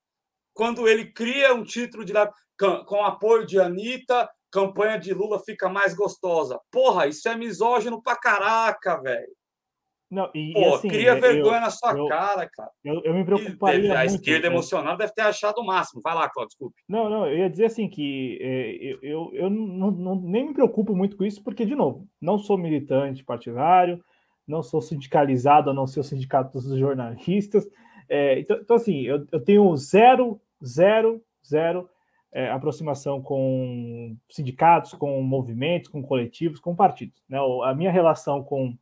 quando 0.53 0.87
ele 0.87 1.11
cria 1.11 1.53
um 1.53 1.63
título 1.63 2.03
de 2.03 2.13
com, 2.59 2.83
com 2.85 3.05
apoio 3.05 3.45
de 3.45 3.59
Anitta, 3.59 4.29
campanha 4.51 4.99
de 4.99 5.13
Lula 5.13 5.39
fica 5.39 5.69
mais 5.69 5.93
gostosa. 5.93 6.59
Porra, 6.71 7.07
isso 7.07 7.27
é 7.29 7.35
misógino 7.35 8.01
pra 8.01 8.15
caraca, 8.15 9.01
velho. 9.01 9.31
Não, 10.11 10.29
e, 10.35 10.51
Pô, 10.51 10.59
e 10.59 10.65
assim, 10.65 10.87
cria 10.89 11.15
vergonha 11.15 11.55
eu, 11.55 11.61
na 11.61 11.69
sua 11.69 11.93
eu, 11.93 12.05
cara, 12.07 12.49
cara. 12.49 12.69
Eu, 12.83 13.13
me 13.13 13.23
preocuparia. 13.23 13.93
a 13.93 13.99
muito, 13.99 14.15
esquerda 14.15 14.47
eu... 14.47 14.51
emocional 14.51 14.97
deve 14.97 15.13
ter 15.13 15.21
achado 15.21 15.59
o 15.59 15.65
máximo. 15.65 16.01
Vai 16.03 16.13
lá, 16.13 16.29
Cláudio, 16.29 16.49
desculpe. 16.49 16.81
Não, 16.85 17.09
não, 17.09 17.25
eu 17.25 17.37
ia 17.37 17.49
dizer 17.49 17.65
assim 17.65 17.87
que 17.87 18.37
é, 18.41 18.75
eu, 18.83 18.99
eu, 19.01 19.31
eu 19.33 19.49
não, 19.49 19.89
não, 19.89 20.15
nem 20.15 20.47
me 20.47 20.53
preocupo 20.53 20.93
muito 20.93 21.15
com 21.15 21.23
isso, 21.23 21.41
porque, 21.41 21.65
de 21.65 21.75
novo, 21.75 22.05
não 22.19 22.37
sou 22.37 22.57
militante 22.57 23.23
partidário, 23.23 24.03
não 24.47 24.61
sou 24.63 24.81
sindicalizado, 24.81 25.69
a 25.69 25.73
não 25.73 25.87
ser 25.87 25.99
o 25.99 26.03
sindicato 26.03 26.51
dos 26.51 26.77
jornalistas. 26.77 27.67
É, 28.09 28.39
então, 28.39 28.57
então, 28.57 28.75
assim, 28.75 29.01
eu, 29.01 29.25
eu 29.31 29.39
tenho 29.39 29.75
zero, 29.77 30.39
zero, 30.63 31.21
zero 31.47 31.89
é, 32.31 32.49
aproximação 32.49 33.21
com 33.21 34.15
sindicatos, 34.29 34.93
com 34.93 35.21
movimentos, 35.21 35.89
com 35.89 36.01
coletivos, 36.01 36.59
com 36.59 36.75
partidos. 36.75 37.21
Né? 37.29 37.37
A 37.63 37.73
minha 37.73 37.91
relação 37.91 38.43
com 38.43 38.75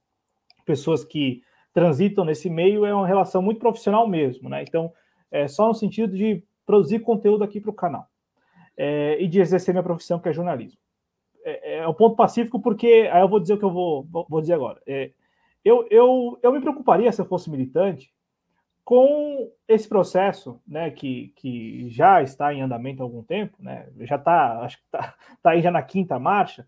pessoas 0.65 1.03
que 1.03 1.41
transitam 1.73 2.25
nesse 2.25 2.49
meio 2.49 2.85
é 2.85 2.93
uma 2.93 3.07
relação 3.07 3.41
muito 3.41 3.59
profissional 3.59 4.07
mesmo, 4.07 4.49
né? 4.49 4.63
Então, 4.63 4.91
é 5.31 5.47
só 5.47 5.67
no 5.67 5.73
sentido 5.73 6.15
de 6.15 6.43
produzir 6.65 6.99
conteúdo 6.99 7.43
aqui 7.43 7.59
para 7.59 7.71
o 7.71 7.73
canal 7.73 8.07
é, 8.77 9.17
e 9.19 9.27
de 9.27 9.39
exercer 9.39 9.73
minha 9.73 9.83
profissão, 9.83 10.19
que 10.19 10.29
é 10.29 10.33
jornalismo. 10.33 10.79
É, 11.43 11.77
é 11.77 11.87
um 11.87 11.93
ponto 11.93 12.15
pacífico, 12.15 12.59
porque 12.59 13.09
aí 13.11 13.21
eu 13.21 13.27
vou 13.27 13.39
dizer 13.39 13.53
o 13.53 13.57
que 13.57 13.65
eu 13.65 13.71
vou, 13.71 14.07
vou 14.27 14.41
dizer 14.41 14.53
agora. 14.53 14.79
É, 14.85 15.11
eu, 15.63 15.87
eu, 15.89 16.39
eu 16.41 16.51
me 16.51 16.61
preocuparia 16.61 17.11
se 17.11 17.21
eu 17.21 17.25
fosse 17.25 17.49
militante 17.49 18.11
com 18.83 19.51
esse 19.67 19.87
processo, 19.87 20.59
né, 20.67 20.89
que, 20.89 21.31
que 21.35 21.87
já 21.89 22.23
está 22.23 22.51
em 22.51 22.61
andamento 22.61 23.03
há 23.03 23.05
algum 23.05 23.21
tempo, 23.21 23.55
né, 23.59 23.87
já 23.99 24.15
está, 24.15 24.61
acho 24.61 24.77
que 24.77 24.83
está 24.85 25.15
tá 25.43 25.51
aí 25.51 25.61
já 25.61 25.69
na 25.69 25.83
quinta 25.83 26.17
marcha, 26.17 26.65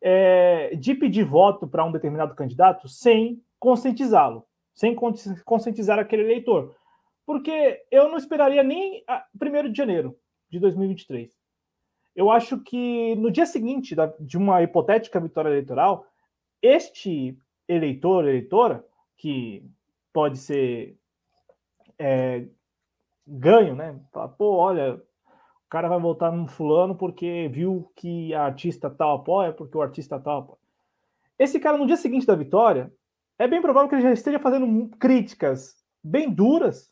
é, 0.00 0.74
de 0.74 0.94
pedir 0.94 1.24
voto 1.24 1.68
para 1.68 1.84
um 1.84 1.92
determinado 1.92 2.34
candidato 2.34 2.88
sem 2.88 3.40
conscientizá-lo, 3.60 4.44
sem 4.74 4.96
conscientizar 5.44 6.00
aquele 6.00 6.22
eleitor. 6.22 6.74
Porque 7.24 7.80
eu 7.90 8.08
não 8.08 8.16
esperaria 8.16 8.64
nem 8.64 9.04
1 9.40 9.70
de 9.70 9.78
janeiro 9.78 10.16
de 10.50 10.58
2023. 10.58 11.30
Eu 12.16 12.30
acho 12.30 12.58
que 12.58 13.14
no 13.14 13.30
dia 13.30 13.46
seguinte 13.46 13.94
da, 13.94 14.12
de 14.18 14.36
uma 14.36 14.62
hipotética 14.62 15.20
vitória 15.20 15.48
eleitoral, 15.48 16.04
este 16.60 17.38
eleitor, 17.68 18.24
eleitora, 18.24 18.84
que 19.16 19.64
pode 20.12 20.38
ser 20.38 20.96
é, 21.98 22.44
ganho, 23.26 23.74
né? 23.74 23.98
Pô, 24.36 24.56
olha, 24.56 24.94
o 24.94 25.68
cara 25.68 25.88
vai 25.88 25.98
voltar 25.98 26.30
no 26.30 26.46
fulano 26.46 26.94
porque 26.94 27.48
viu 27.52 27.90
que 27.96 28.34
a 28.34 28.44
artista 28.44 28.90
tal 28.90 29.16
apoia, 29.16 29.52
porque 29.52 29.76
o 29.76 29.82
artista 29.82 30.18
tal 30.18 30.40
apoia. 30.40 30.58
Esse 31.38 31.58
cara, 31.58 31.78
no 31.78 31.86
dia 31.86 31.96
seguinte 31.96 32.26
da 32.26 32.34
vitória, 32.34 32.92
é 33.38 33.48
bem 33.48 33.60
provável 33.60 33.88
que 33.88 33.94
ele 33.94 34.02
já 34.02 34.12
esteja 34.12 34.38
fazendo 34.38 34.88
críticas 34.98 35.74
bem 36.02 36.30
duras 36.30 36.90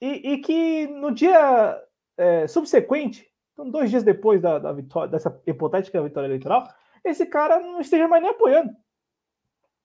e, 0.00 0.32
e 0.32 0.38
que 0.38 0.86
no 0.86 1.10
dia 1.10 1.78
é, 2.16 2.46
subsequente, 2.46 3.26
então 3.52 3.68
dois 3.68 3.90
dias 3.90 4.02
depois 4.02 4.40
da, 4.40 4.58
da 4.58 4.72
vitória, 4.72 5.10
dessa 5.10 5.38
hipotética 5.46 6.02
vitória 6.02 6.26
eleitoral, 6.26 6.68
esse 7.04 7.26
cara 7.26 7.58
não 7.60 7.80
esteja 7.80 8.06
mais 8.08 8.22
nem 8.22 8.30
apoiando. 8.30 8.74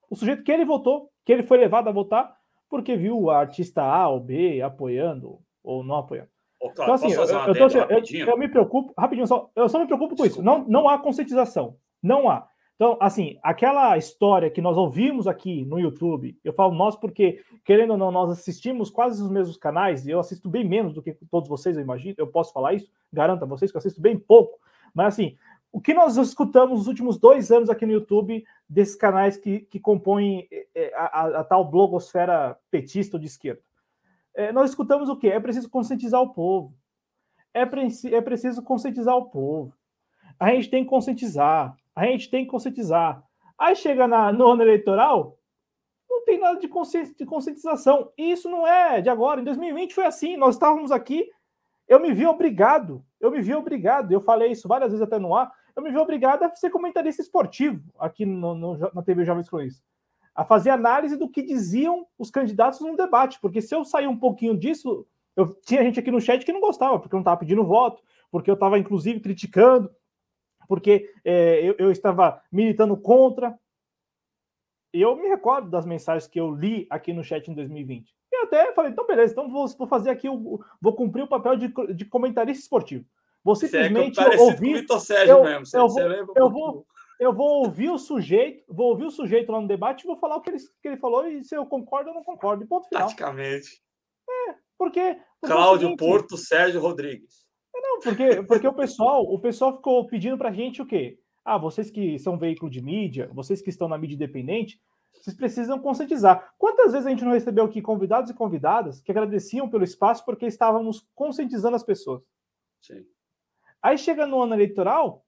O 0.09 0.15
sujeito 0.15 0.43
que 0.43 0.51
ele 0.51 0.65
votou, 0.65 1.09
que 1.25 1.31
ele 1.31 1.43
foi 1.43 1.57
levado 1.57 1.87
a 1.87 1.91
votar, 1.91 2.35
porque 2.69 2.95
viu 2.95 3.19
o 3.19 3.29
artista 3.29 3.81
A 3.81 4.07
ou 4.09 4.19
B 4.19 4.61
apoiando 4.61 5.39
ou 5.63 5.83
não 5.83 5.97
apoiando. 5.97 6.29
Ô, 6.61 6.69
então, 6.71 6.93
assim, 6.93 7.11
eu, 7.11 7.23
eu, 7.23 7.53
tô, 7.55 7.77
eu, 7.77 8.27
eu, 8.27 8.37
me 8.37 8.47
preocupo, 8.47 8.93
rapidinho, 8.97 9.27
só, 9.27 9.49
eu 9.55 9.69
só 9.69 9.79
me 9.79 9.85
preocupo 9.85 10.15
com 10.15 10.23
Desculpa. 10.23 10.41
isso. 10.41 10.43
Não, 10.43 10.67
não 10.67 10.89
há 10.89 10.97
conscientização. 10.97 11.77
Não 12.01 12.29
há. 12.29 12.47
Então, 12.75 12.97
assim, 12.99 13.37
aquela 13.41 13.97
história 13.97 14.49
que 14.49 14.61
nós 14.61 14.75
ouvimos 14.75 15.27
aqui 15.27 15.63
no 15.63 15.79
YouTube, 15.79 16.37
eu 16.43 16.51
falo 16.51 16.73
nós 16.75 16.95
porque, 16.95 17.41
querendo 17.63 17.91
ou 17.91 17.97
não, 17.97 18.11
nós 18.11 18.29
assistimos 18.29 18.89
quase 18.89 19.23
os 19.23 19.29
mesmos 19.29 19.55
canais, 19.55 20.05
e 20.05 20.11
eu 20.11 20.19
assisto 20.19 20.49
bem 20.49 20.67
menos 20.67 20.93
do 20.93 21.01
que 21.01 21.13
todos 21.31 21.47
vocês, 21.47 21.77
eu 21.77 21.83
imagino, 21.83 22.15
eu 22.17 22.27
posso 22.27 22.51
falar 22.51 22.73
isso, 22.73 22.91
garanto 23.13 23.43
a 23.43 23.47
vocês 23.47 23.71
que 23.71 23.77
eu 23.77 23.79
assisto 23.79 24.01
bem 24.01 24.17
pouco, 24.17 24.59
mas 24.93 25.07
assim, 25.07 25.37
o 25.75 25.81
que 25.81 25.93
nós 25.93 26.15
escutamos 26.15 26.79
nos 26.79 26.87
últimos 26.87 27.17
dois 27.17 27.51
anos 27.51 27.69
aqui 27.69 27.85
no 27.85 27.91
YouTube 27.91 28.45
desses 28.67 28.95
canais 28.95 29.35
que, 29.35 29.59
que 29.59 29.77
compõem 29.77 30.47
é, 30.49 30.67
é, 30.73 30.95
a, 30.95 31.03
a, 31.03 31.39
a 31.41 31.43
tal 31.43 31.69
blogosfera 31.69 32.57
petista 32.71 33.17
ou 33.17 33.19
de 33.19 33.27
esquerda? 33.27 33.61
É, 34.33 34.53
nós 34.53 34.69
escutamos 34.69 35.09
o 35.09 35.17
quê? 35.17 35.27
É 35.27 35.37
preciso 35.37 35.69
conscientizar 35.69 36.21
o 36.21 36.29
povo. 36.29 36.73
É, 37.53 37.63
é 37.63 38.21
preciso 38.21 38.63
conscientizar 38.63 39.17
o 39.17 39.29
povo. 39.29 39.73
A 40.39 40.51
gente 40.51 40.69
tem 40.69 40.85
que 40.85 40.89
conscientizar. 40.89 41.75
A 41.93 42.05
gente 42.05 42.29
tem 42.29 42.45
que 42.45 42.51
conscientizar. 42.51 43.21
Aí 43.57 43.75
chega 43.75 44.07
na, 44.07 44.31
no 44.31 44.47
ano 44.47 44.61
eleitoral, 44.61 45.37
não 46.09 46.23
tem 46.23 46.39
nada 46.39 46.57
de, 46.57 46.69
de 47.17 47.25
conscientização. 47.25 48.13
E 48.17 48.31
isso 48.31 48.49
não 48.49 48.65
é 48.65 49.01
de 49.01 49.09
agora. 49.09 49.41
Em 49.41 49.43
2020 49.43 49.93
foi 49.93 50.05
assim. 50.05 50.37
Nós 50.37 50.55
estávamos 50.55 50.89
aqui, 50.89 51.29
eu 51.85 51.99
me 51.99 52.13
vi 52.13 52.25
obrigado. 52.25 53.03
Eu 53.19 53.29
me 53.29 53.41
vi 53.41 53.53
obrigado. 53.53 54.13
Eu 54.13 54.21
falei 54.21 54.53
isso 54.53 54.69
várias 54.69 54.91
vezes 54.91 55.05
até 55.05 55.19
no 55.19 55.35
ar 55.35 55.51
eu 55.75 55.83
me 55.83 55.91
vi 55.91 55.97
obrigado 55.97 56.43
a 56.43 56.55
ser 56.55 56.69
comentarista 56.69 57.21
esportivo 57.21 57.83
aqui 57.99 58.25
no, 58.25 58.55
no, 58.55 58.77
na 58.93 59.03
TV 59.03 59.25
Jovens 59.25 59.49
Cronistas, 59.49 59.85
a 60.33 60.45
fazer 60.45 60.69
análise 60.69 61.17
do 61.17 61.29
que 61.29 61.41
diziam 61.41 62.07
os 62.17 62.31
candidatos 62.31 62.79
no 62.79 62.95
debate, 62.95 63.39
porque 63.41 63.61
se 63.61 63.75
eu 63.75 63.83
sair 63.83 64.07
um 64.07 64.17
pouquinho 64.17 64.57
disso, 64.57 65.05
eu 65.35 65.53
tinha 65.61 65.83
gente 65.83 65.99
aqui 65.99 66.11
no 66.11 66.21
chat 66.21 66.45
que 66.45 66.53
não 66.53 66.61
gostava, 66.61 66.97
porque 66.99 67.13
eu 67.13 67.17
não 67.17 67.23
estava 67.23 67.37
pedindo 67.37 67.65
voto, 67.65 68.01
porque 68.31 68.49
eu 68.49 68.53
estava 68.53 68.79
inclusive 68.79 69.19
criticando, 69.19 69.89
porque 70.67 71.13
é, 71.23 71.59
eu, 71.61 71.75
eu 71.77 71.91
estava 71.91 72.41
militando 72.51 72.95
contra. 72.97 73.57
eu 74.93 75.15
me 75.15 75.27
recordo 75.27 75.69
das 75.69 75.85
mensagens 75.85 76.27
que 76.27 76.39
eu 76.39 76.53
li 76.53 76.87
aqui 76.89 77.11
no 77.11 77.23
chat 77.23 77.49
em 77.49 77.53
2020. 77.53 78.15
E 78.31 78.35
até 78.37 78.73
falei, 78.73 78.91
então 78.91 79.05
beleza, 79.05 79.33
então 79.33 79.49
vou, 79.49 79.67
vou 79.67 79.87
fazer 79.87 80.09
aqui, 80.09 80.27
vou 80.29 80.95
cumprir 80.95 81.23
o 81.23 81.27
papel 81.27 81.55
de, 81.57 81.73
de 81.93 82.05
comentarista 82.05 82.61
esportivo. 82.61 83.05
Vou 83.45 83.55
simplesmente 83.55 84.19
é 84.19 84.39
ouvir. 84.39 84.87
Sérgio 84.99 85.37
eu, 85.37 85.43
mesmo, 85.43 85.65
eu, 85.71 85.87
vou, 85.87 86.33
eu, 86.35 86.49
vou, 86.49 86.85
eu 87.19 87.31
vou 87.31 87.63
ouvir 87.63 87.91
o 87.91 87.97
sujeito, 87.99 88.63
vou 88.67 88.87
ouvir 88.87 89.05
o 89.05 89.11
sujeito 89.11 89.51
lá 89.51 89.61
no 89.61 89.67
debate 89.67 90.01
e 90.01 90.07
vou 90.07 90.17
falar 90.17 90.37
o 90.37 90.41
que 90.41 90.49
ele, 90.49 90.57
que 90.57 90.87
ele 90.87 90.97
falou, 90.97 91.27
e 91.27 91.43
se 91.43 91.55
eu 91.55 91.63
concordo 91.67 92.09
ou 92.09 92.15
não 92.15 92.23
concordo. 92.23 92.63
E 92.63 92.67
ponto 92.67 92.87
final. 92.87 93.03
Praticamente. 93.03 93.83
É, 94.27 94.55
porque. 94.75 94.99
é 94.99 95.19
Cláudio 95.41 95.85
é 95.85 95.91
seguinte, 95.91 95.99
Porto, 95.99 96.37
Sérgio 96.37 96.81
Rodrigues. 96.81 97.45
Não, 97.71 97.99
porque, 97.99 98.41
porque 98.43 98.67
o 98.67 98.73
pessoal, 98.73 99.21
o 99.21 99.39
pessoal 99.39 99.75
ficou 99.75 100.07
pedindo 100.07 100.39
pra 100.39 100.51
gente 100.51 100.81
o 100.81 100.85
quê? 100.85 101.19
Ah, 101.43 101.59
vocês 101.59 101.91
que 101.91 102.17
são 102.17 102.39
veículo 102.39 102.71
de 102.71 102.81
mídia, 102.81 103.29
vocês 103.31 103.61
que 103.61 103.69
estão 103.69 103.87
na 103.87 103.97
mídia 103.97 104.15
independente, 104.15 104.81
vocês 105.13 105.35
precisam 105.35 105.77
conscientizar. 105.77 106.51
Quantas 106.57 106.93
vezes 106.93 107.05
a 107.05 107.11
gente 107.11 107.23
não 107.23 107.33
recebeu 107.33 107.65
aqui 107.65 107.79
convidados 107.79 108.31
e 108.31 108.33
convidadas 108.33 109.01
que 109.01 109.11
agradeciam 109.11 109.69
pelo 109.69 109.83
espaço 109.83 110.25
porque 110.25 110.47
estávamos 110.47 111.07
conscientizando 111.13 111.75
as 111.75 111.83
pessoas? 111.83 112.23
Sim. 112.81 113.05
Aí 113.81 113.97
chega 113.97 114.25
no 114.25 114.41
ano 114.41 114.53
eleitoral, 114.53 115.23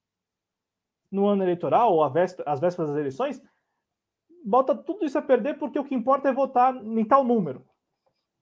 no 1.12 1.28
ano 1.28 1.44
eleitoral, 1.44 1.94
ou 1.94 2.10
véspera, 2.10 2.50
as 2.50 2.60
vésperas 2.60 2.90
das 2.90 3.00
eleições, 3.00 3.42
bota 4.44 4.76
tudo 4.76 5.06
isso 5.06 5.18
a 5.18 5.22
perder 5.22 5.58
porque 5.58 5.80
o 5.80 5.84
que 5.84 5.96
importa 5.96 6.30
é 6.30 6.34
votar 6.34 6.76
em 6.76 7.06
tal 7.06 7.24
número. 7.24 7.66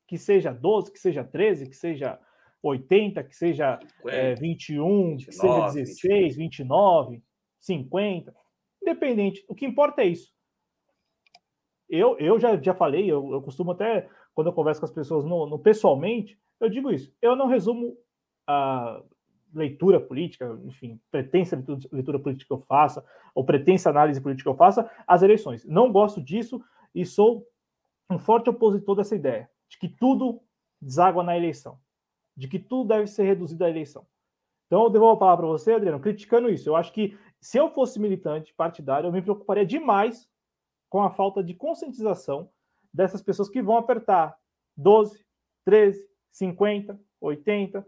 Que 0.07 0.17
seja 0.17 0.53
12, 0.53 0.91
que 0.91 0.99
seja 0.99 1.23
13, 1.23 1.67
que 1.69 1.75
seja 1.75 2.19
80, 2.61 3.23
que 3.23 3.35
seja 3.35 3.79
50, 4.01 4.15
é, 4.15 4.35
21, 4.35 5.17
29, 5.17 5.25
que 5.25 5.31
seja 5.31 5.73
16, 5.73 6.35
29, 6.37 7.23
50. 7.59 8.35
Independente. 8.81 9.43
O 9.47 9.55
que 9.55 9.65
importa 9.65 10.03
é 10.03 10.07
isso. 10.07 10.33
Eu, 11.89 12.17
eu 12.17 12.39
já, 12.39 12.59
já 12.61 12.73
falei, 12.73 13.09
eu, 13.09 13.31
eu 13.31 13.41
costumo 13.41 13.71
até, 13.71 14.09
quando 14.33 14.47
eu 14.47 14.53
converso 14.53 14.81
com 14.81 14.85
as 14.85 14.91
pessoas 14.91 15.23
no, 15.23 15.47
no 15.47 15.59
pessoalmente, 15.59 16.39
eu 16.59 16.69
digo 16.69 16.91
isso. 16.91 17.15
Eu 17.21 17.35
não 17.35 17.47
resumo 17.47 17.95
a 18.47 19.01
leitura 19.55 19.99
política, 19.99 20.59
enfim, 20.65 20.99
pretensa 21.09 21.55
leitura 21.91 22.19
política 22.19 22.47
que 22.47 22.53
eu 22.53 22.65
faça, 22.65 23.03
ou 23.33 23.45
pretensa 23.45 23.89
análise 23.89 24.21
política 24.21 24.49
que 24.49 24.53
eu 24.53 24.57
faça, 24.57 24.89
as 25.07 25.23
eleições. 25.23 25.65
Não 25.65 25.91
gosto 25.91 26.21
disso 26.21 26.61
e 26.93 27.05
sou 27.05 27.47
um 28.09 28.19
forte 28.19 28.49
opositor 28.49 28.95
dessa 28.95 29.15
ideia, 29.15 29.49
de 29.69 29.79
que 29.79 29.87
tudo 29.87 30.41
deságua 30.79 31.23
na 31.23 31.35
eleição, 31.35 31.79
de 32.35 32.47
que 32.47 32.59
tudo 32.59 32.89
deve 32.89 33.07
ser 33.07 33.23
reduzido 33.23 33.63
à 33.63 33.69
eleição. 33.69 34.05
Então, 34.67 34.83
eu 34.83 34.89
devolvo 34.89 35.15
a 35.15 35.19
palavra 35.19 35.45
para 35.45 35.51
você, 35.51 35.73
Adriano, 35.73 35.99
criticando 35.99 36.49
isso. 36.49 36.67
Eu 36.67 36.75
acho 36.75 36.91
que 36.91 37.17
se 37.39 37.57
eu 37.57 37.69
fosse 37.69 37.99
militante 37.99 38.53
partidário, 38.53 39.07
eu 39.07 39.11
me 39.11 39.21
preocuparia 39.21 39.65
demais 39.65 40.29
com 40.89 41.01
a 41.01 41.11
falta 41.11 41.43
de 41.43 41.53
conscientização 41.53 42.49
dessas 42.93 43.21
pessoas 43.21 43.49
que 43.49 43.61
vão 43.61 43.77
apertar 43.77 44.35
12, 44.75 45.25
13, 45.63 45.99
50, 46.29 46.99
80, 47.21 47.85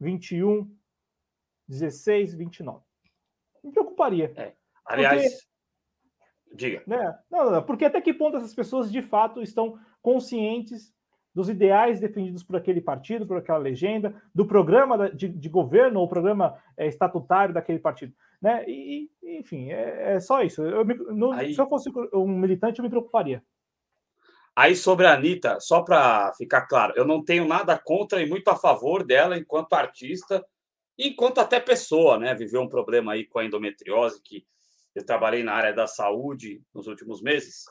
21, 0.00 0.70
16, 1.68 2.34
29. 2.34 2.82
Me 3.62 3.72
preocuparia. 3.72 4.32
É. 4.36 4.52
Aliás, 4.84 5.46
porque, 6.48 6.56
diga. 6.56 6.82
Né, 6.86 7.18
não, 7.30 7.50
não, 7.50 7.62
porque 7.62 7.84
até 7.84 8.00
que 8.00 8.14
ponto 8.14 8.36
essas 8.36 8.54
pessoas 8.54 8.90
de 8.90 9.02
fato 9.02 9.42
estão 9.42 9.78
conscientes 10.00 10.96
dos 11.34 11.48
ideais 11.48 12.00
defendidos 12.00 12.42
por 12.42 12.56
aquele 12.56 12.80
partido, 12.80 13.26
por 13.26 13.36
aquela 13.36 13.58
legenda, 13.58 14.14
do 14.34 14.44
programa 14.46 15.10
de, 15.10 15.28
de 15.28 15.48
governo 15.48 16.00
ou 16.00 16.08
programa 16.08 16.58
é, 16.76 16.88
estatutário 16.88 17.54
daquele 17.54 17.78
partido. 17.78 18.12
Né? 18.40 18.64
E, 18.66 19.10
enfim, 19.22 19.70
é, 19.70 20.14
é 20.14 20.20
só 20.20 20.42
isso. 20.42 20.62
Eu, 20.62 20.84
no, 20.84 21.32
Aí... 21.32 21.54
Se 21.54 21.60
eu 21.60 21.68
fosse 21.68 21.90
um 22.12 22.26
militante, 22.26 22.78
eu 22.78 22.82
me 22.82 22.90
preocuparia. 22.90 23.42
Aí 24.56 24.74
sobre 24.74 25.06
a 25.06 25.14
Anitta, 25.14 25.60
só 25.60 25.82
para 25.82 26.32
ficar 26.32 26.62
claro, 26.62 26.92
eu 26.96 27.04
não 27.04 27.24
tenho 27.24 27.46
nada 27.46 27.78
contra 27.78 28.20
e 28.20 28.28
muito 28.28 28.48
a 28.48 28.56
favor 28.56 29.04
dela 29.04 29.38
enquanto 29.38 29.74
artista 29.74 30.44
enquanto 30.98 31.38
até 31.38 31.60
pessoa, 31.60 32.18
né? 32.18 32.34
Viveu 32.34 32.60
um 32.60 32.68
problema 32.68 33.12
aí 33.12 33.24
com 33.26 33.38
a 33.38 33.44
endometriose, 33.44 34.20
que 34.22 34.44
eu 34.94 35.04
trabalhei 35.04 35.42
na 35.42 35.52
área 35.52 35.72
da 35.72 35.86
saúde 35.86 36.60
nos 36.74 36.86
últimos 36.86 37.22
meses, 37.22 37.64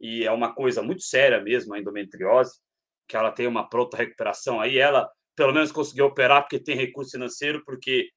e 0.00 0.24
é 0.24 0.30
uma 0.32 0.54
coisa 0.54 0.82
muito 0.82 1.02
séria 1.02 1.40
mesmo 1.40 1.74
a 1.74 1.78
endometriose, 1.78 2.58
que 3.06 3.16
ela 3.16 3.30
tem 3.30 3.46
uma 3.46 3.68
pronta 3.68 3.96
recuperação. 3.96 4.60
Aí 4.60 4.78
ela, 4.78 5.10
pelo 5.36 5.52
menos, 5.52 5.70
conseguiu 5.70 6.06
operar 6.06 6.42
porque 6.42 6.58
tem 6.58 6.76
recurso 6.76 7.12
financeiro, 7.12 7.62
porque 7.64 8.08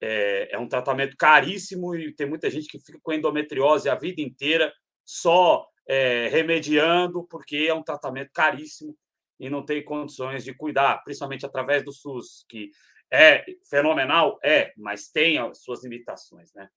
é, 0.00 0.54
é 0.54 0.58
um 0.58 0.68
tratamento 0.68 1.16
caríssimo 1.16 1.94
e 1.94 2.14
tem 2.14 2.28
muita 2.28 2.50
gente 2.50 2.68
que 2.68 2.78
fica 2.78 2.98
com 3.02 3.12
endometriose 3.12 3.88
a 3.88 3.94
vida 3.94 4.20
inteira 4.20 4.72
só 5.04 5.66
é, 5.86 6.28
remediando, 6.28 7.26
porque 7.28 7.66
é 7.68 7.74
um 7.74 7.82
tratamento 7.82 8.30
caríssimo 8.32 8.96
e 9.38 9.48
não 9.48 9.64
tem 9.64 9.82
condições 9.82 10.44
de 10.44 10.54
cuidar, 10.54 11.02
principalmente 11.02 11.46
através 11.46 11.82
do 11.82 11.92
SUS, 11.92 12.44
que 12.48 12.70
é 13.12 13.44
fenomenal? 13.68 14.38
É, 14.42 14.72
mas 14.76 15.08
tem 15.08 15.38
as 15.38 15.62
suas 15.62 15.82
limitações, 15.82 16.52
né? 16.54 16.68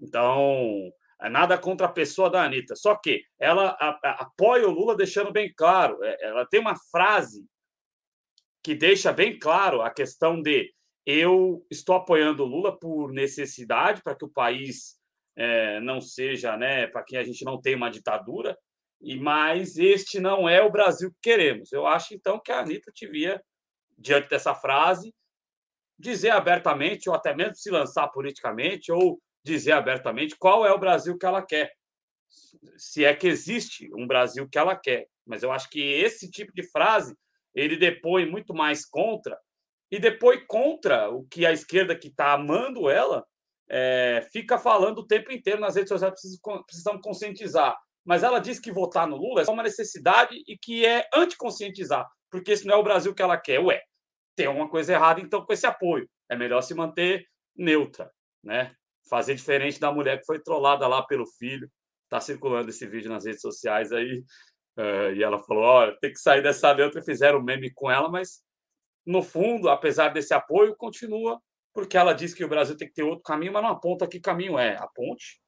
Então, 0.00 0.92
é 1.20 1.28
nada 1.28 1.58
contra 1.58 1.86
a 1.86 1.92
pessoa 1.92 2.30
da 2.30 2.44
Anitta, 2.44 2.74
só 2.74 2.94
que 2.96 3.22
ela 3.38 3.70
apoia 4.02 4.66
o 4.66 4.72
Lula 4.72 4.96
deixando 4.96 5.30
bem 5.30 5.52
claro, 5.54 6.02
é, 6.02 6.16
ela 6.22 6.46
tem 6.46 6.60
uma 6.60 6.76
frase 6.90 7.44
que 8.62 8.74
deixa 8.74 9.12
bem 9.12 9.38
claro 9.38 9.82
a 9.82 9.90
questão 9.90 10.40
de 10.40 10.72
eu 11.04 11.66
estou 11.70 11.96
apoiando 11.96 12.42
o 12.42 12.46
Lula 12.46 12.78
por 12.78 13.12
necessidade, 13.12 14.02
para 14.02 14.14
que 14.14 14.24
o 14.24 14.30
país 14.30 14.98
é, 15.36 15.80
não 15.80 16.00
seja, 16.00 16.56
né, 16.56 16.86
para 16.86 17.02
que 17.02 17.16
a 17.16 17.24
gente 17.24 17.44
não 17.44 17.60
tenha 17.60 17.76
uma 17.76 17.90
ditadura, 17.90 18.56
e 19.00 19.18
mas 19.18 19.76
este 19.78 20.20
não 20.20 20.48
é 20.48 20.62
o 20.62 20.70
Brasil 20.70 21.10
que 21.10 21.18
queremos. 21.22 21.72
Eu 21.72 21.86
acho, 21.86 22.14
então, 22.14 22.38
que 22.38 22.52
a 22.52 22.60
Anitta 22.60 22.92
devia, 22.94 23.42
diante 23.96 24.28
dessa 24.28 24.54
frase, 24.54 25.12
dizer 26.00 26.30
abertamente, 26.30 27.08
ou 27.08 27.14
até 27.14 27.34
mesmo 27.34 27.54
se 27.54 27.70
lançar 27.70 28.08
politicamente, 28.08 28.90
ou 28.90 29.20
dizer 29.44 29.72
abertamente 29.72 30.36
qual 30.38 30.66
é 30.66 30.72
o 30.72 30.78
Brasil 30.78 31.16
que 31.16 31.26
ela 31.26 31.42
quer. 31.42 31.72
Se 32.76 33.04
é 33.04 33.14
que 33.14 33.26
existe 33.26 33.90
um 33.94 34.06
Brasil 34.06 34.48
que 34.48 34.58
ela 34.58 34.76
quer. 34.76 35.06
Mas 35.26 35.42
eu 35.42 35.52
acho 35.52 35.68
que 35.70 35.80
esse 35.80 36.30
tipo 36.30 36.52
de 36.52 36.62
frase 36.70 37.14
ele 37.54 37.76
depõe 37.76 38.26
muito 38.26 38.54
mais 38.54 38.86
contra, 38.86 39.36
e 39.90 39.98
depois 39.98 40.40
contra 40.46 41.10
o 41.10 41.24
que 41.24 41.44
a 41.44 41.52
esquerda 41.52 41.96
que 41.96 42.08
está 42.08 42.32
amando 42.32 42.88
ela 42.88 43.26
é, 43.68 44.26
fica 44.32 44.56
falando 44.56 44.98
o 44.98 45.06
tempo 45.06 45.32
inteiro 45.32 45.60
nas 45.60 45.74
redes 45.74 45.88
sociais, 45.88 46.14
precisam, 46.64 47.00
conscientizar. 47.00 47.76
Mas 48.04 48.22
ela 48.22 48.38
diz 48.38 48.58
que 48.58 48.72
votar 48.72 49.06
no 49.06 49.16
Lula 49.16 49.42
é 49.42 49.44
só 49.44 49.52
uma 49.52 49.62
necessidade 49.62 50.42
e 50.46 50.56
que 50.56 50.86
é 50.86 51.08
anticonscientizar, 51.14 52.06
porque 52.30 52.52
esse 52.52 52.66
não 52.66 52.74
é 52.74 52.78
o 52.78 52.82
Brasil 52.82 53.14
que 53.14 53.22
ela 53.22 53.36
quer. 53.36 53.58
Ué, 53.60 53.80
tem 54.36 54.46
alguma 54.46 54.68
coisa 54.68 54.92
errada 54.92 55.20
então 55.20 55.44
com 55.44 55.52
esse 55.52 55.66
apoio. 55.66 56.08
É 56.28 56.36
melhor 56.36 56.62
se 56.62 56.74
manter 56.74 57.26
neutra, 57.56 58.10
né? 58.42 58.74
Fazer 59.08 59.34
diferente 59.34 59.80
da 59.80 59.92
mulher 59.92 60.18
que 60.18 60.26
foi 60.26 60.38
trollada 60.38 60.86
lá 60.86 61.02
pelo 61.02 61.26
filho. 61.26 61.70
Está 62.04 62.20
circulando 62.20 62.70
esse 62.70 62.86
vídeo 62.86 63.10
nas 63.10 63.24
redes 63.24 63.40
sociais 63.40 63.92
aí. 63.92 64.22
Uh, 64.78 65.12
e 65.14 65.22
ela 65.22 65.38
falou: 65.38 65.64
olha, 65.64 65.96
tem 66.00 66.12
que 66.12 66.18
sair 66.18 66.42
dessa 66.42 66.72
neutra. 66.74 67.02
Fizeram 67.02 67.38
um 67.38 67.42
meme 67.42 67.72
com 67.72 67.90
ela, 67.90 68.08
mas 68.08 68.42
no 69.06 69.22
fundo, 69.22 69.68
apesar 69.68 70.10
desse 70.10 70.32
apoio, 70.32 70.76
continua, 70.76 71.40
porque 71.74 71.96
ela 71.96 72.12
diz 72.12 72.34
que 72.34 72.44
o 72.44 72.48
Brasil 72.48 72.76
tem 72.76 72.88
que 72.88 72.94
ter 72.94 73.02
outro 73.02 73.22
caminho, 73.22 73.52
mas 73.52 73.62
não 73.62 73.70
aponta 73.70 74.06
que 74.06 74.20
caminho 74.20 74.58
é. 74.58 74.76
A 74.76 74.86
ponte? 74.86 75.40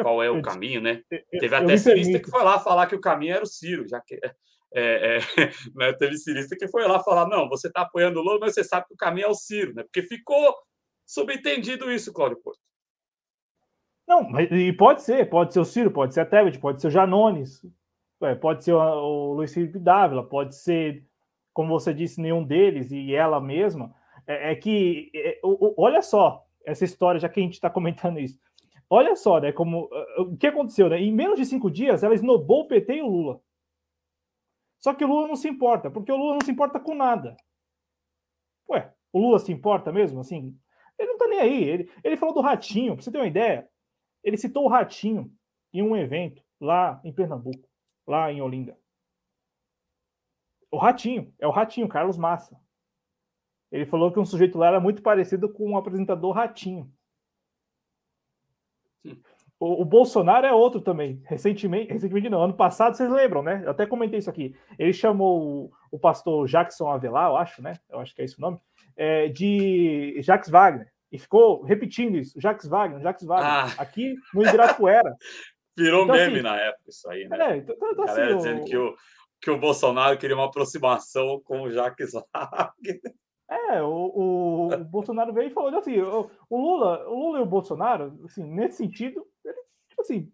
Qual 0.00 0.22
é 0.22 0.30
o 0.30 0.40
caminho, 0.40 0.80
né? 0.80 1.02
Teve 1.08 1.54
até 1.54 1.76
cirista 1.76 2.18
que 2.18 2.30
foi 2.30 2.42
lá 2.42 2.58
falar 2.58 2.86
que 2.86 2.94
o 2.94 3.00
caminho 3.00 3.34
era 3.34 3.44
o 3.44 3.46
Ciro, 3.46 3.86
já 3.86 4.00
que 4.00 4.18
é, 4.74 5.16
é, 5.16 5.20
né, 5.74 5.92
teve 5.92 6.16
cirista 6.16 6.56
que 6.56 6.68
foi 6.68 6.86
lá 6.86 7.00
falar: 7.00 7.28
não, 7.28 7.48
você 7.48 7.68
está 7.68 7.82
apoiando 7.82 8.20
o 8.20 8.22
Lula, 8.22 8.38
mas 8.40 8.54
você 8.54 8.64
sabe 8.64 8.86
que 8.86 8.94
o 8.94 8.96
caminho 8.96 9.26
é 9.26 9.28
o 9.28 9.34
Ciro, 9.34 9.74
né? 9.74 9.82
Porque 9.82 10.02
ficou 10.02 10.54
subentendido 11.06 11.90
isso, 11.90 12.12
Cláudio 12.12 12.40
Porto. 12.42 12.60
Não, 14.06 14.38
e 14.40 14.72
pode 14.72 15.02
ser, 15.02 15.28
pode 15.28 15.52
ser 15.52 15.60
o 15.60 15.64
Ciro, 15.64 15.90
pode 15.90 16.12
ser 16.12 16.20
a 16.20 16.26
Tebet, 16.26 16.58
pode 16.58 16.80
ser 16.80 16.88
o 16.88 16.90
Janones, 16.90 17.64
é, 18.20 18.34
pode 18.34 18.64
ser 18.64 18.72
o, 18.72 19.34
Luiz 19.34 19.54
Felipe 19.54 19.78
Dávila, 19.78 20.22
pode 20.24 20.56
ser, 20.56 21.04
como 21.52 21.70
você 21.70 21.94
disse, 21.94 22.20
nenhum 22.20 22.42
deles 22.44 22.90
e 22.90 23.14
ela 23.14 23.40
mesma. 23.40 23.94
É, 24.26 24.52
é 24.52 24.54
que, 24.56 25.10
é, 25.14 25.40
olha 25.42 26.02
só, 26.02 26.44
essa 26.64 26.84
história, 26.84 27.20
já 27.20 27.28
que 27.28 27.40
a 27.40 27.42
gente 27.42 27.54
está 27.54 27.70
comentando 27.70 28.18
isso. 28.18 28.38
Olha 28.90 29.16
só, 29.16 29.40
né? 29.40 29.52
Como 29.52 29.88
o 30.18 30.36
que 30.36 30.46
aconteceu, 30.46 30.88
né? 30.90 31.00
Em 31.00 31.12
menos 31.12 31.38
de 31.38 31.46
cinco 31.46 31.70
dias, 31.70 32.02
ela 32.02 32.14
esnobou 32.14 32.62
o 32.62 32.68
PT 32.68 32.96
e 32.96 33.02
o 33.02 33.08
Lula. 33.08 33.40
Só 34.82 34.92
que 34.92 35.04
o 35.04 35.08
Lula 35.08 35.28
não 35.28 35.36
se 35.36 35.48
importa, 35.48 35.90
porque 35.90 36.10
o 36.10 36.16
Lula 36.16 36.34
não 36.34 36.44
se 36.44 36.50
importa 36.50 36.80
com 36.80 36.94
nada. 36.94 37.36
Ué, 38.68 38.92
o 39.12 39.20
Lula 39.20 39.38
se 39.38 39.52
importa 39.52 39.92
mesmo? 39.92 40.20
Assim, 40.20 40.58
ele 40.98 41.12
não 41.12 41.18
tá 41.18 41.28
nem 41.28 41.38
aí. 41.38 41.62
Ele, 41.62 41.92
ele 42.02 42.16
falou 42.16 42.34
do 42.34 42.40
Ratinho, 42.40 42.94
pra 42.94 43.02
você 43.02 43.12
ter 43.12 43.18
uma 43.18 43.26
ideia. 43.28 43.68
Ele 44.24 44.36
citou 44.36 44.64
o 44.64 44.68
Ratinho 44.68 45.32
em 45.72 45.82
um 45.82 45.96
evento 45.96 46.42
lá 46.60 47.00
em 47.04 47.12
Pernambuco, 47.12 47.68
lá 48.06 48.32
em 48.32 48.42
Olinda. 48.42 48.76
O 50.68 50.78
Ratinho, 50.78 51.32
é 51.38 51.46
o 51.46 51.50
Ratinho, 51.50 51.88
Carlos 51.88 52.16
Massa. 52.16 52.60
Ele 53.70 53.86
falou 53.86 54.12
que 54.12 54.18
um 54.18 54.24
sujeito 54.24 54.58
lá 54.58 54.66
era 54.66 54.80
muito 54.80 55.00
parecido 55.00 55.52
com 55.52 55.70
um 55.70 55.76
apresentador 55.76 56.32
Ratinho. 56.32 56.92
O, 59.62 59.82
o, 59.82 59.84
Bolsonaro 59.84 60.44
é 60.44 60.52
outro 60.52 60.80
também. 60.80 61.22
Recentemente, 61.24 61.92
recentemente 61.92 62.28
não, 62.28 62.42
ano 62.42 62.52
passado, 62.52 62.96
vocês 62.96 63.08
lembram, 63.08 63.44
né? 63.44 63.62
Eu 63.64 63.70
até 63.70 63.86
comentei 63.86 64.18
isso 64.18 64.28
aqui. 64.28 64.56
Ele 64.76 64.92
chamou 64.92 65.40
o, 65.40 65.72
o 65.92 66.00
pastor 66.00 66.48
Jackson 66.48 66.90
Avelar, 66.90 67.30
eu 67.30 67.36
acho, 67.36 67.62
né? 67.62 67.74
Eu 67.88 68.00
acho 68.00 68.12
que 68.12 68.20
é 68.20 68.24
esse 68.24 68.36
o 68.36 68.40
nome, 68.40 68.58
é, 68.96 69.28
de 69.28 70.20
Jacques 70.20 70.50
Wagner. 70.50 70.88
E 71.12 71.16
ficou 71.16 71.62
repetindo 71.62 72.16
isso, 72.16 72.40
Jacques 72.40 72.66
Wagner, 72.66 73.00
Jacques 73.02 73.24
Wagner, 73.24 73.48
ah. 73.48 73.74
aqui 73.78 74.16
no 74.34 74.42
Ibirapuera. 74.42 75.14
Virou 75.78 76.02
então, 76.02 76.16
meme 76.16 76.34
assim, 76.34 76.42
na 76.42 76.56
época 76.56 76.82
isso 76.88 77.08
aí, 77.08 77.28
né? 77.28 77.52
É, 77.52 77.56
então, 77.58 77.76
então, 77.80 78.04
assim, 78.04 78.36
dizendo 78.36 78.62
o... 78.62 78.64
que, 78.64 78.76
o, 78.76 78.94
que 79.40 79.50
o 79.52 79.58
Bolsonaro 79.58 80.18
queria 80.18 80.34
uma 80.34 80.46
aproximação 80.46 81.40
com 81.44 81.62
o 81.62 81.70
Jacques 81.70 82.10
Wagner. 82.14 83.00
É, 83.70 83.82
o, 83.82 83.88
o, 83.88 84.74
o, 84.74 84.78
Bolsonaro 84.84 85.32
veio 85.32 85.48
e 85.48 85.54
falou 85.54 85.76
assim: 85.76 86.00
o, 86.00 86.30
o, 86.48 86.56
Lula, 86.56 87.08
o 87.08 87.14
Lula 87.14 87.38
e 87.38 87.42
o 87.42 87.46
Bolsonaro, 87.46 88.18
assim, 88.24 88.44
nesse 88.44 88.78
sentido, 88.78 89.26
ele, 89.44 89.58
tipo 89.88 90.02
assim, 90.02 90.32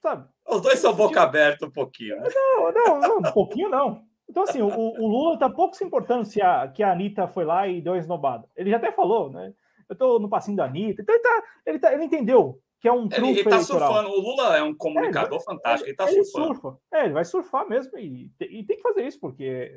sabe? 0.00 0.28
Os 0.48 0.60
dois 0.60 0.78
são 0.78 0.92
boca 0.92 1.14
sentido... 1.14 1.22
aberta 1.22 1.66
um 1.66 1.70
pouquinho. 1.70 2.16
Né? 2.16 2.28
Não, 2.34 2.72
não, 2.72 3.00
não, 3.00 3.18
um 3.18 3.32
pouquinho 3.32 3.68
não. 3.68 4.04
Então, 4.28 4.44
assim, 4.44 4.62
o, 4.62 4.68
o 4.68 5.06
Lula 5.06 5.38
tá 5.38 5.50
pouco 5.50 5.76
se 5.76 5.84
importando 5.84 6.24
se 6.24 6.40
a, 6.40 6.66
que 6.68 6.82
a 6.82 6.92
Anitta 6.92 7.28
foi 7.28 7.44
lá 7.44 7.68
e 7.68 7.82
deu 7.82 7.92
a 7.92 7.98
esnobada. 7.98 8.48
Ele 8.56 8.70
já 8.70 8.78
até 8.78 8.90
falou, 8.90 9.30
né? 9.30 9.52
Eu 9.88 9.94
tô 9.94 10.18
no 10.18 10.28
passinho 10.28 10.56
da 10.56 10.64
Anitta. 10.64 11.02
Então, 11.02 11.14
ele, 11.14 11.22
tá, 11.22 11.42
ele, 11.66 11.78
tá, 11.78 11.92
ele 11.92 12.04
entendeu 12.04 12.58
que 12.82 12.88
é 12.88 12.92
um 12.92 13.08
trunfo 13.08 13.30
ele, 13.30 13.38
ele 13.38 13.48
tá 13.48 13.56
eleitoral. 13.56 13.92
surfando. 13.94 14.10
O 14.10 14.20
Lula 14.20 14.56
é 14.56 14.62
um 14.62 14.74
comunicador 14.74 15.38
é, 15.38 15.44
fantástico, 15.44 15.88
ele 15.88 15.96
tá 15.96 16.10
ele 16.10 16.24
surfando. 16.24 16.54
Surfa. 16.54 16.78
É, 16.92 17.04
ele 17.04 17.12
vai 17.12 17.24
surfar 17.24 17.68
mesmo 17.68 17.96
e, 17.96 18.28
e, 18.40 18.64
tem 18.64 18.76
que 18.76 18.82
fazer 18.82 19.06
isso, 19.06 19.20
porque 19.20 19.72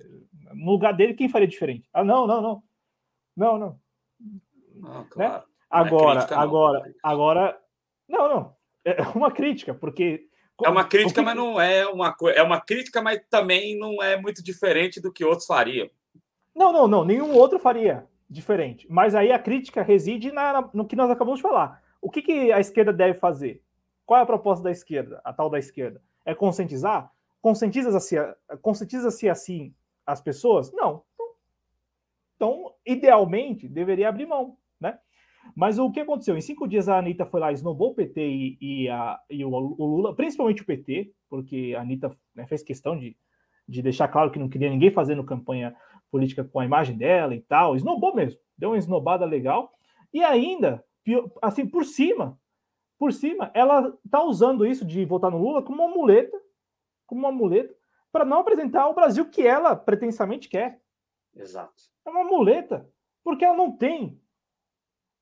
no 0.56 0.72
lugar 0.72 0.92
dele, 0.92 1.14
quem 1.14 1.30
faria 1.30 1.48
diferente? 1.48 1.88
Ah, 1.94 2.04
não, 2.04 2.26
não, 2.26 2.42
não. 2.42 2.64
Não, 3.38 3.58
não. 3.60 3.80
Ah, 4.84 5.00
né? 5.02 5.06
claro. 5.12 5.34
Né? 5.34 5.44
Agora, 5.70 6.20
é 6.20 6.34
agora, 6.34 6.80
não. 6.80 6.94
agora. 7.04 7.62
Não, 8.10 8.28
não. 8.28 8.56
É 8.84 9.02
uma 9.16 9.30
crítica, 9.30 9.76
porque. 9.76 10.28
É 10.64 10.70
uma 10.70 10.86
crítica, 10.86 11.22
mas 11.22 11.36
não 11.36 11.62
é 11.62 11.86
uma 11.86 12.12
coisa. 12.12 12.40
É 12.40 12.42
uma 12.42 12.60
crítica, 12.60 13.04
mas 13.04 13.22
também 13.30 13.78
não 13.78 14.02
é 14.02 14.20
muito 14.20 14.44
diferente 14.44 15.00
do 15.00 15.14
que 15.14 15.24
outros 15.24 15.46
fariam. 15.46 15.88
Não, 16.56 16.74
não, 16.74 16.88
não. 16.88 17.06
Nenhum 17.06 17.36
outro 17.36 17.60
faria 17.60 18.08
diferente. 18.28 18.88
Mas 18.90 19.14
aí 19.14 19.32
a 19.32 19.38
crítica 19.38 19.84
reside 19.84 20.32
na, 20.32 20.68
no 20.74 20.88
que 20.88 20.96
nós 20.96 21.12
acabamos 21.12 21.38
de 21.38 21.44
falar 21.44 21.85
o 22.06 22.10
que, 22.12 22.22
que 22.22 22.52
a 22.52 22.60
esquerda 22.60 22.94
deve 22.94 23.18
fazer? 23.18 23.64
Qual 24.06 24.20
é 24.20 24.22
a 24.22 24.28
proposta 24.28 24.64
da 24.64 24.70
esquerda, 24.70 25.20
a 25.24 25.34
tal 25.34 25.50
da 25.50 25.58
esquerda? 25.58 26.00
É 26.24 26.36
conscientizar? 26.36 27.12
Conscientiza-se 27.42 28.16
conscientiza 28.62 29.08
assim 29.32 29.74
as 30.06 30.22
pessoas? 30.22 30.72
Não. 30.72 31.02
Então, 31.16 31.26
então, 32.36 32.74
idealmente, 32.86 33.68
deveria 33.68 34.08
abrir 34.08 34.28
mão, 34.28 34.56
né? 34.80 35.00
Mas 35.56 35.80
o 35.80 35.90
que 35.90 36.00
aconteceu? 36.00 36.38
Em 36.38 36.42
cinco 36.42 36.68
dias 36.68 36.88
a 36.88 37.00
Anitta 37.00 37.26
foi 37.26 37.40
lá, 37.40 37.52
esnobou 37.52 37.90
o 37.90 37.96
PT 37.96 38.22
e, 38.22 38.58
e, 38.62 38.90
a, 38.90 39.20
e 39.28 39.44
o, 39.44 39.50
o, 39.50 39.86
Lula, 39.86 40.16
principalmente 40.16 40.62
o 40.62 40.66
PT, 40.66 41.12
porque 41.28 41.74
a 41.76 41.82
Anitta 41.82 42.12
né, 42.36 42.46
fez 42.46 42.62
questão 42.62 42.96
de, 42.96 43.18
de 43.68 43.82
deixar 43.82 44.10
claro 44.10 44.30
que 44.30 44.38
não 44.38 44.48
queria 44.48 44.70
ninguém 44.70 44.92
fazendo 44.92 45.24
campanha 45.24 45.76
política 46.12 46.44
com 46.44 46.60
a 46.60 46.66
imagem 46.66 46.96
dela 46.96 47.34
e 47.34 47.42
tal. 47.42 47.76
Esnobou 47.76 48.14
mesmo, 48.14 48.40
deu 48.56 48.70
uma 48.70 48.78
esnobada 48.78 49.26
legal. 49.26 49.72
E 50.14 50.24
ainda 50.24 50.84
assim, 51.42 51.68
por 51.68 51.86
cima, 51.86 52.38
por 52.98 53.12
cima, 53.12 53.52
ela 53.54 53.94
está 54.06 54.24
usando 54.24 54.66
isso 54.66 54.86
de 54.86 55.06
votar 55.06 55.30
no 55.30 55.38
Lula 55.38 55.62
como 55.62 55.84
uma 55.84 55.94
muleta, 55.94 56.40
como 57.06 57.22
uma 57.22 57.32
muleta, 57.32 57.76
para 58.12 58.26
não 58.26 58.40
apresentar 58.40 58.88
o 58.88 58.94
Brasil 58.94 59.30
que 59.30 59.46
ela 59.46 59.76
pretensamente 59.76 60.48
quer. 60.48 60.80
Exato. 61.36 61.84
É 62.06 62.10
uma 62.10 62.24
muleta, 62.24 62.90
porque 63.24 63.44
ela 63.44 63.56
não 63.56 63.76
tem. 63.76 64.20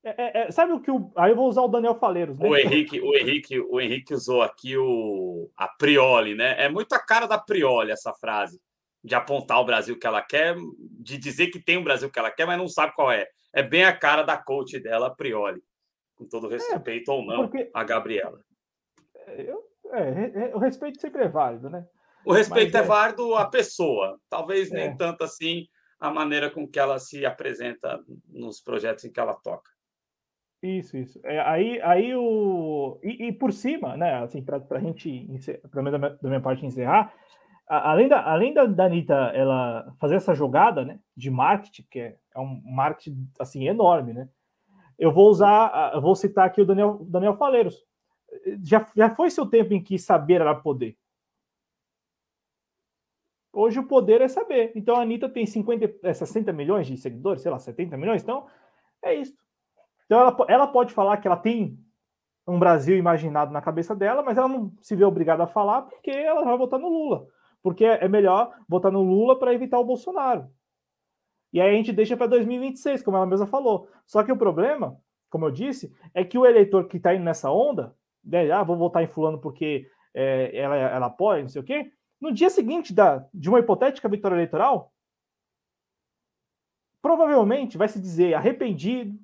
É, 0.04 0.42
é, 0.42 0.42
é, 0.44 0.52
sabe 0.52 0.74
o 0.74 0.80
que 0.80 0.92
o. 0.92 1.12
Aí 1.16 1.32
eu 1.32 1.36
vou 1.36 1.50
usar 1.50 1.62
o 1.62 1.68
Daniel 1.68 1.96
Faleiros. 1.96 2.38
Né? 2.38 2.48
O 2.48 2.56
Henrique, 2.56 3.02
o 3.02 3.16
Henrique, 3.16 3.60
o 3.60 3.82
Henrique 3.82 4.14
usou 4.14 4.42
aqui 4.42 4.78
o 4.78 5.50
a 5.58 5.68
Prioli, 5.68 6.36
né? 6.36 6.64
É 6.64 6.70
muito 6.70 6.94
a 6.94 7.00
cara 7.00 7.26
da 7.26 7.40
Prioli 7.40 7.92
essa 7.92 8.14
frase 8.14 8.62
de 9.04 9.16
apontar 9.16 9.60
o 9.60 9.66
Brasil 9.66 9.98
que 9.98 10.06
ela 10.06 10.22
quer, 10.22 10.56
de 10.78 11.18
dizer 11.18 11.48
que 11.48 11.60
tem 11.60 11.78
o 11.78 11.84
Brasil 11.84 12.10
que 12.10 12.20
ela 12.20 12.32
quer, 12.32 12.46
mas 12.46 12.58
não 12.58 12.68
sabe 12.68 12.94
qual 12.94 13.12
é. 13.12 13.28
É 13.52 13.64
bem 13.64 13.84
a 13.84 13.96
cara 13.96 14.24
da 14.24 14.38
coach 14.38 14.80
dela, 14.80 15.08
a 15.08 15.16
Prioli 15.16 15.62
com 16.24 16.30
todo 16.30 16.48
é, 16.48 16.58
respeito 16.58 17.12
é, 17.12 17.14
ou 17.14 17.26
não, 17.26 17.48
porque... 17.48 17.70
a 17.74 17.84
Gabriela. 17.84 18.40
Eu, 19.38 19.64
é, 19.92 20.56
o 20.56 20.60
respeito 20.60 21.00
sempre 21.00 21.24
é 21.24 21.28
válido, 21.28 21.70
né? 21.70 21.86
O 22.26 22.34
respeito 22.34 22.74
Mas, 22.74 22.82
é, 22.82 22.86
é 22.86 22.88
válido 22.88 23.36
à 23.36 23.46
pessoa, 23.46 24.18
talvez 24.30 24.72
nem 24.72 24.86
é. 24.86 24.96
tanto 24.96 25.24
assim 25.24 25.68
a 26.00 26.10
maneira 26.10 26.50
com 26.50 26.68
que 26.68 26.80
ela 26.80 27.00
se 27.00 27.26
apresenta 27.26 28.00
nos 28.28 28.62
projetos 28.62 29.06
em 29.06 29.12
que 29.12 29.20
ela 29.20 29.34
toca. 29.36 29.70
Isso, 30.62 30.98
isso. 30.98 31.20
É, 31.26 31.40
aí, 31.42 31.82
aí 31.82 32.16
o 32.16 32.98
e, 33.04 33.28
e 33.28 33.34
por 33.34 33.52
cima, 33.52 33.98
né? 33.98 34.24
Assim, 34.24 34.42
para 34.42 34.62
a 34.72 34.80
gente, 34.80 35.28
pelo 35.70 35.84
menos 35.84 36.00
da 36.00 36.30
minha 36.30 36.42
parte 36.42 36.66
encerrar, 36.66 37.14
além 37.68 38.08
da 38.08 38.24
além 38.26 38.54
da, 38.54 38.66
da 38.66 38.86
Anitta, 38.86 39.14
ela 39.34 39.94
fazer 40.00 40.16
essa 40.16 40.34
jogada, 40.34 40.86
né? 40.86 41.00
De 41.16 41.30
marketing, 41.30 41.86
que 41.90 42.00
é, 42.00 42.18
é 42.34 42.40
um 42.40 42.62
marketing 42.64 43.30
assim 43.40 43.68
enorme, 43.68 44.14
né? 44.14 44.30
Eu 44.98 45.12
vou 45.12 45.30
usar, 45.30 45.92
eu 45.94 46.02
vou 46.02 46.16
citar 46.16 46.46
aqui 46.46 46.62
o 46.62 46.66
Daniel, 46.66 47.00
Daniel 47.02 47.36
Faleiros. 47.36 47.84
Já, 48.62 48.88
já 48.96 49.14
foi 49.14 49.30
seu 49.30 49.46
tempo 49.46 49.74
em 49.74 49.84
que 49.84 49.98
saber 49.98 50.42
era 50.42 50.56
poder. 50.56 50.96
Hoje 53.52 53.80
o 53.80 53.88
poder 53.88 54.20
é 54.22 54.28
saber. 54.28 54.72
Então 54.76 54.96
a 54.96 55.02
Anitta 55.02 55.30
tem 55.30 55.46
50, 55.46 56.14
60 56.14 56.50
é, 56.50 56.54
milhões 56.54 56.88
de 56.88 56.98
seguidores, 56.98 57.44
sei 57.44 57.52
lá, 57.52 57.60
70 57.60 57.96
milhões. 57.98 58.24
Então 58.24 58.48
é 59.02 59.14
isso. 59.14 59.38
Então 60.06 60.20
ela, 60.20 60.36
ela 60.48 60.68
pode 60.68 60.92
falar 60.92 61.18
que 61.18 61.28
ela 61.28 61.38
tem 61.38 61.78
um 62.48 62.60
Brasil 62.60 62.98
imaginado 62.98 63.54
na 63.54 63.62
cabeça 63.62 63.96
dela, 63.96 64.24
mas 64.24 64.38
ela 64.38 64.48
não 64.48 64.72
se 64.82 64.96
vê 64.96 65.06
obrigada 65.06 65.44
a 65.44 65.48
falar 65.48 65.84
porque 65.84 66.10
ela 66.10 66.44
vai 66.44 66.58
votar 66.58 66.80
no 66.80 66.90
Lula. 66.90 67.28
Porque 67.62 67.86
é 67.86 68.08
melhor 68.08 68.54
votar 68.68 68.92
no 68.92 69.02
Lula 69.02 69.38
para 69.38 69.54
evitar 69.54 69.80
o 69.80 69.86
Bolsonaro. 69.86 70.50
E 71.54 71.62
aí 71.62 71.70
a 71.70 71.78
gente 71.78 71.94
deixa 71.94 72.18
para 72.18 72.26
2026, 72.26 73.04
como 73.04 73.16
ela 73.16 73.28
mesma 73.28 73.46
falou. 73.46 73.88
Só 74.08 74.24
que 74.24 74.32
o 74.32 74.38
problema, 74.38 75.00
como 75.30 75.46
eu 75.46 75.52
disse, 75.52 75.94
é 76.12 76.24
que 76.24 76.38
o 76.38 76.46
eleitor 76.46 76.88
que 76.88 76.98
está 76.98 77.14
indo 77.14 77.24
nessa 77.24 77.52
onda, 77.52 77.96
né, 78.24 78.52
ah, 78.52 78.64
vou 78.64 78.76
votar 78.76 79.04
em 79.04 79.08
fulano 79.08 79.40
porque 79.40 79.88
é, 80.16 80.52
ela, 80.58 80.76
ela 80.76 81.06
apoia, 81.06 81.44
não 81.44 81.50
sei 81.50 81.62
o 81.62 81.64
quê, 81.64 81.92
no 82.20 82.32
dia 82.32 82.50
seguinte 82.50 82.92
da, 82.92 83.24
de 83.32 83.50
uma 83.50 83.60
hipotética 83.60 84.10
vitória 84.10 84.36
eleitoral, 84.36 84.92
provavelmente 87.00 87.78
vai 87.78 87.88
se 87.88 88.00
dizer 88.00 88.34
arrependido, 88.34 89.20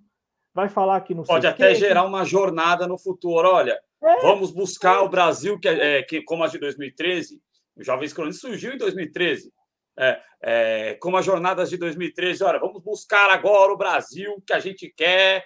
vai 0.54 0.70
falar 0.70 1.02
que 1.02 1.16
não 1.16 1.24
Pode 1.24 1.48
até 1.48 1.70
quê, 1.70 1.76
gerar 1.76 2.04
uma 2.06 2.24
jornada 2.26 2.88
no 2.88 2.98
futuro. 2.98 3.48
Olha, 3.48 3.80
é, 4.04 4.22
vamos 4.22 4.52
buscar 4.52 4.98
é. 4.98 5.00
o 5.00 5.10
Brasil 5.10 5.60
que, 5.60 5.68
é, 5.68 6.04
que, 6.04 6.22
como 6.22 6.44
a 6.44 6.48
de 6.48 6.60
2013. 6.60 7.42
O 7.76 7.84
Jovens 7.84 8.14
Cronistas 8.14 8.42
surgiu 8.42 8.74
em 8.74 8.78
2013 8.78 9.52
é, 10.00 10.22
é, 10.42 10.94
como 10.96 11.18
as 11.18 11.26
jornadas 11.26 11.70
de 11.70 11.78
2013, 11.78 12.44
olha, 12.44 12.60
vamos 12.60 12.82
buscar 12.82 13.30
agora 13.30 13.74
o 13.74 13.78
Brasil 13.78 14.42
que 14.48 14.54
a 14.54 14.60
gente 14.60 14.92
quer 14.96 15.46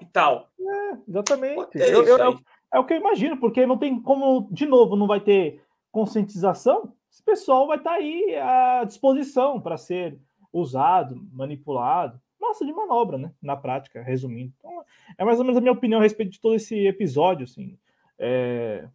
e 0.00 0.06
tal. 0.06 0.48
É, 0.58 0.98
exatamente. 1.08 1.76
Eu, 1.76 2.06
eu, 2.06 2.40
é 2.72 2.78
o 2.78 2.84
que 2.84 2.94
eu 2.94 2.98
imagino, 2.98 3.36
porque 3.38 3.66
não 3.66 3.76
tem 3.76 4.00
como, 4.00 4.48
de 4.52 4.64
novo, 4.64 4.94
não 4.94 5.08
vai 5.08 5.20
ter 5.20 5.60
conscientização, 5.90 6.94
esse 7.10 7.22
pessoal 7.24 7.66
vai 7.66 7.78
estar 7.78 7.90
tá 7.90 7.96
aí 7.96 8.36
à 8.36 8.84
disposição 8.84 9.60
para 9.60 9.76
ser 9.76 10.16
usado, 10.52 11.20
manipulado. 11.32 12.20
Massa 12.40 12.64
de 12.64 12.72
manobra, 12.72 13.18
né? 13.18 13.32
Na 13.42 13.56
prática, 13.56 14.00
resumindo. 14.02 14.52
Então, 14.56 14.82
é 15.18 15.24
mais 15.24 15.38
ou 15.38 15.44
menos 15.44 15.58
a 15.58 15.60
minha 15.60 15.72
opinião 15.72 16.00
a 16.00 16.02
respeito 16.02 16.32
de 16.32 16.40
todo 16.40 16.54
esse 16.54 16.86
episódio, 16.86 17.44
assim. 17.44 17.76
É, 18.18 18.88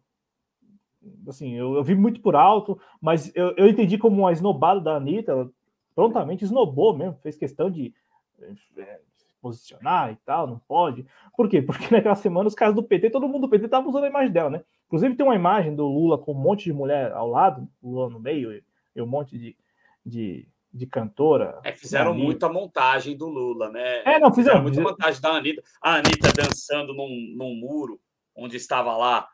assim, 1.28 1.54
eu, 1.54 1.74
eu, 1.74 1.84
vi 1.84 1.94
muito 1.94 2.20
por 2.20 2.36
alto, 2.36 2.78
mas 3.00 3.30
eu, 3.34 3.54
eu 3.56 3.68
entendi 3.68 3.98
como 3.98 4.22
uma 4.22 4.32
esnobada 4.32 4.80
da 4.80 4.96
Anitta, 4.96 5.32
ela 5.32 5.50
prontamente 5.94 6.44
esnobou 6.44 6.96
mesmo, 6.96 7.18
fez 7.22 7.36
questão 7.36 7.70
de 7.70 7.92
é, 8.40 9.00
se 9.12 9.34
posicionar 9.40 10.12
e 10.12 10.16
tal, 10.24 10.46
não 10.46 10.58
pode. 10.58 11.06
Por 11.36 11.48
quê? 11.48 11.62
Porque 11.62 11.88
naquela 11.94 12.14
semana 12.14 12.48
os 12.48 12.54
caras 12.54 12.74
do 12.74 12.82
PT, 12.82 13.10
todo 13.10 13.28
mundo 13.28 13.42
do 13.42 13.48
PT 13.48 13.64
estava 13.64 13.88
usando 13.88 14.04
a 14.04 14.08
imagem 14.08 14.32
dela, 14.32 14.50
né? 14.50 14.62
Inclusive 14.86 15.16
tem 15.16 15.26
uma 15.26 15.34
imagem 15.34 15.74
do 15.74 15.86
Lula 15.86 16.18
com 16.18 16.32
um 16.32 16.40
monte 16.40 16.64
de 16.64 16.72
mulher 16.72 17.12
ao 17.12 17.28
lado, 17.28 17.66
Lula 17.82 18.10
no 18.10 18.20
meio 18.20 18.52
e, 18.52 18.62
e 18.94 19.02
um 19.02 19.06
monte 19.06 19.36
de, 19.36 19.56
de, 20.04 20.46
de 20.72 20.86
cantora. 20.86 21.58
É, 21.64 21.72
fizeram 21.72 22.14
muita 22.14 22.48
montagem 22.48 23.16
do 23.16 23.26
Lula, 23.26 23.70
né? 23.70 24.02
É, 24.04 24.18
não, 24.18 24.32
fizeram, 24.32 24.34
fizeram 24.34 24.62
muita 24.62 24.80
montagem 24.80 25.20
da 25.20 25.30
Anitta. 25.30 25.62
A 25.82 25.94
Anitta 25.96 26.32
dançando 26.32 26.94
num, 26.94 27.34
num 27.36 27.54
muro 27.54 28.00
onde 28.36 28.56
estava 28.56 28.96
lá 28.96 29.26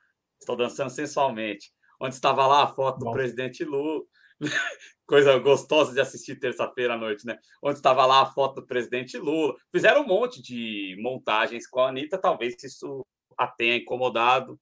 Estou 0.42 0.56
dançando 0.56 0.90
sensualmente. 0.90 1.72
Onde 2.00 2.16
estava 2.16 2.46
lá 2.48 2.64
a 2.64 2.66
foto 2.66 2.98
do 2.98 3.12
presidente 3.12 3.64
Lula. 3.64 4.02
Coisa 5.06 5.38
gostosa 5.38 5.92
de 5.92 6.00
assistir 6.00 6.36
terça-feira 6.36 6.94
à 6.94 6.96
noite, 6.98 7.24
né? 7.24 7.38
Onde 7.62 7.76
estava 7.76 8.04
lá 8.04 8.22
a 8.22 8.26
foto 8.26 8.56
do 8.60 8.66
presidente 8.66 9.16
Lula. 9.18 9.54
Fizeram 9.70 10.02
um 10.02 10.06
monte 10.06 10.42
de 10.42 10.96
montagens 11.00 11.68
com 11.68 11.80
a 11.80 11.88
Anitta. 11.90 12.18
Talvez 12.18 12.60
isso 12.62 13.06
a 13.38 13.46
tenha 13.46 13.76
incomodado. 13.76 14.58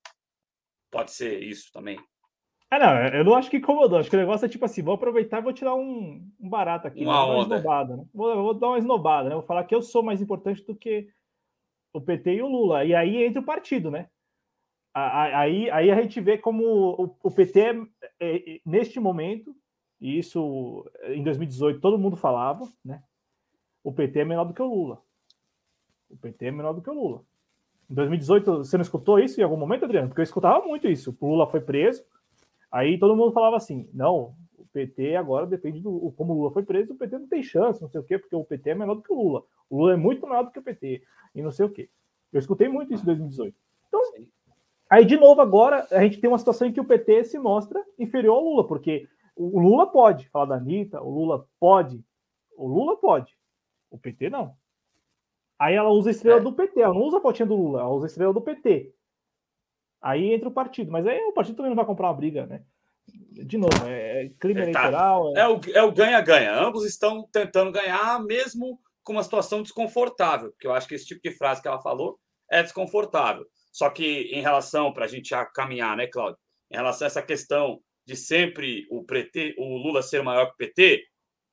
Pode 0.90 1.12
ser 1.12 1.42
isso 1.42 1.72
também. 1.72 1.98
É, 2.70 2.78
não, 2.78 3.18
eu 3.18 3.24
não 3.24 3.34
acho 3.34 3.48
que 3.48 3.56
incomodou. 3.56 3.98
Acho 3.98 4.10
que 4.10 4.16
o 4.16 4.20
negócio 4.20 4.44
é 4.44 4.48
tipo 4.48 4.64
assim: 4.66 4.82
vou 4.82 4.94
aproveitar 4.94 5.38
e 5.38 5.42
vou 5.42 5.52
tirar 5.52 5.74
um, 5.74 6.30
um 6.38 6.48
barato 6.48 6.88
aqui. 6.88 7.02
Uma, 7.04 7.24
uma 7.24 7.36
onda. 7.36 7.56
Esnobada, 7.56 7.96
né? 7.96 8.04
vou, 8.12 8.36
vou, 8.36 8.54
dar 8.54 8.68
uma 8.68 8.78
esnobada, 8.78 9.28
né? 9.30 9.34
Vou 9.34 9.44
falar 9.44 9.64
que 9.64 9.74
eu 9.74 9.80
sou 9.80 10.02
mais 10.02 10.20
importante 10.20 10.62
do 10.66 10.76
que 10.76 11.08
o 11.94 12.02
PT 12.02 12.34
e 12.34 12.42
o 12.42 12.48
Lula. 12.48 12.84
E 12.84 12.94
aí 12.94 13.24
entra 13.24 13.40
o 13.40 13.44
partido, 13.44 13.90
né? 13.90 14.10
Aí, 14.92 15.70
aí 15.70 15.90
a 15.90 16.02
gente 16.02 16.20
vê 16.20 16.36
como 16.36 17.14
o, 17.22 17.30
PT, 17.30 17.60
é, 18.18 18.54
é, 18.54 18.60
neste 18.66 18.98
momento, 18.98 19.54
e 20.00 20.18
isso 20.18 20.84
em 21.04 21.22
2018 21.22 21.80
todo 21.80 21.98
mundo 21.98 22.16
falava, 22.16 22.68
né? 22.84 23.02
O 23.84 23.92
PT 23.92 24.20
é 24.20 24.24
menor 24.24 24.44
do 24.44 24.54
que 24.54 24.62
o 24.62 24.66
Lula. 24.66 24.98
O 26.10 26.16
PT 26.16 26.46
é 26.46 26.50
menor 26.50 26.72
do 26.72 26.82
que 26.82 26.90
o 26.90 26.94
Lula. 26.94 27.22
Em 27.88 27.94
2018, 27.94 28.58
você 28.58 28.76
não 28.76 28.82
escutou 28.82 29.18
isso 29.18 29.40
em 29.40 29.44
algum 29.44 29.56
momento, 29.56 29.84
Adriano? 29.84 30.08
Porque 30.08 30.20
eu 30.20 30.24
escutava 30.24 30.64
muito 30.66 30.88
isso. 30.88 31.16
O 31.20 31.28
Lula 31.28 31.46
foi 31.46 31.60
preso, 31.60 32.04
aí 32.70 32.98
todo 32.98 33.16
mundo 33.16 33.32
falava 33.32 33.56
assim: 33.56 33.88
não, 33.92 34.34
o 34.58 34.64
PT 34.72 35.16
agora 35.16 35.46
depende 35.46 35.80
do. 35.80 36.12
Como 36.16 36.32
o 36.32 36.36
Lula 36.36 36.50
foi 36.52 36.64
preso, 36.64 36.92
o 36.92 36.96
PT 36.96 37.18
não 37.18 37.28
tem 37.28 37.42
chance, 37.42 37.80
não 37.80 37.88
sei 37.88 38.00
o 38.00 38.04
quê, 38.04 38.18
porque 38.18 38.34
o 38.34 38.44
PT 38.44 38.70
é 38.70 38.74
menor 38.74 38.94
do 38.94 39.02
que 39.02 39.12
o 39.12 39.16
Lula. 39.16 39.42
O 39.68 39.78
Lula 39.78 39.92
é 39.92 39.96
muito 39.96 40.26
menor 40.26 40.44
do 40.44 40.50
que 40.50 40.58
o 40.58 40.62
PT, 40.62 41.02
e 41.34 41.42
não 41.42 41.52
sei 41.52 41.66
o 41.66 41.70
quê. 41.70 41.88
Eu 42.32 42.38
escutei 42.38 42.68
muito 42.68 42.92
isso 42.92 43.02
em 43.02 43.06
2018. 43.06 43.56
Então, 43.88 44.00
aí 44.90 45.04
de 45.04 45.16
novo, 45.16 45.40
agora, 45.40 45.86
a 45.90 46.02
gente 46.02 46.20
tem 46.20 46.28
uma 46.28 46.38
situação 46.38 46.66
em 46.66 46.72
que 46.72 46.80
o 46.80 46.84
PT 46.84 47.24
se 47.24 47.38
mostra 47.38 47.82
inferior 47.98 48.34
ao 48.36 48.44
Lula, 48.44 48.66
porque 48.66 49.08
o 49.36 49.58
Lula 49.60 49.86
pode 49.90 50.28
falar 50.28 50.46
da 50.46 50.54
Anitta, 50.56 51.00
o 51.00 51.08
Lula 51.08 51.46
pode. 51.58 52.04
O 52.56 52.66
Lula 52.66 52.96
pode. 52.98 53.34
O 53.90 53.98
PT 53.98 54.28
não. 54.28 54.54
Aí 55.58 55.74
ela 55.74 55.90
usa 55.90 56.10
a 56.10 56.12
estrela 56.12 56.40
é. 56.40 56.42
do 56.42 56.52
PT, 56.52 56.80
ela 56.80 56.94
não 56.94 57.02
usa 57.02 57.18
a 57.18 57.20
fotinha 57.20 57.46
do 57.46 57.56
Lula, 57.56 57.80
ela 57.80 57.90
usa 57.90 58.06
a 58.06 58.08
estrela 58.08 58.32
do 58.32 58.40
PT. 58.40 58.94
Aí 60.00 60.32
entra 60.32 60.48
o 60.48 60.52
partido, 60.52 60.90
mas 60.90 61.06
aí 61.06 61.20
o 61.20 61.32
partido 61.32 61.56
também 61.56 61.70
não 61.70 61.76
vai 61.76 61.84
comprar 61.84 62.08
uma 62.08 62.14
briga, 62.14 62.46
né? 62.46 62.62
De 63.06 63.58
novo, 63.58 63.86
é, 63.86 64.24
é 64.24 64.28
crime 64.38 64.60
é, 64.60 64.70
tá. 64.70 64.80
eleitoral. 64.80 65.36
É... 65.36 65.40
é 65.74 65.82
o 65.82 65.92
ganha-ganha. 65.92 66.54
Ambos 66.54 66.86
estão 66.86 67.28
tentando 67.30 67.72
ganhar, 67.72 68.22
mesmo 68.24 68.78
com 69.02 69.12
uma 69.12 69.22
situação 69.22 69.62
desconfortável, 69.62 70.50
porque 70.50 70.66
eu 70.66 70.72
acho 70.72 70.88
que 70.88 70.94
esse 70.94 71.06
tipo 71.06 71.20
de 71.22 71.36
frase 71.36 71.60
que 71.60 71.68
ela 71.68 71.82
falou 71.82 72.18
é 72.50 72.62
desconfortável. 72.62 73.44
Só 73.72 73.90
que 73.90 74.22
em 74.32 74.40
relação, 74.40 74.92
para 74.92 75.04
a 75.04 75.08
gente 75.08 75.30
já 75.30 75.44
caminhar, 75.44 75.96
né, 75.96 76.06
Cláudio? 76.06 76.38
Em 76.70 76.76
relação 76.76 77.06
a 77.06 77.08
essa 77.08 77.22
questão 77.22 77.80
de 78.04 78.16
sempre 78.16 78.86
o, 78.90 79.04
PT, 79.04 79.54
o 79.58 79.76
Lula 79.76 80.02
ser 80.02 80.22
maior 80.22 80.46
que 80.46 80.52
o 80.52 80.56
PT, 80.56 81.04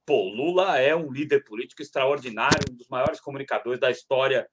Pô, 0.08 0.30
Lula 0.30 0.80
é 0.80 0.96
um 0.96 1.12
líder 1.12 1.44
político 1.44 1.82
extraordinário, 1.82 2.72
um 2.72 2.76
dos 2.76 2.88
maiores 2.88 3.20
comunicadores 3.20 3.78
da 3.78 3.92
história, 3.92 4.50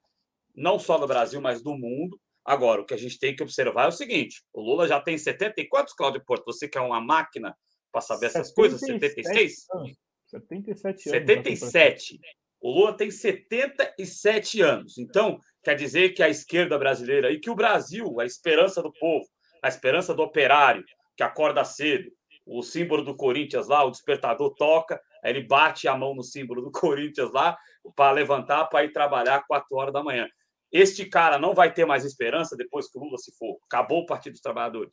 não 0.52 0.80
só 0.80 0.98
do 0.98 1.06
Brasil, 1.06 1.40
mas 1.40 1.62
do 1.62 1.78
mundo. 1.78 2.20
Agora, 2.44 2.82
o 2.82 2.84
que 2.84 2.92
a 2.92 2.96
gente 2.96 3.20
tem 3.20 3.36
que 3.36 3.42
observar 3.42 3.84
é 3.84 3.88
o 3.88 3.92
seguinte: 3.92 4.42
o 4.52 4.60
Lula 4.60 4.88
já 4.88 5.00
tem 5.00 5.16
70 5.16 5.60
e 5.60 5.68
quantos, 5.68 5.94
Cláudio 5.94 6.24
Porto? 6.26 6.44
Você 6.46 6.66
que 6.66 6.76
é 6.76 6.80
uma 6.80 7.00
máquina 7.00 7.56
para 7.92 8.00
saber 8.00 8.26
essas 8.26 8.48
77, 8.48 8.54
coisas? 8.54 8.80
76? 8.80 9.66
Anos. 9.72 9.92
77 10.26 10.86
anos. 10.88 11.02
77. 11.02 12.20
O 12.60 12.70
Lula 12.72 12.96
tem 12.96 13.10
77 13.12 14.60
anos. 14.60 14.98
Então, 14.98 15.38
quer 15.64 15.74
dizer 15.74 16.10
que 16.10 16.22
a 16.22 16.28
esquerda 16.28 16.78
brasileira 16.78 17.32
e 17.32 17.40
que 17.40 17.50
o 17.50 17.54
Brasil, 17.54 18.20
a 18.20 18.24
esperança 18.24 18.82
do 18.82 18.92
povo, 18.92 19.26
a 19.62 19.68
esperança 19.68 20.14
do 20.14 20.22
operário, 20.22 20.84
que 21.16 21.22
acorda 21.22 21.64
cedo, 21.64 22.10
o 22.46 22.62
símbolo 22.62 23.02
do 23.02 23.16
Corinthians 23.16 23.66
lá, 23.68 23.82
o 23.82 23.90
despertador 23.90 24.54
toca, 24.54 25.00
ele 25.22 25.42
bate 25.42 25.88
a 25.88 25.96
mão 25.96 26.14
no 26.14 26.22
símbolo 26.22 26.60
do 26.60 26.70
Corinthians 26.72 27.32
lá 27.32 27.56
para 27.96 28.12
levantar 28.12 28.66
para 28.66 28.84
ir 28.84 28.92
trabalhar 28.92 29.44
quatro 29.46 29.76
horas 29.76 29.92
da 29.92 30.02
manhã. 30.02 30.28
Este 30.70 31.06
cara 31.06 31.38
não 31.38 31.54
vai 31.54 31.72
ter 31.72 31.86
mais 31.86 32.04
esperança 32.04 32.56
depois 32.56 32.90
que 32.90 32.98
o 32.98 33.02
Lula 33.02 33.16
se 33.16 33.32
for. 33.38 33.56
Acabou 33.64 34.00
o 34.00 34.06
Partido 34.06 34.32
dos 34.32 34.42
Trabalhadores. 34.42 34.92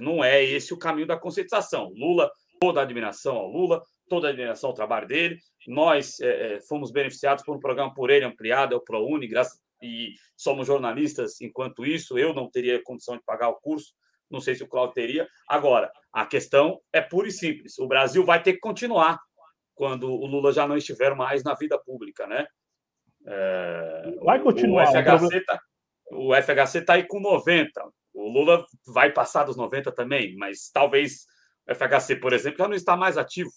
Não 0.00 0.22
é 0.22 0.42
esse 0.44 0.74
o 0.74 0.78
caminho 0.78 1.06
da 1.06 1.16
conscientização. 1.16 1.92
Lula, 1.94 2.30
toda 2.60 2.80
a 2.80 2.82
admiração 2.82 3.36
ao 3.36 3.48
Lula, 3.48 3.82
toda 4.12 4.26
a 4.26 4.30
admiração 4.30 4.68
ao 4.68 4.74
trabalho 4.74 5.08
dele. 5.08 5.38
Nós 5.66 6.20
é, 6.20 6.56
é 6.56 6.60
fomos 6.60 6.92
beneficiados 6.92 7.42
por 7.42 7.56
um 7.56 7.58
programa 7.58 7.94
por 7.94 8.10
ele 8.10 8.26
ampliado, 8.26 8.74
é 8.74 8.76
o 8.76 8.80
ProUni, 8.84 9.26
graças 9.26 9.58
e 9.80 10.12
somos 10.36 10.66
jornalistas 10.66 11.40
enquanto 11.40 11.86
isso. 11.86 12.18
Eu 12.18 12.34
não 12.34 12.50
teria 12.50 12.82
condição 12.84 13.16
de 13.16 13.22
pagar 13.24 13.48
o 13.48 13.54
curso, 13.54 13.94
não 14.30 14.38
sei 14.38 14.54
se 14.54 14.62
o 14.62 14.68
Cláudio 14.68 14.92
teria. 14.92 15.26
Agora, 15.48 15.90
a 16.12 16.26
questão 16.26 16.78
é 16.92 17.00
pura 17.00 17.26
e 17.26 17.32
simples. 17.32 17.78
O 17.78 17.86
Brasil 17.86 18.22
vai 18.22 18.42
ter 18.42 18.52
que 18.52 18.60
continuar 18.60 19.18
quando 19.74 20.12
o 20.12 20.26
Lula 20.26 20.52
já 20.52 20.68
não 20.68 20.76
estiver 20.76 21.16
mais 21.16 21.42
na 21.42 21.54
vida 21.54 21.78
pública, 21.78 22.26
né? 22.26 22.46
É, 23.26 24.14
vai 24.22 24.40
continuar. 24.40 24.90
O 24.90 24.92
FHC 24.92 25.38
está 25.38 25.60
FHC 26.42 26.82
tá 26.82 26.92
aí 26.94 27.06
com 27.06 27.18
90. 27.18 27.82
O 28.12 28.28
Lula 28.28 28.62
vai 28.86 29.10
passar 29.10 29.44
dos 29.44 29.56
90 29.56 29.90
também, 29.92 30.36
mas 30.36 30.70
talvez 30.70 31.24
o 31.66 31.74
FHC, 31.74 32.16
por 32.16 32.34
exemplo, 32.34 32.58
já 32.58 32.68
não 32.68 32.76
está 32.76 32.94
mais 32.94 33.16
ativo. 33.16 33.50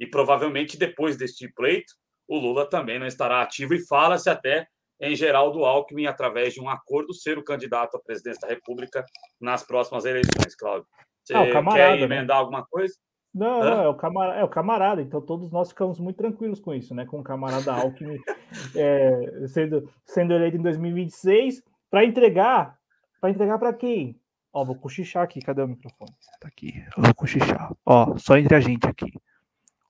E 0.00 0.06
provavelmente 0.06 0.78
depois 0.78 1.16
deste 1.16 1.46
pleito, 1.52 1.92
o 2.26 2.38
Lula 2.38 2.68
também 2.68 2.98
não 2.98 3.06
estará 3.06 3.42
ativo 3.42 3.74
e 3.74 3.86
fala-se 3.86 4.30
até 4.30 4.66
em 5.00 5.14
Geraldo 5.14 5.64
Alckmin, 5.64 6.06
através 6.06 6.54
de 6.54 6.60
um 6.60 6.68
acordo, 6.68 7.14
ser 7.14 7.38
o 7.38 7.44
candidato 7.44 7.96
à 7.96 8.00
presidência 8.00 8.40
da 8.40 8.48
República 8.48 9.04
nas 9.40 9.62
próximas 9.62 10.04
eleições, 10.04 10.54
Cláudio. 10.54 10.86
Você 11.24 11.34
ah, 11.34 11.52
camarada, 11.52 11.78
quer 11.78 11.96
né? 11.96 12.02
emendar 12.02 12.36
né? 12.36 12.40
alguma 12.40 12.66
coisa? 12.66 12.94
Não, 13.32 13.60
não, 13.60 13.82
é 13.84 13.88
o, 13.88 13.94
camarada, 13.94 14.40
é 14.40 14.44
o 14.44 14.48
camarada, 14.48 15.02
então 15.02 15.20
todos 15.20 15.52
nós 15.52 15.68
ficamos 15.68 16.00
muito 16.00 16.16
tranquilos 16.16 16.60
com 16.60 16.74
isso, 16.74 16.94
né? 16.94 17.06
Com 17.06 17.20
o 17.20 17.22
camarada 17.22 17.72
Alckmin 17.72 18.18
é, 18.74 19.46
sendo, 19.46 19.88
sendo 20.04 20.34
eleito 20.34 20.56
em 20.56 20.62
2026 20.62 21.62
para 21.88 22.04
entregar. 22.04 22.76
Para 23.20 23.30
entregar 23.30 23.58
para 23.58 23.72
quem? 23.72 24.18
Ó, 24.52 24.64
vou 24.64 24.74
cochichar 24.74 25.22
aqui, 25.22 25.40
cadê 25.40 25.62
o 25.62 25.68
microfone? 25.68 26.10
Tá 26.40 26.48
aqui, 26.48 26.84
eu 26.96 27.02
vou 27.04 27.14
cochichar. 27.14 27.72
Ó, 27.86 28.16
só 28.16 28.36
entre 28.36 28.56
a 28.56 28.60
gente 28.60 28.86
aqui. 28.86 29.12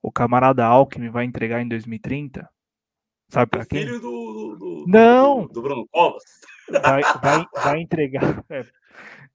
O 0.03 0.11
camarada 0.11 0.65
Alckmin 0.65 1.11
vai 1.11 1.25
entregar 1.25 1.61
em 1.61 1.69
2030 1.69 2.49
Sabe 3.31 3.49
para 3.49 3.65
quem? 3.65 3.87
Filho 3.87 4.01
do, 4.01 4.57
do, 4.59 4.85
Não! 4.89 5.47
Do, 5.47 5.53
do 5.53 5.63
Bruno 5.63 5.87
Covas. 5.89 6.25
Vai, 6.69 7.01
vai, 7.01 7.47
vai 7.65 7.81
entregar. 7.81 8.45
É, 8.51 8.65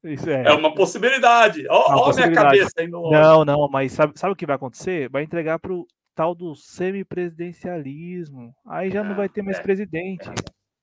é. 0.04 0.48
é 0.48 0.54
uma 0.54 0.76
possibilidade. 0.76 1.66
Olha 1.70 2.12
a 2.12 2.14
minha 2.14 2.34
cabeça 2.34 2.74
aí 2.78 2.88
no. 2.88 3.10
Não, 3.10 3.46
não, 3.46 3.70
mas 3.70 3.94
sabe, 3.94 4.20
sabe 4.20 4.34
o 4.34 4.36
que 4.36 4.46
vai 4.46 4.58
acontecer? 4.58 5.10
Vai 5.10 5.24
entregar 5.24 5.60
para 5.60 5.72
o 5.72 5.88
tal 6.14 6.36
do 6.36 6.54
semipresidencialismo. 6.56 8.54
Aí 8.68 8.92
já 8.92 9.02
não 9.02 9.16
vai 9.16 9.30
ter 9.30 9.42
mais 9.42 9.60
é, 9.60 9.62
presidente. 9.62 10.28
É. 10.28 10.34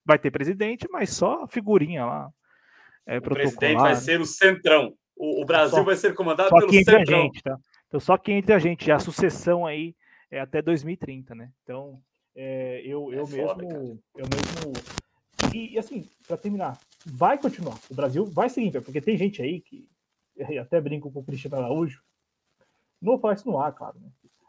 Vai 0.07 0.19
ter 0.19 0.31
presidente, 0.31 0.89
mas 0.91 1.11
só 1.11 1.47
figurinha 1.47 2.07
lá. 2.07 2.31
É, 3.07 3.19
o 3.19 3.23
presidente 3.23 3.79
vai 3.79 3.95
ser 3.95 4.19
o 4.21 4.25
centrão. 4.25 4.95
O, 5.15 5.43
o 5.43 5.45
Brasil 5.45 5.77
só, 5.77 5.85
vai 5.85 5.97
ser 5.97 6.15
comandado 6.15 6.49
pelo 6.49 6.73
centrão. 6.73 7.05
Gente, 7.05 7.43
tá? 7.43 7.59
Então, 7.93 8.01
só 8.01 8.17
que 8.17 8.33
entre 8.33 8.55
a 8.55 8.59
gente, 8.59 8.91
a 8.91 8.99
sucessão 8.99 9.67
aí 9.67 9.95
é 10.31 10.41
até 10.41 10.63
2030, 10.63 11.35
né? 11.35 11.53
Então, 11.63 12.03
é, 12.35 12.81
eu, 12.87 13.13
eu, 13.13 13.27
é 13.27 13.31
mesmo, 13.31 13.49
foda, 13.49 13.65
eu 13.67 14.27
mesmo. 14.33 15.55
E, 15.55 15.75
e 15.75 15.79
assim, 15.79 16.09
para 16.27 16.39
terminar, 16.39 16.81
vai 17.05 17.37
continuar. 17.37 17.79
O 17.91 17.95
Brasil 17.95 18.25
vai 18.25 18.49
seguir, 18.49 18.81
porque 18.81 18.99
tem 18.99 19.19
gente 19.19 19.43
aí 19.43 19.61
que 19.61 19.87
até 20.59 20.81
brinco 20.81 21.11
com 21.11 21.21
o 21.21 21.23
Cristiano 21.23 21.57
Araújo. 21.57 22.01
Não 22.99 23.21
isso 23.31 23.47
no 23.47 23.59
ar, 23.61 23.75
claro, 23.75 23.99
né? 24.01 24.09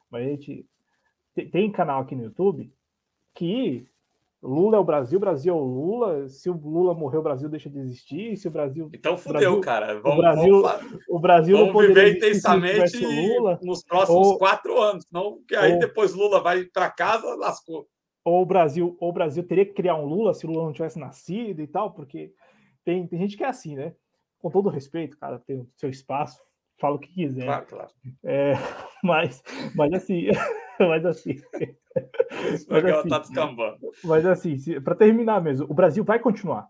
Mas 0.10 0.26
a 0.26 0.30
gente 0.30 0.66
tem, 1.36 1.50
tem 1.50 1.70
canal 1.70 2.00
aqui 2.00 2.16
no 2.16 2.24
YouTube 2.24 2.72
que 3.34 3.86
Lula 4.44 4.76
é 4.76 4.80
o 4.80 4.84
Brasil, 4.84 5.20
Brasil 5.20 5.54
é 5.54 5.58
o 5.58 5.64
Lula. 5.64 6.28
Se 6.28 6.50
o 6.50 6.54
Lula 6.54 6.94
morrer, 6.94 7.18
o 7.18 7.24
Brasil 7.24 7.48
deixa 7.48 7.70
de 7.70 7.80
existir. 7.80 8.36
Se 8.36 8.46
o 8.46 8.52
Brasil. 8.52 8.90
Então 8.94 9.18
fudeu, 9.18 9.40
Brasil, 9.40 9.62
cara. 9.62 10.00
Vamos, 10.02 10.18
o 10.18 10.22
Brasil, 10.22 10.62
vamos, 10.62 11.00
o 11.08 11.20
Brasil 11.20 11.58
vamos 11.58 11.88
viver 11.88 12.18
intensamente 12.18 13.06
Lula, 13.06 13.58
nos 13.64 13.84
próximos 13.86 14.28
ou, 14.28 14.38
quatro 14.38 14.82
anos. 14.82 15.06
Não, 15.10 15.40
que 15.48 15.56
aí 15.56 15.74
ou, 15.74 15.80
depois 15.80 16.14
Lula 16.14 16.42
vai 16.42 16.66
para 16.66 16.92
casa, 16.92 17.34
lascou. 17.36 17.88
Ou 18.26 18.42
o 18.42 18.46
Brasil, 18.46 18.98
ou 19.00 19.10
o 19.10 19.14
Brasil 19.14 19.48
teria 19.48 19.66
que 19.66 19.74
criar 19.74 19.96
um 19.96 20.06
Lula 20.06 20.34
se 20.34 20.46
o 20.46 20.50
Lula 20.50 20.66
não 20.66 20.74
tivesse 20.74 21.00
nascido 21.00 21.62
e 21.62 21.68
tal, 21.68 21.92
porque 21.92 22.34
tem, 22.84 23.08
tem 23.08 23.20
gente 23.20 23.38
que 23.38 23.44
é 23.46 23.48
assim, 23.48 23.76
né? 23.76 23.94
Com 24.40 24.52
todo 24.52 24.70
respeito, 24.70 25.18
cara, 25.18 25.40
tem 25.40 25.62
o 25.62 25.68
seu 25.78 25.90
espaço, 25.90 26.38
fala 26.78 26.96
o 26.96 27.00
que 27.00 27.14
quiser. 27.14 27.46
Claro, 27.46 27.66
claro. 27.66 27.90
É, 28.26 28.54
mas, 29.02 29.42
mas 29.74 29.94
assim, 29.94 30.28
mas 30.90 31.06
assim. 31.06 31.36
Mas 32.68 32.86
assim, 32.86 33.10
tá. 33.10 33.78
Mas 34.04 34.26
assim, 34.26 34.82
para 34.82 34.96
terminar 34.96 35.42
mesmo, 35.42 35.68
o 35.70 35.74
Brasil 35.74 36.04
vai 36.04 36.20
continuar. 36.20 36.68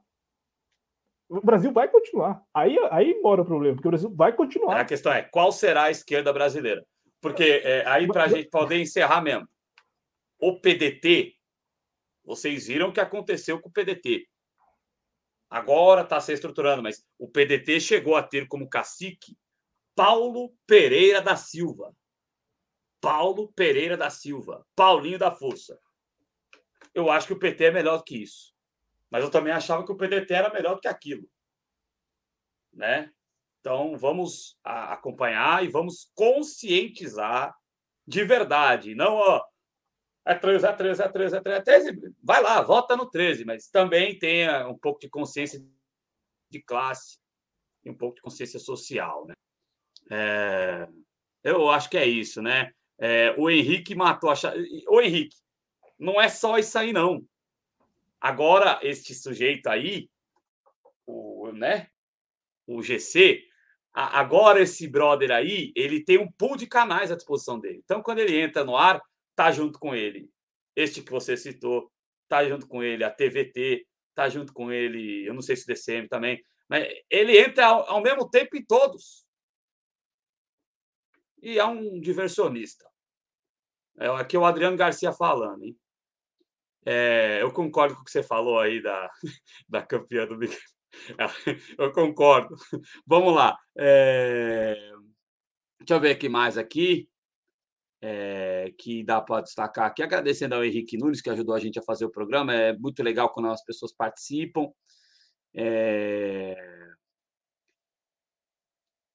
O 1.30 1.42
Brasil 1.42 1.72
vai 1.72 1.88
continuar. 1.88 2.44
Aí, 2.54 2.78
aí 2.92 3.20
mora 3.22 3.42
o 3.42 3.46
problema, 3.46 3.76
porque 3.76 3.88
o 3.88 3.92
Brasil 3.92 4.14
vai 4.14 4.34
continuar. 4.34 4.80
A 4.80 4.86
questão 4.86 5.12
é 5.12 5.24
qual 5.24 5.52
será 5.52 5.84
a 5.84 5.92
esquerda 5.92 6.34
brasileira? 6.34 6.86
Porque 7.22 7.62
é, 7.64 7.88
aí, 7.88 8.06
para 8.08 8.26
a 8.26 8.28
gente 8.28 8.50
poder 8.50 8.80
encerrar 8.80 9.22
mesmo, 9.22 9.48
o 10.40 10.60
PDT, 10.60 11.34
vocês 12.26 12.68
viram 12.68 12.90
o 12.90 12.94
que 12.94 13.00
aconteceu 13.00 13.60
com 13.60 13.70
o 13.70 13.72
PDT. 13.72 14.28
Agora 15.50 16.02
está 16.02 16.20
se 16.20 16.34
estruturando, 16.34 16.84
mas 16.84 17.04
o 17.18 17.30
PDT 17.30 17.80
chegou 17.80 18.16
a 18.16 18.24
ter 18.24 18.48
como 18.48 18.68
cacique 18.68 19.38
Paulo 19.96 20.54
Pereira 20.68 21.22
da 21.22 21.36
Silva. 21.36 21.96
Paulo 23.04 23.52
Pereira 23.52 23.98
da 23.98 24.10
Silva, 24.10 24.66
Paulinho 24.74 25.20
da 25.20 25.30
Força. 25.30 25.78
Eu 26.94 27.12
acho 27.12 27.28
que 27.28 27.34
o 27.34 27.40
PT 27.40 27.66
é 27.66 27.72
melhor 27.72 27.98
do 27.98 28.04
que 28.06 28.16
isso. 28.16 28.56
Mas 29.12 29.22
eu 29.22 29.30
também 29.30 29.52
achava 29.52 29.86
que 29.86 29.92
o 29.92 29.98
PDT 29.98 30.34
era 30.34 30.54
melhor 30.54 30.76
do 30.76 30.80
que 30.80 30.88
aquilo. 30.88 31.30
Né? 32.72 33.12
Então, 33.60 33.98
vamos 33.98 34.58
acompanhar 34.64 35.66
e 35.66 35.68
vamos 35.68 36.10
conscientizar 36.16 37.54
de 38.08 38.24
verdade. 38.24 38.96
Não, 38.96 39.16
ó, 39.16 39.44
é 40.26 40.34
13, 40.34 40.66
é 40.66 40.72
13, 40.72 41.02
é 41.02 41.10
13, 41.10 41.36
é 41.36 41.42
13, 41.42 41.60
é 41.60 41.62
13. 41.62 42.16
Vai 42.24 42.42
lá, 42.42 42.62
vota 42.62 42.96
no 42.96 43.10
13, 43.10 43.44
mas 43.44 43.68
também 43.68 44.18
tenha 44.18 44.66
um 44.70 44.78
pouco 44.78 45.02
de 45.02 45.10
consciência 45.10 45.62
de 46.50 46.62
classe 46.62 47.18
e 47.84 47.90
um 47.90 47.98
pouco 47.98 48.16
de 48.16 48.22
consciência 48.22 48.60
social, 48.60 49.28
né? 49.28 49.34
É, 50.10 50.88
eu 51.44 51.70
acho 51.70 51.90
que 51.90 51.98
é 51.98 52.06
isso, 52.06 52.42
né? 52.42 52.72
É, 53.06 53.36
o 53.38 53.50
Henrique 53.50 53.94
matou 53.94 54.30
a. 54.30 54.34
O 54.88 55.02
Henrique, 55.02 55.36
não 56.00 56.22
é 56.22 56.30
só 56.30 56.58
isso 56.58 56.80
aí, 56.80 56.94
não. 56.94 57.22
Agora, 58.22 58.80
este 58.82 59.14
sujeito 59.14 59.68
aí, 59.68 60.10
o, 61.06 61.52
né? 61.52 61.90
O 62.66 62.82
GC, 62.82 63.44
agora 63.94 64.62
esse 64.62 64.88
brother 64.88 65.32
aí, 65.32 65.74
ele 65.76 66.02
tem 66.02 66.18
um 66.18 66.32
pool 66.32 66.56
de 66.56 66.66
canais 66.66 67.12
à 67.12 67.16
disposição 67.18 67.60
dele. 67.60 67.82
Então, 67.84 68.02
quando 68.02 68.20
ele 68.20 68.40
entra 68.40 68.64
no 68.64 68.78
ar, 68.78 69.02
tá 69.36 69.52
junto 69.52 69.78
com 69.80 69.94
ele. 69.94 70.30
Este 70.74 71.02
que 71.02 71.12
você 71.12 71.36
citou, 71.36 71.92
tá 72.30 72.48
junto 72.48 72.66
com 72.70 72.82
ele 72.82 73.04
a 73.04 73.12
TVT, 73.12 73.86
tá 74.16 74.30
junto 74.30 74.54
com 74.54 74.72
ele, 74.72 75.28
eu 75.28 75.34
não 75.34 75.42
sei 75.42 75.58
se 75.58 75.64
o 75.64 75.68
DCM 75.68 76.08
também, 76.08 76.42
mas 76.70 76.88
ele 77.10 77.38
entra 77.38 77.66
ao, 77.66 77.90
ao 77.90 78.02
mesmo 78.02 78.30
tempo 78.30 78.56
em 78.56 78.64
todos. 78.64 79.26
E 81.42 81.60
é 81.60 81.66
um 81.66 82.00
diversionista. 82.00 82.93
É 84.00 84.08
aqui 84.08 84.36
é 84.36 84.40
o 84.40 84.46
Adriano 84.46 84.78
Garcia 84.78 85.12
falando, 85.14 85.64
hein? 85.64 85.78
É, 86.86 87.42
eu 87.42 87.52
concordo 87.52 87.96
com 87.96 88.02
o 88.02 88.04
que 88.04 88.12
você 88.12 88.22
falou 88.22 88.60
aí 88.60 88.82
da, 88.82 89.10
da 89.70 89.82
campeã 89.82 90.26
do 90.28 90.38
Big 90.38 90.56
Eu 91.78 91.92
concordo. 91.92 92.56
Vamos 93.06 93.34
lá. 93.34 93.58
É... 93.78 94.76
Deixa 95.80 95.96
eu 95.96 96.00
ver 96.00 96.12
aqui 96.12 96.30
mais 96.30 96.58
aqui. 96.58 97.10
É, 98.06 98.74
que 98.78 99.02
dá 99.02 99.22
para 99.22 99.44
destacar 99.44 99.86
aqui, 99.86 100.04
agradecendo 100.04 100.56
ao 100.56 100.66
Henrique 100.66 100.98
Nunes, 100.98 101.22
que 101.22 101.30
ajudou 101.30 101.56
a 101.56 101.60
gente 101.60 101.80
a 101.80 101.84
fazer 101.84 102.04
o 102.04 102.12
programa. 102.12 102.54
É 102.54 102.78
muito 102.78 103.02
legal 103.02 103.32
quando 103.32 103.50
as 103.50 103.64
pessoas 103.64 103.94
participam. 103.94 104.70
É... 105.56 106.83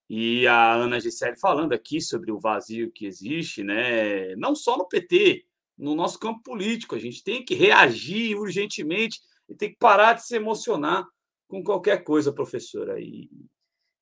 E 0.09 0.47
a 0.47 0.73
Ana 0.73 0.99
Gisele 0.99 1.37
falando 1.37 1.73
aqui 1.73 2.01
sobre 2.01 2.33
o 2.33 2.39
vazio 2.39 2.91
que 2.91 3.07
existe, 3.07 3.63
né? 3.63 4.35
não 4.37 4.55
só 4.55 4.77
no 4.77 4.89
PT, 4.89 5.45
no 5.77 5.95
nosso 5.95 6.19
campo 6.19 6.43
político. 6.43 6.95
A 6.95 6.99
gente 6.99 7.23
tem 7.23 7.45
que 7.45 7.55
reagir 7.55 8.37
urgentemente 8.37 9.21
e 9.49 9.55
tem 9.55 9.71
que 9.71 9.77
parar 9.79 10.15
de 10.15 10.27
se 10.27 10.35
emocionar 10.35 11.07
com 11.47 11.63
qualquer 11.63 12.03
coisa, 12.05 12.33
professora. 12.33 12.99
E, 13.01 13.31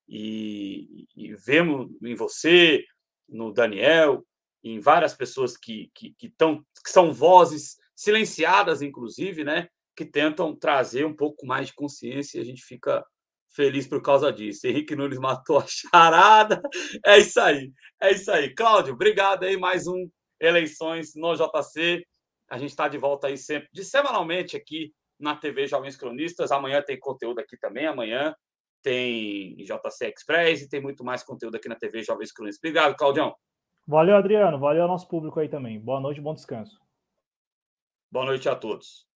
e, 0.07 1.07
e 1.15 1.35
vemos 1.35 1.89
em 2.01 2.15
você, 2.15 2.85
no 3.27 3.51
Daniel, 3.51 4.25
em 4.63 4.79
várias 4.79 5.13
pessoas 5.13 5.57
que, 5.57 5.91
que, 5.93 6.13
que, 6.13 6.29
tão, 6.29 6.65
que 6.83 6.89
são 6.89 7.13
vozes 7.13 7.77
silenciadas, 7.95 8.81
inclusive, 8.81 9.43
né? 9.43 9.67
que 9.97 10.05
tentam 10.05 10.55
trazer 10.55 11.05
um 11.05 11.13
pouco 11.13 11.45
mais 11.45 11.67
de 11.67 11.73
consciência 11.73 12.37
e 12.37 12.41
a 12.41 12.45
gente 12.45 12.63
fica 12.63 13.03
feliz 13.57 13.87
por 13.87 14.03
causa 14.03 14.31
disso. 14.31 14.67
Henrique 14.67 14.95
Nunes 14.95 15.17
matou 15.17 15.57
a 15.57 15.65
charada. 15.67 16.61
É 17.03 17.17
isso 17.17 17.41
aí. 17.41 17.73
É 17.99 18.11
isso 18.11 18.31
aí. 18.31 18.53
Cláudio, 18.53 18.93
obrigado 18.93 19.43
aí. 19.43 19.57
Mais 19.57 19.87
um 19.87 20.07
Eleições 20.39 21.13
no 21.15 21.33
JC. 21.33 22.05
A 22.47 22.59
gente 22.59 22.69
está 22.69 22.87
de 22.87 22.99
volta 22.99 23.25
aí 23.25 23.35
sempre, 23.35 23.67
de 23.73 23.83
semanalmente 23.83 24.55
aqui 24.55 24.93
na 25.19 25.35
TV 25.35 25.65
Jovens 25.65 25.97
Cronistas. 25.97 26.51
Amanhã 26.51 26.83
tem 26.83 26.99
conteúdo 26.99 27.39
aqui 27.39 27.57
também. 27.57 27.87
Amanhã 27.87 28.35
tem 28.83 29.55
JC 29.55 30.13
Express 30.15 30.61
e 30.61 30.69
tem 30.69 30.79
muito 30.79 31.03
mais 31.03 31.23
conteúdo 31.23 31.55
aqui 31.55 31.67
na 31.67 31.75
TV 31.75 32.03
Jovens 32.03 32.31
Cronistas. 32.31 32.59
Obrigado, 32.59 32.95
Claudião. 32.95 33.35
Valeu, 33.87 34.15
Adriano. 34.15 34.59
Valeu 34.59 34.83
ao 34.83 34.87
nosso 34.87 35.07
público 35.07 35.39
aí 35.39 35.49
também. 35.49 35.79
Boa 35.79 35.99
noite, 35.99 36.21
bom 36.21 36.35
descanso. 36.35 36.79
Boa 38.11 38.25
noite 38.25 38.47
a 38.47 38.55
todos. 38.55 39.06